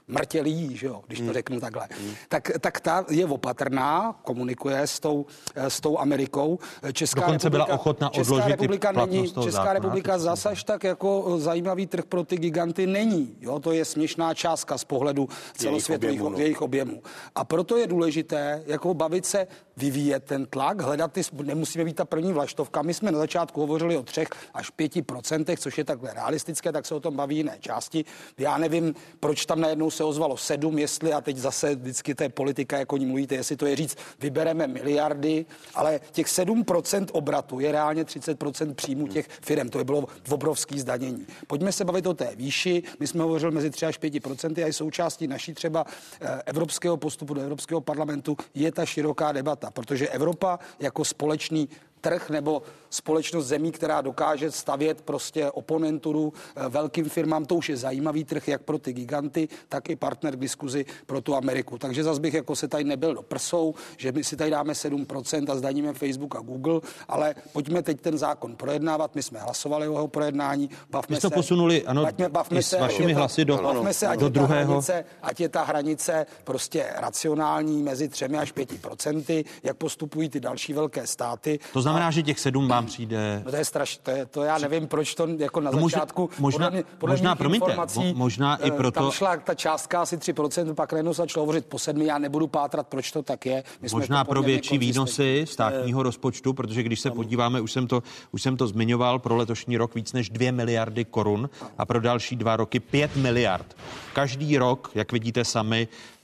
mrtělí, 0.09 0.77
že 0.77 0.87
jo, 0.87 1.03
když 1.07 1.19
to 1.19 1.25
hmm. 1.25 1.35
řeknu 1.35 1.61
takhle, 1.61 1.89
hmm. 2.01 2.15
tak, 2.29 2.51
tak 2.61 2.81
ta 2.81 3.05
je 3.11 3.27
opatrná, 3.27 4.21
komunikuje 4.23 4.81
s 4.81 5.01
tou, 5.01 5.27
s 5.55 5.81
tou 5.81 5.99
Amerikou. 5.99 6.59
Česká 6.93 7.21
Dokonce 7.21 7.47
republika, 7.47 7.67
byla 7.67 7.79
ochotna 7.79 8.11
odložit 8.11 8.35
Česká 8.35 8.49
republika, 8.49 8.93
není, 8.93 9.27
Česká 9.27 9.51
zákona, 9.51 9.73
republika 9.73 10.19
zasaž 10.19 10.65
tak 10.65 10.85
jako 10.85 11.39
zajímavý 11.39 11.87
trh 11.87 12.05
pro 12.05 12.25
ty 12.25 12.37
giganty 12.37 12.87
není. 12.87 13.37
Jo, 13.41 13.59
to 13.61 13.73
je 13.73 13.85
směšná 13.85 14.35
částka 14.35 14.79
z 14.79 14.85
pohledu 14.85 15.29
celosvětových 15.57 16.21
jejich, 16.21 16.33
no. 16.33 16.39
jejich 16.39 16.63
objemů. 16.63 17.03
A 17.35 17.45
proto 17.45 17.77
je 17.77 17.87
důležité 17.87 18.63
jako 18.67 18.95
bavit 18.95 19.27
se, 19.27 19.47
vyvíjet 19.77 20.25
ten 20.25 20.47
tlak, 20.47 20.81
hledat 20.81 21.13
ty, 21.13 21.21
nemusíme 21.43 21.85
být 21.85 21.97
ta 21.97 22.05
první 22.05 22.33
vlaštovka. 22.33 22.83
My 22.83 22.95
jsme 22.95 23.13
na 23.13 23.19
začátku 23.19 23.61
hovořili 23.61 23.97
o 23.97 24.03
třech 24.03 24.29
až 24.55 24.71
pěti 24.71 25.03
procentech, 25.03 25.59
což 25.59 25.79
je 25.79 25.85
takhle 25.85 26.15
realistické, 26.15 26.73
tak 26.73 26.87
se 26.87 26.95
o 26.95 27.01
tom 27.01 27.17
baví 27.17 27.37
jiné 27.37 27.57
části. 27.61 28.05
Já 28.39 28.59
nevím, 28.59 28.95
proč 29.21 29.47
tam 29.47 29.61
najednou 29.61 29.91
se 29.97 30.05
ozvalo 30.05 30.37
sedm, 30.37 30.79
jestli 30.79 31.13
a 31.13 31.21
teď 31.21 31.37
zase 31.37 31.75
vždycky 31.75 32.15
té 32.15 32.29
politika, 32.29 32.79
jako 32.79 32.97
ní 32.97 33.07
mluvíte, 33.07 33.35
jestli 33.35 33.57
to 33.57 33.67
je 33.67 33.77
říct, 33.77 33.99
vybereme 34.21 34.67
miliardy, 34.67 35.47
ale 35.75 36.01
těch 36.13 36.27
7% 36.27 37.07
obratu 37.13 37.61
je 37.61 37.73
reálně 37.73 38.05
30% 38.05 38.75
příjmu 38.75 39.07
těch 39.07 39.29
firm. 39.41 39.69
To 39.69 39.79
je 39.79 39.85
bylo 39.85 40.05
obrovský 40.31 40.81
zdanění. 40.81 41.27
Pojďme 41.47 41.73
se 41.73 41.85
bavit 41.85 42.07
o 42.07 42.15
té 42.15 42.37
výši. 42.37 42.83
My 43.01 43.07
jsme 43.07 43.23
hovořili 43.23 43.55
mezi 43.55 43.71
3 43.71 43.87
až 43.87 44.01
5% 44.01 44.65
a 44.65 44.69
i 44.69 44.73
součástí 44.73 45.27
naší 45.27 45.55
třeba 45.55 45.85
eh, 46.21 46.43
evropského 46.47 46.97
postupu 46.97 47.35
do 47.35 47.41
Evropského 47.41 47.81
parlamentu 47.81 48.37
je 48.55 48.73
ta 48.73 48.87
široká 48.87 49.33
debata, 49.33 49.71
protože 49.71 50.09
Evropa 50.09 50.59
jako 50.81 51.05
společný 51.05 51.69
trh 52.01 52.31
nebo 52.31 52.63
společnost 52.91 53.47
zemí, 53.47 53.73
která 53.73 54.01
dokáže 54.01 54.51
stavět 54.51 55.03
prostě 55.03 55.51
oponenturu 55.51 56.33
eh, 56.57 56.69
velkým 56.69 57.09
firmám. 57.09 57.45
To 57.45 57.55
už 57.55 57.69
je 57.69 57.77
zajímavý 57.77 58.25
trh 58.25 58.49
jak 58.49 58.63
pro 58.63 58.79
ty 58.79 58.93
giganty, 58.93 59.49
tak 59.69 59.91
i 59.91 59.97
partner 59.97 60.37
k 60.37 60.41
diskuzi 60.41 60.87
pro 61.07 61.21
tu 61.21 61.35
Ameriku. 61.35 61.79
Takže 61.79 62.05
zase 62.05 62.21
bych 62.21 62.35
jako 62.35 62.57
se 62.57 62.69
tady 62.69 62.85
nebyl 62.85 63.15
do 63.15 63.23
prsou, 63.23 63.75
že 63.97 64.13
my 64.13 64.25
si 64.25 64.37
tady 64.37 64.51
dáme 64.51 64.73
7% 64.73 65.53
a 65.53 65.57
zdaníme 65.57 65.93
Facebook 65.93 66.37
a 66.37 66.41
Google, 66.41 66.81
ale 67.09 67.35
pojďme 67.53 67.83
teď 67.83 68.01
ten 68.01 68.19
zákon 68.19 68.57
projednávat. 68.57 69.15
My 69.15 69.23
jsme 69.23 69.39
hlasovali 69.41 69.89
o 69.89 69.93
jeho 69.93 70.09
projednání. 70.09 70.71
Bavme 70.91 71.17
se, 71.17 71.23
to 71.23 71.31
posunuli, 71.31 71.87
ano, 71.87 72.03
bavme, 72.03 72.29
bavme 72.29 72.63
se, 72.63 72.77
s 72.77 72.81
vašimi 72.81 73.15
ta, 73.15 73.19
hlasy 73.19 73.45
do, 73.45 73.57
bavme 73.57 73.95
se, 73.95 74.07
ať 74.07 74.19
do 74.19 74.29
druhého. 74.29 74.73
Hranice, 74.73 75.05
ať 75.23 75.41
je 75.41 75.49
ta 75.49 75.63
hranice 75.63 76.27
prostě 76.45 76.87
racionální 76.97 77.83
mezi 77.83 78.09
3 78.09 78.25
až 78.25 78.55
5%, 78.55 79.45
jak 79.63 79.77
postupují 79.77 80.29
ty 80.29 80.41
další 80.41 80.73
velké 80.73 81.07
státy. 81.07 81.59
To 81.73 81.83
znamená, 81.83 82.09
a, 82.09 82.11
že 82.11 82.23
těch 82.23 82.41
7 82.41 82.69
vám 82.77 82.87
přijde. 82.87 83.43
No 83.45 83.51
to 83.51 83.57
je 83.57 83.65
strašné, 83.65 84.03
to, 84.03 84.11
je, 84.11 84.27
to 84.27 84.43
já 84.43 84.59
nevím, 84.59 84.87
proč 84.87 85.15
to 85.15 85.29
jako 85.39 85.61
na 85.61 85.71
to 85.71 85.81
začátku. 85.81 86.31
Možná, 86.39 86.67
podle 86.67 86.71
mě, 86.71 86.85
podle 86.99 87.13
možná 87.13 87.35
promiňte, 87.35 87.65
informací, 87.71 88.15
možná 88.17 88.57
i 88.57 88.69
eh, 88.69 88.71
proto. 88.71 89.01
Tam 89.01 89.11
šla 89.11 89.37
ta 89.37 89.55
částka 89.55 90.03
asi 90.03 90.17
3%, 90.17 90.75
pak 90.75 90.93
najednou 90.93 91.13
začalo 91.13 91.43
hovořit 91.43 91.67
po 91.67 91.79
sedmi, 91.79 92.07
já 92.07 92.19
nebudu 92.19 92.47
pátrat, 92.47 92.87
proč 92.87 93.13
to 93.13 93.23
tak 93.23 93.47
je. 93.47 93.65
My 93.81 93.89
možná 93.93 94.25
pro 94.25 94.43
větší 94.43 94.79
výnosy 94.79 95.45
státního 95.49 96.03
rozpočtu, 96.03 96.53
protože 96.53 96.83
když 96.83 97.01
se 97.01 97.11
podíváme, 97.11 97.61
už 97.61 97.73
jsem, 97.73 97.87
to, 97.87 98.03
už 98.33 98.43
jsem 98.43 98.57
to 98.57 98.67
zmiňoval, 98.67 99.19
pro 99.19 99.37
letošní 99.37 99.77
rok 99.77 99.95
víc 99.95 100.13
než 100.13 100.31
2 100.31 100.53
miliardy 100.53 101.05
korun 101.05 101.51
a 101.79 101.87
pro 101.87 102.01
další 102.01 102.37
dva 102.37 102.57
roky 102.57 102.81
5 102.81 103.17
miliard. 103.17 103.77
Každý 104.13 104.59
rok, 104.59 104.91
jak 104.95 105.13
vidíte 105.13 105.45
sami, 105.45 105.89
Eh, 105.89 106.16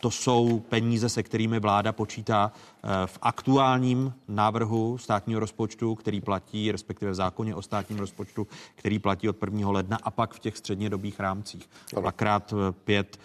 to 0.00 0.10
jsou 0.10 0.58
peníze, 0.58 1.08
se 1.08 1.22
kterými 1.22 1.60
vláda 1.60 1.92
počítá 1.92 2.52
eh, 2.52 2.88
v 3.06 3.18
aktuálním 3.22 4.14
návrhu 4.28 4.98
státního 4.98 5.40
rozpočtu, 5.40 5.94
který 5.94 6.20
platí, 6.20 6.72
respektive 6.72 7.10
v 7.10 7.14
zákoně 7.14 7.54
o 7.54 7.62
státním 7.62 7.98
rozpočtu, 7.98 8.46
který 8.74 8.98
platí 8.98 9.28
od 9.28 9.36
1. 9.42 9.70
ledna 9.70 9.98
a 10.02 10.10
pak 10.10 10.34
v 10.34 10.38
těch 10.38 10.56
střednědobých 10.56 11.20
rámcích. 11.20 11.68
Dvakrát 11.92 12.54
eh, 12.56 12.72
pět 12.72 13.18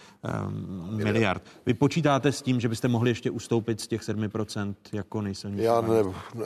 um, 0.48 0.98
miliard. 0.98 1.44
Vy 1.66 1.74
počítáte 1.74 2.32
s 2.32 2.42
tím, 2.42 2.60
že 2.60 2.70
byste 2.70 2.88
mohli 2.88 3.10
ještě 3.10 3.32
ustoupit 3.32 3.82
z 3.82 3.88
těch 3.88 4.02
7% 4.02 4.76
jako 4.94 5.22
nejsilnější? 5.22 5.64
Já 5.64 5.82
ne, 5.82 6.04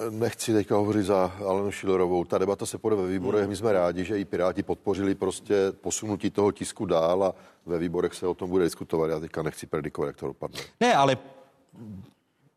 nechci 0.09 0.53
teďka 0.53 0.75
hovořit 0.75 1.03
za 1.03 1.31
Alenu 1.47 1.71
Šilerovou. 1.71 2.23
Ta 2.23 2.37
debata 2.37 2.65
se 2.65 2.77
pode 2.77 2.95
ve 2.95 3.07
výborech. 3.07 3.47
My 3.47 3.55
jsme 3.55 3.73
rádi, 3.73 4.05
že 4.05 4.19
i 4.19 4.25
Piráti 4.25 4.63
podpořili 4.63 5.15
prostě 5.15 5.55
posunutí 5.81 6.29
toho 6.29 6.51
tisku 6.51 6.85
dál 6.85 7.23
a 7.23 7.33
ve 7.65 7.79
výborech 7.79 8.13
se 8.13 8.27
o 8.27 8.33
tom 8.33 8.49
bude 8.49 8.63
diskutovat. 8.63 9.09
Já 9.09 9.19
teďka 9.19 9.43
nechci 9.43 9.67
predikovat, 9.67 10.07
jak 10.07 10.15
to 10.15 10.27
dopadne. 10.27 10.59
Ne, 10.79 10.95
ale 10.95 11.17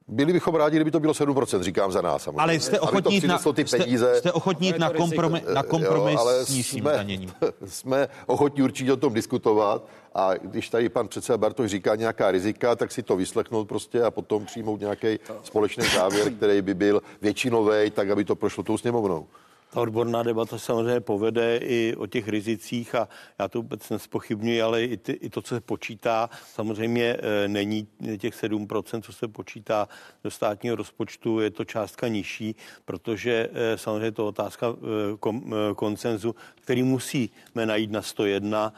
byli 0.08 0.32
bychom 0.32 0.54
rádi, 0.54 0.76
kdyby 0.76 0.90
to 0.90 1.00
bylo 1.00 1.12
7%, 1.12 1.60
říkám 1.60 1.92
za 1.92 2.02
nás. 2.02 2.22
Samozřejmě. 2.22 2.42
Ale 2.42 2.54
jste 2.54 2.80
ochotní 2.80 3.14
jít 3.14 3.24
na, 3.24 3.38
ty 3.38 3.64
peníze, 3.64 4.10
jste, 4.10 4.18
jste 4.18 4.32
ochotní 4.32 4.74
na, 4.78 4.90
kompromis, 4.90 5.42
na 5.54 5.62
kompromis 5.62 6.14
jo, 6.14 6.20
ale 6.20 6.44
s 6.44 6.48
nižším 6.48 6.80
jsme, 6.80 6.92
daněním. 6.92 7.32
Jsme 7.66 8.08
ochotní 8.26 8.62
určitě 8.62 8.92
o 8.92 8.96
tom 8.96 9.14
diskutovat 9.14 9.86
a 10.14 10.34
když 10.34 10.68
tady 10.68 10.88
pan 10.88 11.08
předseda 11.08 11.38
Bartoš 11.38 11.70
říká 11.70 11.94
nějaká 11.94 12.30
rizika, 12.30 12.76
tak 12.76 12.92
si 12.92 13.02
to 13.02 13.16
vyslechnout 13.16 13.68
prostě 13.68 14.02
a 14.02 14.10
potom 14.10 14.44
přijmout 14.44 14.80
nějaký 14.80 15.18
společný 15.42 15.84
závěr, 15.94 16.32
který 16.32 16.62
by 16.62 16.74
byl 16.74 17.02
většinový, 17.22 17.90
tak 17.90 18.10
aby 18.10 18.24
to 18.24 18.36
prošlo 18.36 18.62
tou 18.62 18.78
sněmovnou. 18.78 19.26
Ta 19.70 19.80
odborná 19.80 20.22
debata 20.22 20.58
samozřejmě 20.58 21.00
povede 21.00 21.56
i 21.56 21.94
o 21.96 22.06
těch 22.06 22.28
rizicích 22.28 22.94
a 22.94 23.08
já 23.38 23.48
to 23.48 23.58
vůbec 23.58 23.90
nespochybnuji, 23.90 24.62
ale 24.62 24.84
i, 24.84 24.96
ty, 24.96 25.12
i 25.12 25.30
to, 25.30 25.42
co 25.42 25.54
se 25.54 25.60
počítá, 25.60 26.30
samozřejmě 26.54 27.04
e, 27.04 27.48
není 27.48 27.86
těch 28.18 28.42
7%, 28.42 29.02
co 29.02 29.12
se 29.12 29.28
počítá 29.28 29.88
do 30.24 30.30
státního 30.30 30.76
rozpočtu, 30.76 31.40
je 31.40 31.50
to 31.50 31.64
částka 31.64 32.08
nižší, 32.08 32.56
protože 32.84 33.48
e, 33.52 33.78
samozřejmě 33.78 34.12
to 34.12 34.26
otázka 34.26 34.66
e, 34.66 35.16
kom, 35.16 35.54
koncenzu, 35.76 36.34
který 36.60 36.82
musíme 36.82 37.66
najít 37.66 37.90
na 37.90 38.02
101, 38.02 38.72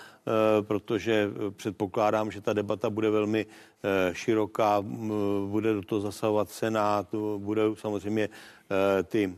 protože 0.60 1.30
předpokládám, 1.56 2.30
že 2.30 2.40
ta 2.40 2.52
debata 2.52 2.90
bude 2.90 3.10
velmi 3.10 3.46
široká, 4.12 4.84
bude 5.46 5.72
do 5.74 5.82
toho 5.82 6.00
zasahovat 6.00 6.50
Senát, 6.50 7.14
bude 7.38 7.62
samozřejmě 7.74 8.28
ty 9.04 9.34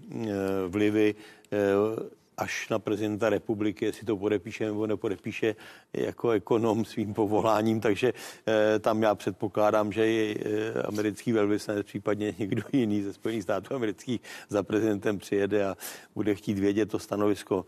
vlivy 0.68 1.14
Eh, 1.52 2.21
až 2.36 2.68
na 2.68 2.78
prezidenta 2.78 3.30
republiky, 3.30 3.84
jestli 3.84 4.06
to 4.06 4.16
podepíše 4.16 4.64
nebo 4.64 4.86
nepodepíše 4.86 5.56
jako 5.92 6.30
ekonom 6.30 6.84
svým 6.84 7.14
povoláním, 7.14 7.80
takže 7.80 8.12
eh, 8.46 8.78
tam 8.78 9.02
já 9.02 9.14
předpokládám, 9.14 9.92
že 9.92 10.08
i 10.08 10.36
eh, 10.44 10.82
americký 10.82 11.32
velvyslanec, 11.32 11.86
případně 11.86 12.34
někdo 12.38 12.62
jiný 12.72 13.02
ze 13.02 13.12
Spojených 13.12 13.42
států 13.42 13.74
amerických 13.74 14.20
za 14.48 14.62
prezidentem 14.62 15.18
přijede 15.18 15.64
a 15.64 15.76
bude 16.14 16.34
chtít 16.34 16.58
vědět 16.58 16.90
to 16.90 16.98
stanovisko. 16.98 17.66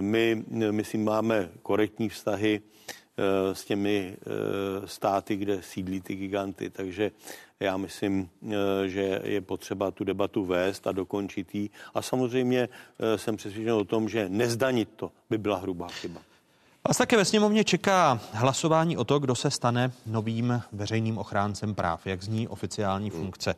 My, 0.00 0.44
myslím, 0.70 1.04
máme 1.04 1.50
korektní 1.62 2.08
vztahy 2.08 2.60
s 3.52 3.64
těmi 3.64 4.16
státy, 4.84 5.36
kde 5.36 5.62
sídlí 5.62 6.00
ty 6.00 6.14
giganty, 6.14 6.70
takže 6.70 7.10
já 7.60 7.76
myslím, 7.76 8.28
eh, 8.42 8.88
že 8.88 9.20
je 9.24 9.40
potřeba 9.40 9.90
tu 9.90 10.04
debatu 10.04 10.44
vést 10.44 10.86
a 10.86 10.92
dokončit 10.92 11.54
ji. 11.54 11.70
A 11.94 12.02
samozřejmě 12.02 12.68
eh, 12.68 13.18
jsem 13.18 13.36
přesvědčen 13.36 13.72
o 13.72 13.84
tom, 13.84 14.08
že 14.08 14.28
nezdanit 14.28 14.88
to 14.96 15.10
by 15.30 15.38
byla 15.38 15.56
hrubá 15.56 15.88
chyba. 15.88 16.20
Vás 16.88 16.96
také 16.96 17.16
ve 17.16 17.24
sněmovně 17.24 17.64
čeká 17.64 18.20
hlasování 18.32 18.96
o 18.96 19.04
to, 19.04 19.18
kdo 19.18 19.34
se 19.34 19.50
stane 19.50 19.92
novým 20.06 20.62
veřejným 20.72 21.18
ochráncem 21.18 21.74
práv, 21.74 22.06
jak 22.06 22.22
zní 22.22 22.48
oficiální 22.48 23.10
funkce. 23.10 23.54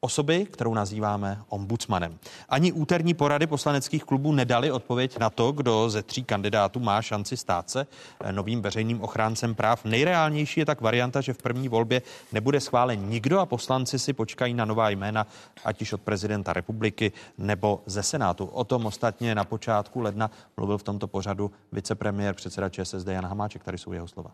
Osoby, 0.00 0.46
kterou 0.46 0.74
nazýváme 0.74 1.38
ombudsmanem. 1.48 2.18
Ani 2.48 2.72
úterní 2.72 3.14
porady 3.14 3.46
poslaneckých 3.46 4.04
klubů 4.04 4.32
nedali 4.32 4.72
odpověď 4.72 5.18
na 5.18 5.30
to, 5.30 5.52
kdo 5.52 5.90
ze 5.90 6.02
tří 6.02 6.24
kandidátů 6.24 6.80
má 6.80 7.02
šanci 7.02 7.36
stát 7.36 7.70
se 7.70 7.86
eh, 8.20 8.32
novým 8.32 8.62
veřejným 8.62 9.02
ochráncem 9.02 9.54
práv. 9.54 9.84
Nejreálnější 9.84 10.60
je 10.60 10.66
tak 10.66 10.80
varianta, 10.80 11.20
že 11.20 11.32
v 11.32 11.42
první 11.42 11.68
volbě 11.68 12.02
nebude 12.32 12.60
schválen 12.60 13.08
nikdo 13.08 13.38
a 13.38 13.46
poslanci 13.46 13.98
si 13.98 14.12
počkají 14.12 14.54
na 14.54 14.64
nová 14.64 14.90
jména, 14.90 15.26
ať 15.64 15.80
již 15.80 15.92
od 15.92 16.00
prezidenta 16.00 16.52
republiky 16.52 17.12
nebo 17.38 17.82
ze 17.86 18.02
Senátu. 18.02 18.44
O 18.44 18.64
tom 18.64 18.86
ostatně 18.86 19.34
na 19.34 19.44
počátku 19.44 20.00
ledna 20.00 20.30
mluvil 20.56 20.78
v 20.78 20.82
tomto 20.82 21.06
pořadu 21.06 21.50
vicepremiér 21.72 22.34
předseda 22.34 22.68
ČSSD 22.68 23.08
Jan 23.08 23.26
Hamáček. 23.26 23.64
Tady 23.64 23.78
jsou 23.78 23.92
jeho 23.92 24.08
slova 24.08 24.30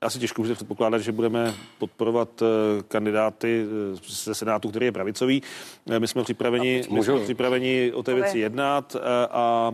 asi 0.00 0.18
těžko 0.18 0.42
můžete 0.42 0.54
předpokládat, 0.54 0.98
že 0.98 1.12
budeme 1.12 1.54
podporovat 1.78 2.42
eh, 2.42 2.46
kandidáty 2.88 3.64
eh, 3.64 3.98
ze 4.06 4.34
Senátu, 4.34 4.68
který 4.68 4.86
je 4.86 4.92
pravicový. 4.92 5.42
Eh, 5.90 6.00
my 6.00 6.08
jsme 6.08 6.22
připraveni, 6.22 6.82
my 6.90 7.04
jsme 7.04 7.20
připraveni 7.20 7.92
o 7.92 8.02
té 8.02 8.14
věci 8.14 8.38
jednat, 8.38 8.96
a, 9.30 9.72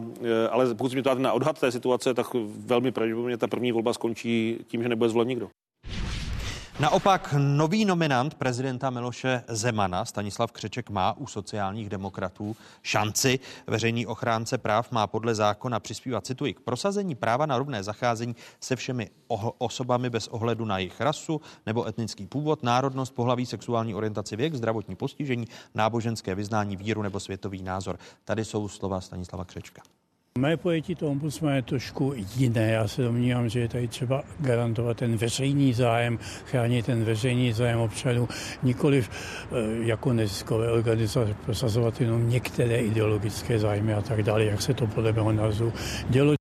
ale 0.51 0.75
pokud 0.75 0.89
se 0.89 0.97
mě 0.97 1.15
na 1.15 1.33
odhad 1.33 1.61
té 1.61 1.73
situace, 1.73 2.15
tak 2.15 2.27
velmi 2.67 2.93
pravděpodobně 2.93 3.37
ta 3.37 3.47
první 3.47 3.73
volba 3.73 3.93
skončí 3.93 4.59
tím, 4.67 4.83
že 4.83 4.89
nebude 4.89 5.11
zvolen 5.11 5.29
nikdo. 5.29 5.49
Naopak 6.81 7.35
nový 7.39 7.85
nominant 7.85 8.35
prezidenta 8.35 8.91
Miloše 8.91 9.45
Zemana, 9.49 10.05
Stanislav 10.05 10.53
Křeček, 10.53 10.91
má 10.91 11.13
u 11.13 11.27
sociálních 11.27 11.89
demokratů 11.89 12.57
šanci. 12.83 13.39
Veřejný 13.67 14.07
ochránce 14.07 14.59
práv 14.59 14.91
má 14.91 15.07
podle 15.07 15.35
zákona 15.35 15.81
přispívat, 15.81 16.27
cituji, 16.27 16.55
k 16.55 16.61
prosazení 16.61 17.15
práva 17.15 17.47
na 17.47 17.59
rovné 17.59 17.83
zacházení 17.83 18.37
se 18.61 18.77
všemi 18.77 19.11
osobami 19.59 20.11
bez 20.11 20.29
ohledu 20.29 20.65
na 20.65 20.79
jejich 20.79 21.01
rasu 21.01 21.41
nebo 21.67 21.89
etnický 21.89 22.27
původ, 22.27 22.63
národnost, 22.63 23.15
pohlaví, 23.15 23.47
sexuální 23.47 23.95
orientaci, 23.95 24.37
věk, 24.37 24.55
zdravotní 24.55 24.97
postižení, 24.97 25.47
náboženské 25.75 26.35
vyznání, 26.35 26.77
víru 26.77 27.03
nebo 27.03 27.21
světový 27.21 27.63
názor. 27.63 27.99
Tady 28.25 28.45
jsou 28.45 28.69
slova 28.69 29.01
Stanislava 29.01 29.45
Křečka. 29.45 29.83
Mé 30.37 30.57
pojetí 30.57 30.95
toho 30.95 31.13
ombudsmana 31.13 31.57
je 31.57 31.63
trošku 31.63 32.13
jiné. 32.37 32.71
Já 32.71 32.89
se 32.89 33.03
domnívám, 33.03 33.49
že 33.49 33.61
je 33.61 33.69
tady 33.69 33.89
třeba 33.89 34.23
garantovat 34.39 34.97
ten 34.97 35.17
veřejný 35.17 35.73
zájem, 35.73 36.19
chránit 36.45 36.87
ten 36.87 37.05
veřejný 37.05 37.53
zájem 37.53 37.79
občanů, 37.79 38.29
nikoliv 38.63 39.11
eh, 39.11 39.87
jako 39.87 40.13
neziskové 40.13 40.73
organizace 40.73 41.37
prosazovat 41.45 42.01
jenom 42.01 42.31
některé 42.31 42.77
ideologické 42.77 43.59
zájmy 43.59 43.95
a 43.95 44.03
tak 44.03 44.23
dále, 44.23 44.45
jak 44.45 44.63
se 44.63 44.75
to 44.75 44.87
podle 44.87 45.13
mého 45.13 45.33
názoru 45.33 45.73
dělo. 46.09 46.35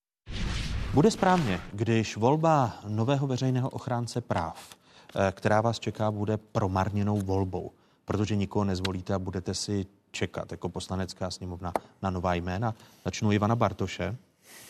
Bude 0.94 1.12
správně, 1.12 1.60
když 1.74 2.18
volba 2.18 2.74
nového 2.88 3.28
veřejného 3.28 3.70
ochránce 3.70 4.22
práv, 4.22 4.70
eh, 5.16 5.32
která 5.32 5.62
vás 5.62 5.80
čeká, 5.80 6.12
bude 6.12 6.38
promarněnou 6.38 7.22
volbou, 7.22 7.72
protože 8.06 8.36
nikoho 8.36 8.66
nezvolíte 8.66 9.14
a 9.14 9.20
budete 9.20 9.54
si 9.54 9.86
čekat 10.16 10.52
jako 10.52 10.70
poslanecká 10.70 11.32
sněmovna 11.32 11.74
na 12.02 12.10
nová 12.10 12.34
jména? 12.34 12.76
Začnu 13.06 13.32
Ivana 13.32 13.56
Bartoše. 13.56 14.16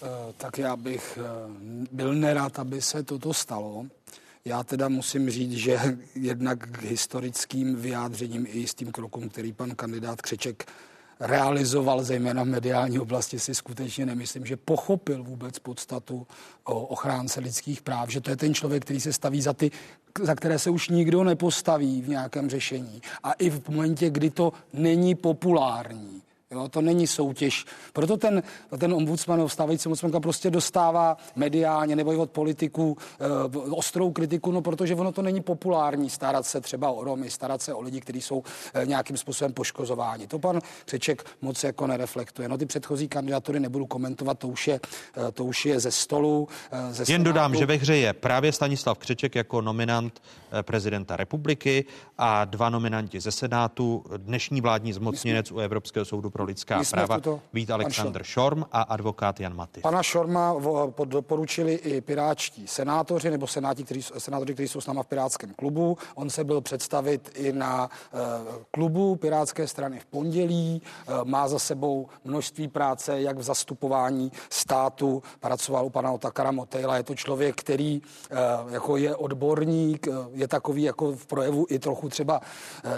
Eh, 0.03 0.33
tak 0.37 0.57
já 0.57 0.75
bych 0.75 1.19
eh, 1.21 1.23
byl 1.91 2.13
nerad, 2.13 2.59
aby 2.59 2.81
se 2.81 3.03
toto 3.03 3.33
stalo. 3.33 3.85
Já 4.45 4.63
teda 4.63 4.89
musím 4.89 5.29
říct, 5.29 5.51
že 5.51 5.79
jednak 6.15 6.59
k 6.71 6.81
historickým 6.81 7.75
vyjádřením 7.75 8.45
i 8.49 8.67
s 8.67 8.73
tím 8.73 8.91
krokům, 8.91 9.29
který 9.29 9.53
pan 9.53 9.75
kandidát 9.75 10.21
Křeček 10.21 10.65
realizoval, 11.19 12.03
zejména 12.03 12.43
v 12.43 12.47
mediální 12.47 12.99
oblasti, 12.99 13.39
si 13.39 13.55
skutečně 13.55 14.05
nemyslím, 14.05 14.45
že 14.45 14.57
pochopil 14.57 15.23
vůbec 15.23 15.59
podstatu 15.59 16.27
ochránce 16.63 17.39
lidských 17.39 17.81
práv, 17.81 18.09
že 18.09 18.21
to 18.21 18.29
je 18.29 18.37
ten 18.37 18.53
člověk, 18.53 18.85
který 18.85 19.01
se 19.01 19.13
staví 19.13 19.41
za 19.41 19.53
ty, 19.53 19.71
za 20.21 20.35
které 20.35 20.59
se 20.59 20.69
už 20.69 20.89
nikdo 20.89 21.23
nepostaví 21.23 22.01
v 22.01 22.09
nějakém 22.09 22.49
řešení. 22.49 23.01
A 23.23 23.31
i 23.33 23.49
v 23.49 23.69
momentě, 23.69 24.09
kdy 24.09 24.29
to 24.29 24.53
není 24.73 25.15
populární, 25.15 26.21
Jo, 26.55 26.69
to 26.69 26.81
není 26.81 27.07
soutěž. 27.07 27.65
Proto 27.93 28.17
ten, 28.17 28.43
ten 28.77 28.93
ombudsman, 28.93 29.47
vstávající 29.47 29.87
ombudsmanka 29.87 30.19
prostě 30.19 30.49
dostává 30.51 31.17
mediálně 31.35 31.95
nebo 31.95 32.13
i 32.13 32.15
od 32.15 32.31
politiků 32.31 32.97
e, 33.19 33.57
ostrou 33.57 34.11
kritiku, 34.11 34.51
no 34.51 34.61
protože 34.61 34.95
ono 34.95 35.11
to 35.11 35.21
není 35.21 35.41
populární 35.41 36.09
starat 36.09 36.45
se 36.45 36.61
třeba 36.61 36.89
o 36.91 37.03
Romy, 37.03 37.29
starat 37.29 37.61
se 37.61 37.73
o 37.73 37.81
lidi, 37.81 38.01
kteří 38.01 38.21
jsou 38.21 38.43
e, 38.73 38.85
nějakým 38.85 39.17
způsobem 39.17 39.53
poškozováni. 39.53 40.27
To 40.27 40.39
pan 40.39 40.59
Křeček 40.85 41.23
moc 41.41 41.63
jako 41.63 41.87
nereflektuje. 41.87 42.49
No 42.49 42.57
ty 42.57 42.65
předchozí 42.65 43.07
kandidatury 43.07 43.59
nebudu 43.59 43.85
komentovat, 43.85 44.39
to 44.39 44.47
už 44.47 44.67
je, 44.67 44.79
e, 45.27 45.31
to 45.31 45.45
už 45.45 45.65
je 45.65 45.79
ze 45.79 45.91
stolu. 45.91 46.47
E, 46.71 46.93
ze 46.93 47.01
Jen 47.01 47.05
senátu. 47.05 47.23
dodám, 47.23 47.55
že 47.55 47.65
ve 47.65 47.75
hře 47.75 47.95
je 47.95 48.13
právě 48.13 48.51
Stanislav 48.51 48.97
Křeček 48.97 49.35
jako 49.35 49.61
nominant 49.61 50.21
prezidenta 50.61 51.15
republiky 51.15 51.85
a 52.17 52.45
dva 52.45 52.69
nominanti 52.69 53.19
ze 53.19 53.31
Senátu, 53.31 54.05
dnešní 54.17 54.61
vládní 54.61 54.93
zmocněnec 54.93 55.51
u 55.51 55.59
Evropského 55.59 56.05
soudu 56.05 56.29
pro 56.29 56.44
lidská 56.45 56.81
práva 56.91 57.19
Vít 57.53 57.71
Alexander 57.71 58.23
Šorm 58.23 58.63
a 58.71 58.81
advokát 58.81 59.39
Jan 59.39 59.55
Matis. 59.55 59.81
Pana 59.81 60.03
Šorma 60.03 60.55
doporučili 61.05 61.73
i 61.73 62.01
piráčtí 62.01 62.67
senátoři 62.67 63.31
nebo 63.31 63.47
senáti, 63.47 63.83
kteří, 63.83 64.01
senátoři, 64.17 64.53
kteří 64.53 64.67
jsou 64.67 64.81
s 64.81 64.87
náma 64.87 65.03
v 65.03 65.07
pirátském 65.07 65.53
klubu. 65.53 65.97
On 66.15 66.29
se 66.29 66.43
byl 66.43 66.61
představit 66.61 67.31
i 67.35 67.53
na 67.53 67.89
uh, 68.13 68.19
klubu 68.71 69.15
pirátské 69.15 69.67
strany 69.67 69.99
v 69.99 70.05
pondělí. 70.05 70.81
Uh, 71.07 71.25
má 71.25 71.47
za 71.47 71.59
sebou 71.59 72.07
množství 72.23 72.67
práce, 72.67 73.21
jak 73.21 73.37
v 73.37 73.43
zastupování 73.43 74.31
státu. 74.49 75.23
Pracoval 75.39 75.85
u 75.85 75.89
pana 75.89 76.11
Otakara 76.11 76.51
Motejla. 76.51 76.97
Je 76.97 77.03
to 77.03 77.15
člověk, 77.15 77.55
který 77.55 78.01
uh, 78.01 78.73
jako 78.73 78.97
je 78.97 79.15
odborník, 79.15 80.07
je 80.33 80.47
takový 80.47 80.83
jako 80.83 81.11
v 81.11 81.25
projevu 81.25 81.65
i 81.69 81.79
trochu 81.79 82.09
třeba 82.09 82.41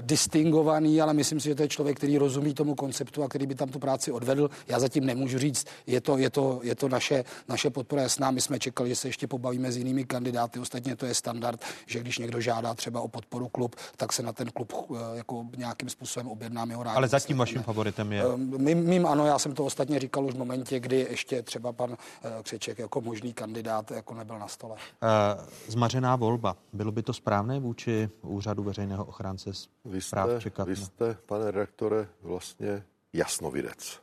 distingovaný, 0.01 1.01
ale 1.01 1.13
myslím 1.13 1.39
si, 1.39 1.49
že 1.49 1.55
to 1.55 1.61
je 1.61 1.67
člověk, 1.67 1.97
který 1.97 2.17
rozumí 2.17 2.53
tomu 2.53 2.75
konceptu 2.75 3.23
a 3.27 3.29
který 3.29 3.47
by 3.47 3.55
tam 3.55 3.69
tu 3.69 3.79
práci 3.79 4.11
odvedl. 4.11 4.49
Já 4.67 4.79
zatím 4.79 5.05
nemůžu 5.05 5.39
říct, 5.39 5.67
je 5.87 6.01
to, 6.01 6.17
je 6.17 6.29
to, 6.29 6.59
je 6.63 6.75
to 6.75 6.89
naše, 6.89 7.23
naše 7.47 7.69
podpora 7.69 8.01
jasná. 8.01 8.31
My 8.31 8.41
jsme 8.41 8.59
čekali, 8.59 8.89
že 8.89 8.95
se 8.95 9.07
ještě 9.07 9.27
pobavíme 9.27 9.71
s 9.71 9.77
jinými 9.77 10.05
kandidáty. 10.05 10.59
Ostatně 10.59 10.95
to 10.95 11.05
je 11.05 11.13
standard, 11.13 11.61
že 11.85 11.99
když 11.99 12.17
někdo 12.17 12.41
žádá 12.41 12.73
třeba 12.73 13.01
o 13.01 13.07
podporu 13.07 13.47
klub, 13.49 13.75
tak 13.97 14.13
se 14.13 14.23
na 14.23 14.33
ten 14.33 14.47
klub 14.49 14.73
eh, 14.73 15.17
jako 15.17 15.45
nějakým 15.57 15.89
způsobem 15.89 16.27
objednáme 16.27 16.75
ho 16.75 16.83
rád. 16.83 16.95
Ale 16.95 17.07
zatím 17.07 17.37
vaším 17.37 17.63
favoritem 17.63 18.11
je? 18.13 18.23
Ehm, 18.23 18.63
mým, 18.63 18.77
mým 18.77 19.05
ano, 19.05 19.25
já 19.25 19.39
jsem 19.39 19.53
to 19.53 19.65
ostatně 19.65 19.99
říkal 19.99 20.25
už 20.25 20.33
v 20.33 20.37
momentě, 20.37 20.79
kdy 20.79 21.07
ještě 21.09 21.41
třeba 21.41 21.73
pan 21.73 21.97
eh, 22.23 22.43
Křeček 22.43 22.79
jako 22.79 23.01
možný 23.01 23.33
kandidát 23.33 23.91
jako 23.91 24.13
nebyl 24.13 24.39
na 24.39 24.47
stole. 24.47 24.75
Uh, 24.75 25.45
zmařená 25.67 26.15
volba. 26.15 26.55
Bylo 26.73 26.91
by 26.91 27.03
to 27.03 27.13
správné 27.13 27.59
vůči 27.59 28.09
úřadu 28.21 28.63
veřejného 28.63 29.05
ochránce 29.05 29.51
vy 29.85 30.01
jste, 30.01 30.15
práv 30.15 30.29
čekat? 30.39 30.67
Vy 30.67 30.75
jste, 30.75 31.17
pane 31.25 31.51
redaktore, 31.51 32.07
vlastně 32.21 32.83
jasnovidec. 33.17 33.99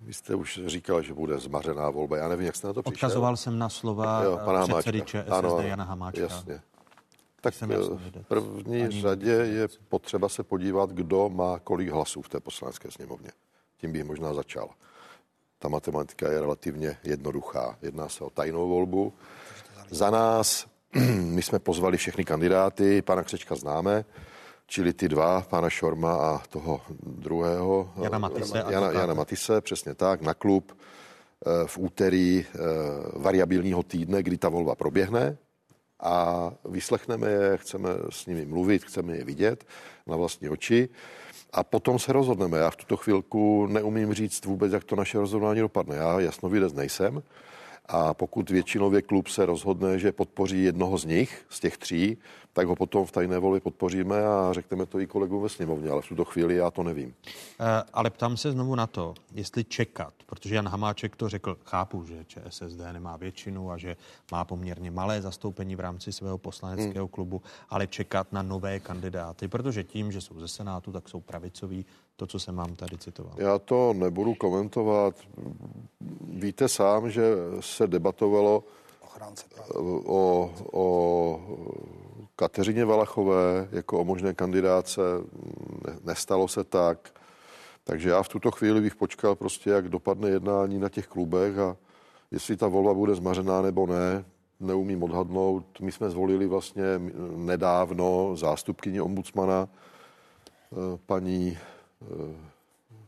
Vy 0.00 0.14
jste 0.14 0.34
už 0.34 0.60
říkal, 0.66 1.02
že 1.02 1.14
bude 1.14 1.38
zmařená 1.38 1.90
volba. 1.90 2.16
Já 2.16 2.28
nevím, 2.28 2.46
jak 2.46 2.56
jste 2.56 2.66
na 2.66 2.72
to 2.72 2.82
přišel. 2.82 3.06
Odkazoval 3.06 3.36
jsem 3.36 3.58
na 3.58 3.68
slova 3.68 4.22
jo, 4.22 4.40
pana 4.44 4.66
předsedy 4.66 5.02
ČSSD 5.02 5.30
ano, 5.30 5.60
Jana 5.60 5.84
Hamáčka. 5.84 6.20
Jasně. 6.20 6.60
Tak 7.40 7.54
eh, 7.62 7.66
v 7.76 8.24
první 8.28 8.82
Ani 8.82 9.00
řadě 9.00 9.30
je 9.30 9.68
potřeba 9.88 10.28
se 10.28 10.42
podívat, 10.42 10.90
kdo 10.90 11.28
má 11.28 11.58
kolik 11.58 11.88
hlasů 11.88 12.22
v 12.22 12.28
té 12.28 12.40
poslanecké 12.40 12.90
sněmovně. 12.90 13.30
Tím 13.76 13.92
bych 13.92 14.04
možná 14.04 14.34
začal. 14.34 14.70
Ta 15.58 15.68
matematika 15.68 16.32
je 16.32 16.40
relativně 16.40 16.98
jednoduchá. 17.04 17.78
Jedná 17.82 18.08
se 18.08 18.24
o 18.24 18.30
tajnou 18.30 18.68
volbu. 18.68 19.12
Za 19.90 20.10
nás, 20.10 20.66
my 21.20 21.42
jsme 21.42 21.58
pozvali 21.58 21.96
všechny 21.96 22.24
kandidáty, 22.24 23.02
pana 23.02 23.22
Křečka 23.22 23.54
známe, 23.54 24.04
čili 24.68 24.92
ty 24.92 25.08
dva, 25.08 25.40
pana 25.40 25.70
Šorma 25.70 26.14
a 26.14 26.38
toho 26.48 26.80
druhého, 27.02 27.90
Jana 28.02 28.18
Matise, 28.18 28.64
Jana, 28.70 28.92
Jana 28.92 29.14
Matise 29.14 29.60
přesně 29.60 29.94
tak, 29.94 30.22
na 30.22 30.34
klub 30.34 30.72
eh, 30.72 31.66
v 31.66 31.78
úterý 31.78 32.44
eh, 32.44 32.58
variabilního 33.16 33.82
týdne, 33.82 34.22
kdy 34.22 34.38
ta 34.38 34.48
volba 34.48 34.74
proběhne 34.74 35.36
a 36.00 36.50
vyslechneme 36.64 37.30
je, 37.30 37.56
chceme 37.56 37.90
s 38.10 38.26
nimi 38.26 38.46
mluvit, 38.46 38.84
chceme 38.84 39.16
je 39.16 39.24
vidět 39.24 39.64
na 40.06 40.16
vlastní 40.16 40.48
oči 40.48 40.88
a 41.52 41.64
potom 41.64 41.98
se 41.98 42.12
rozhodneme. 42.12 42.58
Já 42.58 42.70
v 42.70 42.76
tuto 42.76 42.96
chvilku 42.96 43.66
neumím 43.66 44.14
říct 44.14 44.44
vůbec, 44.44 44.72
jak 44.72 44.84
to 44.84 44.96
naše 44.96 45.18
rozhodování 45.18 45.60
dopadne. 45.60 45.96
Já 45.96 46.20
jasnovidec 46.20 46.72
nejsem 46.72 47.22
a 47.88 48.14
pokud 48.14 48.50
většinově 48.50 49.02
klub 49.02 49.28
se 49.28 49.46
rozhodne, 49.46 49.98
že 49.98 50.12
podpoří 50.12 50.64
jednoho 50.64 50.98
z 50.98 51.04
nich, 51.04 51.46
z 51.48 51.60
těch 51.60 51.78
tří, 51.78 52.18
tak 52.52 52.66
ho 52.66 52.76
potom 52.76 53.06
v 53.06 53.12
tajné 53.12 53.38
volbě 53.38 53.60
podpoříme 53.60 54.26
a 54.26 54.52
řekneme 54.52 54.86
to 54.86 55.00
i 55.00 55.06
kolegům 55.06 55.42
ve 55.42 55.48
sněmovně, 55.48 55.90
ale 55.90 56.02
v 56.02 56.08
tuto 56.08 56.24
chvíli 56.24 56.54
já 56.54 56.70
to 56.70 56.82
nevím. 56.82 57.14
E, 57.60 57.82
ale 57.92 58.10
ptám 58.10 58.36
se 58.36 58.52
znovu 58.52 58.74
na 58.74 58.86
to, 58.86 59.14
jestli 59.32 59.64
čekat, 59.64 60.14
protože 60.26 60.54
Jan 60.54 60.68
Hamáček 60.68 61.16
to 61.16 61.28
řekl, 61.28 61.58
chápu, 61.64 62.04
že 62.04 62.24
ČSSD 62.24 62.78
nemá 62.92 63.16
většinu 63.16 63.70
a 63.70 63.78
že 63.78 63.96
má 64.32 64.44
poměrně 64.44 64.90
malé 64.90 65.22
zastoupení 65.22 65.76
v 65.76 65.80
rámci 65.80 66.12
svého 66.12 66.38
poslaneckého 66.38 67.06
hmm. 67.06 67.12
klubu, 67.12 67.42
ale 67.70 67.86
čekat 67.86 68.32
na 68.32 68.42
nové 68.42 68.80
kandidáty, 68.80 69.48
protože 69.48 69.84
tím, 69.84 70.12
že 70.12 70.20
jsou 70.20 70.40
ze 70.40 70.48
Senátu, 70.48 70.92
tak 70.92 71.08
jsou 71.08 71.20
pravicoví, 71.20 71.86
to, 72.18 72.26
co 72.26 72.38
jsem 72.38 72.56
vám 72.56 72.76
tady 72.76 72.98
citoval. 72.98 73.32
Já 73.36 73.58
to 73.58 73.92
nebudu 73.92 74.34
komentovat. 74.34 75.14
Víte 76.20 76.68
sám, 76.68 77.10
že 77.10 77.22
se 77.60 77.86
debatovalo 77.86 78.64
o, 80.06 80.50
o 80.72 81.40
Kateřině 82.36 82.84
Valachové 82.84 83.68
jako 83.72 84.00
o 84.00 84.04
možné 84.04 84.34
kandidáce. 84.34 85.00
Nestalo 86.04 86.48
se 86.48 86.64
tak. 86.64 87.10
Takže 87.84 88.08
já 88.08 88.22
v 88.22 88.28
tuto 88.28 88.50
chvíli 88.50 88.80
bych 88.80 88.96
počkal 88.96 89.34
prostě, 89.34 89.70
jak 89.70 89.88
dopadne 89.88 90.28
jednání 90.28 90.78
na 90.78 90.88
těch 90.88 91.06
klubech 91.06 91.58
a 91.58 91.76
jestli 92.30 92.56
ta 92.56 92.68
volba 92.68 92.94
bude 92.94 93.14
zmařená 93.14 93.62
nebo 93.62 93.86
ne, 93.86 94.24
neumím 94.60 95.02
odhadnout. 95.02 95.80
My 95.80 95.92
jsme 95.92 96.10
zvolili 96.10 96.46
vlastně 96.46 96.84
nedávno 97.36 98.36
zástupkyni 98.36 99.00
ombudsmana, 99.00 99.68
eh, 99.68 100.76
paní, 101.06 101.58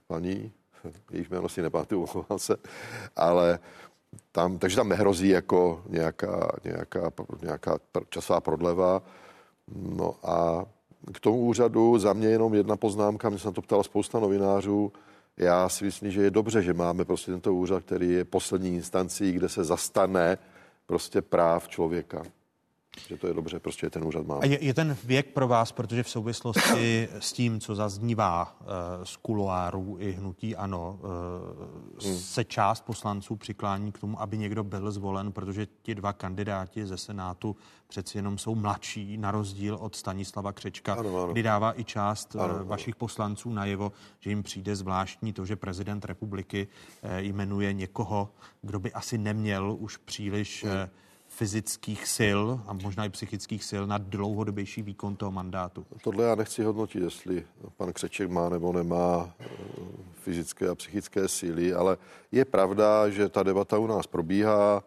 paní, 0.06 0.52
jejich 1.10 1.30
jméno 1.30 1.48
si 1.48 1.62
nepamatuju, 1.62 2.06
se, 2.36 2.56
ale 3.16 3.58
tam, 4.32 4.58
takže 4.58 4.76
tam 4.76 4.88
nehrozí 4.88 5.28
jako 5.28 5.82
nějaká, 5.88 6.50
nějaká, 6.64 7.12
nějaká 7.42 7.78
časová 8.08 8.40
prodleva. 8.40 9.02
No 9.74 10.14
a 10.22 10.66
k 11.12 11.20
tomu 11.20 11.38
úřadu 11.38 11.98
za 11.98 12.12
mě 12.12 12.28
jenom 12.28 12.54
jedna 12.54 12.76
poznámka, 12.76 13.28
mě 13.28 13.38
se 13.38 13.48
na 13.48 13.52
to 13.52 13.62
ptala 13.62 13.82
spousta 13.82 14.20
novinářů. 14.20 14.92
Já 15.36 15.68
si 15.68 15.84
myslím, 15.84 16.10
že 16.10 16.22
je 16.22 16.30
dobře, 16.30 16.62
že 16.62 16.74
máme 16.74 17.04
prostě 17.04 17.32
tento 17.32 17.54
úřad, 17.54 17.82
který 17.82 18.10
je 18.10 18.24
poslední 18.24 18.74
instancí, 18.74 19.32
kde 19.32 19.48
se 19.48 19.64
zastane 19.64 20.38
prostě 20.86 21.22
práv 21.22 21.68
člověka 21.68 22.22
že 23.08 23.16
to 23.16 23.26
je 23.26 23.34
dobře, 23.34 23.60
prostě 23.60 23.90
ten 23.90 24.04
úřad 24.04 24.26
má. 24.26 24.34
A 24.34 24.44
je, 24.44 24.64
je 24.64 24.74
ten 24.74 24.96
věk 25.04 25.26
pro 25.26 25.48
vás, 25.48 25.72
protože 25.72 26.02
v 26.02 26.10
souvislosti 26.10 27.08
s 27.18 27.32
tím, 27.32 27.60
co 27.60 27.74
zaznívá 27.74 28.56
uh, 28.60 28.66
z 29.04 29.16
kuloárů 29.16 29.96
i 30.00 30.12
hnutí 30.12 30.56
ano, 30.56 31.00
uh, 31.02 32.06
hmm. 32.06 32.18
se 32.18 32.44
část 32.44 32.80
poslanců 32.80 33.36
přiklání 33.36 33.92
k 33.92 33.98
tomu, 33.98 34.20
aby 34.20 34.38
někdo 34.38 34.64
byl 34.64 34.92
zvolen, 34.92 35.32
protože 35.32 35.66
ti 35.82 35.94
dva 35.94 36.12
kandidáti 36.12 36.86
ze 36.86 36.96
Senátu 36.96 37.56
přeci 37.88 38.18
jenom 38.18 38.38
jsou 38.38 38.54
mladší, 38.54 39.16
na 39.16 39.30
rozdíl 39.30 39.74
od 39.80 39.96
Stanislava 39.96 40.52
Křečka, 40.52 40.94
ano, 40.94 41.22
ano. 41.22 41.32
kdy 41.32 41.42
dává 41.42 41.80
i 41.80 41.84
část 41.84 42.36
ano, 42.36 42.54
ano. 42.54 42.64
vašich 42.64 42.96
poslanců 42.96 43.52
najevo, 43.52 43.92
že 44.20 44.30
jim 44.30 44.42
přijde 44.42 44.76
zvláštní 44.76 45.32
to, 45.32 45.46
že 45.46 45.56
prezident 45.56 46.04
republiky 46.04 46.68
jmenuje 47.18 47.72
někoho, 47.72 48.28
kdo 48.62 48.78
by 48.78 48.92
asi 48.92 49.18
neměl 49.18 49.76
už 49.78 49.96
příliš 49.96 50.64
hmm. 50.64 50.88
Fyzických 51.40 52.04
sil 52.16 52.40
a 52.68 52.72
možná 52.72 53.04
i 53.04 53.08
psychických 53.08 53.64
sil 53.70 53.82
na 53.86 53.98
dlouhodobější 53.98 54.82
výkon 54.82 55.16
toho 55.16 55.32
mandátu? 55.32 55.86
Tohle 56.04 56.24
já 56.24 56.34
nechci 56.34 56.62
hodnotit, 56.62 57.02
jestli 57.02 57.44
pan 57.76 57.92
Křeček 57.92 58.30
má 58.30 58.48
nebo 58.48 58.72
nemá 58.72 59.30
eh, 59.40 59.46
fyzické 60.12 60.68
a 60.68 60.74
psychické 60.74 61.28
síly, 61.28 61.72
ale 61.72 61.96
je 62.32 62.44
pravda, 62.44 63.08
že 63.08 63.28
ta 63.28 63.42
debata 63.42 63.78
u 63.78 63.86
nás 63.86 64.06
probíhá. 64.06 64.84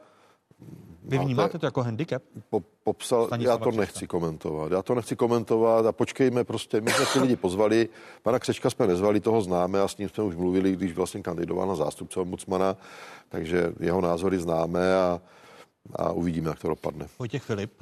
Vy 1.03 1.17
vnímáte 1.17 1.59
to 1.59 1.65
jako 1.65 1.83
handicap? 1.83 2.23
Po, 2.49 2.61
popsal, 2.83 3.29
já 3.39 3.57
to 3.57 3.71
nechci 3.71 4.07
komentovat. 4.07 4.71
Já 4.71 4.81
to 4.81 4.95
nechci 4.95 5.15
komentovat 5.15 5.85
a 5.85 5.91
počkejme 5.91 6.43
prostě. 6.43 6.81
My 6.81 6.91
jsme 6.91 7.05
ty 7.05 7.19
lidi 7.19 7.35
pozvali. 7.35 7.89
Pana 8.21 8.39
Křečka 8.39 8.69
jsme 8.69 8.87
nezvali, 8.87 9.19
toho 9.19 9.41
známe 9.41 9.81
a 9.81 9.87
s 9.87 9.97
ním 9.97 10.09
jsme 10.09 10.23
už 10.23 10.35
mluvili, 10.35 10.71
když 10.71 10.93
vlastně 10.93 11.21
kandidoval 11.21 11.67
na 11.67 11.75
zástupce 11.75 12.19
ombudsmana, 12.19 12.77
takže 13.29 13.73
jeho 13.79 14.01
názory 14.01 14.39
známe 14.39 14.95
a 14.95 15.21
a 15.95 16.11
uvidíme, 16.11 16.49
jak 16.49 16.59
to 16.59 16.67
dopadne. 16.67 17.07
Vojtěch 17.19 17.43
Filip. 17.43 17.73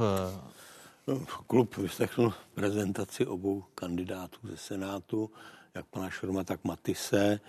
No, 1.08 1.20
klub 1.48 1.78
vyslechl 1.78 2.34
prezentaci 2.54 3.26
obou 3.26 3.64
kandidátů 3.76 4.38
ze 4.44 4.58
Senátu. 4.58 5.30
jak 5.76 5.86
pana 5.86 6.10
Šorma, 6.10 6.44
tak 6.44 6.64
Matise. 6.64 7.40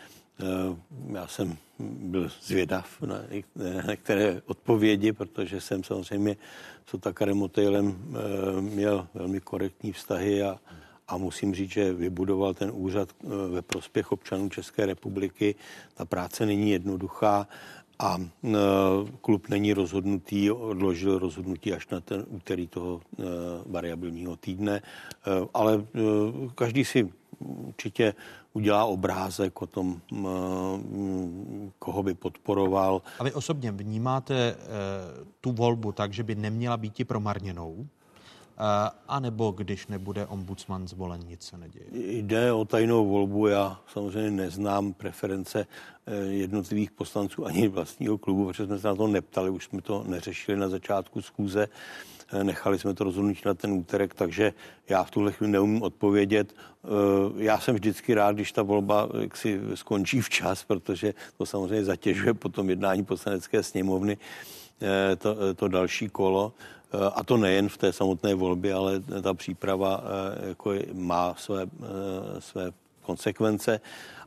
Já 1.13 1.27
jsem 1.27 1.57
byl 1.79 2.31
zvědav 2.43 3.03
na 3.03 3.17
některé 3.89 4.43
odpovědi, 4.47 5.13
protože 5.13 5.61
jsem 5.61 5.85
samozřejmě 5.85 6.37
s 6.87 6.95
Otakarem 6.95 7.37
Motejlem 7.37 8.17
měl 8.61 9.09
velmi 9.15 9.41
korektní 9.41 9.93
vztahy 9.93 10.43
a, 10.43 10.59
a 11.09 11.17
musím 11.17 11.55
říct, 11.55 11.71
že 11.71 11.93
vybudoval 11.93 12.55
ten 12.55 12.71
úřad 12.75 13.09
ve 13.51 13.63
prospěch 13.63 14.13
občanů 14.13 14.49
České 14.49 14.87
republiky. 14.87 15.55
Ta 15.95 16.05
práce 16.05 16.47
není 16.47 16.71
jednoduchá 16.71 17.49
a 18.03 18.19
e, 18.19 18.51
klub 19.21 19.49
není 19.49 19.73
rozhodnutý, 19.73 20.51
odložil 20.51 21.19
rozhodnutí 21.19 21.73
až 21.73 21.89
na 21.89 22.01
ten 22.01 22.25
úterý 22.29 22.67
toho 22.67 23.01
e, 23.01 23.23
variabilního 23.67 24.37
týdne, 24.37 24.77
e, 24.77 24.83
ale 25.55 25.85
každý 26.55 26.85
si 26.85 27.09
určitě 27.39 28.15
udělá 28.53 28.85
obrázek 28.85 29.63
o 29.63 29.67
tom, 29.67 30.01
koho 31.79 32.03
by 32.03 32.15
podporoval. 32.15 33.03
A 33.19 33.25
vy 33.25 33.33
osobně 33.33 33.73
vnímáte 33.73 34.57
tu 35.41 35.53
volbu 35.53 35.93
tak, 35.93 36.13
že 36.13 36.23
by 36.23 36.35
neměla 36.35 36.77
být 36.77 37.01
i 37.01 37.05
promarněnou? 37.05 37.87
A 39.09 39.21
nebo 39.21 39.51
když 39.51 39.87
nebude 39.87 40.27
ombudsman 40.27 40.89
zvolen, 40.89 41.21
nic 41.29 41.43
se 41.43 41.59
neděje? 41.59 41.85
Jde 41.93 42.53
o 42.53 42.65
tajnou 42.65 43.09
volbu, 43.09 43.47
já 43.47 43.81
samozřejmě 43.93 44.31
neznám 44.31 44.93
preference 44.93 45.67
eh, 46.07 46.15
jednotlivých 46.17 46.91
poslanců 46.91 47.47
ani 47.47 47.69
vlastního 47.69 48.19
klubu, 48.19 48.47
protože 48.47 48.67
jsme 48.67 48.79
se 48.79 48.89
na 48.89 48.95
to 48.95 49.07
neptali, 49.07 49.51
už 49.51 49.65
jsme 49.65 49.83
to 49.83 50.05
neřešili 50.07 50.59
na 50.59 50.69
začátku 50.69 51.23
schůze, 51.23 51.69
eh, 52.33 52.45
nechali 52.45 52.79
jsme 52.79 52.95
to 52.95 53.05
rozhodnutí 53.05 53.41
na 53.47 53.55
ten 53.55 53.73
úterek, 53.73 54.15
takže 54.15 54.53
já 54.89 55.05
v 55.05 55.11
tuhle 55.11 55.33
chvíli 55.33 55.53
neumím 55.53 55.83
odpovědět. 55.83 56.55
Eh, 56.55 56.89
já 57.37 57.61
jsem 57.61 57.75
vždycky 57.75 58.15
rád, 58.15 58.33
když 58.33 58.53
ta 58.53 58.63
volba 58.63 59.09
si 59.35 59.61
skončí 59.75 60.21
včas, 60.21 60.65
protože 60.65 61.15
to 61.39 61.47
samozřejmě 61.47 61.85
zatěžuje 61.85 62.35
potom 62.35 62.71
jednání 62.71 63.05
poslanecké 63.05 63.63
sněmovny 63.63 64.19
to, 65.19 65.55
to 65.55 65.69
další 65.69 66.09
kolo. 66.09 66.53
A 67.15 67.25
to 67.25 67.37
nejen 67.37 67.69
v 67.69 67.77
té 67.77 67.93
samotné 67.93 68.35
volbě, 68.35 68.75
ale 68.75 69.01
ta 69.23 69.35
příprava 69.35 70.05
eh, 70.05 70.49
jako 70.49 70.75
má 70.93 71.35
své, 71.39 71.63
eh, 71.63 72.41
své 72.41 72.73
konsekvence. 73.03 73.81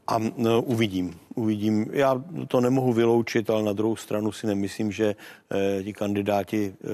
A 0.07 0.19
no, 0.38 0.61
uvidím, 0.61 1.19
uvidím. 1.36 1.86
Já 1.91 2.23
to 2.48 2.61
nemohu 2.61 2.94
vyloučit, 2.94 3.49
ale 3.49 3.64
na 3.64 3.73
druhou 3.73 3.95
stranu 3.95 4.32
si 4.32 4.48
nemyslím, 4.48 4.91
že 4.91 5.15
e, 5.52 5.84
ti 5.84 5.94
kandidáti 5.94 6.65
e, 6.65 6.90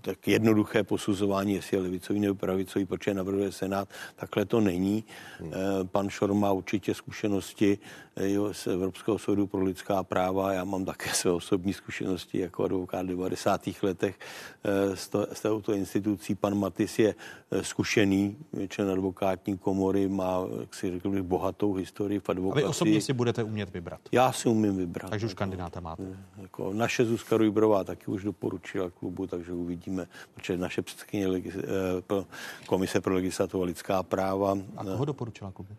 tak 0.00 0.28
jednoduché 0.28 0.82
posuzování, 0.82 1.54
jestli 1.54 1.76
je 1.76 1.82
levicový 1.82 2.20
nebo 2.20 2.34
pravicový, 2.34 2.84
protože 2.84 3.14
navrhuje 3.14 3.52
Senát, 3.52 3.88
takhle 4.16 4.44
to 4.44 4.60
není. 4.60 5.04
E, 5.40 5.50
pan 5.84 6.10
Šor 6.10 6.34
má 6.34 6.52
určitě 6.52 6.94
zkušenosti 6.94 7.78
e, 8.16 8.54
z 8.54 8.66
Evropského 8.66 9.18
soudu 9.18 9.46
pro 9.46 9.62
lidská 9.62 10.02
práva. 10.02 10.52
Já 10.52 10.64
mám 10.64 10.84
také 10.84 11.10
své 11.14 11.30
osobní 11.30 11.72
zkušenosti 11.72 12.38
jako 12.38 12.64
advokát 12.64 13.06
v 13.06 13.08
90. 13.08 13.60
letech 13.82 14.18
e, 14.64 14.96
s, 14.96 15.08
to, 15.08 15.26
s 15.32 15.42
touto 15.42 15.72
institucí. 15.72 16.34
Pan 16.34 16.58
Matis 16.58 16.98
je 16.98 17.14
e, 17.50 17.64
zkušený 17.64 18.36
člen 18.68 18.90
advokátní 18.90 19.58
komory, 19.58 20.08
má, 20.08 20.38
jak 20.60 20.74
si 20.74 20.90
řekl 20.90 21.10
bych, 21.10 21.22
bohatou 21.22 21.67
historii 21.74 22.20
v 22.20 22.28
advokaci. 22.28 22.62
A 22.62 22.66
vy 22.66 22.70
osobně 22.70 23.00
si 23.00 23.12
budete 23.12 23.42
umět 23.42 23.70
vybrat? 23.70 24.00
Já 24.12 24.32
si 24.32 24.48
umím 24.48 24.76
vybrat. 24.76 25.10
Takže 25.10 25.26
už 25.26 25.34
kandidáta 25.34 25.80
máte? 25.80 26.02
Jako 26.42 26.72
naše 26.72 27.04
Zuzka 27.04 27.36
Rujbrová 27.36 27.84
taky 27.84 28.06
už 28.06 28.24
doporučila 28.24 28.90
klubu, 28.90 29.26
takže 29.26 29.52
uvidíme, 29.52 30.06
protože 30.34 30.56
naše 30.56 30.82
předsedkyně 30.82 31.26
legis, 31.26 31.54
eh, 31.56 32.24
Komise 32.66 33.00
pro 33.00 33.14
legislativu 33.14 33.62
a 33.62 33.66
lidská 33.66 34.02
práva. 34.02 34.58
A 34.76 34.84
koho 34.84 35.04
doporučila 35.04 35.52
klubu? 35.52 35.76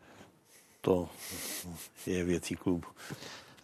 To 0.82 1.10
je 2.06 2.24
věcí 2.24 2.56
klubu. 2.56 2.88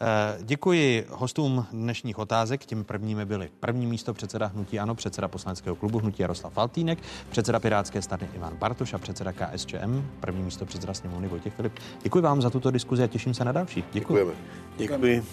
Eh, 0.01 0.38
děkuji 0.43 1.05
hostům 1.09 1.65
dnešních 1.72 2.17
otázek. 2.17 2.65
Těmi 2.65 2.84
prvními 2.84 3.26
byli 3.26 3.49
první 3.59 3.88
místo 3.88 4.13
předseda 4.13 4.45
Hnutí 4.45 4.80
Ano, 4.80 4.95
předseda 4.95 5.27
poslaneckého 5.27 5.76
klubu 5.76 5.99
Hnutí 5.99 6.22
Jaroslav 6.22 6.53
Faltýnek, 6.53 6.99
předseda 7.30 7.59
Pirátské 7.59 8.01
strany 8.01 8.30
Ivan 8.35 8.57
Bartoš 8.57 8.93
a 8.93 8.97
předseda 8.97 9.34
KSČM, 9.34 10.01
první 10.19 10.43
místo 10.43 10.65
předseda 10.65 10.93
sněmovny 10.93 11.27
Vojtěch 11.27 11.53
Filip. 11.53 11.73
Děkuji 12.03 12.22
vám 12.22 12.41
za 12.41 12.49
tuto 12.49 12.72
diskuzi 12.72 13.03
a 13.03 13.07
těším 13.07 13.34
se 13.34 13.45
na 13.45 13.51
další. 13.51 13.84
Děkuji. 13.93 14.35
Děkuji. 14.77 15.23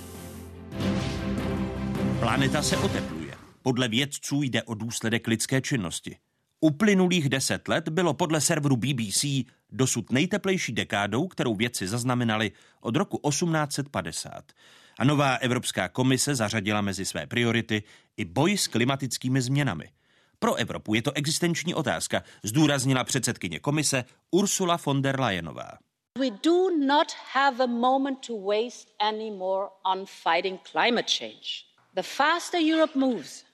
Planeta 2.21 2.63
se 2.63 2.77
otepluje. 2.77 3.35
Podle 3.63 3.89
vědců 3.89 4.43
jde 4.43 4.63
o 4.63 4.75
důsledek 4.75 5.27
lidské 5.27 5.61
činnosti. 5.61 6.17
Uplynulých 6.61 7.29
deset 7.29 7.69
let 7.69 7.89
bylo 7.89 8.15
podle 8.15 8.41
serveru 8.41 8.77
BBC 8.77 9.25
dosud 9.73 10.13
nejteplejší 10.13 10.73
dekádou, 10.73 11.29
kterou 11.29 11.55
vědci 11.55 11.89
zaznamenali 11.89 12.53
od 12.81 12.97
roku 12.97 13.21
1850. 13.29 14.53
A 14.99 15.05
nová 15.05 15.35
Evropská 15.35 15.89
komise 15.89 16.35
zařadila 16.35 16.81
mezi 16.81 17.05
své 17.05 17.27
priority 17.27 17.83
i 18.17 18.25
boj 18.25 18.59
s 18.59 18.67
klimatickými 18.67 19.43
změnami. 19.43 19.91
Pro 20.39 20.55
Evropu 20.55 20.95
je 20.95 21.03
to 21.03 21.13
existenční 21.13 21.75
otázka, 21.75 22.23
zdůraznila 22.43 23.05
předsedkyně 23.05 23.59
komise 23.59 24.05
Ursula 24.31 24.79
von 24.87 25.03
der 25.03 25.21
Leyenová. 25.21 25.79
We 26.19 26.31
do 26.31 26.71
not 26.87 27.13
have 27.33 27.65
a 27.65 27.67
moment 27.67 28.27
to 28.27 28.37
waste 28.37 28.91
anymore 29.01 29.69
on 29.85 30.07
fighting 30.07 30.61
climate 30.73 31.09
change. 31.19 31.65
The 31.95 32.03
faster 32.03 32.61
Europe 32.61 32.99
moves, 32.99 33.45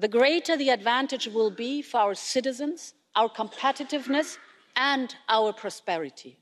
the 0.00 0.08
greater 0.08 0.58
the 0.58 0.72
advantage 0.72 1.30
will 1.30 1.50
be 1.50 1.82
for 1.90 2.00
our 2.00 2.14
citizens, 2.14 2.94
our 3.16 3.30
competitiveness 3.30 4.38
and 4.74 5.16
our 5.28 5.52
prosperity. 5.52 6.36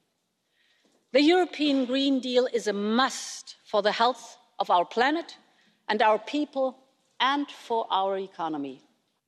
The 1.12 1.22
European 1.22 1.86
Green 1.86 2.20
Deal 2.20 2.46
is 2.52 2.66
a 2.66 2.72
must 2.72 3.56
for 3.70 3.82
the 3.82 3.92
health 3.92 4.36
of 4.58 4.70
our 4.70 4.84
planet 4.84 5.38
and 5.88 6.02
our 6.02 6.18
people 6.18 6.74
and 7.20 7.46
for 7.50 7.86
our 7.90 8.18
economy. 8.18 8.80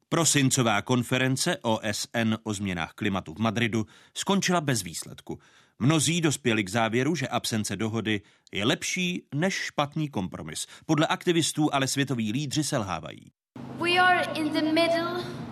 Prosincová 0.09 0.83
konference 0.83 1.57
OSN 1.63 2.37
o 2.43 2.55
změnách 2.55 2.93
klimatu 2.93 3.35
v 3.35 3.39
Madridu 3.39 3.87
skončila 4.15 4.61
bez 4.61 4.83
výsledku. 4.83 5.39
Mnozí 5.79 6.21
dospěli 6.21 6.65
k 6.65 6.69
závěru, 6.69 7.15
že 7.15 7.29
absence 7.29 7.77
dohody 7.77 8.21
je 8.53 8.65
lepší 8.65 9.23
než 9.35 9.55
špatný 9.55 10.09
kompromis. 10.09 10.67
Podle 10.87 11.07
aktivistů 11.07 11.75
ale 11.75 11.87
světoví 11.87 12.33
lídři 12.33 12.65
selhávají. 12.65 13.33
We 13.81 13.99
are 13.99 14.33
in 14.35 14.53
the 14.53 14.63
middle 14.63 15.48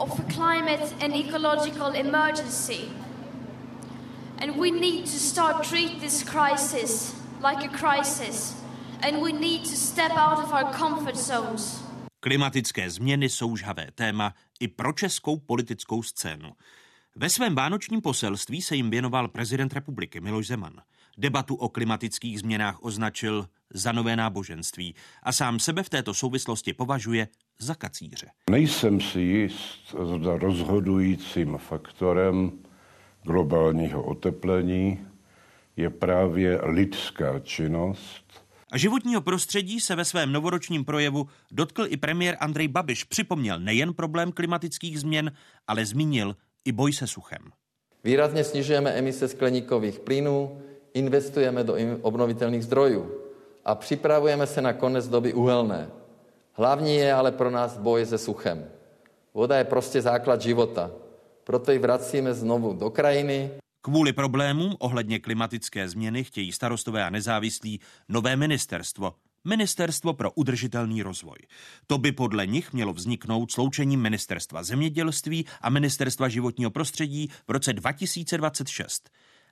of 0.00 0.18
a 0.18 0.22
climate 0.22 0.94
and 1.00 1.14
ecological 1.14 1.92
emergency. 1.94 2.88
And 4.38 4.56
we 4.56 4.70
need 4.70 5.04
to 5.04 5.18
start 5.18 5.64
treat 5.64 6.00
this 6.00 6.24
crisis 6.24 7.14
like 7.42 7.64
a 7.64 7.68
crisis. 7.68 8.54
And 9.02 9.22
we 9.22 9.32
need 9.32 9.64
to 9.64 9.76
step 9.76 10.12
out 10.16 10.44
of 10.44 10.52
our 10.52 10.72
comfort 10.72 11.16
zones. 11.16 11.84
Klimatické 12.20 12.90
změny 12.90 13.28
jsou 13.28 13.56
žhavé 13.56 13.86
téma 13.94 14.34
i 14.60 14.68
pro 14.68 14.92
českou 14.92 15.36
politickou 15.36 16.02
scénu. 16.02 16.52
Ve 17.16 17.30
svém 17.30 17.54
vánočním 17.54 18.00
poselství 18.00 18.62
se 18.62 18.76
jim 18.76 18.90
věnoval 18.90 19.28
prezident 19.28 19.72
republiky 19.72 20.20
Miloš 20.20 20.46
Zeman. 20.46 20.80
Debatu 21.20 21.54
o 21.54 21.68
klimatických 21.68 22.40
změnách 22.40 22.78
označil 22.82 23.48
za 23.74 23.92
nové 23.92 24.16
náboženství 24.16 24.94
a 25.22 25.32
sám 25.32 25.58
sebe 25.58 25.82
v 25.82 25.88
této 25.88 26.14
souvislosti 26.14 26.72
považuje 26.72 27.28
za 27.58 27.74
kacíře. 27.74 28.26
Nejsem 28.50 29.00
si 29.00 29.20
jist, 29.20 29.94
zda 30.16 30.38
rozhodujícím 30.38 31.58
faktorem 31.58 32.52
globálního 33.22 34.02
oteplení 34.02 35.06
je 35.76 35.90
právě 35.90 36.60
lidská 36.62 37.38
činnost. 37.38 38.24
A 38.72 38.78
životního 38.78 39.20
prostředí 39.20 39.80
se 39.80 39.96
ve 39.96 40.04
svém 40.04 40.32
novoročním 40.32 40.84
projevu 40.84 41.28
dotkl 41.50 41.86
i 41.88 41.96
premiér 41.96 42.36
Andrej 42.40 42.68
Babiš. 42.68 43.04
Připomněl 43.04 43.60
nejen 43.60 43.94
problém 43.94 44.32
klimatických 44.32 45.00
změn, 45.00 45.32
ale 45.66 45.86
zmínil 45.86 46.36
i 46.64 46.72
boj 46.72 46.92
se 46.92 47.06
suchem. 47.06 47.42
Výrazně 48.04 48.44
snižujeme 48.44 48.90
emise 48.90 49.28
skleníkových 49.28 50.00
plynů, 50.00 50.62
investujeme 50.94 51.64
do 51.64 51.76
obnovitelných 52.02 52.64
zdrojů 52.64 53.10
a 53.64 53.74
připravujeme 53.74 54.46
se 54.46 54.62
na 54.62 54.72
konec 54.72 55.08
doby 55.08 55.32
uhelné. 55.32 55.88
Hlavní 56.52 56.96
je 56.96 57.12
ale 57.12 57.32
pro 57.32 57.50
nás 57.50 57.78
boj 57.78 58.06
se 58.06 58.18
suchem. 58.18 58.64
Voda 59.34 59.58
je 59.58 59.64
prostě 59.64 60.02
základ 60.02 60.40
života. 60.40 60.90
Proto 61.44 61.72
ji 61.72 61.78
vracíme 61.78 62.34
znovu 62.34 62.74
do 62.74 62.90
krajiny. 62.90 63.50
Kvůli 63.82 64.12
problémům 64.12 64.76
ohledně 64.78 65.18
klimatické 65.18 65.88
změny 65.88 66.24
chtějí 66.24 66.52
starostové 66.52 67.04
a 67.04 67.10
nezávislí 67.10 67.80
nové 68.08 68.36
ministerstvo. 68.36 69.14
Ministerstvo 69.44 70.12
pro 70.12 70.30
udržitelný 70.30 71.02
rozvoj. 71.02 71.38
To 71.86 71.98
by 71.98 72.12
podle 72.12 72.46
nich 72.46 72.72
mělo 72.72 72.92
vzniknout 72.92 73.52
sloučením 73.52 74.00
Ministerstva 74.00 74.62
zemědělství 74.62 75.46
a 75.60 75.70
Ministerstva 75.70 76.28
životního 76.28 76.70
prostředí 76.70 77.30
v 77.48 77.50
roce 77.50 77.72
2026. 77.72 79.10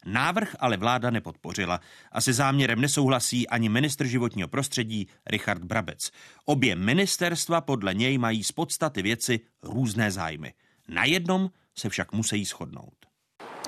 Návrh 0.09 0.57
ale 0.59 0.77
vláda 0.77 1.11
nepodpořila 1.11 1.81
a 2.13 2.21
se 2.21 2.33
záměrem 2.33 2.81
nesouhlasí 2.81 3.49
ani 3.49 3.69
ministr 3.69 4.07
životního 4.07 4.49
prostředí 4.49 5.09
Richard 5.27 5.65
Brabec. 5.65 6.11
Obě 6.45 6.77
ministerstva 6.77 7.61
podle 7.61 7.95
něj 7.95 8.19
mají 8.19 8.45
z 8.45 8.53
podstaty 8.53 9.03
věci 9.03 9.41
různé 9.63 10.11
zájmy. 10.11 10.53
Na 10.89 11.05
jednom 11.05 11.51
se 11.79 11.89
však 11.89 12.13
musí 12.13 12.45
shodnout. 12.45 12.95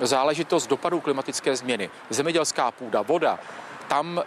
záležitost 0.02 0.66
dopadů 0.66 1.00
klimatické 1.00 1.56
změny, 1.56 1.90
zemědělská 2.10 2.70
půda, 2.70 3.02
voda, 3.02 3.38
tam 3.88 4.22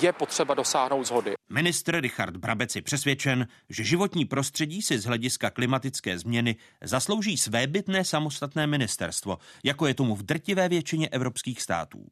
je 0.00 0.12
potřeba 0.12 0.54
dosáhnout 0.54 1.04
zhody. 1.04 1.34
Ministr 1.50 2.00
Richard 2.00 2.36
Brabec 2.36 2.76
je 2.76 2.82
přesvědčen, 2.82 3.48
že 3.68 3.84
životní 3.84 4.24
prostředí 4.24 4.82
si 4.82 4.98
z 4.98 5.04
hlediska 5.04 5.50
klimatické 5.50 6.18
změny 6.18 6.56
zaslouží 6.84 7.38
své 7.38 7.66
bytné 7.66 8.04
samostatné 8.04 8.66
ministerstvo, 8.66 9.38
jako 9.64 9.86
je 9.86 9.94
tomu 9.94 10.16
v 10.16 10.22
drtivé 10.22 10.68
většině 10.68 11.08
evropských 11.08 11.62
států. 11.62 12.06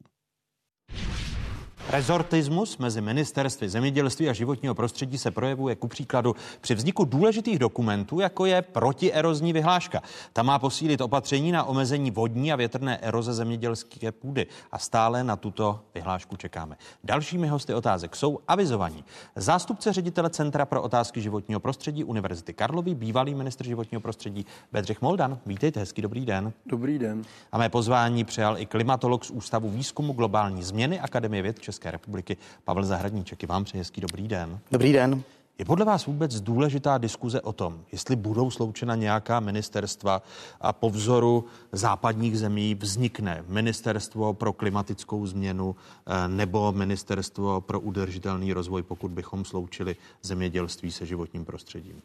Rezortismus 1.89 2.77
mezi 2.77 3.01
ministerstvy 3.01 3.69
zemědělství 3.69 4.29
a 4.29 4.33
životního 4.33 4.75
prostředí 4.75 5.17
se 5.17 5.31
projevuje 5.31 5.75
ku 5.75 5.87
příkladu 5.87 6.35
při 6.61 6.75
vzniku 6.75 7.05
důležitých 7.05 7.59
dokumentů, 7.59 8.19
jako 8.19 8.45
je 8.45 8.61
protierozní 8.61 9.53
vyhláška. 9.53 10.01
Ta 10.33 10.43
má 10.43 10.59
posílit 10.59 11.01
opatření 11.01 11.51
na 11.51 11.63
omezení 11.63 12.11
vodní 12.11 12.53
a 12.53 12.55
větrné 12.55 12.97
eroze 12.97 13.33
zemědělské 13.33 14.11
půdy 14.11 14.47
a 14.71 14.79
stále 14.79 15.23
na 15.23 15.35
tuto 15.35 15.79
vyhlášku 15.95 16.35
čekáme. 16.35 16.77
Dalšími 17.03 17.47
hosty 17.47 17.73
otázek 17.73 18.15
jsou 18.15 18.39
avizovaní. 18.47 19.03
Zástupce 19.35 19.93
ředitele 19.93 20.29
Centra 20.29 20.65
pro 20.65 20.81
otázky 20.81 21.21
životního 21.21 21.59
prostředí 21.59 22.03
Univerzity 22.03 22.53
Karlovy, 22.53 22.95
bývalý 22.95 23.35
ministr 23.35 23.65
životního 23.65 24.01
prostředí 24.01 24.45
Bedřich 24.71 25.01
Moldan. 25.01 25.39
Vítejte, 25.45 25.79
hezký 25.79 26.01
dobrý 26.01 26.25
den. 26.25 26.53
Dobrý 26.65 26.99
den. 26.99 27.21
A 27.51 27.57
mé 27.57 27.69
pozvání 27.69 28.23
přijal 28.23 28.57
i 28.57 28.65
klimatolog 28.65 29.25
z 29.25 29.31
Ústavu 29.31 29.69
výzkumu 29.69 30.13
globální 30.13 30.63
změny 30.63 30.99
Akademie 30.99 31.43
věd 31.43 31.59
České 31.59 31.76
České 31.77 31.91
republiky. 31.91 32.37
Pavel 32.63 32.83
Zahradníček, 32.83 33.43
i 33.43 33.45
vám 33.45 33.63
přeji 33.63 33.79
hezký 33.79 34.01
dobrý 34.01 34.27
den. 34.27 34.59
Dobrý 34.71 34.93
den. 34.93 35.23
Je 35.59 35.65
podle 35.65 35.85
vás 35.85 36.05
vůbec 36.05 36.41
důležitá 36.41 36.97
diskuze 36.97 37.41
o 37.41 37.53
tom, 37.53 37.83
jestli 37.91 38.15
budou 38.15 38.51
sloučena 38.51 38.95
nějaká 38.95 39.39
ministerstva 39.39 40.21
a 40.61 40.73
po 40.73 40.89
vzoru 40.89 41.45
západních 41.71 42.39
zemí 42.39 42.75
vznikne 42.75 43.43
ministerstvo 43.47 44.33
pro 44.33 44.53
klimatickou 44.53 45.25
změnu 45.25 45.75
eh, 45.75 46.27
nebo 46.27 46.71
ministerstvo 46.71 47.61
pro 47.61 47.79
udržitelný 47.79 48.53
rozvoj, 48.53 48.83
pokud 48.83 49.11
bychom 49.11 49.45
sloučili 49.45 49.95
zemědělství 50.21 50.91
se 50.91 51.05
životním 51.05 51.45
prostředím? 51.45 52.01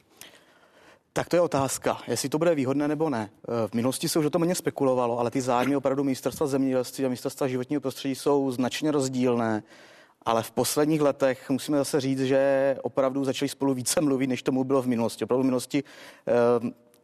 Tak 1.14 1.28
to 1.28 1.36
je 1.36 1.40
otázka, 1.40 1.98
jestli 2.08 2.28
to 2.28 2.38
bude 2.38 2.54
výhodné 2.54 2.88
nebo 2.88 3.10
ne. 3.10 3.30
Eh, 3.32 3.68
v 3.68 3.74
minulosti 3.74 4.08
se 4.08 4.18
už 4.18 4.26
o 4.26 4.30
tom 4.30 4.40
méně 4.40 4.54
spekulovalo, 4.54 5.18
ale 5.18 5.30
ty 5.30 5.40
zájmy 5.40 5.76
opravdu 5.76 6.04
ministerstva 6.04 6.46
zemědělství 6.46 7.04
a 7.04 7.08
ministerstva 7.08 7.48
životního 7.48 7.80
prostředí 7.80 8.14
jsou 8.14 8.50
značně 8.50 8.90
rozdílné. 8.90 9.62
Ale 10.22 10.42
v 10.42 10.50
posledních 10.50 11.00
letech 11.00 11.50
musíme 11.50 11.78
zase 11.78 12.00
říct, 12.00 12.20
že 12.20 12.76
opravdu 12.82 13.24
začali 13.24 13.48
spolu 13.48 13.74
více 13.74 14.00
mluvit, 14.00 14.26
než 14.26 14.42
tomu 14.42 14.64
bylo 14.64 14.82
v 14.82 14.86
minulosti. 14.86 15.24
Opravdu 15.24 15.42
v 15.42 15.46
minulosti 15.46 15.84
eh, 16.28 16.32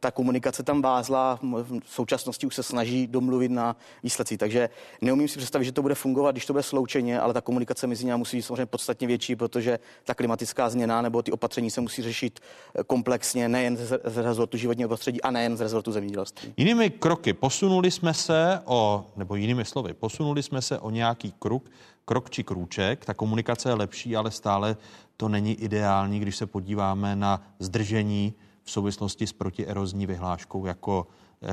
ta 0.00 0.10
komunikace 0.10 0.62
tam 0.62 0.82
vázla, 0.82 1.38
v 1.62 1.80
současnosti 1.86 2.46
už 2.46 2.54
se 2.54 2.62
snaží 2.62 3.06
domluvit 3.06 3.50
na 3.50 3.76
výsledcích. 4.02 4.38
Takže 4.38 4.68
neumím 5.00 5.28
si 5.28 5.38
představit, 5.38 5.64
že 5.64 5.72
to 5.72 5.82
bude 5.82 5.94
fungovat, 5.94 6.30
když 6.30 6.46
to 6.46 6.52
bude 6.52 6.62
sloučeně, 6.62 7.20
ale 7.20 7.34
ta 7.34 7.40
komunikace 7.40 7.86
mezi 7.86 8.04
nimi 8.04 8.18
musí 8.18 8.36
být 8.36 8.42
samozřejmě 8.42 8.66
podstatně 8.66 9.06
větší, 9.06 9.36
protože 9.36 9.78
ta 10.04 10.14
klimatická 10.14 10.70
změna 10.70 11.02
nebo 11.02 11.22
ty 11.22 11.32
opatření 11.32 11.70
se 11.70 11.80
musí 11.80 12.02
řešit 12.02 12.40
eh, 12.74 12.84
komplexně, 12.84 13.48
nejen 13.48 13.76
z 14.04 14.16
rezortu 14.16 14.56
životního 14.56 14.88
prostředí 14.88 15.22
a 15.22 15.30
nejen 15.30 15.56
z 15.56 15.60
rezortu 15.60 15.92
zemědělství. 15.92 16.54
Jinými 16.56 16.90
kroky 16.90 17.32
posunuli 17.32 17.90
jsme 17.90 18.14
se 18.14 18.60
o, 18.64 19.06
nebo 19.16 19.34
jinými 19.34 19.64
slovy, 19.64 19.94
posunuli 19.94 20.42
jsme 20.42 20.62
se 20.62 20.78
o 20.78 20.90
nějaký 20.90 21.34
krok, 21.38 21.62
krok 22.04 22.30
či 22.30 22.44
krůček. 22.44 23.04
Ta 23.04 23.14
komunikace 23.14 23.68
je 23.68 23.74
lepší, 23.74 24.16
ale 24.16 24.30
stále 24.30 24.76
to 25.16 25.28
není 25.28 25.54
ideální, 25.54 26.20
když 26.20 26.36
se 26.36 26.46
podíváme 26.46 27.16
na 27.16 27.42
zdržení 27.58 28.34
v 28.68 28.70
souvislosti 28.70 29.26
s 29.26 29.32
protierozní 29.32 30.06
vyhláškou 30.06 30.66
jako 30.66 31.06
eh, 31.42 31.48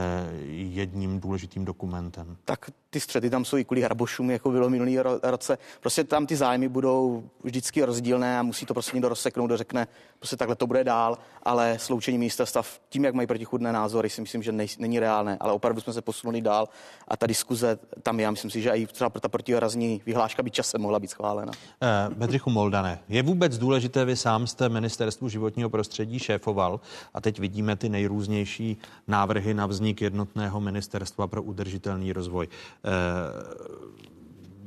jedním 0.52 1.20
důležitým 1.20 1.66
dokumentem. 1.66 2.38
Tak 2.46 2.70
ty 2.96 3.00
střety 3.00 3.30
tam 3.30 3.46
jsou 3.46 3.58
i 3.58 3.66
kvůli 3.66 3.82
Harbošům, 3.82 4.32
jako 4.32 4.52
bylo 4.52 4.70
minulý 4.70 5.00
roce. 5.24 5.58
Prostě 5.82 6.04
tam 6.04 6.26
ty 6.26 6.36
zájmy 6.36 6.68
budou 6.68 7.30
vždycky 7.44 7.84
rozdílné 7.84 8.40
a 8.40 8.44
musí 8.44 8.66
to 8.66 8.74
prostě 8.74 8.96
někdo 8.96 9.10
rozseknout, 9.10 9.48
kdo 9.48 9.58
řekne, 9.58 9.88
prostě 10.20 10.38
takhle 10.38 10.56
to 10.56 10.68
bude 10.68 10.84
dál, 10.84 11.18
ale 11.44 11.80
sloučení 11.80 12.18
ministerstva 12.18 12.62
tím, 12.90 13.06
jak 13.06 13.14
mají 13.14 13.28
protichudné 13.28 13.74
názory, 13.74 14.10
si 14.10 14.22
myslím, 14.22 14.44
že 14.44 14.52
nej, 14.52 14.68
není 14.80 15.00
reálné, 15.00 15.38
ale 15.40 15.54
opravdu 15.54 15.82
jsme 15.82 15.94
se 15.94 16.02
posunuli 16.02 16.42
dál 16.42 16.70
a 17.08 17.18
ta 17.18 17.28
diskuze 17.28 17.80
tam 18.04 18.20
já 18.20 18.32
myslím 18.32 18.52
si, 18.52 18.62
že 18.62 18.70
i 18.70 18.88
třeba 18.88 19.10
ta 19.10 19.30
protierazní 19.30 20.02
vyhláška 20.06 20.44
by 20.44 20.52
časem 20.52 20.82
mohla 20.82 21.00
být 21.00 21.10
schválena. 21.10 21.52
Eh, 21.82 22.10
Bedřichu 22.16 22.50
Moldane, 22.50 23.00
je 23.10 23.24
vůbec 23.24 23.58
důležité, 23.58 24.06
vy 24.06 24.16
sám 24.16 24.48
jste 24.48 24.70
ministerstvu 24.70 25.30
životního 25.30 25.70
prostředí 25.70 26.20
šéfoval 26.20 26.80
a 27.14 27.22
teď 27.22 27.40
vidíme 27.40 27.76
ty 27.76 27.90
nejrůznější 27.90 28.78
návrhy 29.08 29.54
na 29.54 29.66
vznik 29.66 30.02
jednotného 30.02 30.62
ministerstva 30.62 31.28
pro 31.28 31.44
udržitelný 31.44 32.14
rozvoj. 32.14 32.48
Eh, 32.86 33.66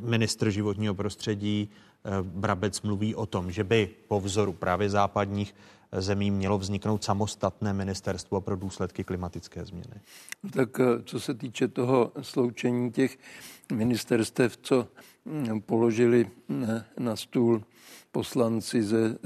ministr 0.03 0.51
životního 0.51 0.95
prostředí 0.95 1.71
eh, 2.05 2.11
Brabec 2.23 2.83
mluví 2.83 3.15
o 3.15 3.27
tom, 3.27 3.53
že 3.53 3.65
by 3.65 3.91
po 4.09 4.21
vzoru 4.21 4.53
právě 4.53 4.91
západních 4.91 5.55
eh, 5.93 6.03
zemí 6.03 6.31
mělo 6.31 6.59
vzniknout 6.59 7.05
samostatné 7.05 7.73
ministerstvo 7.73 8.41
pro 8.41 8.57
důsledky 8.57 9.05
klimatické 9.05 9.65
změny. 9.65 10.01
Tak 10.53 10.69
co 11.05 11.21
se 11.21 11.35
týče 11.35 11.69
toho 11.69 12.13
sloučení 12.21 12.93
těch 12.93 13.19
ministerstev, 13.73 14.57
co 14.63 14.89
hm, 15.27 15.61
položili 15.61 16.31
na 16.99 17.17
stůl 17.17 17.63
poslanci 18.13 18.83
ze 18.83 19.19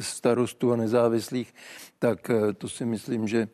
starostů 0.00 0.72
a 0.72 0.76
nezávislých, 0.76 1.54
tak 2.00 2.30
to 2.58 2.68
si 2.68 2.84
myslím, 2.84 3.28
že 3.28 3.48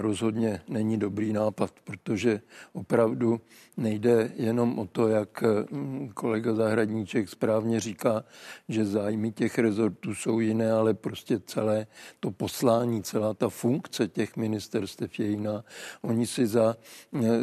rozhodně 0.00 0.60
není 0.68 0.98
dobrý 0.98 1.32
nápad, 1.32 1.72
protože 1.84 2.40
opravdu 2.72 3.40
nejde 3.76 4.32
jenom 4.36 4.78
o 4.78 4.86
to, 4.86 5.08
jak 5.08 5.42
mm, 5.70 6.10
kolega 6.14 6.54
Zahradníček 6.54 7.28
správně 7.28 7.80
říká, 7.80 8.24
že 8.68 8.84
zájmy 8.84 9.32
těch 9.32 9.58
rezortů 9.58 10.14
jsou 10.14 10.40
jiné, 10.40 10.72
ale 10.72 10.94
prostě 10.94 11.40
celé 11.40 11.86
to 12.20 12.30
poslání, 12.30 13.02
celá 13.02 13.34
ta 13.34 13.48
funkce 13.48 14.08
těch 14.08 14.36
ministerstev 14.36 15.18
je 15.18 15.26
jiná. 15.26 15.64
Oni 16.02 16.26
si 16.26 16.46
za 16.46 16.76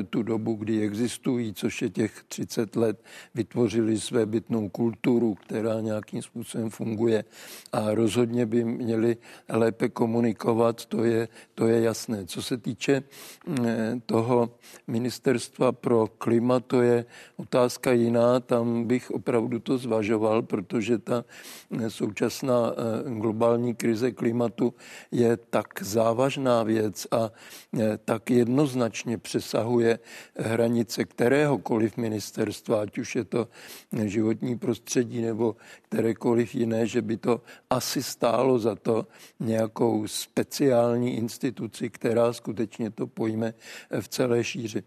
tu 0.10 0.24
dobu, 0.24 0.54
kdy 0.54 0.82
existují, 0.82 1.54
což 1.54 1.82
je 1.82 1.90
těch 1.90 2.24
30 2.28 2.76
let, 2.76 3.04
vytvořili 3.36 4.00
své 4.00 4.26
bytnou 4.26 4.70
kulturu, 4.70 5.36
která 5.36 5.82
nějakým 5.82 6.22
způsobem 6.22 6.70
funguje 6.70 7.24
a 7.72 7.94
rozhodně 7.94 8.46
by 8.46 8.64
měli 8.64 9.18
lépe 9.50 9.90
komunikovat, 9.90 10.27
to 10.88 11.04
je, 11.04 11.28
to 11.56 11.68
je 11.68 11.82
jasné. 11.82 12.26
Co 12.26 12.42
se 12.42 12.58
týče 12.58 13.04
mm, 13.48 14.02
toho 14.06 14.50
ministerstva 14.88 15.72
pro 15.72 16.08
klima, 16.08 16.60
to 16.60 16.82
je 16.82 17.06
otázka 17.38 17.92
jiná, 17.92 18.40
tam 18.40 18.84
bych 18.84 19.12
opravdu 19.12 19.60
to 19.60 19.78
zvažoval, 19.78 20.42
protože 20.42 20.98
ta 20.98 21.26
mm, 21.70 21.90
současná 21.90 22.74
mm, 23.06 23.20
globální 23.20 23.76
krize 23.76 24.12
klimatu 24.12 24.74
je 25.12 25.38
tak 25.38 25.68
závažná 25.82 26.64
věc 26.64 27.08
a 27.12 27.32
tak 28.06 28.30
jednoznačně 28.30 29.18
přesahuje 29.18 30.00
hranice 30.36 31.06
kteréhokoliv 31.06 31.98
ministerstva, 31.98 32.82
ať 32.82 32.98
už 32.98 33.16
je 33.16 33.24
to 33.24 33.48
životní 34.06 34.58
prostředí 34.58 35.22
nebo 35.22 35.56
kterékoliv 35.90 36.56
jiné, 36.56 36.88
že 36.88 37.02
by 37.02 37.18
to 37.18 37.42
asi 37.70 38.04
stálo 38.04 38.60
za 38.60 38.76
to 38.76 39.08
nějakou 39.40 40.08
speciální 40.18 41.16
instituci, 41.16 41.90
která 41.90 42.34
skutečně 42.34 42.92
to 42.92 43.08
pojme 43.08 43.54
v 44.00 44.08
celé 44.08 44.44
šíři. 44.44 44.84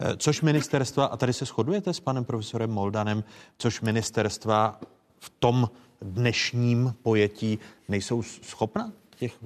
Eh, 0.00 0.16
což 0.16 0.40
ministerstva, 0.40 1.04
a 1.04 1.16
tady 1.16 1.32
se 1.32 1.44
shodujete 1.44 1.94
s 1.94 2.00
panem 2.00 2.24
profesorem 2.24 2.70
Moldanem, 2.70 3.24
což 3.58 3.80
ministerstva 3.80 4.80
v 5.18 5.30
tom 5.38 5.70
dnešním 6.02 6.94
pojetí 7.02 7.58
nejsou 7.88 8.22
schopna 8.22 8.92
těch 9.16 9.38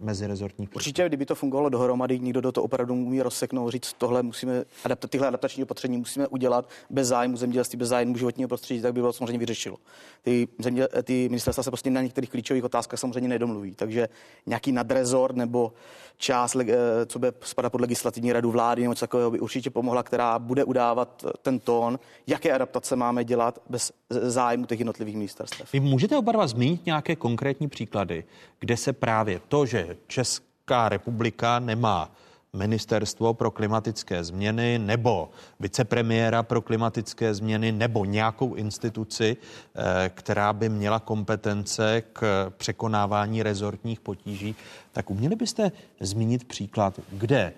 mezirezortních 0.00 0.76
Určitě, 0.76 1.08
kdyby 1.08 1.26
to 1.26 1.34
fungovalo 1.34 1.68
dohromady, 1.68 2.18
někdo 2.18 2.40
do 2.40 2.52
toho 2.52 2.64
opravdu 2.64 2.94
umí 2.94 3.22
rozseknout, 3.22 3.70
říct, 3.70 3.92
tohle 3.92 4.22
musíme, 4.22 4.64
adapta, 4.84 5.08
tyhle 5.08 5.28
adaptační 5.28 5.62
opatření 5.62 5.96
musíme 5.96 6.28
udělat 6.28 6.68
bez 6.90 7.08
zájmu 7.08 7.36
zemědělství, 7.36 7.78
bez 7.78 7.88
zájmu 7.88 8.16
životního 8.16 8.48
prostředí, 8.48 8.80
tak 8.80 8.92
by 8.92 9.00
bylo 9.00 9.12
samozřejmě 9.12 9.38
vyřešilo. 9.38 9.76
Ty, 10.22 10.48
země, 10.58 10.88
ty 11.02 11.28
ministerstva 11.28 11.62
se 11.62 11.70
prostě 11.70 11.90
na 11.90 12.02
některých 12.02 12.30
klíčových 12.30 12.64
otázkách 12.64 13.00
samozřejmě 13.00 13.28
nedomluví, 13.28 13.74
takže 13.74 14.08
nějaký 14.46 14.72
nadrezor 14.72 15.34
nebo 15.34 15.72
část, 16.16 16.56
eh, 16.56 16.76
co 17.06 17.18
by 17.18 17.28
spadat 17.40 17.72
pod 17.72 17.80
legislativní 17.80 18.32
radu 18.32 18.50
vlády 18.50 18.82
nebo 18.82 18.92
něco 18.92 19.06
takového 19.06 19.30
by 19.30 19.40
určitě 19.40 19.70
pomohla, 19.70 20.02
která 20.02 20.38
bude 20.38 20.64
udávat 20.64 21.24
ten 21.42 21.58
tón, 21.58 21.98
jaké 22.26 22.52
adaptace 22.52 22.96
máme 22.96 23.24
dělat 23.24 23.58
bez 23.70 23.92
zájmu 24.10 24.66
těch 24.66 24.78
jednotlivých 24.78 25.16
ministerstev. 25.16 25.72
Vy 25.72 25.80
můžete 25.80 26.16
oba 26.16 26.32
dva 26.32 26.46
zmínit 26.46 26.86
nějaké 26.86 27.16
konkrétní 27.16 27.68
příklady, 27.68 28.24
kde 28.60 28.76
se 28.76 28.92
právě 28.92 29.40
to, 29.48 29.66
že 29.66 29.85
Česká 30.06 30.88
republika 30.88 31.58
nemá 31.58 32.10
ministerstvo 32.52 33.34
pro 33.34 33.50
klimatické 33.50 34.24
změny 34.24 34.78
nebo 34.78 35.30
vicepremiéra 35.60 36.42
pro 36.42 36.62
klimatické 36.62 37.34
změny 37.34 37.72
nebo 37.72 38.04
nějakou 38.04 38.54
instituci, 38.54 39.36
eh, 39.36 40.10
která 40.14 40.52
by 40.52 40.68
měla 40.68 41.00
kompetence 41.00 42.02
k 42.12 42.52
překonávání 42.56 43.42
rezortních 43.42 44.00
potíží, 44.00 44.56
tak 44.92 45.10
uměli 45.10 45.36
byste 45.36 45.72
zmínit 46.00 46.44
příklad, 46.44 47.00
kde 47.12 47.52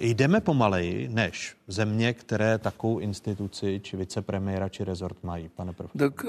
Jdeme 0.00 0.40
pomaleji 0.40 1.08
než 1.08 1.56
země, 1.68 2.12
které 2.12 2.58
takovou 2.58 2.98
instituci, 2.98 3.80
či 3.84 3.96
vicepremiéra, 3.96 4.68
či 4.68 4.84
rezort 4.84 5.16
mají, 5.22 5.48
pane 5.48 5.72
profesor? 5.72 6.10
Tak 6.10 6.26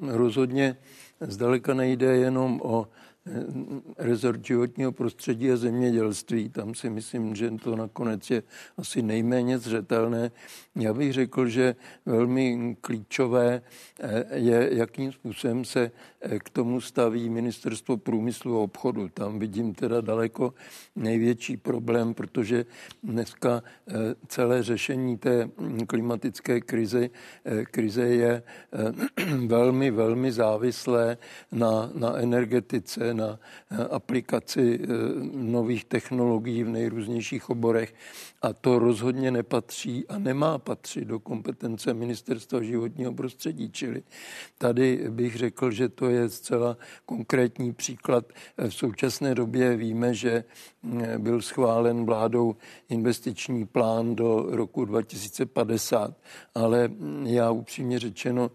rozhodně 0.00 0.76
zdaleka 1.20 1.74
nejde 1.74 2.16
jenom 2.16 2.60
o 2.64 2.86
rezort 3.98 4.46
životního 4.46 4.92
prostředí 4.92 5.52
a 5.52 5.56
zemědělství. 5.56 6.48
Tam 6.48 6.74
si 6.74 6.90
myslím, 6.90 7.36
že 7.36 7.50
to 7.50 7.76
nakonec 7.76 8.30
je 8.30 8.42
asi 8.78 9.02
nejméně 9.02 9.58
zřetelné. 9.58 10.30
Já 10.76 10.94
bych 10.94 11.12
řekl, 11.12 11.48
že 11.48 11.76
velmi 12.06 12.76
klíčové 12.80 13.62
eh, 14.00 14.24
je, 14.38 14.68
jakým 14.72 15.12
způsobem 15.12 15.64
se 15.64 15.90
eh, 16.20 16.38
k 16.38 16.50
tomu 16.50 16.80
staví 16.80 17.28
ministerstvo 17.28 17.96
průmyslu 17.96 18.58
a 18.58 18.62
obchodu. 18.62 19.08
Tam 19.08 19.38
vidím 19.38 19.74
teda 19.74 20.00
daleko 20.00 20.54
největší 20.96 21.56
problém, 21.56 22.14
protože 22.14 22.64
dneska 23.02 23.62
eh, 23.88 23.92
celé 24.28 24.62
řešení 24.62 25.18
té 25.18 25.50
klimatické 25.86 26.60
krize, 26.60 27.10
krize 27.70 28.02
je 28.02 28.42
velmi, 29.46 29.90
velmi 29.90 30.32
závislé 30.32 31.18
na, 31.52 31.90
na 31.94 32.16
energetice, 32.16 33.15
na 33.16 33.38
aplikaci 33.90 34.80
nových 35.32 35.84
technologií 35.84 36.64
v 36.64 36.68
nejrůznějších 36.68 37.50
oborech 37.50 37.94
a 38.46 38.52
to 38.52 38.78
rozhodně 38.78 39.30
nepatří 39.30 40.04
a 40.08 40.18
nemá 40.18 40.58
patřit 40.58 41.04
do 41.04 41.20
kompetence 41.20 41.94
Ministerstva 41.94 42.62
životního 42.62 43.12
prostředí. 43.12 43.70
Čili 43.70 44.02
tady 44.58 45.06
bych 45.10 45.36
řekl, 45.36 45.70
že 45.70 45.88
to 45.88 46.08
je 46.08 46.28
zcela 46.28 46.76
konkrétní 47.06 47.72
příklad. 47.72 48.24
V 48.68 48.70
současné 48.70 49.34
době 49.34 49.76
víme, 49.76 50.14
že 50.14 50.44
byl 51.18 51.42
schválen 51.42 52.06
vládou 52.06 52.56
investiční 52.88 53.66
plán 53.66 54.14
do 54.14 54.46
roku 54.48 54.84
2050, 54.84 56.14
ale 56.54 56.90
já 57.24 57.50
upřímně 57.50 57.98
řečeno 57.98 58.50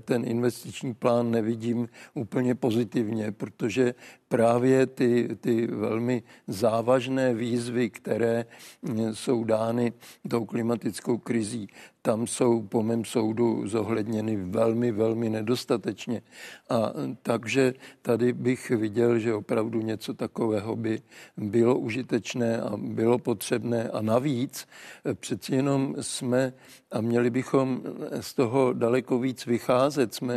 ten 0.00 0.24
investiční 0.24 0.94
plán 0.94 1.30
nevidím 1.30 1.88
úplně 2.14 2.54
pozitivně, 2.54 3.32
protože 3.32 3.94
právě 4.28 4.86
ty, 4.86 5.28
ty 5.40 5.66
velmi 5.66 6.22
závažné 6.46 7.34
výzvy, 7.34 7.90
které 7.90 8.44
jsou 9.12 9.29
dány 9.44 9.92
tou 10.28 10.44
klimatickou 10.44 11.18
krizí, 11.18 11.68
tam 12.02 12.26
jsou 12.26 12.62
po 12.62 12.82
mém 12.82 13.04
soudu 13.04 13.68
zohledněny 13.68 14.36
velmi, 14.36 14.92
velmi 14.92 15.28
nedostatečně. 15.28 16.22
A 16.70 16.92
takže 17.22 17.74
tady 18.02 18.32
bych 18.32 18.70
viděl, 18.70 19.18
že 19.18 19.34
opravdu 19.34 19.80
něco 19.80 20.14
takového 20.14 20.76
by 20.76 21.02
bylo 21.36 21.78
užitečné 21.78 22.60
a 22.60 22.76
bylo 22.76 23.18
potřebné. 23.18 23.88
A 23.88 24.02
navíc 24.02 24.68
přeci 25.14 25.54
jenom 25.54 25.94
jsme, 26.00 26.52
a 26.92 27.00
měli 27.00 27.30
bychom 27.30 27.82
z 28.20 28.34
toho 28.34 28.72
daleko 28.72 29.18
víc 29.18 29.46
vycházet, 29.46 30.14
jsme 30.14 30.34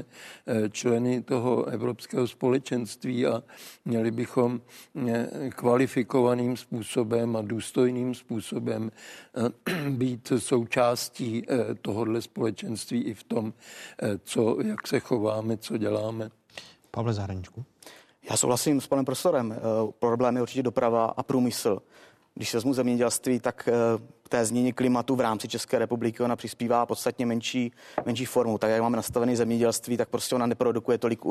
eh, 0.48 0.70
členy 0.70 1.22
toho 1.22 1.66
Evropského 1.66 2.28
společenství 2.28 3.26
a 3.26 3.44
měli 3.86 4.12
bychom 4.12 4.62
eh, 5.08 5.30
kvalifikovaným 5.50 6.58
způsobem 6.58 7.36
a 7.36 7.42
důstojným 7.42 8.16
způsobem 8.16 8.92
eh, 9.36 9.90
být 9.90 10.32
součástí 10.38 11.46
Eh, 11.54 11.76
tohohle 11.82 12.22
společenství 12.22 13.04
i 13.04 13.14
v 13.14 13.24
tom, 13.24 13.54
eh, 14.02 14.20
co, 14.24 14.58
jak 14.62 14.88
se 14.88 15.00
chováme, 15.00 15.58
co 15.58 15.78
děláme. 15.78 16.30
Pavle 16.92 17.14
Zahraničku. 17.14 17.66
Já 18.30 18.38
souhlasím 18.38 18.82
s 18.82 18.88
panem 18.88 19.06
profesorem. 19.06 19.52
Eh, 19.52 19.92
problém 20.00 20.36
je 20.36 20.42
určitě 20.42 20.64
doprava 20.64 21.06
a 21.06 21.24
průmysl. 21.24 21.82
Když 22.36 22.50
se 22.50 22.58
vezmu 22.58 22.74
zemědělství, 22.74 23.40
tak 23.40 23.70
k 24.24 24.30
té 24.30 24.46
změně 24.46 24.74
klimatu 24.74 25.16
v 25.16 25.22
rámci 25.22 25.48
České 25.48 25.80
republiky 25.80 26.24
ona 26.24 26.36
přispívá 26.36 26.86
podstatně 26.86 27.26
menší, 27.26 27.72
menší 28.06 28.26
formu. 28.26 28.58
Tak 28.58 28.70
jak 28.70 28.82
máme 28.82 28.98
nastavené 28.98 29.36
zemědělství, 29.36 29.98
tak 29.98 30.10
prostě 30.10 30.36
ona 30.36 30.46
neprodukuje 30.46 30.98
tolik 30.98 31.22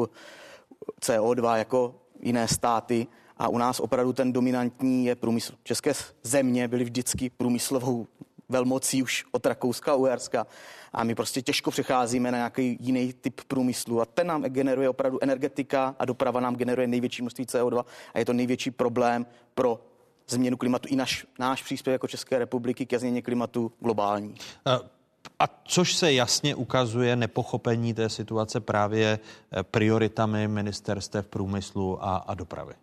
CO2 1.00 1.56
jako 1.56 1.94
jiné 2.20 2.48
státy 2.48 3.06
a 3.36 3.48
u 3.48 3.58
nás 3.58 3.80
opravdu 3.80 4.12
ten 4.12 4.32
dominantní 4.32 5.06
je 5.06 5.14
průmysl. 5.14 5.54
České 5.62 5.92
země 6.22 6.68
byly 6.68 6.84
vždycky 6.84 7.30
průmyslovou 7.30 8.06
velmocí 8.52 9.02
už 9.02 9.24
od 9.30 9.46
Rakouska 9.46 9.92
a 9.92 9.94
Uherska 9.94 10.46
a 10.92 11.04
my 11.04 11.14
prostě 11.14 11.42
těžko 11.42 11.70
přecházíme 11.70 12.32
na 12.32 12.38
nějaký 12.38 12.76
jiný 12.80 13.12
typ 13.12 13.40
průmyslu 13.48 14.00
a 14.00 14.04
ten 14.04 14.26
nám 14.26 14.42
generuje 14.42 14.88
opravdu 14.88 15.18
energetika 15.22 15.94
a 15.98 16.04
doprava 16.04 16.40
nám 16.40 16.56
generuje 16.56 16.86
největší 16.86 17.22
množství 17.22 17.44
CO2 17.44 17.84
a 18.14 18.18
je 18.18 18.24
to 18.24 18.32
největší 18.32 18.70
problém 18.70 19.26
pro 19.54 19.80
změnu 20.28 20.56
klimatu 20.56 20.88
i 20.88 20.96
naš, 20.96 21.26
náš 21.38 21.62
příspěvek 21.62 21.94
jako 21.94 22.08
České 22.08 22.38
republiky 22.38 22.86
ke 22.86 22.98
změně 22.98 23.22
klimatu 23.22 23.72
globální. 23.80 24.34
A 25.38 25.48
což 25.64 25.94
se 25.94 26.12
jasně 26.12 26.54
ukazuje 26.54 27.16
nepochopení 27.16 27.94
té 27.94 28.08
situace 28.08 28.60
právě 28.60 29.18
eh, 29.52 29.62
prioritami 29.62 30.48
ministerstev 30.48 31.26
průmyslu 31.26 32.04
a, 32.04 32.16
a 32.16 32.34
dopravy 32.34 32.74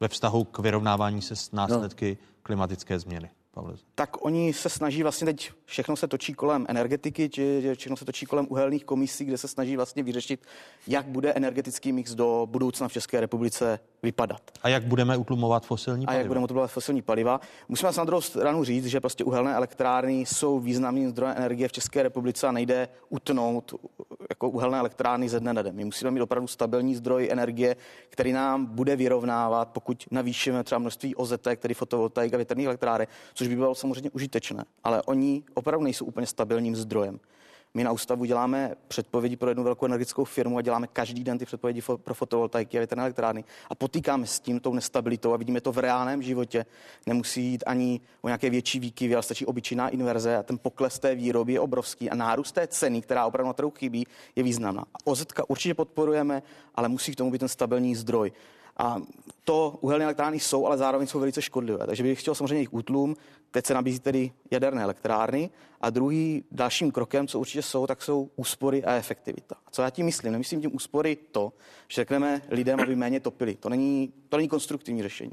ve 0.00 0.08
vztahu 0.08 0.44
k 0.44 0.58
vyrovnávání 0.58 1.22
se 1.22 1.36
s 1.36 1.52
následky 1.52 2.18
no. 2.20 2.26
klimatické 2.42 2.98
změny. 2.98 3.30
Pavle? 3.58 3.74
Tak 3.94 4.24
oni 4.24 4.52
se 4.52 4.68
snaží 4.68 5.02
vlastně 5.02 5.24
teď, 5.24 5.50
všechno 5.64 5.96
se 5.96 6.08
točí 6.08 6.34
kolem 6.34 6.66
energetiky, 6.68 7.28
či 7.28 7.74
všechno 7.74 7.96
se 7.96 8.04
točí 8.04 8.26
kolem 8.26 8.46
uhelných 8.48 8.84
komisí, 8.84 9.24
kde 9.24 9.38
se 9.38 9.48
snaží 9.48 9.76
vlastně 9.76 10.02
vyřešit, 10.02 10.46
jak 10.86 11.06
bude 11.06 11.32
energetický 11.32 11.92
mix 11.92 12.14
do 12.14 12.46
budoucna 12.50 12.88
v 12.88 12.92
České 12.92 13.20
republice 13.20 13.80
vypadat. 14.02 14.40
A 14.62 14.68
jak 14.68 14.84
budeme 14.84 15.16
utlumovat 15.16 15.66
fosilní 15.66 16.06
paliva? 16.06 16.18
A 16.18 16.18
jak 16.18 16.26
budeme 16.26 16.44
utlumovat 16.44 16.70
fosilní 16.70 17.02
paliva? 17.02 17.40
Musíme 17.68 17.92
se 17.92 18.00
na 18.00 18.04
druhou 18.04 18.20
stranu 18.20 18.64
říct, 18.64 18.86
že 18.86 19.00
prostě 19.00 19.24
uhelné 19.24 19.54
elektrárny 19.54 20.20
jsou 20.20 20.60
významným 20.60 21.10
zdrojem 21.10 21.34
energie 21.36 21.68
v 21.68 21.72
České 21.72 22.02
republice 22.02 22.46
a 22.46 22.52
nejde 22.52 22.88
utnout 23.08 23.74
jako 24.30 24.50
uhelné 24.50 24.78
elektrárny 24.78 25.28
ze 25.28 25.40
dne 25.40 25.52
na 25.52 25.62
den. 25.62 25.74
My 25.74 25.84
musíme 25.84 26.10
mít 26.10 26.20
opravdu 26.20 26.46
stabilní 26.46 26.94
zdroj 26.94 27.28
energie, 27.30 27.76
který 28.08 28.32
nám 28.32 28.66
bude 28.66 28.96
vyrovnávat, 28.96 29.68
pokud 29.68 30.04
navýšíme 30.10 30.64
třeba 30.64 30.78
množství 30.78 31.14
OZT, 31.14 31.48
který 31.56 31.74
fotovoltaik 31.74 32.34
a 32.34 32.36
větrných 32.36 32.66
elektráren, 32.66 33.06
což 33.34 33.47
by 33.48 33.56
bylo 33.56 33.74
samozřejmě 33.74 34.10
užitečné. 34.10 34.64
Ale 34.84 35.02
oni 35.02 35.42
opravdu 35.54 35.84
nejsou 35.84 36.04
úplně 36.04 36.26
stabilním 36.26 36.76
zdrojem. 36.76 37.20
My 37.74 37.84
na 37.84 37.92
ústavu 37.92 38.24
děláme 38.24 38.74
předpovědi 38.88 39.36
pro 39.36 39.50
jednu 39.50 39.64
velkou 39.64 39.86
energetickou 39.86 40.24
firmu 40.24 40.58
a 40.58 40.62
děláme 40.62 40.86
každý 40.86 41.24
den 41.24 41.38
ty 41.38 41.44
předpovědi 41.44 41.82
pro 41.96 42.14
fotovoltaiky 42.14 42.78
a 42.78 42.80
větrné 42.80 43.02
elektrárny. 43.02 43.44
A 43.70 43.74
potýkáme 43.74 44.26
s 44.26 44.40
tím 44.40 44.60
tou 44.60 44.74
nestabilitou 44.74 45.32
a 45.32 45.36
vidíme 45.36 45.60
to 45.60 45.72
v 45.72 45.78
reálném 45.78 46.22
životě. 46.22 46.66
Nemusí 47.06 47.42
jít 47.42 47.64
ani 47.66 48.00
o 48.20 48.28
nějaké 48.28 48.50
větší 48.50 48.80
výkyvy, 48.80 49.14
ale 49.14 49.22
stačí 49.22 49.46
obyčejná 49.46 49.88
inverze 49.88 50.36
a 50.36 50.42
ten 50.42 50.58
pokles 50.58 50.98
té 50.98 51.14
výroby 51.14 51.52
je 51.52 51.60
obrovský 51.60 52.10
a 52.10 52.14
nárůst 52.14 52.52
té 52.52 52.66
ceny, 52.66 53.02
která 53.02 53.26
opravdu 53.26 53.46
na 53.46 53.52
trhu 53.52 53.70
chybí, 53.70 54.06
je 54.36 54.42
významná. 54.42 54.84
A 54.94 54.98
OZ 55.04 55.26
určitě 55.48 55.74
podporujeme, 55.74 56.42
ale 56.74 56.88
musí 56.88 57.12
k 57.12 57.16
tomu 57.16 57.30
být 57.30 57.38
ten 57.38 57.48
stabilní 57.48 57.94
zdroj. 57.94 58.32
A 58.78 59.02
to 59.44 59.78
uhelné 59.80 60.04
elektrárny 60.04 60.40
jsou, 60.40 60.66
ale 60.66 60.78
zároveň 60.78 61.06
jsou 61.06 61.20
velice 61.20 61.42
škodlivé. 61.42 61.86
Takže 61.86 62.02
bych 62.02 62.20
chtěl 62.20 62.34
samozřejmě 62.34 62.54
jejich 62.54 62.74
útlum. 62.74 63.16
Teď 63.50 63.66
se 63.66 63.74
nabízí 63.74 63.98
tedy 63.98 64.32
jaderné 64.50 64.82
elektrárny. 64.82 65.50
A 65.80 65.90
druhý 65.90 66.44
dalším 66.52 66.90
krokem, 66.90 67.26
co 67.26 67.40
určitě 67.40 67.62
jsou, 67.62 67.86
tak 67.86 68.02
jsou 68.02 68.30
úspory 68.36 68.84
a 68.84 68.94
efektivita. 68.94 69.54
A 69.66 69.70
co 69.70 69.82
já 69.82 69.90
tím 69.90 70.06
myslím? 70.06 70.32
Nemyslím 70.32 70.60
tím 70.60 70.74
úspory 70.74 71.16
to, 71.16 71.52
že 71.88 71.94
řekneme 71.94 72.42
lidem, 72.48 72.80
aby 72.80 72.96
méně 72.96 73.20
topili. 73.20 73.56
To 73.56 73.68
není, 73.68 74.12
to 74.28 74.36
není 74.36 74.48
konstruktivní 74.48 75.02
řešení. 75.02 75.32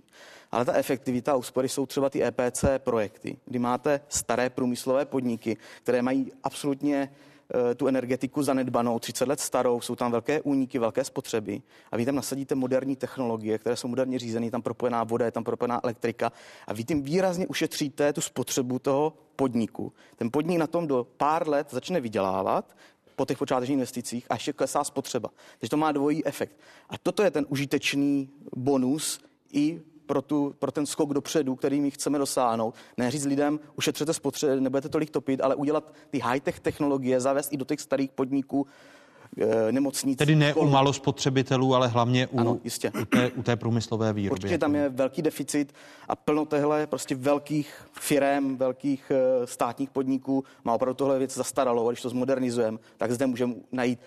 Ale 0.51 0.65
ta 0.65 0.73
efektivita 0.73 1.31
a 1.31 1.35
úspory 1.35 1.69
jsou 1.69 1.85
třeba 1.85 2.09
ty 2.09 2.23
EPC 2.23 2.65
projekty, 2.77 3.37
kdy 3.45 3.59
máte 3.59 4.01
staré 4.09 4.49
průmyslové 4.49 5.05
podniky, 5.05 5.57
které 5.83 6.01
mají 6.01 6.31
absolutně 6.43 7.11
tu 7.75 7.87
energetiku 7.87 8.43
zanedbanou, 8.43 8.99
30 8.99 9.27
let 9.27 9.39
starou, 9.39 9.81
jsou 9.81 9.95
tam 9.95 10.11
velké 10.11 10.41
úniky, 10.41 10.79
velké 10.79 11.03
spotřeby 11.03 11.61
a 11.91 11.97
vy 11.97 12.05
tam 12.05 12.15
nasadíte 12.15 12.55
moderní 12.55 12.95
technologie, 12.95 13.57
které 13.57 13.75
jsou 13.75 13.87
moderně 13.87 14.19
řízené, 14.19 14.51
tam 14.51 14.61
propojená 14.61 15.03
voda, 15.03 15.25
je 15.25 15.31
tam 15.31 15.43
propojená 15.43 15.79
elektrika 15.83 16.31
a 16.67 16.73
vy 16.73 16.83
tím 16.83 17.03
výrazně 17.03 17.47
ušetříte 17.47 18.13
tu 18.13 18.21
spotřebu 18.21 18.79
toho 18.79 19.13
podniku. 19.35 19.93
Ten 20.15 20.31
podnik 20.31 20.57
na 20.57 20.67
tom 20.67 20.87
do 20.87 21.07
pár 21.17 21.49
let 21.49 21.67
začne 21.71 22.01
vydělávat, 22.01 22.75
po 23.15 23.25
těch 23.25 23.37
počátečních 23.37 23.73
investicích 23.73 24.25
a 24.29 24.33
ještě 24.33 24.53
klesá 24.53 24.83
spotřeba. 24.83 25.29
Takže 25.59 25.69
to 25.69 25.77
má 25.77 25.91
dvojí 25.91 26.25
efekt. 26.25 26.59
A 26.89 26.97
toto 26.97 27.23
je 27.23 27.31
ten 27.31 27.45
užitečný 27.49 28.29
bonus 28.55 29.19
i 29.53 29.81
pro, 30.05 30.21
tu, 30.21 30.55
pro 30.59 30.71
ten 30.71 30.85
skok 30.85 31.13
dopředu, 31.13 31.55
který 31.55 31.81
my 31.81 31.91
chceme 31.91 32.17
dosáhnout. 32.17 32.75
Ne 32.97 33.11
říct 33.11 33.25
lidem, 33.25 33.59
ušetřete 33.75 34.13
spotřeby, 34.13 34.61
nebudete 34.61 34.89
tolik 34.89 35.09
topit, 35.09 35.41
ale 35.41 35.55
udělat 35.55 35.93
ty 36.09 36.19
high-tech 36.19 36.59
technologie, 36.59 37.19
zavést 37.19 37.53
i 37.53 37.57
do 37.57 37.65
těch 37.65 37.81
starých 37.81 38.11
podniků, 38.11 38.67
eh, 39.37 39.71
nemocnic. 39.71 40.17
Tedy 40.17 40.35
ne 40.35 40.53
u 40.53 40.69
malo 40.69 40.93
spotřebitelů, 40.93 41.75
ale 41.75 41.87
hlavně 41.87 42.27
u, 42.27 42.39
ano, 42.39 42.59
jistě. 42.63 42.91
u, 43.01 43.05
té, 43.05 43.31
u 43.31 43.43
té 43.43 43.55
průmyslové 43.55 44.13
výroby. 44.13 44.39
Určitě 44.39 44.57
tam 44.57 44.75
je 44.75 44.89
velký 44.89 45.21
deficit 45.21 45.73
a 46.07 46.15
plno 46.15 46.45
téhle 46.45 46.87
prostě 46.87 47.15
velkých 47.15 47.87
firm, 47.91 48.57
velkých 48.57 49.11
eh, 49.11 49.47
státních 49.47 49.89
podniků 49.89 50.43
má 50.63 50.73
opravdu 50.73 50.93
tohle 50.93 51.19
věc 51.19 51.33
zastaralo. 51.33 51.87
A 51.87 51.91
když 51.91 52.01
to 52.01 52.09
zmodernizujeme, 52.09 52.77
tak 52.97 53.11
zde 53.11 53.25
můžeme 53.25 53.53
najít 53.71 53.99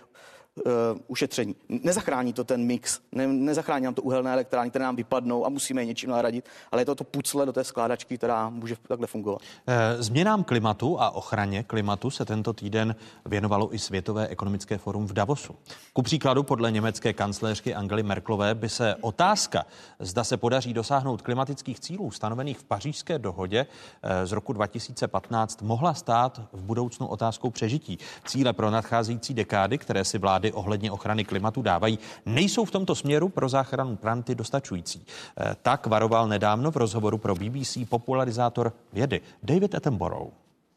uh, 0.57 0.73
ušetření. 1.07 1.55
Nezachrání 1.69 2.33
to 2.33 2.45
ten 2.45 2.65
mix, 2.65 3.01
ne, 3.13 3.27
nezachrání 3.27 3.85
nám 3.85 3.95
to 3.95 4.03
uhelné 4.03 4.33
elektrárny, 4.33 4.71
které 4.71 4.85
nám 4.85 4.97
vypadnou 4.97 5.47
a 5.47 5.49
musíme 5.49 5.83
je 5.83 5.87
něčím 5.87 6.11
nahradit, 6.11 6.45
ale 6.73 6.83
je 6.83 6.87
to 6.87 6.95
to 6.95 7.05
pucle 7.05 7.47
do 7.47 7.53
té 7.53 7.65
skládačky, 7.65 8.19
která 8.19 8.49
může 8.49 8.77
takhle 8.89 9.07
fungovat. 9.07 9.43
Eh, 9.67 10.03
změnám 10.03 10.45
klimatu 10.45 11.01
a 11.01 11.11
ochraně 11.11 11.63
klimatu 11.63 12.11
se 12.11 12.25
tento 12.25 12.53
týden 12.53 12.97
věnovalo 13.27 13.75
i 13.75 13.79
Světové 13.79 14.29
ekonomické 14.29 14.79
forum 14.79 15.07
v 15.07 15.13
Davosu. 15.13 15.57
Ku 15.93 16.03
příkladu 16.03 16.43
podle 16.43 16.71
německé 16.71 17.13
kancléřky 17.13 17.75
Angely 17.75 18.03
Merklové 18.03 18.55
by 18.55 18.69
se 18.69 18.95
otázka, 19.01 19.65
zda 19.99 20.25
se 20.25 20.37
podaří 20.37 20.75
dosáhnout 20.75 21.23
klimatických 21.23 21.81
cílů 21.81 22.11
stanovených 22.11 22.59
v 22.59 22.65
pařížské 22.65 23.19
dohodě 23.19 23.67
eh, 24.03 24.27
z 24.27 24.33
roku 24.33 24.53
2015, 24.53 25.63
mohla 25.63 25.95
stát 25.95 26.41
v 26.53 26.63
budoucnu 26.63 27.07
otázkou 27.07 27.51
přežití. 27.51 27.99
Cíle 28.27 28.53
pro 28.53 28.71
nadcházející 28.71 29.35
dekády, 29.35 29.79
které 29.79 30.05
si 30.05 30.19
vlády 30.19 30.48
ohledně 30.53 30.91
ochrany 30.91 31.25
klimatu 31.25 31.63
dávají, 31.63 31.99
nejsou 32.27 32.65
v 32.65 32.71
tomto 32.71 32.95
směru 32.95 33.29
pro 33.29 33.49
záchranu 33.49 33.97
planety 33.97 34.35
dostačující. 34.35 35.07
Eh, 35.41 35.57
tak 35.63 35.87
varoval 35.87 36.29
nedávno 36.29 36.71
v 36.71 36.77
rozhovoru 36.77 37.19
pro 37.19 37.35
BBC 37.35 37.79
popularizátor 37.89 38.73
vědy 38.93 39.21
David 39.43 39.75
Attenborough. 39.75 40.33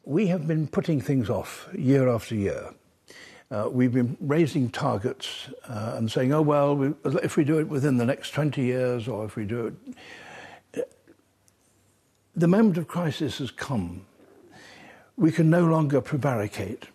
We 0.06 0.26
have 0.26 0.44
been 0.44 0.66
putting 0.66 1.04
things 1.04 1.30
off 1.30 1.68
year 1.72 2.08
after 2.08 2.38
year. 2.38 2.74
Uh, 3.52 3.68
we've 3.68 3.92
been 3.92 4.16
raising 4.20 4.70
targets 4.70 5.50
uh, 5.68 5.94
and 5.98 6.10
saying, 6.10 6.32
oh, 6.32 6.40
well, 6.40 6.74
we, 6.74 6.94
if 7.22 7.36
we 7.36 7.44
do 7.44 7.58
it 7.58 7.68
within 7.68 7.98
the 7.98 8.04
next 8.04 8.30
20 8.30 8.62
years 8.62 9.06
or 9.08 9.26
if 9.26 9.36
we 9.36 9.44
do 9.44 9.66
it. 9.66 9.74
The 12.34 12.48
moment 12.48 12.78
of 12.78 12.88
crisis 12.88 13.38
has 13.38 13.50
come. 13.50 14.06
We 15.18 15.30
can 15.30 15.50
no 15.50 15.66
longer 15.66 16.00
prevaricate. 16.00 16.88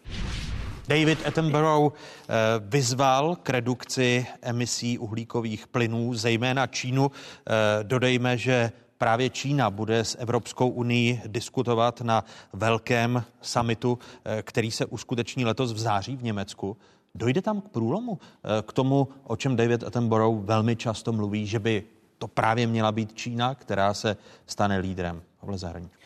David 0.87 1.27
Attenborough 1.27 1.93
eh, 1.93 2.33
vyzval 2.59 3.35
k 3.35 3.49
redukci 3.49 4.25
emisí 4.41 4.97
uhlíkových 4.97 5.67
plynů, 5.67 6.13
zejména 6.13 6.67
Čínu. 6.67 7.11
Eh, 7.11 7.83
dodejme, 7.83 8.37
že 8.37 8.71
Právě 8.99 9.29
Čína 9.29 9.69
bude 9.69 9.99
s 9.99 10.17
Evropskou 10.19 10.69
unii 10.69 11.21
diskutovat 11.27 12.01
na 12.01 12.23
velkém 12.53 13.23
samitu, 13.41 13.99
eh, 14.25 14.41
který 14.41 14.71
se 14.71 14.85
uskuteční 14.85 15.45
letos 15.45 15.73
v 15.73 15.79
září 15.79 16.15
v 16.15 16.23
Německu. 16.23 16.77
Dojde 17.15 17.41
tam 17.41 17.61
k 17.61 17.69
průlomu, 17.69 18.19
k 18.61 18.73
tomu, 18.73 19.07
o 19.23 19.35
čem 19.35 19.55
David 19.55 19.83
Attenborough 19.83 20.45
velmi 20.45 20.75
často 20.75 21.13
mluví, 21.13 21.47
že 21.47 21.59
by 21.59 21.83
to 22.17 22.27
právě 22.27 22.67
měla 22.67 22.91
být 22.91 23.13
Čína, 23.13 23.55
která 23.55 23.93
se 23.93 24.17
stane 24.45 24.77
lídrem 24.77 25.21
v 25.41 25.57
zahraničí. 25.57 25.96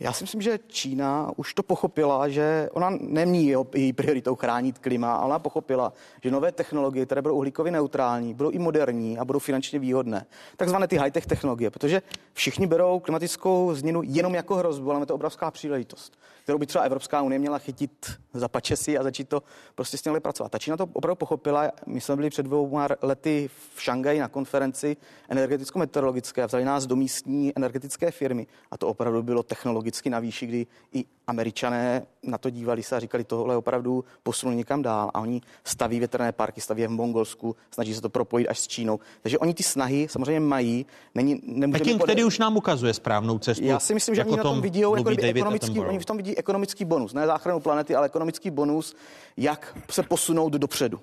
Já 0.00 0.12
si 0.12 0.24
myslím, 0.24 0.42
že 0.42 0.58
Čína 0.66 1.30
už 1.36 1.54
to 1.54 1.62
pochopila, 1.62 2.28
že 2.28 2.68
ona 2.72 2.90
nemí 3.00 3.54
její 3.74 3.92
prioritou 3.92 4.36
chránit 4.36 4.78
klima, 4.78 5.14
ale 5.14 5.26
ona 5.26 5.38
pochopila, 5.38 5.92
že 6.22 6.30
nové 6.30 6.52
technologie, 6.52 7.06
které 7.06 7.22
budou 7.22 7.34
uhlíkově 7.34 7.72
neutrální, 7.72 8.34
budou 8.34 8.50
i 8.50 8.58
moderní 8.58 9.18
a 9.18 9.24
budou 9.24 9.38
finančně 9.38 9.78
výhodné. 9.78 10.26
Takzvané 10.56 10.88
ty 10.88 10.96
high-tech 10.96 11.26
technologie, 11.26 11.70
protože 11.70 12.02
všichni 12.32 12.66
berou 12.66 13.00
klimatickou 13.00 13.74
změnu 13.74 14.02
jenom 14.04 14.34
jako 14.34 14.54
hrozbu, 14.54 14.90
ale 14.90 15.02
je 15.02 15.06
to 15.06 15.14
obrovská 15.14 15.50
příležitost 15.50 16.18
kterou 16.48 16.58
by 16.58 16.66
třeba 16.66 16.84
Evropská 16.84 17.22
unie 17.22 17.38
měla 17.38 17.58
chytit 17.58 18.12
za 18.34 18.48
pačesy 18.48 18.98
a 18.98 19.02
začít 19.02 19.28
to 19.28 19.42
prostě 19.74 19.96
s 19.96 20.02
tím 20.02 20.20
pracovat. 20.20 20.52
Ta 20.52 20.58
Čína 20.58 20.76
to 20.76 20.88
opravdu 20.92 21.16
pochopila. 21.16 21.70
My 21.86 22.00
jsme 22.00 22.16
byli 22.16 22.30
před 22.30 22.42
dvouma 22.42 22.88
lety 23.02 23.50
v 23.74 23.82
Šangaji 23.82 24.20
na 24.20 24.28
konferenci 24.28 24.96
energeticko-meteorologické 25.28 26.46
vzali 26.46 26.64
nás 26.64 26.86
do 26.86 26.96
místní 26.96 27.52
energetické 27.56 28.10
firmy 28.10 28.46
a 28.70 28.76
to 28.76 28.88
opravdu 28.88 29.22
bylo 29.22 29.42
technologicky 29.90 30.10
na 30.10 30.18
výši, 30.18 30.46
kdy 30.46 30.66
i 30.92 31.04
američané 31.26 32.06
na 32.22 32.38
to 32.38 32.50
dívali 32.50 32.82
se 32.82 32.96
a 32.96 33.00
říkali, 33.00 33.24
tohle 33.24 33.56
opravdu 33.56 34.04
posunul 34.22 34.54
někam 34.54 34.82
dál 34.82 35.10
a 35.14 35.20
oni 35.20 35.40
staví 35.64 35.98
větrné 35.98 36.32
parky, 36.32 36.60
staví 36.60 36.86
v 36.86 36.90
Mongolsku, 36.90 37.56
snaží 37.70 37.94
se 37.94 38.00
to 38.00 38.08
propojit 38.08 38.48
až 38.48 38.58
s 38.58 38.66
Čínou. 38.66 39.00
Takže 39.22 39.38
oni 39.38 39.54
ty 39.54 39.62
snahy 39.62 40.08
samozřejmě 40.10 40.40
mají. 40.40 40.86
Není, 41.14 41.36
Peking 41.72 42.00
podat... 42.00 42.06
tedy 42.06 42.24
už 42.24 42.38
nám 42.38 42.56
ukazuje 42.56 42.94
správnou 42.94 43.38
cestu. 43.38 43.64
Já 43.64 43.80
si 43.80 43.94
myslím, 43.94 44.14
že 44.14 44.20
jako 44.20 44.30
oni 44.30 44.36
na 44.36 44.42
tom 44.42 44.60
vidí 44.60 44.80
jako 44.80 45.08
ekonomický, 45.08 45.80
oni 45.80 45.98
v 45.98 46.04
tom 46.04 46.16
vidí 46.16 46.38
ekonomický 46.38 46.84
bonus, 46.84 47.12
ne 47.12 47.26
záchranu 47.26 47.60
planety, 47.60 47.94
ale 47.94 48.06
ekonomický 48.06 48.50
bonus, 48.50 48.96
jak 49.36 49.76
se 49.90 50.02
posunout 50.02 50.52
dopředu. 50.52 51.00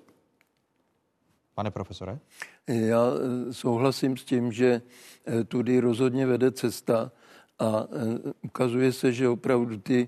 Pane 1.56 1.72
profesore? 1.72 2.20
Já 2.68 3.02
eh, 3.07 3.53
souhlasím 3.53 4.18
s 4.18 4.24
tím, 4.24 4.52
že 4.52 4.82
eh, 5.26 5.44
tudy 5.44 5.80
rozhodně 5.80 6.26
vede 6.26 6.52
cesta 6.52 7.12
a 7.60 7.88
eh, 7.88 8.34
ukazuje 8.41 8.91
se, 8.94 9.14
že 9.14 9.30
opravdu 9.30 9.77
ty, 9.77 10.07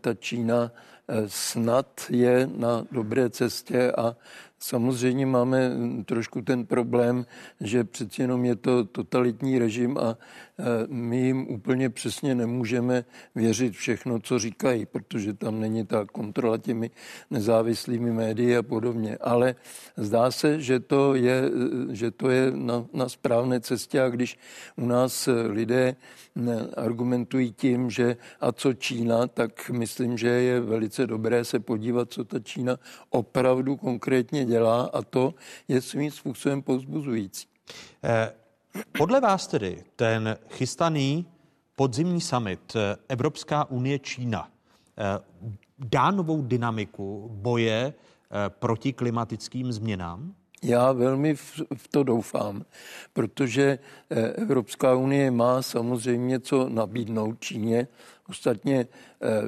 ta 0.00 0.14
Čína 0.14 0.72
snad 1.26 2.00
je 2.10 2.48
na 2.56 2.86
dobré 2.90 3.30
cestě 3.30 3.92
a 3.92 4.16
Samozřejmě 4.62 5.26
máme 5.26 5.70
trošku 6.04 6.42
ten 6.42 6.66
problém, 6.66 7.26
že 7.60 7.84
přeci 7.84 8.22
jenom 8.22 8.44
je 8.44 8.56
to 8.56 8.84
totalitní 8.84 9.58
režim 9.58 9.98
a 9.98 10.14
e, 10.14 10.64
my 10.86 11.16
jim 11.16 11.46
úplně 11.48 11.90
přesně 11.90 12.34
nemůžeme 12.34 13.04
věřit 13.34 13.74
všechno, 13.74 14.20
co 14.20 14.38
říkají, 14.38 14.86
protože 14.86 15.34
tam 15.34 15.60
není 15.60 15.86
ta 15.86 16.04
kontrola 16.04 16.58
těmi 16.58 16.90
nezávislými 17.30 18.12
médii 18.12 18.56
a 18.56 18.62
podobně. 18.62 19.18
Ale 19.20 19.54
zdá 19.96 20.30
se, 20.30 20.60
že 20.60 20.80
to 20.80 21.14
je, 21.14 21.42
e, 21.90 21.94
že 21.94 22.10
to 22.10 22.30
je 22.30 22.52
na, 22.54 22.84
na 22.92 23.08
správné 23.08 23.60
cestě 23.60 24.02
a 24.02 24.08
když 24.08 24.38
u 24.76 24.86
nás 24.86 25.28
lidé 25.46 25.96
argumentují 26.76 27.52
tím, 27.52 27.90
že 27.90 28.16
a 28.40 28.52
co 28.52 28.72
Čína, 28.72 29.26
tak 29.26 29.70
myslím, 29.70 30.18
že 30.18 30.28
je 30.28 30.60
velice 30.60 31.06
dobré 31.06 31.44
se 31.44 31.60
podívat, 31.60 32.12
co 32.12 32.24
ta 32.24 32.40
Čína 32.40 32.76
opravdu 33.10 33.76
konkrétně 33.76 34.44
dělá 34.44 34.51
a 34.92 35.02
to 35.02 35.34
je 35.68 35.80
svým 35.80 36.10
způsobem 36.10 36.62
povzbuzující. 36.62 37.46
Eh, 38.04 38.32
podle 38.98 39.20
vás 39.20 39.46
tedy 39.46 39.84
ten 39.96 40.36
chystaný 40.48 41.26
podzimní 41.76 42.20
summit 42.20 42.76
eh, 42.76 42.96
Evropská 43.08 43.70
unie 43.70 43.98
Čína 43.98 44.48
eh, 44.98 45.02
dá 45.78 46.10
novou 46.10 46.42
dynamiku 46.42 47.30
boje 47.32 47.94
proti 48.48 48.92
klimatickým 48.92 49.72
změnám? 49.72 50.34
Já 50.62 50.92
velmi 50.92 51.34
v, 51.34 51.60
v 51.76 51.88
to 51.88 52.02
doufám, 52.02 52.64
protože 53.12 53.78
Evropská 54.34 54.94
unie 54.94 55.30
má 55.30 55.62
samozřejmě 55.62 56.40
co 56.40 56.68
nabídnout 56.68 57.40
Číně. 57.40 57.88
Ostatně 58.32 58.86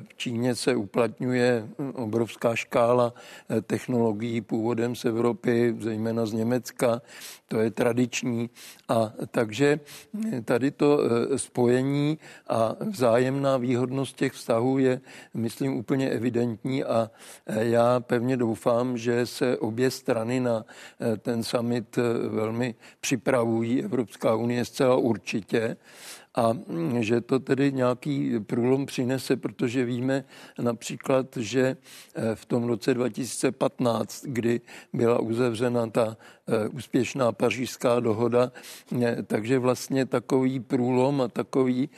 v 0.09 0.15
Číně 0.17 0.55
se 0.55 0.77
uplatňuje 0.77 1.69
obrovská 1.95 2.55
škála 2.57 3.15
eh, 3.49 3.61
technologií 3.61 4.41
původem 4.41 4.97
z 4.97 5.05
Evropy, 5.05 5.77
zejména 5.81 6.27
z 6.27 6.33
Německa. 6.33 7.03
To 7.49 7.61
je 7.61 7.71
tradiční. 7.71 8.51
A 8.89 9.13
takže 9.31 9.81
eh, 10.33 10.43
tady 10.43 10.71
to 10.71 11.01
eh, 11.01 11.39
spojení 11.39 12.19
a 12.49 12.77
vzájemná 12.81 13.57
výhodnost 13.57 14.17
těch 14.17 14.33
vztahů 14.33 14.79
je, 14.79 15.01
myslím, 15.35 15.75
úplně 15.75 16.11
evidentní 16.11 16.85
a 16.85 17.11
já 17.47 18.01
pevně 18.01 18.37
doufám, 18.37 18.99
že 18.99 19.27
se 19.27 19.59
obě 19.59 19.91
strany 19.91 20.41
na 20.41 20.65
ten 21.19 21.43
summit 21.43 21.99
velmi 22.29 22.75
připravují. 23.01 23.85
Evropská 23.85 24.35
unie 24.35 24.65
zcela 24.65 24.97
určitě 24.97 25.77
a 26.35 26.53
mm, 26.53 27.03
že 27.03 27.21
to 27.21 27.39
tedy 27.39 27.73
nějaký 27.73 28.41
průlom 28.41 28.87
přinese, 28.87 29.37
protože 29.37 29.85
víme 29.85 30.25
například, 30.59 31.37
že 31.37 31.77
eh, 32.15 32.35
v 32.35 32.45
tom 32.45 32.65
roce 32.65 32.95
2015, 32.95 34.25
kdy 34.25 34.61
byla 34.93 35.19
uzavřena 35.19 35.87
ta 35.87 36.17
úspěšná 36.73 37.33
pařížská 37.33 38.01
dohoda, 38.01 38.53
eh, 39.03 39.23
takže 39.23 39.59
vlastně 39.59 40.07
takový 40.07 40.61
průlom 40.61 41.21
a 41.21 41.29
takový, 41.29 41.91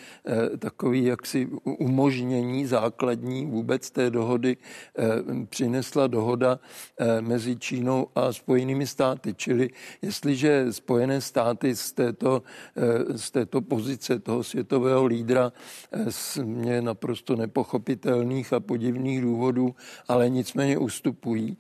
takový 0.58 1.04
jaksi 1.04 1.48
umožnění 1.64 2.66
základní 2.66 3.46
vůbec 3.46 3.90
té 3.90 4.10
dohody 4.10 4.56
přinesla 5.48 6.06
dohoda 6.06 6.58
mezi 7.20 7.56
Čínou 7.56 8.06
a 8.14 8.32
Spojenými 8.32 8.86
státy. 8.86 9.34
Čili 9.34 9.70
jestliže 10.02 10.72
Spojené 10.72 11.20
státy 11.20 11.76
z 11.76 11.92
této, 11.92 12.42
z 13.16 13.30
této 13.30 13.60
pozice 13.60 14.18
toho 14.18 14.44
světového 14.44 15.06
lídra 15.06 15.52
z 16.08 16.36
mě 16.36 16.82
naprosto 16.82 17.36
nepochopitelných 17.36 18.52
a 18.52 18.60
podivných 18.60 19.20
důvodů, 19.20 19.74
ale 20.08 20.30
nicméně 20.30 20.78
ustupují, 20.78 21.56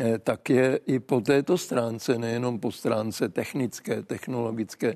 eh, 0.00 0.18
tak 0.18 0.50
je 0.50 0.80
i 0.86 0.98
po 0.98 1.20
této 1.20 1.58
stránce, 1.58 2.18
nejenom 2.28 2.60
po 2.60 2.72
stránce 2.72 3.28
technické, 3.28 4.02
technologické, 4.02 4.94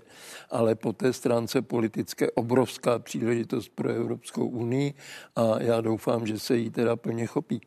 ale 0.50 0.74
po 0.74 0.92
té 0.92 1.12
stránce 1.12 1.62
politické 1.62 2.30
obrovská 2.30 2.98
příležitost 2.98 3.68
pro 3.74 3.88
Evropskou 3.88 4.46
unii 4.46 4.94
a 5.36 5.62
já 5.62 5.80
doufám, 5.80 6.26
že 6.26 6.38
se 6.38 6.56
jí 6.56 6.70
teda 6.70 6.96
plně 6.96 7.26
chopí. 7.26 7.60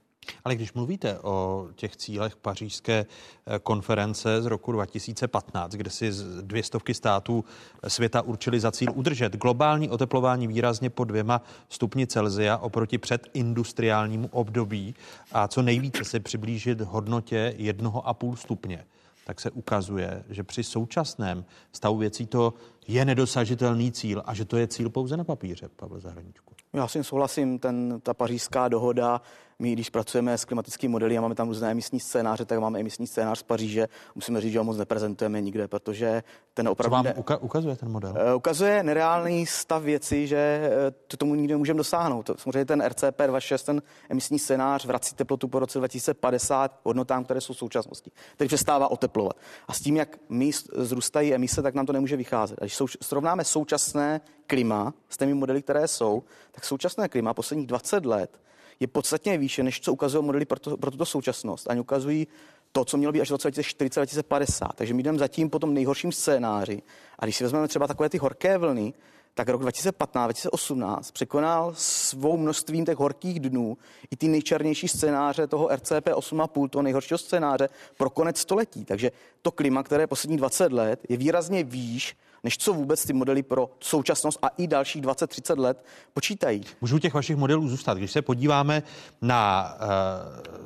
Ale 0.44 0.56
když 0.56 0.74
mluvíte 0.74 1.20
o 1.20 1.68
těch 1.76 1.96
cílech 1.96 2.36
pařížské 2.36 3.06
eh, 3.06 3.60
konference 3.60 4.42
z 4.42 4.46
roku 4.46 4.72
2015, 4.72 5.72
kde 5.72 5.90
si 5.90 6.12
dvě 6.42 6.64
stovky 6.64 6.94
států 6.94 7.46
světa 7.88 8.22
určili 8.22 8.60
za 8.60 8.72
cíl 8.72 8.92
udržet 8.96 9.36
globální 9.36 9.90
oteplování 9.90 10.48
výrazně 10.48 10.90
po 10.90 11.04
dvěma 11.04 11.42
stupni 11.70 12.08
Celzia 12.08 12.58
oproti 12.58 12.98
předindustriálnímu 12.98 14.30
období 14.32 14.96
a 15.32 15.48
co 15.48 15.62
nejvíce 15.62 16.04
se 16.04 16.20
přiblížit 16.20 16.82
hodnotě 16.82 17.54
jednoho 17.58 18.08
a 18.08 18.14
půl 18.14 18.36
stupně, 18.36 18.86
tak 19.28 19.42
se 19.42 19.52
ukazuje, 19.52 20.24
že 20.30 20.44
při 20.44 20.64
současném 20.64 21.46
stavu 21.72 21.98
věcí 21.98 22.26
to 22.26 22.54
je 22.88 23.06
nedosažitelný 23.06 23.92
cíl 23.92 24.24
a 24.26 24.34
že 24.34 24.46
to 24.46 24.58
je 24.58 24.68
cíl 24.68 24.90
pouze 24.90 25.18
na 25.18 25.24
papíře, 25.24 25.70
Pavel 25.76 26.00
Zahradníčku. 26.00 26.54
Já 26.74 26.88
s 26.88 26.94
tím 26.94 27.04
souhlasím, 27.04 27.60
ten, 27.60 28.02
ta 28.04 28.14
pařížská 28.14 28.68
dohoda 28.68 29.22
my, 29.60 29.74
když 29.74 29.90
pracujeme 29.90 30.38
s 30.38 30.46
klimatickými 30.46 30.92
modely 30.92 31.18
a 31.18 31.22
máme 31.22 31.36
tam 31.36 31.48
různé 31.48 31.72
emisní 31.72 32.00
scénáře, 32.00 32.46
tak 32.46 32.60
máme 32.60 32.80
emisní 32.80 33.08
scénář 33.08 33.40
z 33.40 33.44
Paříže. 33.44 33.88
Musíme 34.16 34.42
říct, 34.42 34.52
že 34.52 34.60
ho 34.60 34.64
moc 34.64 34.78
neprezentujeme 34.78 35.42
nikde, 35.42 35.68
protože 35.68 36.24
ten 36.54 36.68
opravdu... 36.68 36.92
Co 36.92 36.96
vám 36.96 37.06
ne... 37.06 37.14
uka- 37.14 37.38
ukazuje 37.42 37.76
ten 37.76 37.92
model? 37.92 38.12
Uh, 38.12 38.36
ukazuje 38.36 38.84
nereálný 38.84 39.46
stav 39.46 39.84
věci, 39.84 40.28
že 40.28 40.70
uh, 40.70 40.96
to 41.08 41.18
tomu 41.18 41.36
nikdy 41.36 41.54
nemůžeme 41.54 41.78
dosáhnout. 41.78 42.30
Samozřejmě 42.38 42.66
ten 42.66 42.84
RCP 42.88 43.22
26, 43.28 43.64
ten 43.64 43.82
emisní 44.10 44.40
scénář 44.40 44.86
vrací 44.86 45.16
teplotu 45.16 45.48
po 45.48 45.60
roce 45.60 45.80
2050 45.80 46.80
hodnotám, 46.84 47.24
které 47.24 47.42
jsou 47.42 47.54
v 47.54 47.58
současnosti. 47.58 48.12
Teď 48.38 48.48
přestává 48.48 48.92
oteplovat. 48.92 49.38
A 49.68 49.74
s 49.74 49.80
tím, 49.80 49.98
jak 49.98 50.18
my 50.30 50.52
zrůstají 50.76 51.34
emise, 51.34 51.62
tak 51.62 51.74
nám 51.76 51.86
to 51.86 51.94
nemůže 51.94 52.18
vycházet. 52.18 52.60
A 52.62 52.66
když 52.66 52.76
sou, 52.76 52.88
srovnáme 53.02 53.44
současné 53.44 54.22
klima 54.48 54.94
s 55.10 55.18
těmi 55.18 55.34
modely, 55.34 55.62
které 55.62 55.88
jsou, 55.88 56.24
tak 56.52 56.66
současné 56.66 57.10
klima 57.10 57.34
posledních 57.34 57.68
20 57.68 58.06
let 58.06 58.40
je 58.80 58.88
podstatně 58.88 59.38
výše, 59.38 59.64
než 59.64 59.82
co 59.82 59.94
ukazují 59.94 60.26
modely 60.26 60.46
pro, 60.46 60.60
to, 60.60 60.78
pro 60.78 60.92
tuto 60.92 61.06
současnost. 61.06 61.70
Ani 61.70 61.80
ukazují 61.80 62.28
to, 62.72 62.86
co 62.86 62.98
mělo 62.98 63.14
být 63.14 63.22
až 63.22 63.28
v 63.28 63.32
roce 63.32 63.50
2040-2050. 63.50 64.68
Takže 64.76 64.94
my 64.94 65.04
jdeme 65.04 65.18
zatím 65.18 65.50
po 65.50 65.60
tom 65.60 65.74
nejhorším 65.74 66.12
scénáři. 66.12 66.82
A 67.20 67.26
když 67.26 67.36
si 67.36 67.44
vezmeme 67.44 67.68
třeba 67.68 67.88
takové 67.88 68.10
ty 68.10 68.18
horké 68.18 68.58
vlny, 68.58 68.94
tak 69.36 69.50
rok 69.50 69.62
2015-2018 69.62 71.00
překonal 71.14 71.74
svou 71.78 72.38
množstvím 72.38 72.86
těch 72.86 72.98
horkých 72.98 73.40
dnů 73.40 73.78
i 74.12 74.16
ty 74.16 74.28
nejčernější 74.28 74.88
scénáře 74.88 75.48
toho 75.48 75.70
RCP 75.76 76.08
8,5, 76.08 76.70
toho 76.70 76.84
nejhoršího 76.84 77.18
scénáře 77.18 77.70
pro 77.98 78.10
konec 78.10 78.40
století. 78.40 78.86
Takže 78.86 79.12
to 79.42 79.52
klima, 79.52 79.84
které 79.84 80.04
je 80.04 80.08
poslední 80.08 80.38
20 80.38 80.72
let, 80.72 81.00
je 81.10 81.18
výrazně 81.18 81.64
výš 81.64 82.16
než 82.44 82.58
co 82.58 82.74
vůbec 82.74 83.06
ty 83.06 83.14
modely 83.14 83.44
pro 83.44 83.70
současnost 83.80 84.40
a 84.42 84.48
i 84.48 84.68
dalších 84.68 85.02
20-30 85.04 85.60
let 85.60 85.86
počítají. 86.14 86.64
Můžu 86.82 87.00
těch 87.00 87.14
vašich 87.14 87.36
modelů 87.36 87.68
zůstat. 87.68 87.98
Když 87.98 88.12
se 88.12 88.22
podíváme 88.22 88.84
na 89.22 89.74
uh, 89.74 90.60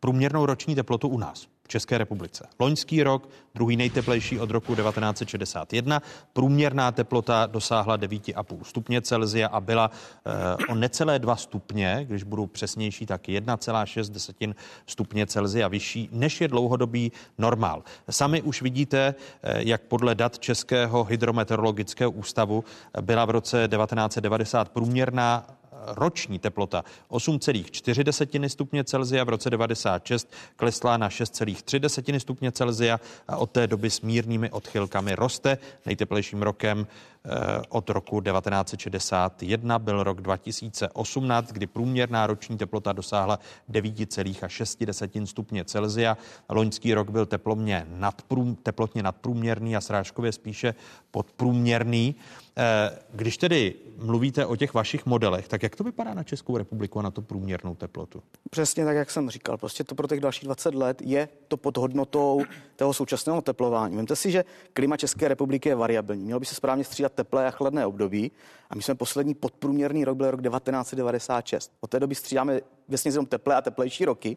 průměrnou 0.00 0.46
roční 0.46 0.74
teplotu 0.74 1.08
u 1.08 1.18
nás, 1.18 1.46
České 1.68 1.98
republice. 1.98 2.48
Loňský 2.58 3.02
rok, 3.02 3.28
druhý 3.54 3.76
nejteplejší 3.76 4.40
od 4.40 4.50
roku 4.50 4.74
1961. 4.74 6.02
Průměrná 6.32 6.92
teplota 6.92 7.46
dosáhla 7.46 7.98
9,5 7.98 8.62
stupně 8.62 9.02
Celzia 9.02 9.48
a 9.48 9.60
byla 9.60 9.90
eh, 9.90 10.66
o 10.66 10.74
necelé 10.74 11.18
2 11.18 11.36
stupně, 11.36 12.04
když 12.08 12.22
budu 12.22 12.46
přesnější, 12.46 13.06
tak 13.06 13.22
1,6 13.28 14.54
stupně 14.86 15.26
Celzia 15.26 15.68
vyšší, 15.68 16.08
než 16.12 16.40
je 16.40 16.48
dlouhodobý 16.48 17.12
normál. 17.38 17.82
Sami 18.10 18.42
už 18.42 18.62
vidíte, 18.62 19.14
eh, 19.42 19.62
jak 19.62 19.82
podle 19.82 20.14
dat 20.14 20.38
Českého 20.38 21.04
hydrometeorologického 21.04 22.10
ústavu 22.10 22.64
byla 23.00 23.24
v 23.24 23.30
roce 23.30 23.68
1990 23.68 24.68
průměrná 24.68 25.46
roční 25.86 26.38
teplota 26.38 26.84
8,4 27.10 28.48
stupně 28.48 28.84
Celzia 28.84 29.24
v 29.24 29.28
roce 29.28 29.50
96 29.50 30.32
klesla 30.56 30.96
na 30.96 31.08
6,3 31.08 32.18
stupně 32.18 32.52
Celzia 32.52 33.00
a 33.28 33.36
od 33.36 33.50
té 33.50 33.66
doby 33.66 33.90
s 33.90 34.00
mírnými 34.00 34.50
odchylkami 34.50 35.14
roste. 35.14 35.58
Nejteplejším 35.86 36.42
rokem 36.42 36.86
Eh, 37.24 37.62
od 37.68 37.90
roku 37.90 38.20
1961 38.20 39.78
byl 39.78 40.02
rok 40.02 40.20
2018, 40.20 41.52
kdy 41.52 41.66
průměrná 41.66 42.26
roční 42.26 42.58
teplota 42.58 42.92
dosáhla 42.92 43.38
9,6 43.70 45.26
stupně 45.26 45.64
Celzia. 45.64 46.16
Loňský 46.48 46.94
rok 46.94 47.10
byl 47.10 47.26
teplotně, 47.26 47.86
nadprům, 47.88 48.56
teplotně 48.56 49.02
nadprůměrný 49.02 49.76
a 49.76 49.80
srážkově 49.80 50.32
spíše 50.32 50.74
podprůměrný. 51.10 52.14
Eh, 52.56 52.98
když 53.12 53.36
tedy 53.38 53.74
mluvíte 53.98 54.46
o 54.46 54.56
těch 54.56 54.74
vašich 54.74 55.06
modelech, 55.06 55.48
tak 55.48 55.62
jak 55.62 55.76
to 55.76 55.84
vypadá 55.84 56.14
na 56.14 56.22
Českou 56.22 56.56
republiku 56.56 56.98
a 56.98 57.02
na 57.02 57.10
to 57.10 57.22
průměrnou 57.22 57.74
teplotu? 57.74 58.22
Přesně 58.50 58.84
tak, 58.84 58.96
jak 58.96 59.10
jsem 59.10 59.30
říkal. 59.30 59.56
Prostě 59.56 59.84
to 59.84 59.94
pro 59.94 60.08
těch 60.08 60.20
dalších 60.20 60.44
20 60.44 60.74
let 60.74 61.02
je 61.02 61.28
to 61.48 61.56
pod 61.56 61.76
hodnotou 61.76 62.42
toho 62.76 62.92
současného 62.92 63.42
teplování. 63.42 63.96
Vemte 63.96 64.16
si, 64.16 64.30
že 64.30 64.44
klima 64.72 64.96
České 64.96 65.28
republiky 65.28 65.68
je 65.68 65.74
variabilní. 65.74 66.24
Mělo 66.24 66.40
by 66.40 66.46
se 66.46 66.54
správně 66.54 66.84
střídat 66.84 67.12
teplé 67.12 67.46
a 67.46 67.50
chladné 67.50 67.86
období. 67.86 68.32
A 68.72 68.76
my 68.76 68.82
jsme 68.82 68.94
poslední 68.94 69.34
podprůměrný 69.34 70.04
rok 70.04 70.16
byl 70.16 70.30
rok 70.30 70.42
1996. 70.42 71.72
Od 71.80 71.90
té 71.90 72.00
doby 72.00 72.14
střídáme 72.14 72.60
vlastně 72.88 73.08
jenom 73.08 73.26
teplé 73.26 73.56
a 73.56 73.62
teplejší 73.62 74.04
roky. 74.04 74.36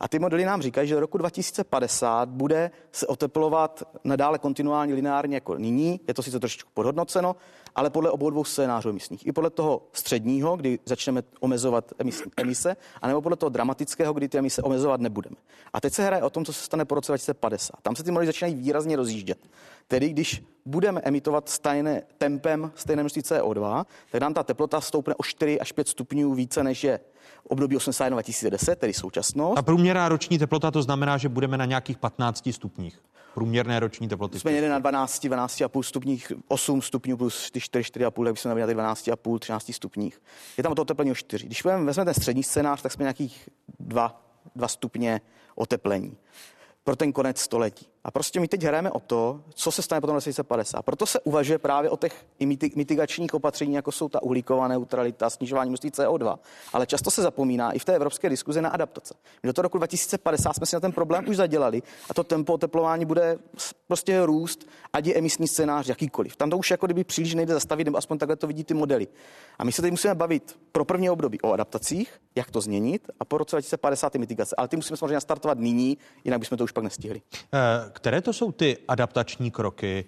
A 0.00 0.08
ty 0.08 0.18
modely 0.18 0.44
nám 0.44 0.62
říkají, 0.62 0.88
že 0.88 0.94
do 0.94 1.00
roku 1.00 1.18
2050 1.18 2.28
bude 2.28 2.70
se 2.92 3.06
oteplovat 3.06 3.82
nadále 4.04 4.38
kontinuálně 4.38 4.94
lineárně 4.94 5.36
jako 5.36 5.54
nyní. 5.54 6.00
Je 6.08 6.14
to 6.14 6.22
sice 6.22 6.40
trošičku 6.40 6.70
podhodnoceno, 6.74 7.36
ale 7.74 7.90
podle 7.90 8.10
obou 8.10 8.30
dvou 8.30 8.44
scénářů 8.44 8.88
emisních. 8.88 9.26
I 9.26 9.32
podle 9.32 9.50
toho 9.50 9.88
středního, 9.92 10.56
kdy 10.56 10.78
začneme 10.84 11.22
omezovat 11.40 11.92
emise, 12.36 12.76
anebo 13.02 13.22
podle 13.22 13.36
toho 13.36 13.50
dramatického, 13.50 14.12
kdy 14.12 14.28
ty 14.28 14.38
emise 14.38 14.62
omezovat 14.62 15.00
nebudeme. 15.00 15.36
A 15.72 15.80
teď 15.80 15.92
se 15.92 16.04
hraje 16.04 16.22
o 16.22 16.30
tom, 16.30 16.44
co 16.44 16.52
se 16.52 16.64
stane 16.64 16.84
po 16.84 16.94
roce 16.94 17.12
2050. 17.12 17.72
Tam 17.82 17.96
se 17.96 18.04
ty 18.04 18.10
modely 18.10 18.26
začínají 18.26 18.54
výrazně 18.54 18.96
rozjíždět. 18.96 19.38
Tedy 19.88 20.08
když 20.08 20.44
budeme 20.66 21.00
emitovat 21.00 21.48
stejné 21.48 22.02
tempem 22.18 22.72
stejné 22.74 23.02
množství 23.02 23.22
CO2, 23.22 23.84
tak 24.10 24.20
nám 24.20 24.34
ta 24.34 24.42
teplota 24.42 24.80
stoupne 24.80 25.14
o 25.14 25.22
4 25.22 25.60
až 25.60 25.72
5 25.72 25.88
stupňů 25.88 26.34
více 26.34 26.64
než 26.64 26.84
je 26.84 27.00
období 27.48 27.76
81 27.76 28.14
2010, 28.14 28.78
tedy 28.78 28.92
současnost. 28.92 29.58
A 29.58 29.62
průměrná 29.62 30.08
roční 30.08 30.38
teplota 30.38 30.70
to 30.70 30.82
znamená, 30.82 31.18
že 31.18 31.28
budeme 31.28 31.58
na 31.58 31.64
nějakých 31.64 31.98
15 31.98 32.48
stupních. 32.52 33.00
Průměrné 33.34 33.80
roční 33.80 34.08
teploty. 34.08 34.40
Jsme 34.40 34.52
někde 34.52 34.68
na 34.68 34.78
12, 34.78 35.24
12,5 35.24 35.82
stupních, 35.82 36.32
8 36.48 36.82
stupňů 36.82 37.16
plus 37.16 37.50
4, 37.50 37.82
4,5, 37.82 38.24
tak 38.24 38.38
jsme 38.38 38.54
na 38.54 38.66
12,5, 38.66 39.38
13 39.38 39.72
stupních. 39.72 40.22
Je 40.56 40.62
tam 40.62 40.74
to 40.74 40.82
oteplení 40.82 41.10
o 41.10 41.14
4. 41.14 41.46
Když 41.46 41.64
vezmeme 41.64 42.04
ten 42.04 42.14
střední 42.14 42.42
scénář, 42.42 42.82
tak 42.82 42.92
jsme 42.92 43.02
nějakých 43.02 43.48
2, 43.78 44.24
2 44.54 44.68
stupně 44.68 45.20
oteplení 45.54 46.16
pro 46.84 46.96
ten 46.96 47.12
konec 47.12 47.40
století. 47.40 47.86
A 48.04 48.10
prostě 48.10 48.40
my 48.40 48.48
teď 48.48 48.62
hrajeme 48.62 48.90
o 48.90 49.00
to, 49.00 49.40
co 49.54 49.72
se 49.72 49.82
stane 49.82 50.00
potom 50.00 50.14
v 50.14 50.16
2050. 50.16 50.82
Proto 50.82 51.06
se 51.06 51.20
uvažuje 51.20 51.58
právě 51.58 51.90
o 51.90 51.96
těch 51.96 52.26
mitigačních 52.76 53.34
opatření, 53.34 53.74
jako 53.74 53.92
jsou 53.92 54.08
ta 54.08 54.22
uhlíková 54.22 54.68
neutralita, 54.68 55.30
snižování 55.30 55.70
množství 55.70 55.90
CO2. 55.90 56.38
Ale 56.72 56.86
často 56.86 57.10
se 57.10 57.22
zapomíná 57.22 57.72
i 57.72 57.78
v 57.78 57.84
té 57.84 57.94
evropské 57.94 58.28
diskuzi 58.28 58.62
na 58.62 58.68
adaptace. 58.68 59.14
My 59.42 59.46
do 59.46 59.52
toho 59.52 59.62
roku 59.62 59.78
2050 59.78 60.52
jsme 60.52 60.66
si 60.66 60.76
na 60.76 60.80
ten 60.80 60.92
problém 60.92 61.28
už 61.28 61.36
zadělali 61.36 61.82
a 62.10 62.14
to 62.14 62.24
tempo 62.24 62.52
oteplování 62.52 63.04
bude 63.04 63.38
prostě 63.86 64.26
růst, 64.26 64.68
ať 64.92 65.06
je 65.06 65.14
emisní 65.14 65.48
scénář 65.48 65.88
jakýkoliv. 65.88 66.36
Tam 66.36 66.50
to 66.50 66.58
už 66.58 66.70
jako 66.70 66.86
kdyby 66.86 67.04
příliš 67.04 67.34
nejde 67.34 67.54
zastavit, 67.54 67.84
nebo 67.84 67.98
aspoň 67.98 68.18
takhle 68.18 68.36
to 68.36 68.46
vidí 68.46 68.64
ty 68.64 68.74
modely. 68.74 69.06
A 69.58 69.64
my 69.64 69.72
se 69.72 69.82
teď 69.82 69.90
musíme 69.90 70.14
bavit 70.14 70.58
pro 70.72 70.84
první 70.84 71.10
období 71.10 71.40
o 71.40 71.52
adaptacích, 71.52 72.20
jak 72.34 72.50
to 72.50 72.60
změnit, 72.60 73.10
a 73.20 73.24
po 73.24 73.38
roce 73.38 73.56
2050 73.56 74.10
ty 74.10 74.18
mitigace. 74.18 74.56
Ale 74.56 74.68
ty 74.68 74.76
musíme 74.76 74.96
samozřejmě 74.96 75.20
startovat 75.20 75.58
nyní, 75.58 75.98
jinak 76.24 76.40
bychom 76.40 76.58
to 76.58 76.64
už 76.64 76.72
pak 76.72 76.84
nestihli. 76.84 77.22
Uh, 77.54 77.93
které 77.94 78.20
to 78.20 78.32
jsou 78.32 78.52
ty 78.52 78.78
adaptační 78.88 79.50
kroky? 79.50 80.04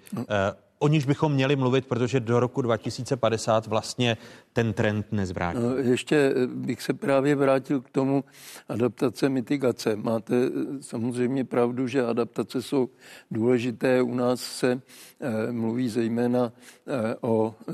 O 0.78 0.88
níž 0.88 1.04
bychom 1.04 1.32
měli 1.32 1.56
mluvit, 1.56 1.86
protože 1.86 2.20
do 2.20 2.40
roku 2.40 2.62
2050 2.62 3.66
vlastně 3.66 4.16
ten 4.52 4.72
trend 4.72 5.06
nezvrátí. 5.12 5.58
No, 5.62 5.76
ještě 5.76 6.16
eh, 6.16 6.46
bych 6.46 6.82
se 6.82 6.94
právě 6.94 7.34
vrátil 7.34 7.80
k 7.80 7.90
tomu 7.90 8.24
adaptace, 8.68 9.28
mitigace. 9.28 9.96
Máte 9.96 10.34
eh, 10.34 10.50
samozřejmě 10.80 11.44
pravdu, 11.44 11.86
že 11.86 12.06
adaptace 12.06 12.62
jsou 12.62 12.88
důležité. 13.30 14.02
U 14.02 14.14
nás 14.14 14.40
se 14.40 14.80
eh, 15.20 15.52
mluví 15.52 15.88
zejména 15.88 16.52
eh, 16.86 17.16
o 17.20 17.54
eh, 17.68 17.72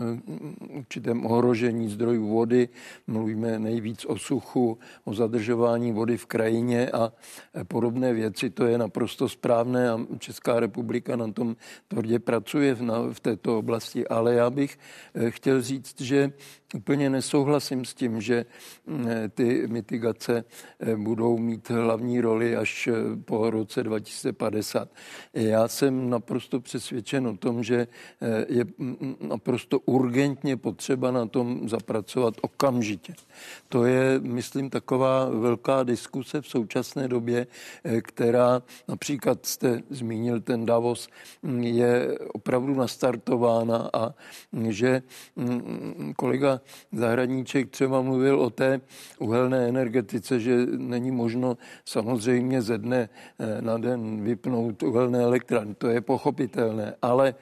určitém 0.78 1.26
ohrožení 1.26 1.88
zdrojů 1.88 2.28
vody, 2.28 2.68
mluvíme 3.06 3.58
nejvíc 3.58 4.04
o 4.04 4.18
suchu, 4.18 4.78
o 5.04 5.14
zadržování 5.14 5.92
vody 5.92 6.16
v 6.16 6.26
krajině 6.26 6.90
a 6.90 7.12
eh, 7.54 7.64
podobné 7.64 8.12
věci. 8.12 8.50
To 8.50 8.66
je 8.66 8.78
naprosto 8.78 9.28
správné 9.28 9.90
a 9.90 10.00
Česká 10.18 10.60
republika 10.60 11.16
na 11.16 11.32
tom 11.32 11.56
tvrdě 11.88 12.18
pracuje 12.18 12.74
v, 12.74 12.82
na, 12.92 13.12
v 13.12 13.20
této 13.20 13.58
oblasti. 13.58 14.08
Ale 14.08 14.34
já 14.34 14.50
bych 14.50 14.78
eh, 15.14 15.30
chtěl 15.30 15.62
říct, 15.62 16.00
že 16.00 16.32
úplně 16.74 17.10
nesouhlasím 17.10 17.84
s 17.84 17.94
tím, 17.94 18.20
že 18.20 18.46
mm, 18.86 19.06
ty 19.34 19.66
mitigace 19.66 20.44
eh, 20.80 20.96
budou 20.96 21.38
mít 21.38 21.70
hlavní 21.70 22.20
roli 22.20 22.56
až 22.56 22.86
eh, 22.88 22.92
po 23.24 23.50
roce 23.50 23.82
2050. 23.82 24.88
Já 25.34 25.68
jsem 25.68 26.10
naprosto 26.10 26.60
přesvědčen 26.60 27.26
o 27.26 27.36
tom, 27.36 27.62
že 27.62 27.86
eh, 28.20 28.46
je 28.48 28.64
mm, 28.78 29.16
naprosto 29.20 29.78
urgentně 29.78 30.56
potřeba 30.56 31.10
na 31.10 31.26
tom 31.26 31.68
zapracovat 31.68 32.34
okamžitě. 32.40 33.14
To 33.68 33.84
je, 33.84 34.20
myslím, 34.20 34.70
taková 34.70 35.28
velká 35.28 35.82
diskuse 35.82 36.40
v 36.40 36.48
současné 36.48 37.08
době, 37.08 37.46
která 38.02 38.62
například 38.88 39.46
jste 39.46 39.82
zmínil 39.90 40.40
ten 40.40 40.66
Davos, 40.66 41.08
mm, 41.42 41.62
je 41.62 42.18
opravdu 42.32 42.74
nastartována 42.74 43.90
a 43.92 44.14
že 44.68 45.02
kolega 46.16 46.61
Zahradníček 46.92 47.70
třeba 47.70 48.02
mluvil 48.02 48.40
o 48.40 48.50
té 48.50 48.80
uhelné 49.18 49.68
energetice, 49.68 50.40
že 50.40 50.66
není 50.66 51.10
možno 51.10 51.56
samozřejmě 51.84 52.62
ze 52.62 52.78
dne 52.78 53.08
eh, 53.38 53.62
na 53.62 53.78
den 53.78 54.24
vypnout 54.24 54.82
uhelné 54.82 55.22
elektrárny. 55.22 55.74
To 55.74 55.88
je 55.88 56.00
pochopitelné, 56.00 56.94
ale 57.02 57.34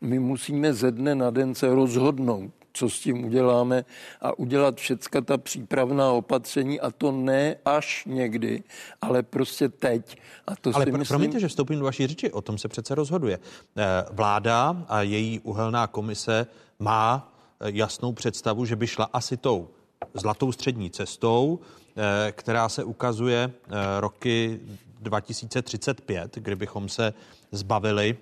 my 0.00 0.18
musíme 0.18 0.72
ze 0.72 0.90
dne 0.90 1.14
na 1.14 1.30
den 1.30 1.54
se 1.54 1.74
rozhodnout, 1.74 2.50
co 2.72 2.90
s 2.90 3.00
tím 3.00 3.24
uděláme 3.24 3.84
a 4.20 4.38
udělat 4.38 4.76
všecka 4.76 5.20
ta 5.20 5.38
přípravná 5.38 6.12
opatření 6.12 6.80
a 6.80 6.90
to 6.90 7.12
ne 7.12 7.56
až 7.64 8.04
někdy, 8.06 8.62
ale 9.02 9.22
prostě 9.22 9.68
teď. 9.68 10.16
A 10.46 10.56
to 10.56 10.70
ale 10.74 10.84
si 10.84 10.90
pr- 10.90 10.98
myslím... 10.98 11.14
promiňte, 11.14 11.40
že 11.40 11.48
vstoupím 11.48 11.78
do 11.78 11.84
vaší 11.84 12.06
řeči, 12.06 12.32
o 12.32 12.40
tom 12.40 12.58
se 12.58 12.68
přece 12.68 12.94
rozhoduje. 12.94 13.38
Eh, 13.76 14.04
Vláda 14.12 14.84
a 14.88 15.02
její 15.02 15.40
uhelná 15.40 15.86
komise 15.86 16.46
má 16.78 17.29
jasnou 17.64 18.12
představu, 18.12 18.64
že 18.64 18.76
by 18.76 18.86
šla 18.86 19.08
asi 19.12 19.36
tou 19.36 19.68
zlatou 20.14 20.52
střední 20.52 20.90
cestou, 20.90 21.58
eh, 21.96 22.32
která 22.32 22.68
se 22.68 22.84
ukazuje 22.84 23.52
eh, 23.52 24.00
roky 24.00 24.60
2035, 25.00 26.34
kdybychom 26.34 26.88
se 26.88 27.14
zbavili 27.52 28.16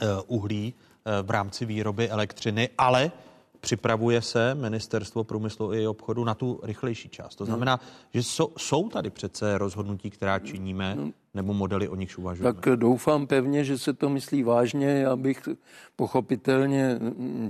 eh, 0.00 0.06
uhlí 0.26 0.74
v 1.22 1.30
rámci 1.30 1.64
výroby 1.66 2.10
elektřiny, 2.10 2.68
ale 2.78 3.12
připravuje 3.60 4.22
se 4.22 4.54
ministerstvo 4.54 5.24
průmyslu 5.24 5.74
i 5.74 5.86
obchodu 5.86 6.24
na 6.24 6.34
tu 6.34 6.60
rychlejší 6.62 7.08
část. 7.08 7.34
To 7.34 7.44
znamená, 7.44 7.80
že 8.14 8.22
jsou, 8.22 8.52
jsou 8.58 8.88
tady 8.88 9.10
přece 9.10 9.58
rozhodnutí, 9.58 10.10
která 10.10 10.38
činíme, 10.38 10.96
nebo 11.34 11.54
modely, 11.54 11.88
o 11.88 11.96
nichž 11.96 12.18
uvažujeme. 12.18 12.54
Tak 12.54 12.78
doufám 12.78 13.26
pevně, 13.26 13.64
že 13.64 13.78
se 13.78 13.92
to 13.92 14.08
myslí 14.08 14.42
vážně. 14.42 14.86
Já 14.86 15.16
bych 15.16 15.48
pochopitelně 15.96 16.98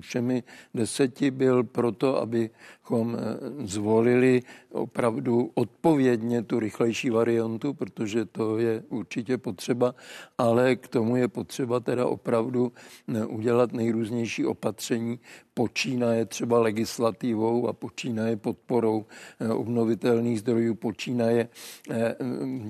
všemi 0.00 0.42
deseti 0.74 1.30
byl 1.30 1.64
proto, 1.64 2.20
abychom 2.20 3.16
eh, 3.16 3.66
zvolili 3.66 4.42
opravdu 4.72 5.50
odpovědně 5.54 6.42
tu 6.42 6.60
rychlejší 6.60 7.10
variantu, 7.10 7.74
protože 7.74 8.24
to 8.24 8.58
je 8.58 8.82
určitě 8.88 9.38
potřeba, 9.38 9.94
ale 10.38 10.76
k 10.76 10.88
tomu 10.88 11.16
je 11.16 11.28
potřeba 11.28 11.80
teda 11.80 12.06
opravdu 12.06 12.72
eh, 13.08 13.24
udělat 13.24 13.72
nejrůznější 13.72 14.46
opatření, 14.46 15.20
počínaje 15.54 16.26
třeba 16.26 16.58
legislativou 16.58 17.68
a 17.68 17.72
počínaje 17.72 18.36
podporou 18.36 19.06
eh, 19.40 19.48
obnovitelných 19.48 20.40
zdrojů, 20.40 20.74
počínaje 20.74 21.48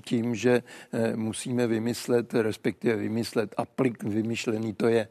tím, 0.04 0.34
že 0.34 0.62
musíme 1.16 1.66
vymyslet, 1.66 2.34
respektive 2.34 2.96
vymyslet, 2.96 3.54
aplik, 3.56 4.02
vymyšlený 4.02 4.74
to 4.74 4.88
je, 4.88 5.08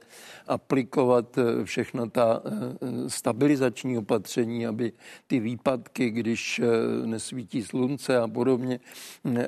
aplikovat 0.48 1.38
eh, 1.38 1.66
všechno 1.66 2.10
ta 2.10 2.42
eh, 2.46 3.10
stabilizační 3.10 3.98
opatření, 3.98 4.68
aby 4.68 4.92
ty 5.28 5.40
výpadky, 5.40 6.10
když 6.10 6.60
eh, 6.60 6.68
nesvítí 7.08 7.64
slunce 7.64 8.18
a 8.18 8.28
podobně, 8.28 8.80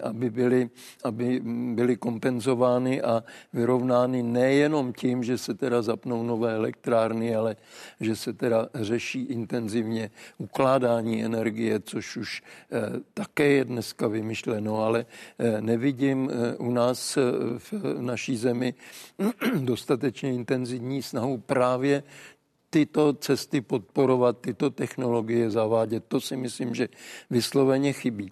aby 0.03 0.29
byly, 0.29 0.69
aby 1.03 1.41
byly 1.75 1.97
kompenzovány 1.97 3.01
a 3.01 3.23
vyrovnány 3.53 4.23
nejenom 4.23 4.93
tím, 4.93 5.23
že 5.23 5.37
se 5.37 5.53
teda 5.53 5.81
zapnou 5.81 6.23
nové 6.23 6.53
elektrárny, 6.53 7.35
ale 7.35 7.55
že 7.99 8.15
se 8.15 8.33
teda 8.33 8.69
řeší 8.73 9.23
intenzivně 9.23 10.11
ukládání 10.37 11.23
energie, 11.23 11.79
což 11.79 12.17
už 12.17 12.43
také 13.13 13.47
je 13.47 13.65
dneska 13.65 14.07
vymyšleno, 14.07 14.83
ale 14.83 15.05
nevidím 15.59 16.31
u 16.57 16.71
nás 16.71 17.15
v 17.57 17.73
naší 17.99 18.37
zemi 18.37 18.73
dostatečně 19.59 20.33
intenzivní 20.33 21.01
snahu 21.01 21.37
právě 21.37 22.03
tyto 22.69 23.13
cesty 23.13 23.61
podporovat, 23.61 24.37
tyto 24.41 24.69
technologie 24.69 25.51
zavádět. 25.51 26.03
To 26.07 26.21
si 26.21 26.37
myslím, 26.37 26.75
že 26.75 26.87
vysloveně 27.29 27.93
chybí. 27.93 28.31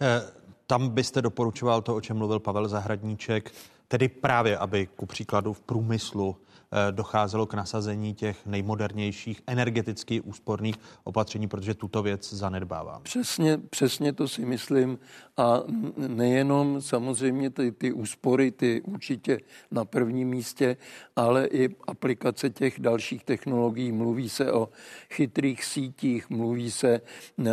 Eh, 0.00 0.22
tam 0.66 0.88
byste 0.88 1.22
doporučoval 1.22 1.82
to, 1.82 1.94
o 1.94 2.00
čem 2.00 2.16
mluvil 2.16 2.40
Pavel 2.40 2.68
Zahradníček, 2.68 3.52
tedy 3.88 4.08
právě, 4.08 4.58
aby 4.58 4.86
ku 4.86 5.06
příkladu 5.06 5.52
v 5.52 5.60
průmyslu 5.60 6.36
Eh, 6.36 6.43
docházelo 6.90 7.46
k 7.46 7.54
nasazení 7.54 8.14
těch 8.14 8.46
nejmodernějších 8.46 9.42
energeticky 9.46 10.20
úsporných 10.20 10.74
opatření, 11.04 11.48
protože 11.48 11.74
tuto 11.74 12.02
věc 12.02 12.32
zanedbávám. 12.32 13.02
Přesně, 13.02 13.58
přesně 13.70 14.12
to 14.12 14.28
si 14.28 14.46
myslím. 14.46 14.98
A 15.36 15.62
nejenom 15.96 16.82
samozřejmě 16.82 17.50
ty, 17.50 17.72
ty 17.72 17.92
úspory, 17.92 18.50
ty 18.50 18.82
určitě 18.82 19.38
na 19.70 19.84
prvním 19.84 20.28
místě, 20.28 20.76
ale 21.16 21.46
i 21.46 21.68
aplikace 21.86 22.50
těch 22.50 22.80
dalších 22.80 23.24
technologií. 23.24 23.92
Mluví 23.92 24.28
se 24.28 24.52
o 24.52 24.68
chytrých 25.10 25.64
sítích, 25.64 26.30
mluví 26.30 26.70
se 26.70 27.00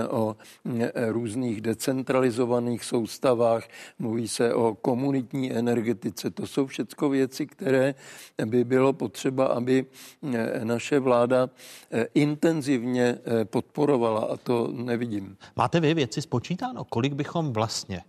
o 0.09 0.35
různých 1.07 1.61
decentralizovaných 1.61 2.83
soustavách, 2.83 3.67
mluví 3.99 4.27
se 4.27 4.53
o 4.53 4.75
komunitní 4.75 5.53
energetice. 5.53 6.29
To 6.29 6.47
jsou 6.47 6.65
všechno 6.65 7.09
věci, 7.09 7.45
které 7.47 7.95
by 8.45 8.63
bylo 8.63 8.93
potřeba 8.93 9.10
potřeba, 9.11 9.45
aby 9.45 9.85
eh, 10.33 10.65
naše 10.65 10.99
vláda 10.99 11.49
eh, 11.91 12.07
intenzivně 12.13 13.17
eh, 13.19 13.45
podporovala 13.45 14.21
a 14.21 14.37
to 14.37 14.71
nevidím. 14.71 15.37
Máte 15.55 15.79
vy 15.79 15.93
věci 15.93 16.21
spočítáno, 16.21 16.83
kolik 16.83 17.13
bychom 17.13 17.53
vlastně 17.53 18.03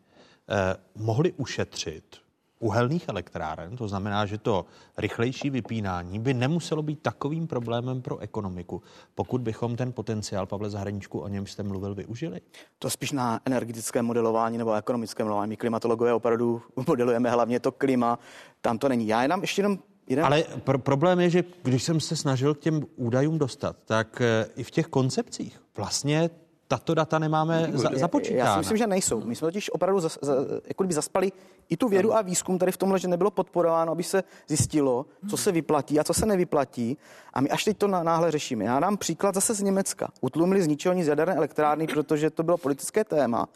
eh, 0.49 0.77
mohli 0.95 1.33
ušetřit 1.33 2.23
uhelných 2.62 3.09
elektráren, 3.09 3.77
to 3.77 3.89
znamená, 3.89 4.27
že 4.27 4.39
to 4.39 4.66
rychlejší 4.99 5.51
vypínání 5.51 6.19
by 6.19 6.35
nemuselo 6.35 6.83
být 6.83 7.03
takovým 7.03 7.47
problémem 7.47 8.03
pro 8.03 8.19
ekonomiku, 8.19 8.83
pokud 9.15 9.41
bychom 9.41 9.77
ten 9.77 9.93
potenciál, 9.93 10.47
Pavle 10.47 10.70
Zahraničku, 10.70 11.19
o 11.19 11.29
něm 11.29 11.47
jste 11.47 11.62
mluvil, 11.62 11.95
využili? 11.95 12.41
To 12.79 12.91
spíš 12.91 13.12
na 13.12 13.41
energetické 13.45 14.03
modelování 14.03 14.59
nebo 14.59 14.74
ekonomické 14.74 15.24
modelování. 15.24 15.51
My 15.51 15.57
klimatologové 15.57 16.12
opravdu 16.15 16.62
modelujeme 16.87 17.31
hlavně 17.31 17.61
to 17.61 17.73
klima, 17.73 18.19
tam 18.61 18.79
to 18.79 18.89
není. 18.89 19.07
Já 19.07 19.23
jenom 19.23 19.41
ještě 19.41 19.62
jenom 19.62 19.79
Jeden... 20.07 20.24
Ale 20.24 20.45
pro, 20.65 20.79
problém 20.79 21.20
je, 21.20 21.31
že 21.31 21.45
když 21.62 21.83
jsem 21.83 22.01
se 22.01 22.16
snažil 22.16 22.55
k 22.55 22.59
těm 22.59 22.83
údajům 22.97 23.39
dostat, 23.39 23.77
tak 23.85 24.20
e, 24.20 24.47
i 24.57 24.62
v 24.62 24.70
těch 24.70 24.87
koncepcích 24.87 25.62
vlastně 25.77 26.31
tato 26.69 26.95
data 26.95 27.19
nemáme 27.19 27.70
za, 27.74 27.91
započítána. 27.95 28.45
Já 28.45 28.53
si 28.55 28.59
myslím, 28.59 28.77
že 28.77 28.87
nejsou. 28.87 29.24
My 29.24 29.37
jsme 29.37 29.47
totiž 29.47 29.70
opravdu 29.70 30.01
zas, 30.01 30.19
za, 30.23 30.35
jako 30.66 30.85
by 30.85 30.95
zaspali 30.95 31.33
i 31.69 31.77
tu 31.77 31.89
vědu 31.89 32.15
a 32.15 32.23
výzkum 32.23 32.59
tady 32.59 32.73
v 32.73 32.77
tomhle, 32.77 32.99
že 32.99 33.09
nebylo 33.09 33.31
podporováno, 33.31 33.93
aby 33.93 34.03
se 34.03 34.24
zjistilo, 34.49 35.07
co 35.31 35.37
se 35.37 35.53
vyplatí 35.53 36.01
a 36.01 36.05
co 36.05 36.15
se 36.15 36.27
nevyplatí. 36.27 36.99
A 37.33 37.41
my 37.41 37.51
až 37.51 37.65
teď 37.65 37.79
to 37.79 37.89
náhle 37.89 38.31
řešíme. 38.31 38.65
Já 38.65 38.81
dám 38.81 38.97
příklad 38.97 39.35
zase 39.35 39.55
z 39.55 39.62
Německa. 39.62 40.09
Utlumili 40.20 40.62
z 40.62 40.66
ničeho 40.66 40.95
nic 40.95 41.07
jaderné 41.07 41.35
elektrárny, 41.35 41.87
protože 41.87 42.31
to 42.31 42.43
bylo 42.43 42.59
politické 42.59 43.05
téma. 43.05 43.49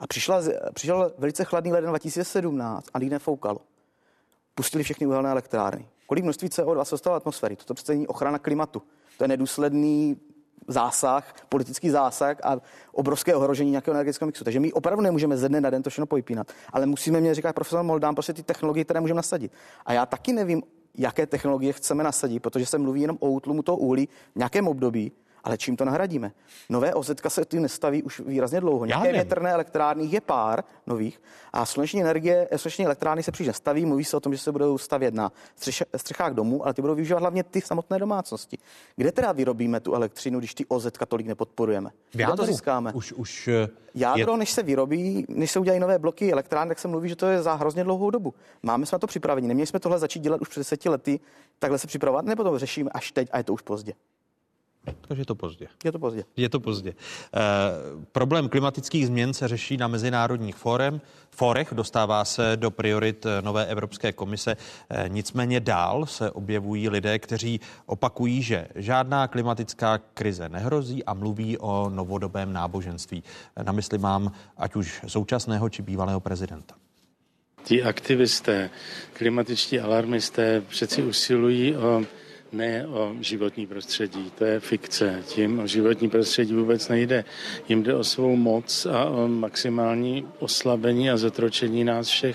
A 0.00 0.06
přišla, 0.06 0.42
přišel 0.74 1.12
velice 1.18 1.44
chladný 1.44 1.72
leden 1.72 1.90
2017 1.90 2.86
a 2.94 2.98
nikdy 2.98 3.14
nefoukalo 3.14 3.58
pustili 4.54 4.84
všechny 4.84 5.06
uhelné 5.06 5.30
elektrárny. 5.30 5.88
Kolik 6.06 6.24
množství 6.24 6.48
CO2 6.48 6.84
se 6.84 6.94
dostalo 6.94 7.16
atmosféry? 7.16 7.56
Toto 7.56 7.74
přece 7.74 7.92
není 7.92 8.06
ochrana 8.06 8.38
klimatu. 8.38 8.82
To 9.18 9.24
je 9.24 9.28
nedůsledný 9.28 10.16
zásah, 10.68 11.34
politický 11.48 11.90
zásah 11.90 12.36
a 12.42 12.60
obrovské 12.92 13.34
ohrožení 13.34 13.70
nějakého 13.70 13.94
energetického 13.94 14.26
mixu. 14.26 14.44
Takže 14.44 14.60
my 14.60 14.72
opravdu 14.72 15.02
nemůžeme 15.02 15.36
ze 15.36 15.48
dne 15.48 15.60
na 15.60 15.70
den 15.70 15.82
to 15.82 15.90
všechno 15.90 16.06
pojpínat. 16.06 16.52
Ale 16.72 16.86
musíme 16.86 17.20
mě 17.20 17.34
říkat 17.34 17.52
profesor 17.52 17.82
Moldán, 17.82 18.14
prostě 18.14 18.32
ty 18.32 18.42
technologie, 18.42 18.84
které 18.84 19.00
můžeme 19.00 19.16
nasadit. 19.16 19.52
A 19.86 19.92
já 19.92 20.06
taky 20.06 20.32
nevím, 20.32 20.62
jaké 20.94 21.26
technologie 21.26 21.72
chceme 21.72 22.04
nasadit, 22.04 22.40
protože 22.40 22.66
se 22.66 22.78
mluví 22.78 23.00
jenom 23.00 23.16
o 23.20 23.30
útlumu 23.30 23.62
toho 23.62 23.78
uhlí 23.78 24.08
v 24.34 24.36
nějakém 24.36 24.68
období, 24.68 25.12
ale 25.44 25.58
čím 25.58 25.76
to 25.76 25.84
nahradíme? 25.84 26.32
Nové 26.68 26.94
OZ 26.94 27.10
se 27.28 27.44
tím 27.44 27.62
nestaví 27.62 28.02
už 28.02 28.20
výrazně 28.20 28.60
dlouho. 28.60 28.84
Nějaké 28.84 29.12
větrné 29.12 29.52
elektrárny 29.52 30.04
je 30.04 30.20
pár 30.20 30.64
nových 30.86 31.22
a 31.52 31.66
sluneční 31.66 32.00
energie, 32.00 32.48
sluneční 32.56 32.84
elektrárny 32.84 33.22
se 33.22 33.32
příliš 33.32 33.46
nestaví. 33.46 33.86
Mluví 33.86 34.04
se 34.04 34.16
o 34.16 34.20
tom, 34.20 34.32
že 34.32 34.38
se 34.38 34.52
budou 34.52 34.78
stavět 34.78 35.14
na 35.14 35.32
střechách 35.96 36.32
domů, 36.32 36.64
ale 36.64 36.74
ty 36.74 36.82
budou 36.82 36.94
využívat 36.94 37.20
hlavně 37.20 37.44
ty 37.44 37.60
samotné 37.60 37.98
domácnosti. 37.98 38.58
Kde 38.96 39.12
teda 39.12 39.32
vyrobíme 39.32 39.80
tu 39.80 39.94
elektřinu, 39.94 40.38
když 40.38 40.54
ty 40.54 40.66
OZ 40.66 40.86
tolik 41.08 41.26
nepodporujeme? 41.26 41.90
Kde 42.12 42.26
to 42.36 42.44
získáme? 42.44 42.92
Už, 42.92 43.12
už 43.12 43.48
eh, 43.48 43.68
Jádro, 43.94 44.32
je... 44.32 44.38
než 44.38 44.50
se 44.50 44.62
vyrobí, 44.62 45.26
než 45.28 45.50
se 45.50 45.58
udělají 45.58 45.80
nové 45.80 45.98
bloky 45.98 46.32
elektrárny, 46.32 46.68
tak 46.68 46.78
se 46.78 46.88
mluví, 46.88 47.08
že 47.08 47.16
to 47.16 47.26
je 47.26 47.42
za 47.42 47.54
hrozně 47.54 47.84
dlouhou 47.84 48.10
dobu. 48.10 48.34
Máme 48.62 48.86
jsme 48.86 48.98
to 48.98 49.06
připraveni. 49.06 49.48
Neměli 49.48 49.66
jsme 49.66 49.80
tohle 49.80 49.98
začít 49.98 50.20
dělat 50.20 50.40
už 50.40 50.48
před 50.48 50.60
deseti 50.60 50.88
lety, 50.88 51.20
takhle 51.58 51.78
se 51.78 51.86
připravovat, 51.86 52.24
nebo 52.24 52.44
to 52.44 52.58
řešíme 52.58 52.90
až 52.94 53.12
teď 53.12 53.28
a 53.32 53.38
je 53.38 53.44
to 53.44 53.52
už 53.52 53.62
pozdě? 53.62 53.92
Takže 54.84 55.20
je 55.20 55.26
to 55.26 55.34
pozdě. 55.34 55.66
Je 55.84 55.92
to 55.92 55.98
pozdě. 55.98 56.24
Je 56.36 56.48
to 56.48 56.60
pozdě. 56.60 56.90
E, 56.90 56.94
problém 58.12 58.48
klimatických 58.48 59.06
změn 59.06 59.34
se 59.34 59.48
řeší 59.48 59.76
na 59.76 59.88
mezinárodních 59.88 60.56
fórem, 60.56 61.00
fórech, 61.30 61.68
dostává 61.72 62.24
se 62.24 62.52
do 62.56 62.70
priorit 62.70 63.26
eh, 63.26 63.42
nové 63.42 63.66
Evropské 63.66 64.12
komise. 64.12 64.56
E, 64.90 65.08
nicméně 65.08 65.60
dál 65.60 66.06
se 66.06 66.30
objevují 66.30 66.88
lidé, 66.88 67.18
kteří 67.18 67.60
opakují, 67.86 68.42
že 68.42 68.68
žádná 68.74 69.28
klimatická 69.28 69.98
krize 69.98 70.48
nehrozí 70.48 71.04
a 71.04 71.14
mluví 71.14 71.58
o 71.58 71.90
novodobém 71.90 72.52
náboženství. 72.52 73.22
Na 73.62 73.72
mysli 73.72 73.98
mám 73.98 74.32
ať 74.56 74.76
už 74.76 75.00
současného 75.06 75.68
či 75.68 75.82
bývalého 75.82 76.20
prezidenta. 76.20 76.74
Ti 77.64 77.82
aktivisté, 77.82 78.70
klimatičtí 79.12 79.80
alarmisté 79.80 80.60
přeci 80.60 81.02
usilují 81.02 81.76
o 81.76 82.02
ne 82.52 82.86
o 82.86 83.14
životní 83.20 83.66
prostředí, 83.66 84.32
to 84.38 84.44
je 84.44 84.60
fikce. 84.60 85.22
Tím 85.26 85.58
o 85.58 85.66
životní 85.66 86.10
prostředí 86.10 86.54
vůbec 86.54 86.88
nejde. 86.88 87.24
Jim 87.68 87.82
jde 87.82 87.94
o 87.94 88.04
svou 88.04 88.36
moc 88.36 88.86
a 88.86 89.04
o 89.04 89.28
maximální 89.28 90.26
oslabení 90.38 91.10
a 91.10 91.16
zatročení 91.16 91.84
nás 91.84 92.08
všech. 92.08 92.32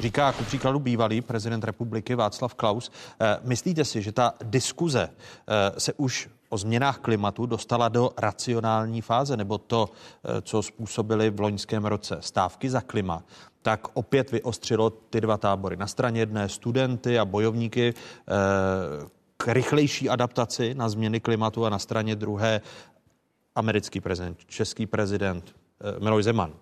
Říká 0.00 0.32
ku 0.32 0.44
příkladu 0.44 0.78
bývalý 0.78 1.20
prezident 1.20 1.64
republiky 1.64 2.14
Václav 2.14 2.54
Klaus. 2.54 2.90
Eh, 3.20 3.38
myslíte 3.42 3.84
si, 3.84 4.02
že 4.02 4.12
ta 4.12 4.34
diskuze 4.42 5.08
eh, 5.08 5.80
se 5.80 5.92
už 5.92 6.28
o 6.50 6.58
změnách 6.58 6.98
klimatu 6.98 7.46
dostala 7.46 7.88
do 7.88 8.10
racionální 8.18 9.00
fáze, 9.00 9.36
nebo 9.36 9.58
to, 9.58 9.90
eh, 9.90 10.42
co 10.42 10.62
způsobili 10.62 11.30
v 11.30 11.40
loňském 11.40 11.84
roce 11.84 12.16
stávky 12.20 12.70
za 12.70 12.80
klima, 12.80 13.22
tak 13.62 13.88
opět 13.94 14.30
vyostřilo 14.30 14.90
ty 14.90 15.20
dva 15.20 15.36
tábory. 15.36 15.76
Na 15.76 15.86
straně 15.86 16.20
jedné 16.20 16.48
studenty 16.48 17.18
a 17.18 17.24
bojovníky 17.24 17.94
eh, 17.94 18.32
k 19.36 19.48
rychlejší 19.48 20.08
adaptaci 20.08 20.74
na 20.74 20.88
změny 20.88 21.20
klimatu 21.20 21.66
a 21.66 21.70
na 21.70 21.78
straně 21.78 22.16
druhé 22.16 22.60
americký 23.54 24.00
prezident, 24.00 24.38
český 24.46 24.86
prezident 24.86 25.54
eh, 25.80 26.00
Miloš 26.00 26.24
Zeman 26.24 26.52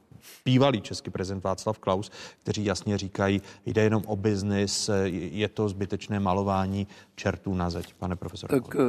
bývalý 0.44 0.80
český 0.80 1.10
prezident 1.10 1.44
Václav 1.44 1.78
Klaus, 1.78 2.10
kteří 2.42 2.64
jasně 2.64 2.98
říkají, 2.98 3.42
jde 3.66 3.82
jenom 3.82 4.02
o 4.06 4.16
biznis, 4.16 4.90
je 5.12 5.48
to 5.48 5.68
zbytečné 5.68 6.20
malování 6.20 6.86
čertů 7.16 7.54
na 7.54 7.70
zeď, 7.70 7.94
pane 7.94 8.16
profesor. 8.16 8.50
Tak 8.50 8.76
eh, 8.76 8.80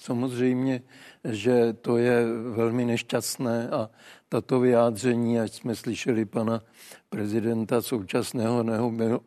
samozřejmě, 0.00 0.82
že 1.24 1.72
to 1.72 1.96
je 1.96 2.26
velmi 2.50 2.84
nešťastné 2.84 3.68
a 3.68 3.90
tato 4.28 4.60
vyjádření, 4.60 5.40
ať 5.40 5.52
jsme 5.52 5.74
slyšeli 5.76 6.24
pana 6.24 6.62
prezidenta 7.08 7.82
současného 7.82 8.62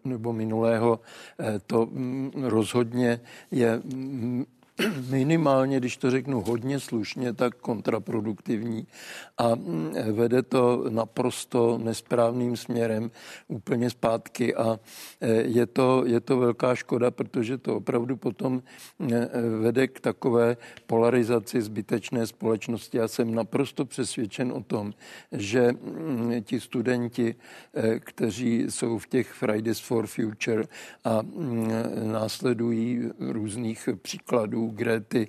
nebo 0.04 0.34
minulého, 0.34 1.00
eh, 1.40 1.60
to 1.68 1.86
mm, 1.86 2.32
rozhodně 2.36 3.20
je 3.52 3.82
mm, 3.84 4.46
minimálně, 5.10 5.80
když 5.80 5.98
to 5.98 6.12
řeknu 6.12 6.42
hodně 6.42 6.80
slušně, 6.80 7.34
tak 7.34 7.56
kontraproduktivní 7.56 8.88
a 9.38 9.56
mm, 9.56 9.94
vede 10.12 10.42
to 10.42 10.86
naprosto 10.90 11.78
nesprávným 11.84 12.58
směrem 12.58 13.12
úplně 13.48 13.90
zpátky 13.90 14.56
a 14.56 14.80
e, 15.22 15.32
je 15.34 15.66
to, 15.66 16.04
je 16.06 16.20
to 16.20 16.38
velká 16.38 16.76
škoda, 16.76 17.12
protože 17.12 17.58
to 17.58 17.76
opravdu 17.76 18.18
potom 18.18 18.64
e, 19.12 19.30
vede 19.62 19.88
k 19.88 20.00
takové 20.00 20.58
polarizaci 20.88 21.62
zbytečné 21.62 22.28
společnosti. 22.28 22.98
Já 22.98 23.08
jsem 23.08 23.36
naprosto 23.36 23.86
přesvědčen 23.86 24.52
o 24.52 24.64
tom, 24.64 24.94
že 25.32 25.72
mm, 25.72 26.44
ti 26.44 26.60
studenti, 26.60 27.36
e, 27.74 28.00
kteří 28.00 28.66
jsou 28.70 28.98
v 28.98 29.08
těch 29.08 29.32
Fridays 29.32 29.80
for 29.80 30.08
Future 30.08 30.64
a 31.04 31.22
mm, 31.22 31.72
následují 32.12 33.10
různých 33.20 33.90
příkladů 34.02 34.68
Grety 34.68 35.28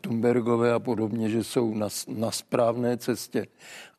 Thunbergové 0.00 0.72
a 0.72 0.78
podobně, 0.78 1.28
že 1.28 1.44
jsou 1.44 1.74
na, 1.74 1.88
na 2.08 2.30
správné 2.30 2.96
cestě 2.96 3.43
it. 3.44 3.52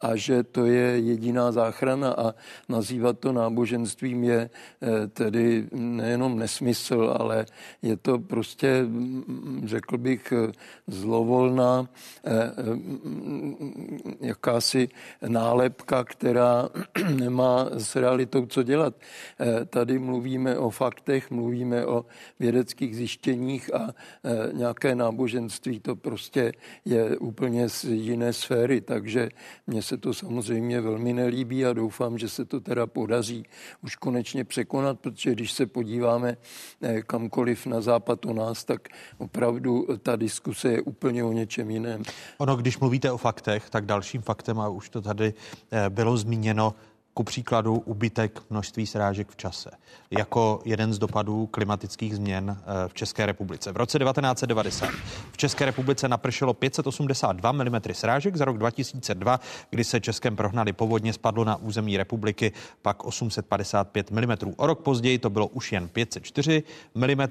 A 0.05 0.15
že 0.15 0.43
to 0.43 0.65
je 0.65 1.01
jediná 1.01 1.51
záchrana 1.51 2.13
a 2.13 2.33
nazývat 2.69 3.19
to 3.19 3.33
náboženstvím 3.33 4.23
je 4.23 4.41
eh, 4.49 5.07
tedy 5.07 5.65
nejenom 5.73 6.37
nesmysl, 6.37 7.15
ale 7.19 7.45
je 7.81 7.97
to 7.97 8.19
prostě, 8.19 8.83
mm, 8.83 9.61
řekl 9.65 9.97
bych, 9.97 10.33
zlovolná 10.87 11.89
eh, 12.23 12.53
mm, 12.73 14.17
jakási 14.21 14.89
nálepka, 15.27 16.03
která 16.03 16.69
nemá 17.15 17.69
s 17.73 17.95
realitou 17.95 18.45
co 18.45 18.63
dělat. 18.63 18.93
Eh, 19.39 19.65
tady 19.65 19.99
mluvíme 19.99 20.57
o 20.57 20.69
faktech, 20.69 21.31
mluvíme 21.31 21.85
o 21.85 22.05
vědeckých 22.39 22.95
zjištěních 22.95 23.73
a 23.73 23.93
nějaké 24.53 24.95
náboženství 24.95 25.79
to 25.79 25.95
prostě 25.95 26.51
je 26.85 27.17
úplně 27.17 27.69
z 27.69 27.83
jiné 27.83 28.33
sféry, 28.33 28.81
takže 28.81 29.29
mně 29.67 29.81
se 29.81 29.94
to 29.97 30.13
samozřejmě 30.13 30.81
velmi 30.81 31.13
nelíbí 31.13 31.65
a 31.65 31.73
doufám, 31.73 32.17
že 32.17 32.29
se 32.29 32.45
to 32.45 32.59
teda 32.59 32.87
podaří 32.87 33.45
už 33.83 33.95
konečně 33.95 34.43
překonat, 34.43 34.99
protože 34.99 35.31
když 35.31 35.51
se 35.51 35.65
podíváme 35.65 36.37
eh, 36.81 37.01
kamkoliv 37.01 37.65
na 37.65 37.81
západ 37.81 38.25
o 38.25 38.33
nás, 38.33 38.63
tak 38.63 38.87
opravdu 39.17 39.87
ta 40.03 40.15
diskuse 40.15 40.71
je 40.71 40.81
úplně 40.81 41.23
o 41.23 41.31
něčem 41.31 41.71
jiném. 41.71 42.03
Ono, 42.37 42.55
když 42.55 42.79
mluvíte 42.79 43.11
o 43.11 43.17
faktech, 43.17 43.69
tak 43.69 43.85
dalším 43.85 44.21
faktem, 44.21 44.59
a 44.59 44.69
už 44.69 44.89
to 44.89 45.01
tady 45.01 45.33
eh, 45.71 45.89
bylo 45.89 46.17
zmíněno, 46.17 46.75
ku 47.17 47.23
příkladu 47.23 47.75
ubytek 47.85 48.41
množství 48.49 48.87
srážek 48.87 49.29
v 49.29 49.35
čase, 49.35 49.71
jako 50.11 50.61
jeden 50.65 50.93
z 50.93 50.97
dopadů 50.97 51.47
klimatických 51.47 52.15
změn 52.15 52.57
eh, 52.59 52.87
v 52.87 52.93
České 52.93 53.25
republice. 53.25 53.71
V 53.71 53.77
roce 53.77 53.99
1990 53.99 54.89
v 55.31 55.37
České 55.37 55.65
republice 55.65 56.07
napršelo 56.07 56.53
582 56.53 57.51
mm 57.51 57.75
srážek, 57.91 58.35
za 58.35 58.45
rok 58.45 58.57
2002, 58.57 59.39
kdy 59.69 59.83
se 59.83 60.01
Českem 60.01 60.35
prohnali 60.35 60.73
povodně, 60.73 61.13
spadlo 61.13 61.43
na 61.43 61.55
území 61.55 61.97
republiky 61.97 62.51
pak 62.81 63.05
855 63.05 64.11
mm. 64.11 64.53
O 64.57 64.67
rok 64.67 64.81
později 64.81 65.19
to 65.19 65.29
bylo 65.29 65.47
už 65.47 65.71
jen 65.71 65.87
504 65.87 66.63
mm, 66.95 67.27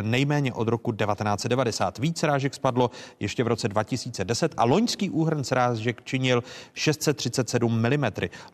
nejméně 0.00 0.52
od 0.52 0.68
roku 0.68 0.92
1990. 0.92 1.98
Víc 1.98 2.18
srážek 2.18 2.54
spadlo 2.54 2.90
ještě 3.20 3.44
v 3.44 3.46
roce 3.46 3.68
2010 3.68 4.54
a 4.56 4.64
loňský 4.64 5.10
úhrn 5.10 5.44
srážek 5.44 6.02
činil 6.04 6.42
637 6.74 7.82
mm. 7.82 8.04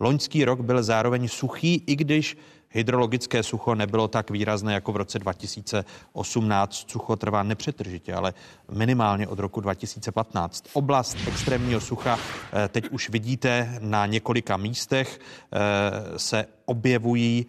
Loňský 0.00 0.44
rok 0.44 0.60
byl 0.60 0.71
byl 0.72 0.82
zároveň 0.82 1.28
suchý, 1.28 1.82
i 1.86 1.96
když 1.96 2.36
hydrologické 2.68 3.42
sucho 3.42 3.74
nebylo 3.74 4.08
tak 4.08 4.30
výrazné 4.30 4.74
jako 4.74 4.92
v 4.92 4.96
roce 4.96 5.18
2018. 5.18 6.90
Sucho 6.90 7.16
trvá 7.16 7.42
nepřetržitě, 7.42 8.14
ale 8.14 8.34
minimálně 8.70 9.28
od 9.28 9.38
roku 9.38 9.60
2015. 9.60 10.64
Oblast 10.72 11.16
extrémního 11.28 11.80
sucha 11.80 12.18
eh, 12.18 12.68
teď 12.68 12.88
už 12.88 13.10
vidíte 13.10 13.78
na 13.80 14.06
několika 14.06 14.56
místech 14.56 15.20
eh, 15.20 16.18
se 16.18 16.46
objevují 16.64 17.46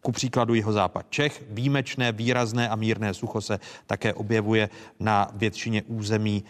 ku 0.00 0.12
příkladu 0.12 0.54
jeho 0.54 0.72
západ 0.72 1.06
Čech. 1.10 1.42
Výjimečné, 1.50 2.12
výrazné 2.12 2.68
a 2.68 2.76
mírné 2.76 3.14
sucho 3.14 3.40
se 3.40 3.60
také 3.86 4.14
objevuje 4.14 4.68
na 5.00 5.30
většině 5.34 5.82
území 5.82 6.44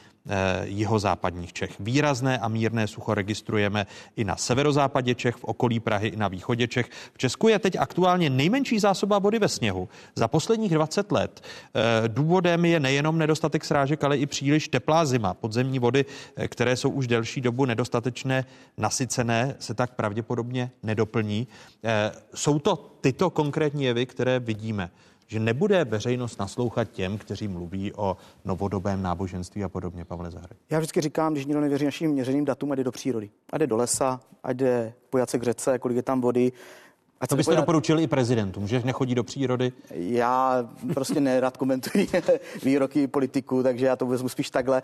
jihozápadních 0.64 1.52
Čech. 1.52 1.80
Výrazné 1.80 2.38
a 2.38 2.48
mírné 2.48 2.86
sucho 2.86 3.14
registrujeme 3.14 3.86
i 4.16 4.24
na 4.24 4.36
severozápadě 4.36 5.14
Čech, 5.14 5.36
v 5.36 5.44
okolí 5.44 5.80
Prahy 5.80 6.09
i 6.09 6.16
na 6.16 6.28
východě 6.28 6.66
Čech. 6.66 6.90
V 7.14 7.18
Česku 7.18 7.48
je 7.48 7.59
teď 7.59 7.76
aktuálně 7.76 8.30
nejmenší 8.30 8.78
zásoba 8.78 9.18
vody 9.18 9.38
ve 9.38 9.48
sněhu 9.48 9.88
za 10.14 10.28
posledních 10.28 10.74
20 10.74 11.12
let. 11.12 11.40
Eh, 11.74 12.09
důvodem 12.09 12.64
je 12.64 12.80
nejenom 12.80 13.18
nedostatek 13.18 13.64
srážek, 13.64 14.05
ale 14.05 14.18
i 14.18 14.26
příliš 14.26 14.68
teplá 14.68 15.05
zima. 15.05 15.34
Podzemní 15.34 15.78
vody, 15.78 16.05
eh, 16.36 16.48
které 16.48 16.76
jsou 16.76 16.90
už 16.90 17.06
delší 17.06 17.40
dobu 17.40 17.64
nedostatečné, 17.64 18.44
nasycené, 18.76 19.55
se 19.59 19.74
tak 19.74 19.94
pravděpodobně 19.94 20.70
nedoplní. 20.82 21.48
Jsou 22.34 22.59
to 22.59 22.76
tyto 23.00 23.30
konkrétní 23.30 23.84
jevy, 23.84 24.06
které 24.06 24.40
vidíme 24.40 24.90
že 25.28 25.40
nebude 25.40 25.84
veřejnost 25.84 26.38
naslouchat 26.38 26.90
těm, 26.90 27.18
kteří 27.18 27.48
mluví 27.48 27.92
o 27.92 28.16
novodobém 28.44 29.02
náboženství 29.02 29.64
a 29.64 29.68
podobně, 29.68 30.05
Pavle 30.05 30.30
Zahry. 30.30 30.56
Já 30.70 30.78
vždycky 30.78 31.00
říkám, 31.00 31.32
když 31.32 31.46
někdo 31.46 31.60
nevěří 31.60 31.84
našim 31.84 32.10
měřeným 32.10 32.44
datům, 32.44 32.72
a 32.72 32.74
jde 32.74 32.84
do 32.84 32.92
přírody. 32.92 33.30
A 33.52 33.59
jde 33.59 33.66
do 33.66 33.76
lesa, 33.76 34.20
a 34.42 34.52
jde 34.52 34.92
pojat 35.10 35.30
se 35.30 35.38
k 35.38 35.42
řece, 35.42 35.78
kolik 35.78 35.96
je 35.96 36.02
tam 36.02 36.20
vody, 36.20 36.52
a 37.20 37.26
to 37.26 37.36
byste 37.36 37.56
doporučili 37.56 38.02
i 38.02 38.06
prezidentům, 38.06 38.66
že 38.68 38.82
nechodí 38.84 39.14
do 39.14 39.24
přírody? 39.24 39.72
Já 39.90 40.68
prostě 40.94 41.20
nerad 41.20 41.56
komentuji 41.56 42.08
výroky 42.62 43.06
politiků, 43.06 43.62
takže 43.62 43.86
já 43.86 43.96
to 43.96 44.06
vezmu 44.06 44.28
spíš 44.28 44.50
takhle. 44.50 44.82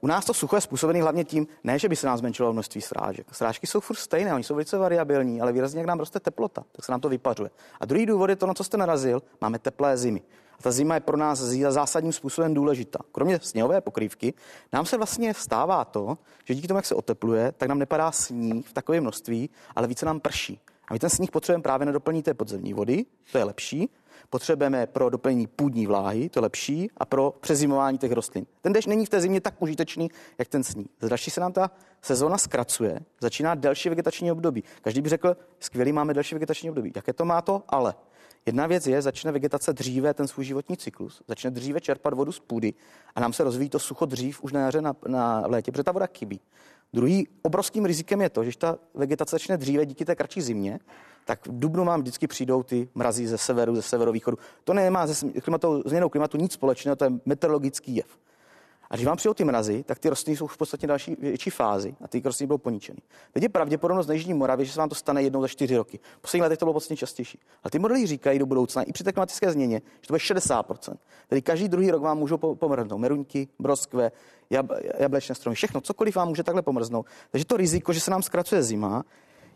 U 0.00 0.06
nás 0.06 0.24
to 0.24 0.34
sucho 0.34 0.56
je 0.56 0.60
způsobené 0.60 1.02
hlavně 1.02 1.24
tím, 1.24 1.46
ne, 1.64 1.78
že 1.78 1.88
by 1.88 1.96
se 1.96 2.06
nám 2.06 2.18
zmenšilo 2.18 2.52
množství 2.52 2.80
srážek. 2.80 3.26
Srážky 3.32 3.66
jsou 3.66 3.80
furt 3.80 3.96
stejné, 3.96 4.34
oni 4.34 4.44
jsou 4.44 4.54
velice 4.54 4.78
variabilní, 4.78 5.40
ale 5.40 5.52
výrazně, 5.52 5.80
jak 5.80 5.86
nám 5.86 5.98
roste 5.98 6.20
teplota, 6.20 6.64
tak 6.72 6.84
se 6.84 6.92
nám 6.92 7.00
to 7.00 7.08
vypařuje. 7.08 7.50
A 7.80 7.86
druhý 7.86 8.06
důvod 8.06 8.30
je 8.30 8.36
to, 8.36 8.46
na 8.46 8.54
co 8.54 8.64
jste 8.64 8.76
narazil, 8.76 9.22
máme 9.40 9.58
teplé 9.58 9.96
zimy. 9.96 10.22
A 10.58 10.62
ta 10.62 10.70
zima 10.70 10.94
je 10.94 11.00
pro 11.00 11.16
nás 11.16 11.38
zásadním 11.68 12.12
způsobem 12.12 12.54
důležitá. 12.54 12.98
Kromě 13.12 13.40
sněhové 13.42 13.80
pokrývky 13.80 14.34
nám 14.72 14.86
se 14.86 14.96
vlastně 14.96 15.32
vstává 15.32 15.84
to, 15.84 16.18
že 16.44 16.54
díky 16.54 16.68
tomu, 16.68 16.78
jak 16.78 16.86
se 16.86 16.94
otepluje, 16.94 17.52
tak 17.56 17.68
nám 17.68 17.78
nepadá 17.78 18.12
sníh 18.12 18.68
v 18.68 18.72
takové 18.72 19.00
množství, 19.00 19.50
ale 19.76 19.86
více 19.86 20.06
nám 20.06 20.20
prší. 20.20 20.60
A 20.88 20.92
my 20.92 20.98
ten 20.98 21.10
sníh 21.10 21.30
potřebujeme 21.30 21.62
právě 21.62 21.86
na 21.86 21.92
doplní 21.92 22.22
té 22.22 22.34
podzemní 22.34 22.74
vody, 22.74 23.04
to 23.32 23.38
je 23.38 23.44
lepší. 23.44 23.90
potřebujeme 24.30 24.86
pro 24.86 25.10
doplnění 25.10 25.46
půdní 25.46 25.86
vláhy, 25.86 26.28
to 26.28 26.38
je 26.38 26.42
lepší, 26.42 26.90
a 26.96 27.04
pro 27.04 27.34
přezimování 27.40 27.98
těch 27.98 28.12
rostlin. 28.12 28.46
Ten 28.60 28.72
dešť 28.72 28.88
není 28.88 29.06
v 29.06 29.08
té 29.08 29.20
zimě 29.20 29.40
tak 29.40 29.62
užitečný, 29.62 30.10
jak 30.38 30.48
ten 30.48 30.64
sníh. 30.64 30.86
Další 31.08 31.30
se 31.30 31.40
nám 31.40 31.52
ta 31.52 31.70
sezóna 32.02 32.38
zkracuje, 32.38 33.00
začíná 33.20 33.54
delší 33.54 33.88
vegetační 33.88 34.32
období. 34.32 34.64
Každý 34.82 35.00
by 35.00 35.08
řekl, 35.08 35.36
skvělý, 35.60 35.92
máme 35.92 36.14
delší 36.14 36.34
vegetační 36.34 36.70
období. 36.70 36.92
Jaké 36.96 37.12
to 37.12 37.24
má 37.24 37.42
to? 37.42 37.62
Ale 37.68 37.94
Jedna 38.46 38.66
věc 38.66 38.86
je, 38.86 39.02
začne 39.02 39.32
vegetace 39.32 39.72
dříve 39.72 40.14
ten 40.14 40.28
svůj 40.28 40.44
životní 40.44 40.76
cyklus, 40.76 41.22
začne 41.28 41.50
dříve 41.50 41.80
čerpat 41.80 42.14
vodu 42.14 42.32
z 42.32 42.40
půdy 42.40 42.74
a 43.14 43.20
nám 43.20 43.32
se 43.32 43.44
rozvíjí 43.44 43.70
to 43.70 43.78
sucho 43.78 44.06
dřív 44.06 44.42
už 44.42 44.52
na 44.52 44.60
jaře 44.60 44.80
na, 44.80 44.96
na 45.06 45.42
létě, 45.46 45.72
protože 45.72 45.84
ta 45.84 45.92
voda 45.92 46.06
chybí. 46.18 46.40
Druhý 46.94 47.28
obrovským 47.42 47.84
rizikem 47.84 48.20
je 48.20 48.30
to, 48.30 48.44
že 48.44 48.58
ta 48.58 48.78
vegetace 48.94 49.34
začne 49.34 49.56
dříve 49.56 49.86
díky 49.86 50.04
té 50.04 50.14
kratší 50.14 50.40
zimě, 50.42 50.80
tak 51.24 51.46
v 51.46 51.58
dubnu 51.60 51.84
mám 51.84 52.00
vždycky 52.00 52.26
přijdou 52.26 52.62
ty 52.62 52.88
mrazy 52.94 53.26
ze 53.26 53.38
severu, 53.38 53.74
ze 53.76 53.82
severovýchodu. 53.82 54.38
To 54.64 54.74
nemá 54.74 55.06
se 55.06 55.30
klimatu, 55.40 55.82
změnou 55.86 56.08
klimatu 56.08 56.36
nic 56.36 56.52
společného, 56.52 56.96
to 56.96 57.04
je 57.04 57.10
meteorologický 57.26 57.96
jev. 57.96 58.18
A 58.92 58.96
když 58.96 59.06
vám 59.06 59.16
přijdou 59.16 59.34
ty 59.34 59.44
mrazy, 59.44 59.82
tak 59.82 59.98
ty 59.98 60.08
rostliny 60.08 60.36
jsou 60.36 60.46
v 60.46 60.56
podstatě 60.56 60.86
další 60.86 61.16
větší 61.20 61.50
fázi 61.50 61.94
a 62.04 62.08
ty 62.08 62.22
rostliny 62.24 62.46
budou 62.46 62.58
poničeny. 62.58 62.98
Teď 63.32 63.42
je 63.42 63.48
pravděpodobnost 63.48 64.06
na 64.06 64.14
Jižní 64.14 64.34
Moravě, 64.34 64.66
že 64.66 64.72
se 64.72 64.78
vám 64.80 64.88
to 64.88 64.94
stane 64.94 65.22
jednou 65.22 65.40
za 65.40 65.48
čtyři 65.48 65.76
roky. 65.76 66.00
V 66.18 66.20
posledních 66.20 66.42
letech 66.42 66.58
to 66.58 66.64
bylo 66.64 66.72
podstatně 66.72 66.96
častější. 66.96 67.38
A 67.64 67.70
ty 67.70 67.78
modely 67.78 68.06
říkají 68.06 68.38
do 68.38 68.46
budoucna 68.46 68.82
i 68.82 68.92
při 68.92 69.04
té 69.04 69.12
klimatické 69.12 69.52
změně, 69.52 69.82
že 70.00 70.06
to 70.06 70.12
bude 70.12 70.18
60%. 70.18 70.96
Tedy 71.28 71.42
každý 71.42 71.68
druhý 71.68 71.90
rok 71.90 72.02
vám 72.02 72.18
můžou 72.18 72.36
pomrznout 72.36 73.00
meruňky, 73.00 73.48
broskve, 73.58 74.12
jab, 74.50 74.66
jablečné 74.98 75.34
stromy, 75.34 75.54
všechno, 75.54 75.80
cokoliv 75.80 76.16
vám 76.16 76.28
může 76.28 76.42
takhle 76.42 76.62
pomrznout. 76.62 77.06
Takže 77.30 77.44
to 77.44 77.56
riziko, 77.56 77.92
že 77.92 78.00
se 78.00 78.10
nám 78.10 78.22
zkracuje 78.22 78.62
zima, 78.62 79.04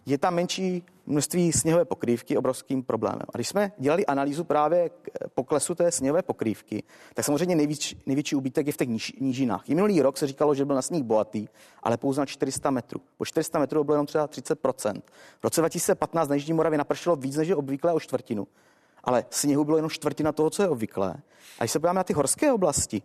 je 0.06 0.18
tam 0.18 0.34
menší 0.34 0.82
množství 1.06 1.52
sněhové 1.52 1.84
pokrývky 1.84 2.36
obrovským 2.36 2.82
problémem. 2.82 3.22
A 3.34 3.36
když 3.38 3.48
jsme 3.48 3.72
dělali 3.78 4.06
analýzu 4.06 4.44
právě 4.44 4.88
k 4.88 5.08
poklesu 5.34 5.74
té 5.74 5.92
sněhové 5.92 6.22
pokrývky, 6.22 6.82
tak 7.14 7.24
samozřejmě 7.24 7.56
největší, 7.56 8.02
největší 8.06 8.36
úbytek 8.36 8.66
je 8.66 8.72
v 8.72 8.76
těch 8.76 8.88
níž, 8.88 9.12
nížinách. 9.20 9.70
I 9.70 9.74
minulý 9.74 10.02
rok 10.02 10.18
se 10.18 10.26
říkalo, 10.26 10.54
že 10.54 10.64
byl 10.64 10.74
na 10.74 10.82
sníh 10.82 11.02
bohatý, 11.02 11.48
ale 11.82 11.96
pouze 11.96 12.20
na 12.20 12.26
400 12.26 12.70
metrů. 12.70 13.00
Po 13.16 13.24
400 13.24 13.58
metrů 13.58 13.84
bylo 13.84 13.94
jenom 13.94 14.06
třeba 14.06 14.26
30 14.26 14.58
V 15.40 15.44
roce 15.44 15.60
2015 15.60 16.28
na 16.28 16.34
Jižní 16.34 16.52
Moravě 16.52 16.78
napršelo 16.78 17.16
víc 17.16 17.36
než 17.36 17.48
je 17.48 17.56
obvyklé 17.56 17.92
o 17.92 18.00
čtvrtinu. 18.00 18.46
Ale 19.04 19.24
sněhu 19.30 19.64
bylo 19.64 19.76
jenom 19.76 19.90
čtvrtina 19.90 20.32
toho, 20.32 20.50
co 20.50 20.62
je 20.62 20.68
obvyklé. 20.68 21.14
A 21.58 21.62
když 21.64 21.70
se 21.70 21.78
podíváme 21.78 21.96
na 21.96 22.04
ty 22.04 22.12
horské 22.12 22.52
oblasti, 22.52 23.02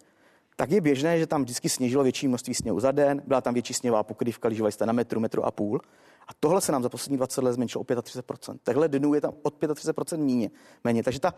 tak 0.56 0.72
je 0.72 0.82
běžné, 0.82 1.20
že 1.20 1.28
tam 1.28 1.42
vždycky 1.44 1.70
sněžilo 1.70 2.04
větší 2.04 2.28
množství 2.28 2.54
sněhu 2.54 2.80
za 2.80 2.92
den, 2.92 3.22
byla 3.28 3.42
tam 3.42 3.54
větší 3.54 3.74
sněhová 3.74 4.04
pokrývka, 4.04 4.48
lyžovali 4.48 4.72
jste 4.72 4.86
na 4.86 4.94
metru, 4.94 5.20
metru 5.20 5.46
a 5.46 5.52
půl. 5.52 5.82
A 6.28 6.32
tohle 6.40 6.62
se 6.62 6.72
nám 6.72 6.84
za 6.84 6.90
poslední 6.90 7.18
20 7.18 7.42
let 7.42 7.54
zmenšilo 7.54 7.82
o 7.82 7.86
35%. 7.86 8.58
Takhle 8.64 8.88
dnů 8.88 9.14
je 9.14 9.22
tam 9.22 9.34
od 9.44 9.62
35% 9.64 10.18
méně. 10.18 10.50
méně. 10.84 11.04
Takže 11.04 11.20
ta... 11.20 11.34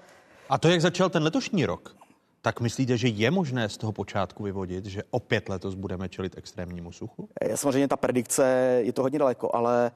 A 0.50 0.58
to, 0.58 0.68
jak 0.68 0.82
začal 0.82 1.10
ten 1.10 1.24
letošní 1.24 1.66
rok, 1.66 1.96
tak 2.42 2.60
myslíte, 2.60 2.98
že 2.98 3.08
je 3.08 3.32
možné 3.32 3.70
z 3.70 3.78
toho 3.78 3.92
počátku 3.92 4.44
vyvodit, 4.44 4.86
že 4.86 5.04
opět 5.10 5.50
letos 5.50 5.76
budeme 5.76 6.10
čelit 6.10 6.38
extrémnímu 6.38 6.92
suchu? 6.92 7.30
Je, 7.50 7.58
samozřejmě 7.58 7.88
ta 7.88 7.98
predikce 7.98 8.46
je 8.84 8.94
to 8.94 9.02
hodně 9.02 9.20
daleko, 9.20 9.56
ale 9.56 9.92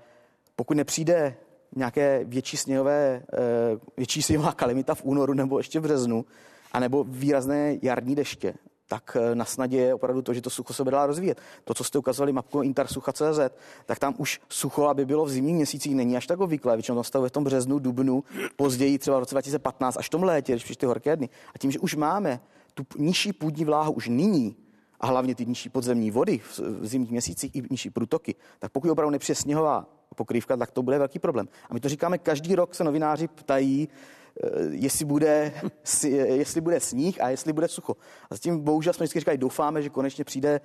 pokud 0.55 0.77
nepřijde 0.77 1.38
nějaké 1.76 2.23
větší 2.23 2.57
sněhové, 2.57 3.23
eh, 3.34 3.38
větší 3.97 4.22
sněhová 4.22 4.51
kalimita 4.55 4.95
v 4.95 5.03
únoru 5.03 5.34
nebo 5.34 5.57
ještě 5.57 5.80
v 5.80 5.84
březnu, 5.84 6.26
anebo 6.72 7.03
výrazné 7.03 7.77
jarní 7.81 8.15
deště, 8.15 8.53
tak 8.88 9.18
eh, 9.19 9.35
na 9.35 9.45
snadě 9.45 9.77
je 9.77 9.93
opravdu 9.93 10.22
to, 10.22 10.34
že 10.34 10.41
to 10.41 10.49
sucho 10.49 10.73
se 10.73 10.84
bude 10.84 10.97
rozvíjet. 11.05 11.41
To, 11.64 11.73
co 11.73 11.84
jste 11.84 11.99
ukazovali 11.99 12.34
mapkou 12.34 12.61
Intersucha.cz, 12.61 13.39
tak 13.85 13.99
tam 13.99 14.15
už 14.18 14.39
sucho, 14.49 14.88
aby 14.88 15.05
bylo 15.05 15.26
v 15.26 15.30
zimních 15.30 15.55
měsících, 15.55 15.95
není 15.95 16.18
až 16.18 16.27
tak 16.27 16.39
obvyklé. 16.39 16.76
Většinou 16.76 17.03
tam 17.03 17.27
v 17.27 17.31
tom 17.31 17.43
březnu, 17.43 17.80
dubnu, 17.80 18.23
později 18.55 18.99
třeba 18.99 19.18
v 19.18 19.19
roce 19.19 19.35
2015, 19.35 19.97
až 19.97 20.07
v 20.07 20.09
tom 20.09 20.23
létě, 20.23 20.53
když 20.53 20.64
přišly 20.64 20.80
ty 20.80 20.85
horké 20.85 21.15
dny. 21.15 21.30
A 21.55 21.57
tím, 21.57 21.72
že 21.72 21.80
už 21.80 21.95
máme 21.95 22.39
tu 22.73 22.85
nižší 22.97 23.34
půdní 23.34 23.65
vláhu 23.65 23.91
už 23.91 24.07
nyní, 24.07 24.55
a 24.99 25.07
hlavně 25.07 25.35
ty 25.35 25.45
nižší 25.45 25.69
podzemní 25.69 26.11
vody 26.11 26.38
v 26.38 26.59
zimních 26.81 27.11
měsících 27.11 27.55
i 27.55 27.64
nižší 27.69 27.89
průtoky, 27.89 28.35
tak 28.59 28.72
pokud 28.72 28.89
opravdu 28.89 29.11
nepřijde 29.11 29.35
sněhová 29.35 29.85
pokrývka, 30.15 30.57
tak 30.57 30.72
to 30.72 30.84
bude 30.84 30.97
velký 30.97 31.19
problém. 31.19 31.47
A 31.69 31.73
my 31.73 31.80
to 31.80 31.89
říkáme, 31.89 32.18
každý 32.18 32.55
rok 32.55 32.76
se 32.76 32.84
novináři 32.84 33.27
ptají, 33.27 33.89
jestli 34.69 35.05
bude, 35.05 35.53
jestli 36.07 36.61
bude 36.61 36.80
sníh 36.80 37.22
a 37.22 37.30
jestli 37.30 37.53
bude 37.53 37.68
sucho. 37.68 37.95
A 38.30 38.35
zatím 38.35 38.59
bohužel 38.59 38.93
jsme 38.93 39.03
vždycky 39.03 39.19
říkali, 39.19 39.38
doufáme, 39.38 39.81
že 39.81 39.89
konečně 39.89 40.23
přijde 40.23 40.61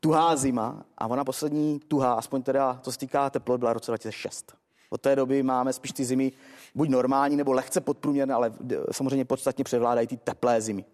tuhá 0.00 0.36
zima 0.36 0.84
a 0.98 1.06
ona 1.06 1.24
poslední 1.24 1.80
tuhá, 1.88 2.12
aspoň 2.12 2.42
teda, 2.42 2.80
co 2.82 2.92
se 2.92 2.98
týká 2.98 3.30
teplot, 3.30 3.58
byla 3.58 3.70
v 3.70 3.74
roce 3.74 3.90
2006. 3.90 4.54
Od 4.90 5.00
té 5.00 5.16
doby 5.16 5.42
máme 5.42 5.72
spíš 5.72 5.92
ty 5.92 6.04
zimy 6.04 6.32
buď 6.74 6.88
normální 6.88 7.36
nebo 7.36 7.52
lehce 7.52 7.80
podprůměrné, 7.80 8.34
ale 8.34 8.52
samozřejmě 8.92 9.24
podstatně 9.24 9.64
převládají 9.64 10.06
ty 10.06 10.16
teplé 10.16 10.60
zimy. 10.60 10.84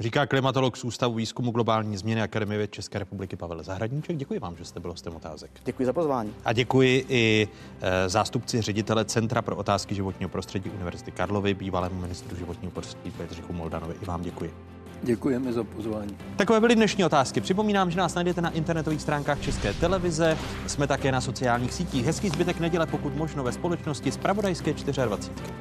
Říká 0.00 0.26
klimatolog 0.26 0.76
z 0.76 0.84
Ústavu 0.84 1.14
výzkumu 1.14 1.50
globální 1.50 1.96
změny 1.96 2.22
Akademie 2.22 2.58
věd 2.58 2.72
České 2.72 2.98
republiky 2.98 3.36
Pavel 3.36 3.62
Zahradníček. 3.62 4.16
Děkuji 4.16 4.40
vám, 4.40 4.56
že 4.56 4.64
jste 4.64 4.80
byl 4.80 4.90
hostem 4.90 5.16
otázek. 5.16 5.50
Děkuji 5.64 5.86
za 5.86 5.92
pozvání. 5.92 6.34
A 6.44 6.52
děkuji 6.52 7.04
i 7.08 7.48
e, 7.80 8.08
zástupci 8.08 8.62
ředitele 8.62 9.04
Centra 9.04 9.42
pro 9.42 9.56
otázky 9.56 9.94
životního 9.94 10.28
prostředí 10.28 10.70
Univerzity 10.70 11.10
Karlovy, 11.10 11.54
bývalému 11.54 12.00
ministru 12.00 12.36
životního 12.36 12.70
prostředí 12.70 13.10
Petřichu 13.10 13.52
Moldanovi. 13.52 13.94
I 14.02 14.04
vám 14.04 14.22
děkuji. 14.22 14.54
Děkujeme 15.02 15.52
za 15.52 15.64
pozvání. 15.64 16.16
Takové 16.36 16.60
byly 16.60 16.74
dnešní 16.74 17.04
otázky. 17.04 17.40
Připomínám, 17.40 17.90
že 17.90 17.98
nás 17.98 18.14
najdete 18.14 18.40
na 18.40 18.50
internetových 18.50 19.02
stránkách 19.02 19.40
České 19.40 19.72
televize. 19.72 20.38
Jsme 20.66 20.86
také 20.86 21.12
na 21.12 21.20
sociálních 21.20 21.74
sítích. 21.74 22.06
Hezký 22.06 22.28
zbytek 22.28 22.60
neděle, 22.60 22.86
pokud 22.86 23.16
možno 23.16 23.42
ve 23.44 23.52
společnosti 23.52 24.12
z 24.12 24.16
Pravodajské 24.16 24.72
24. 24.72 25.52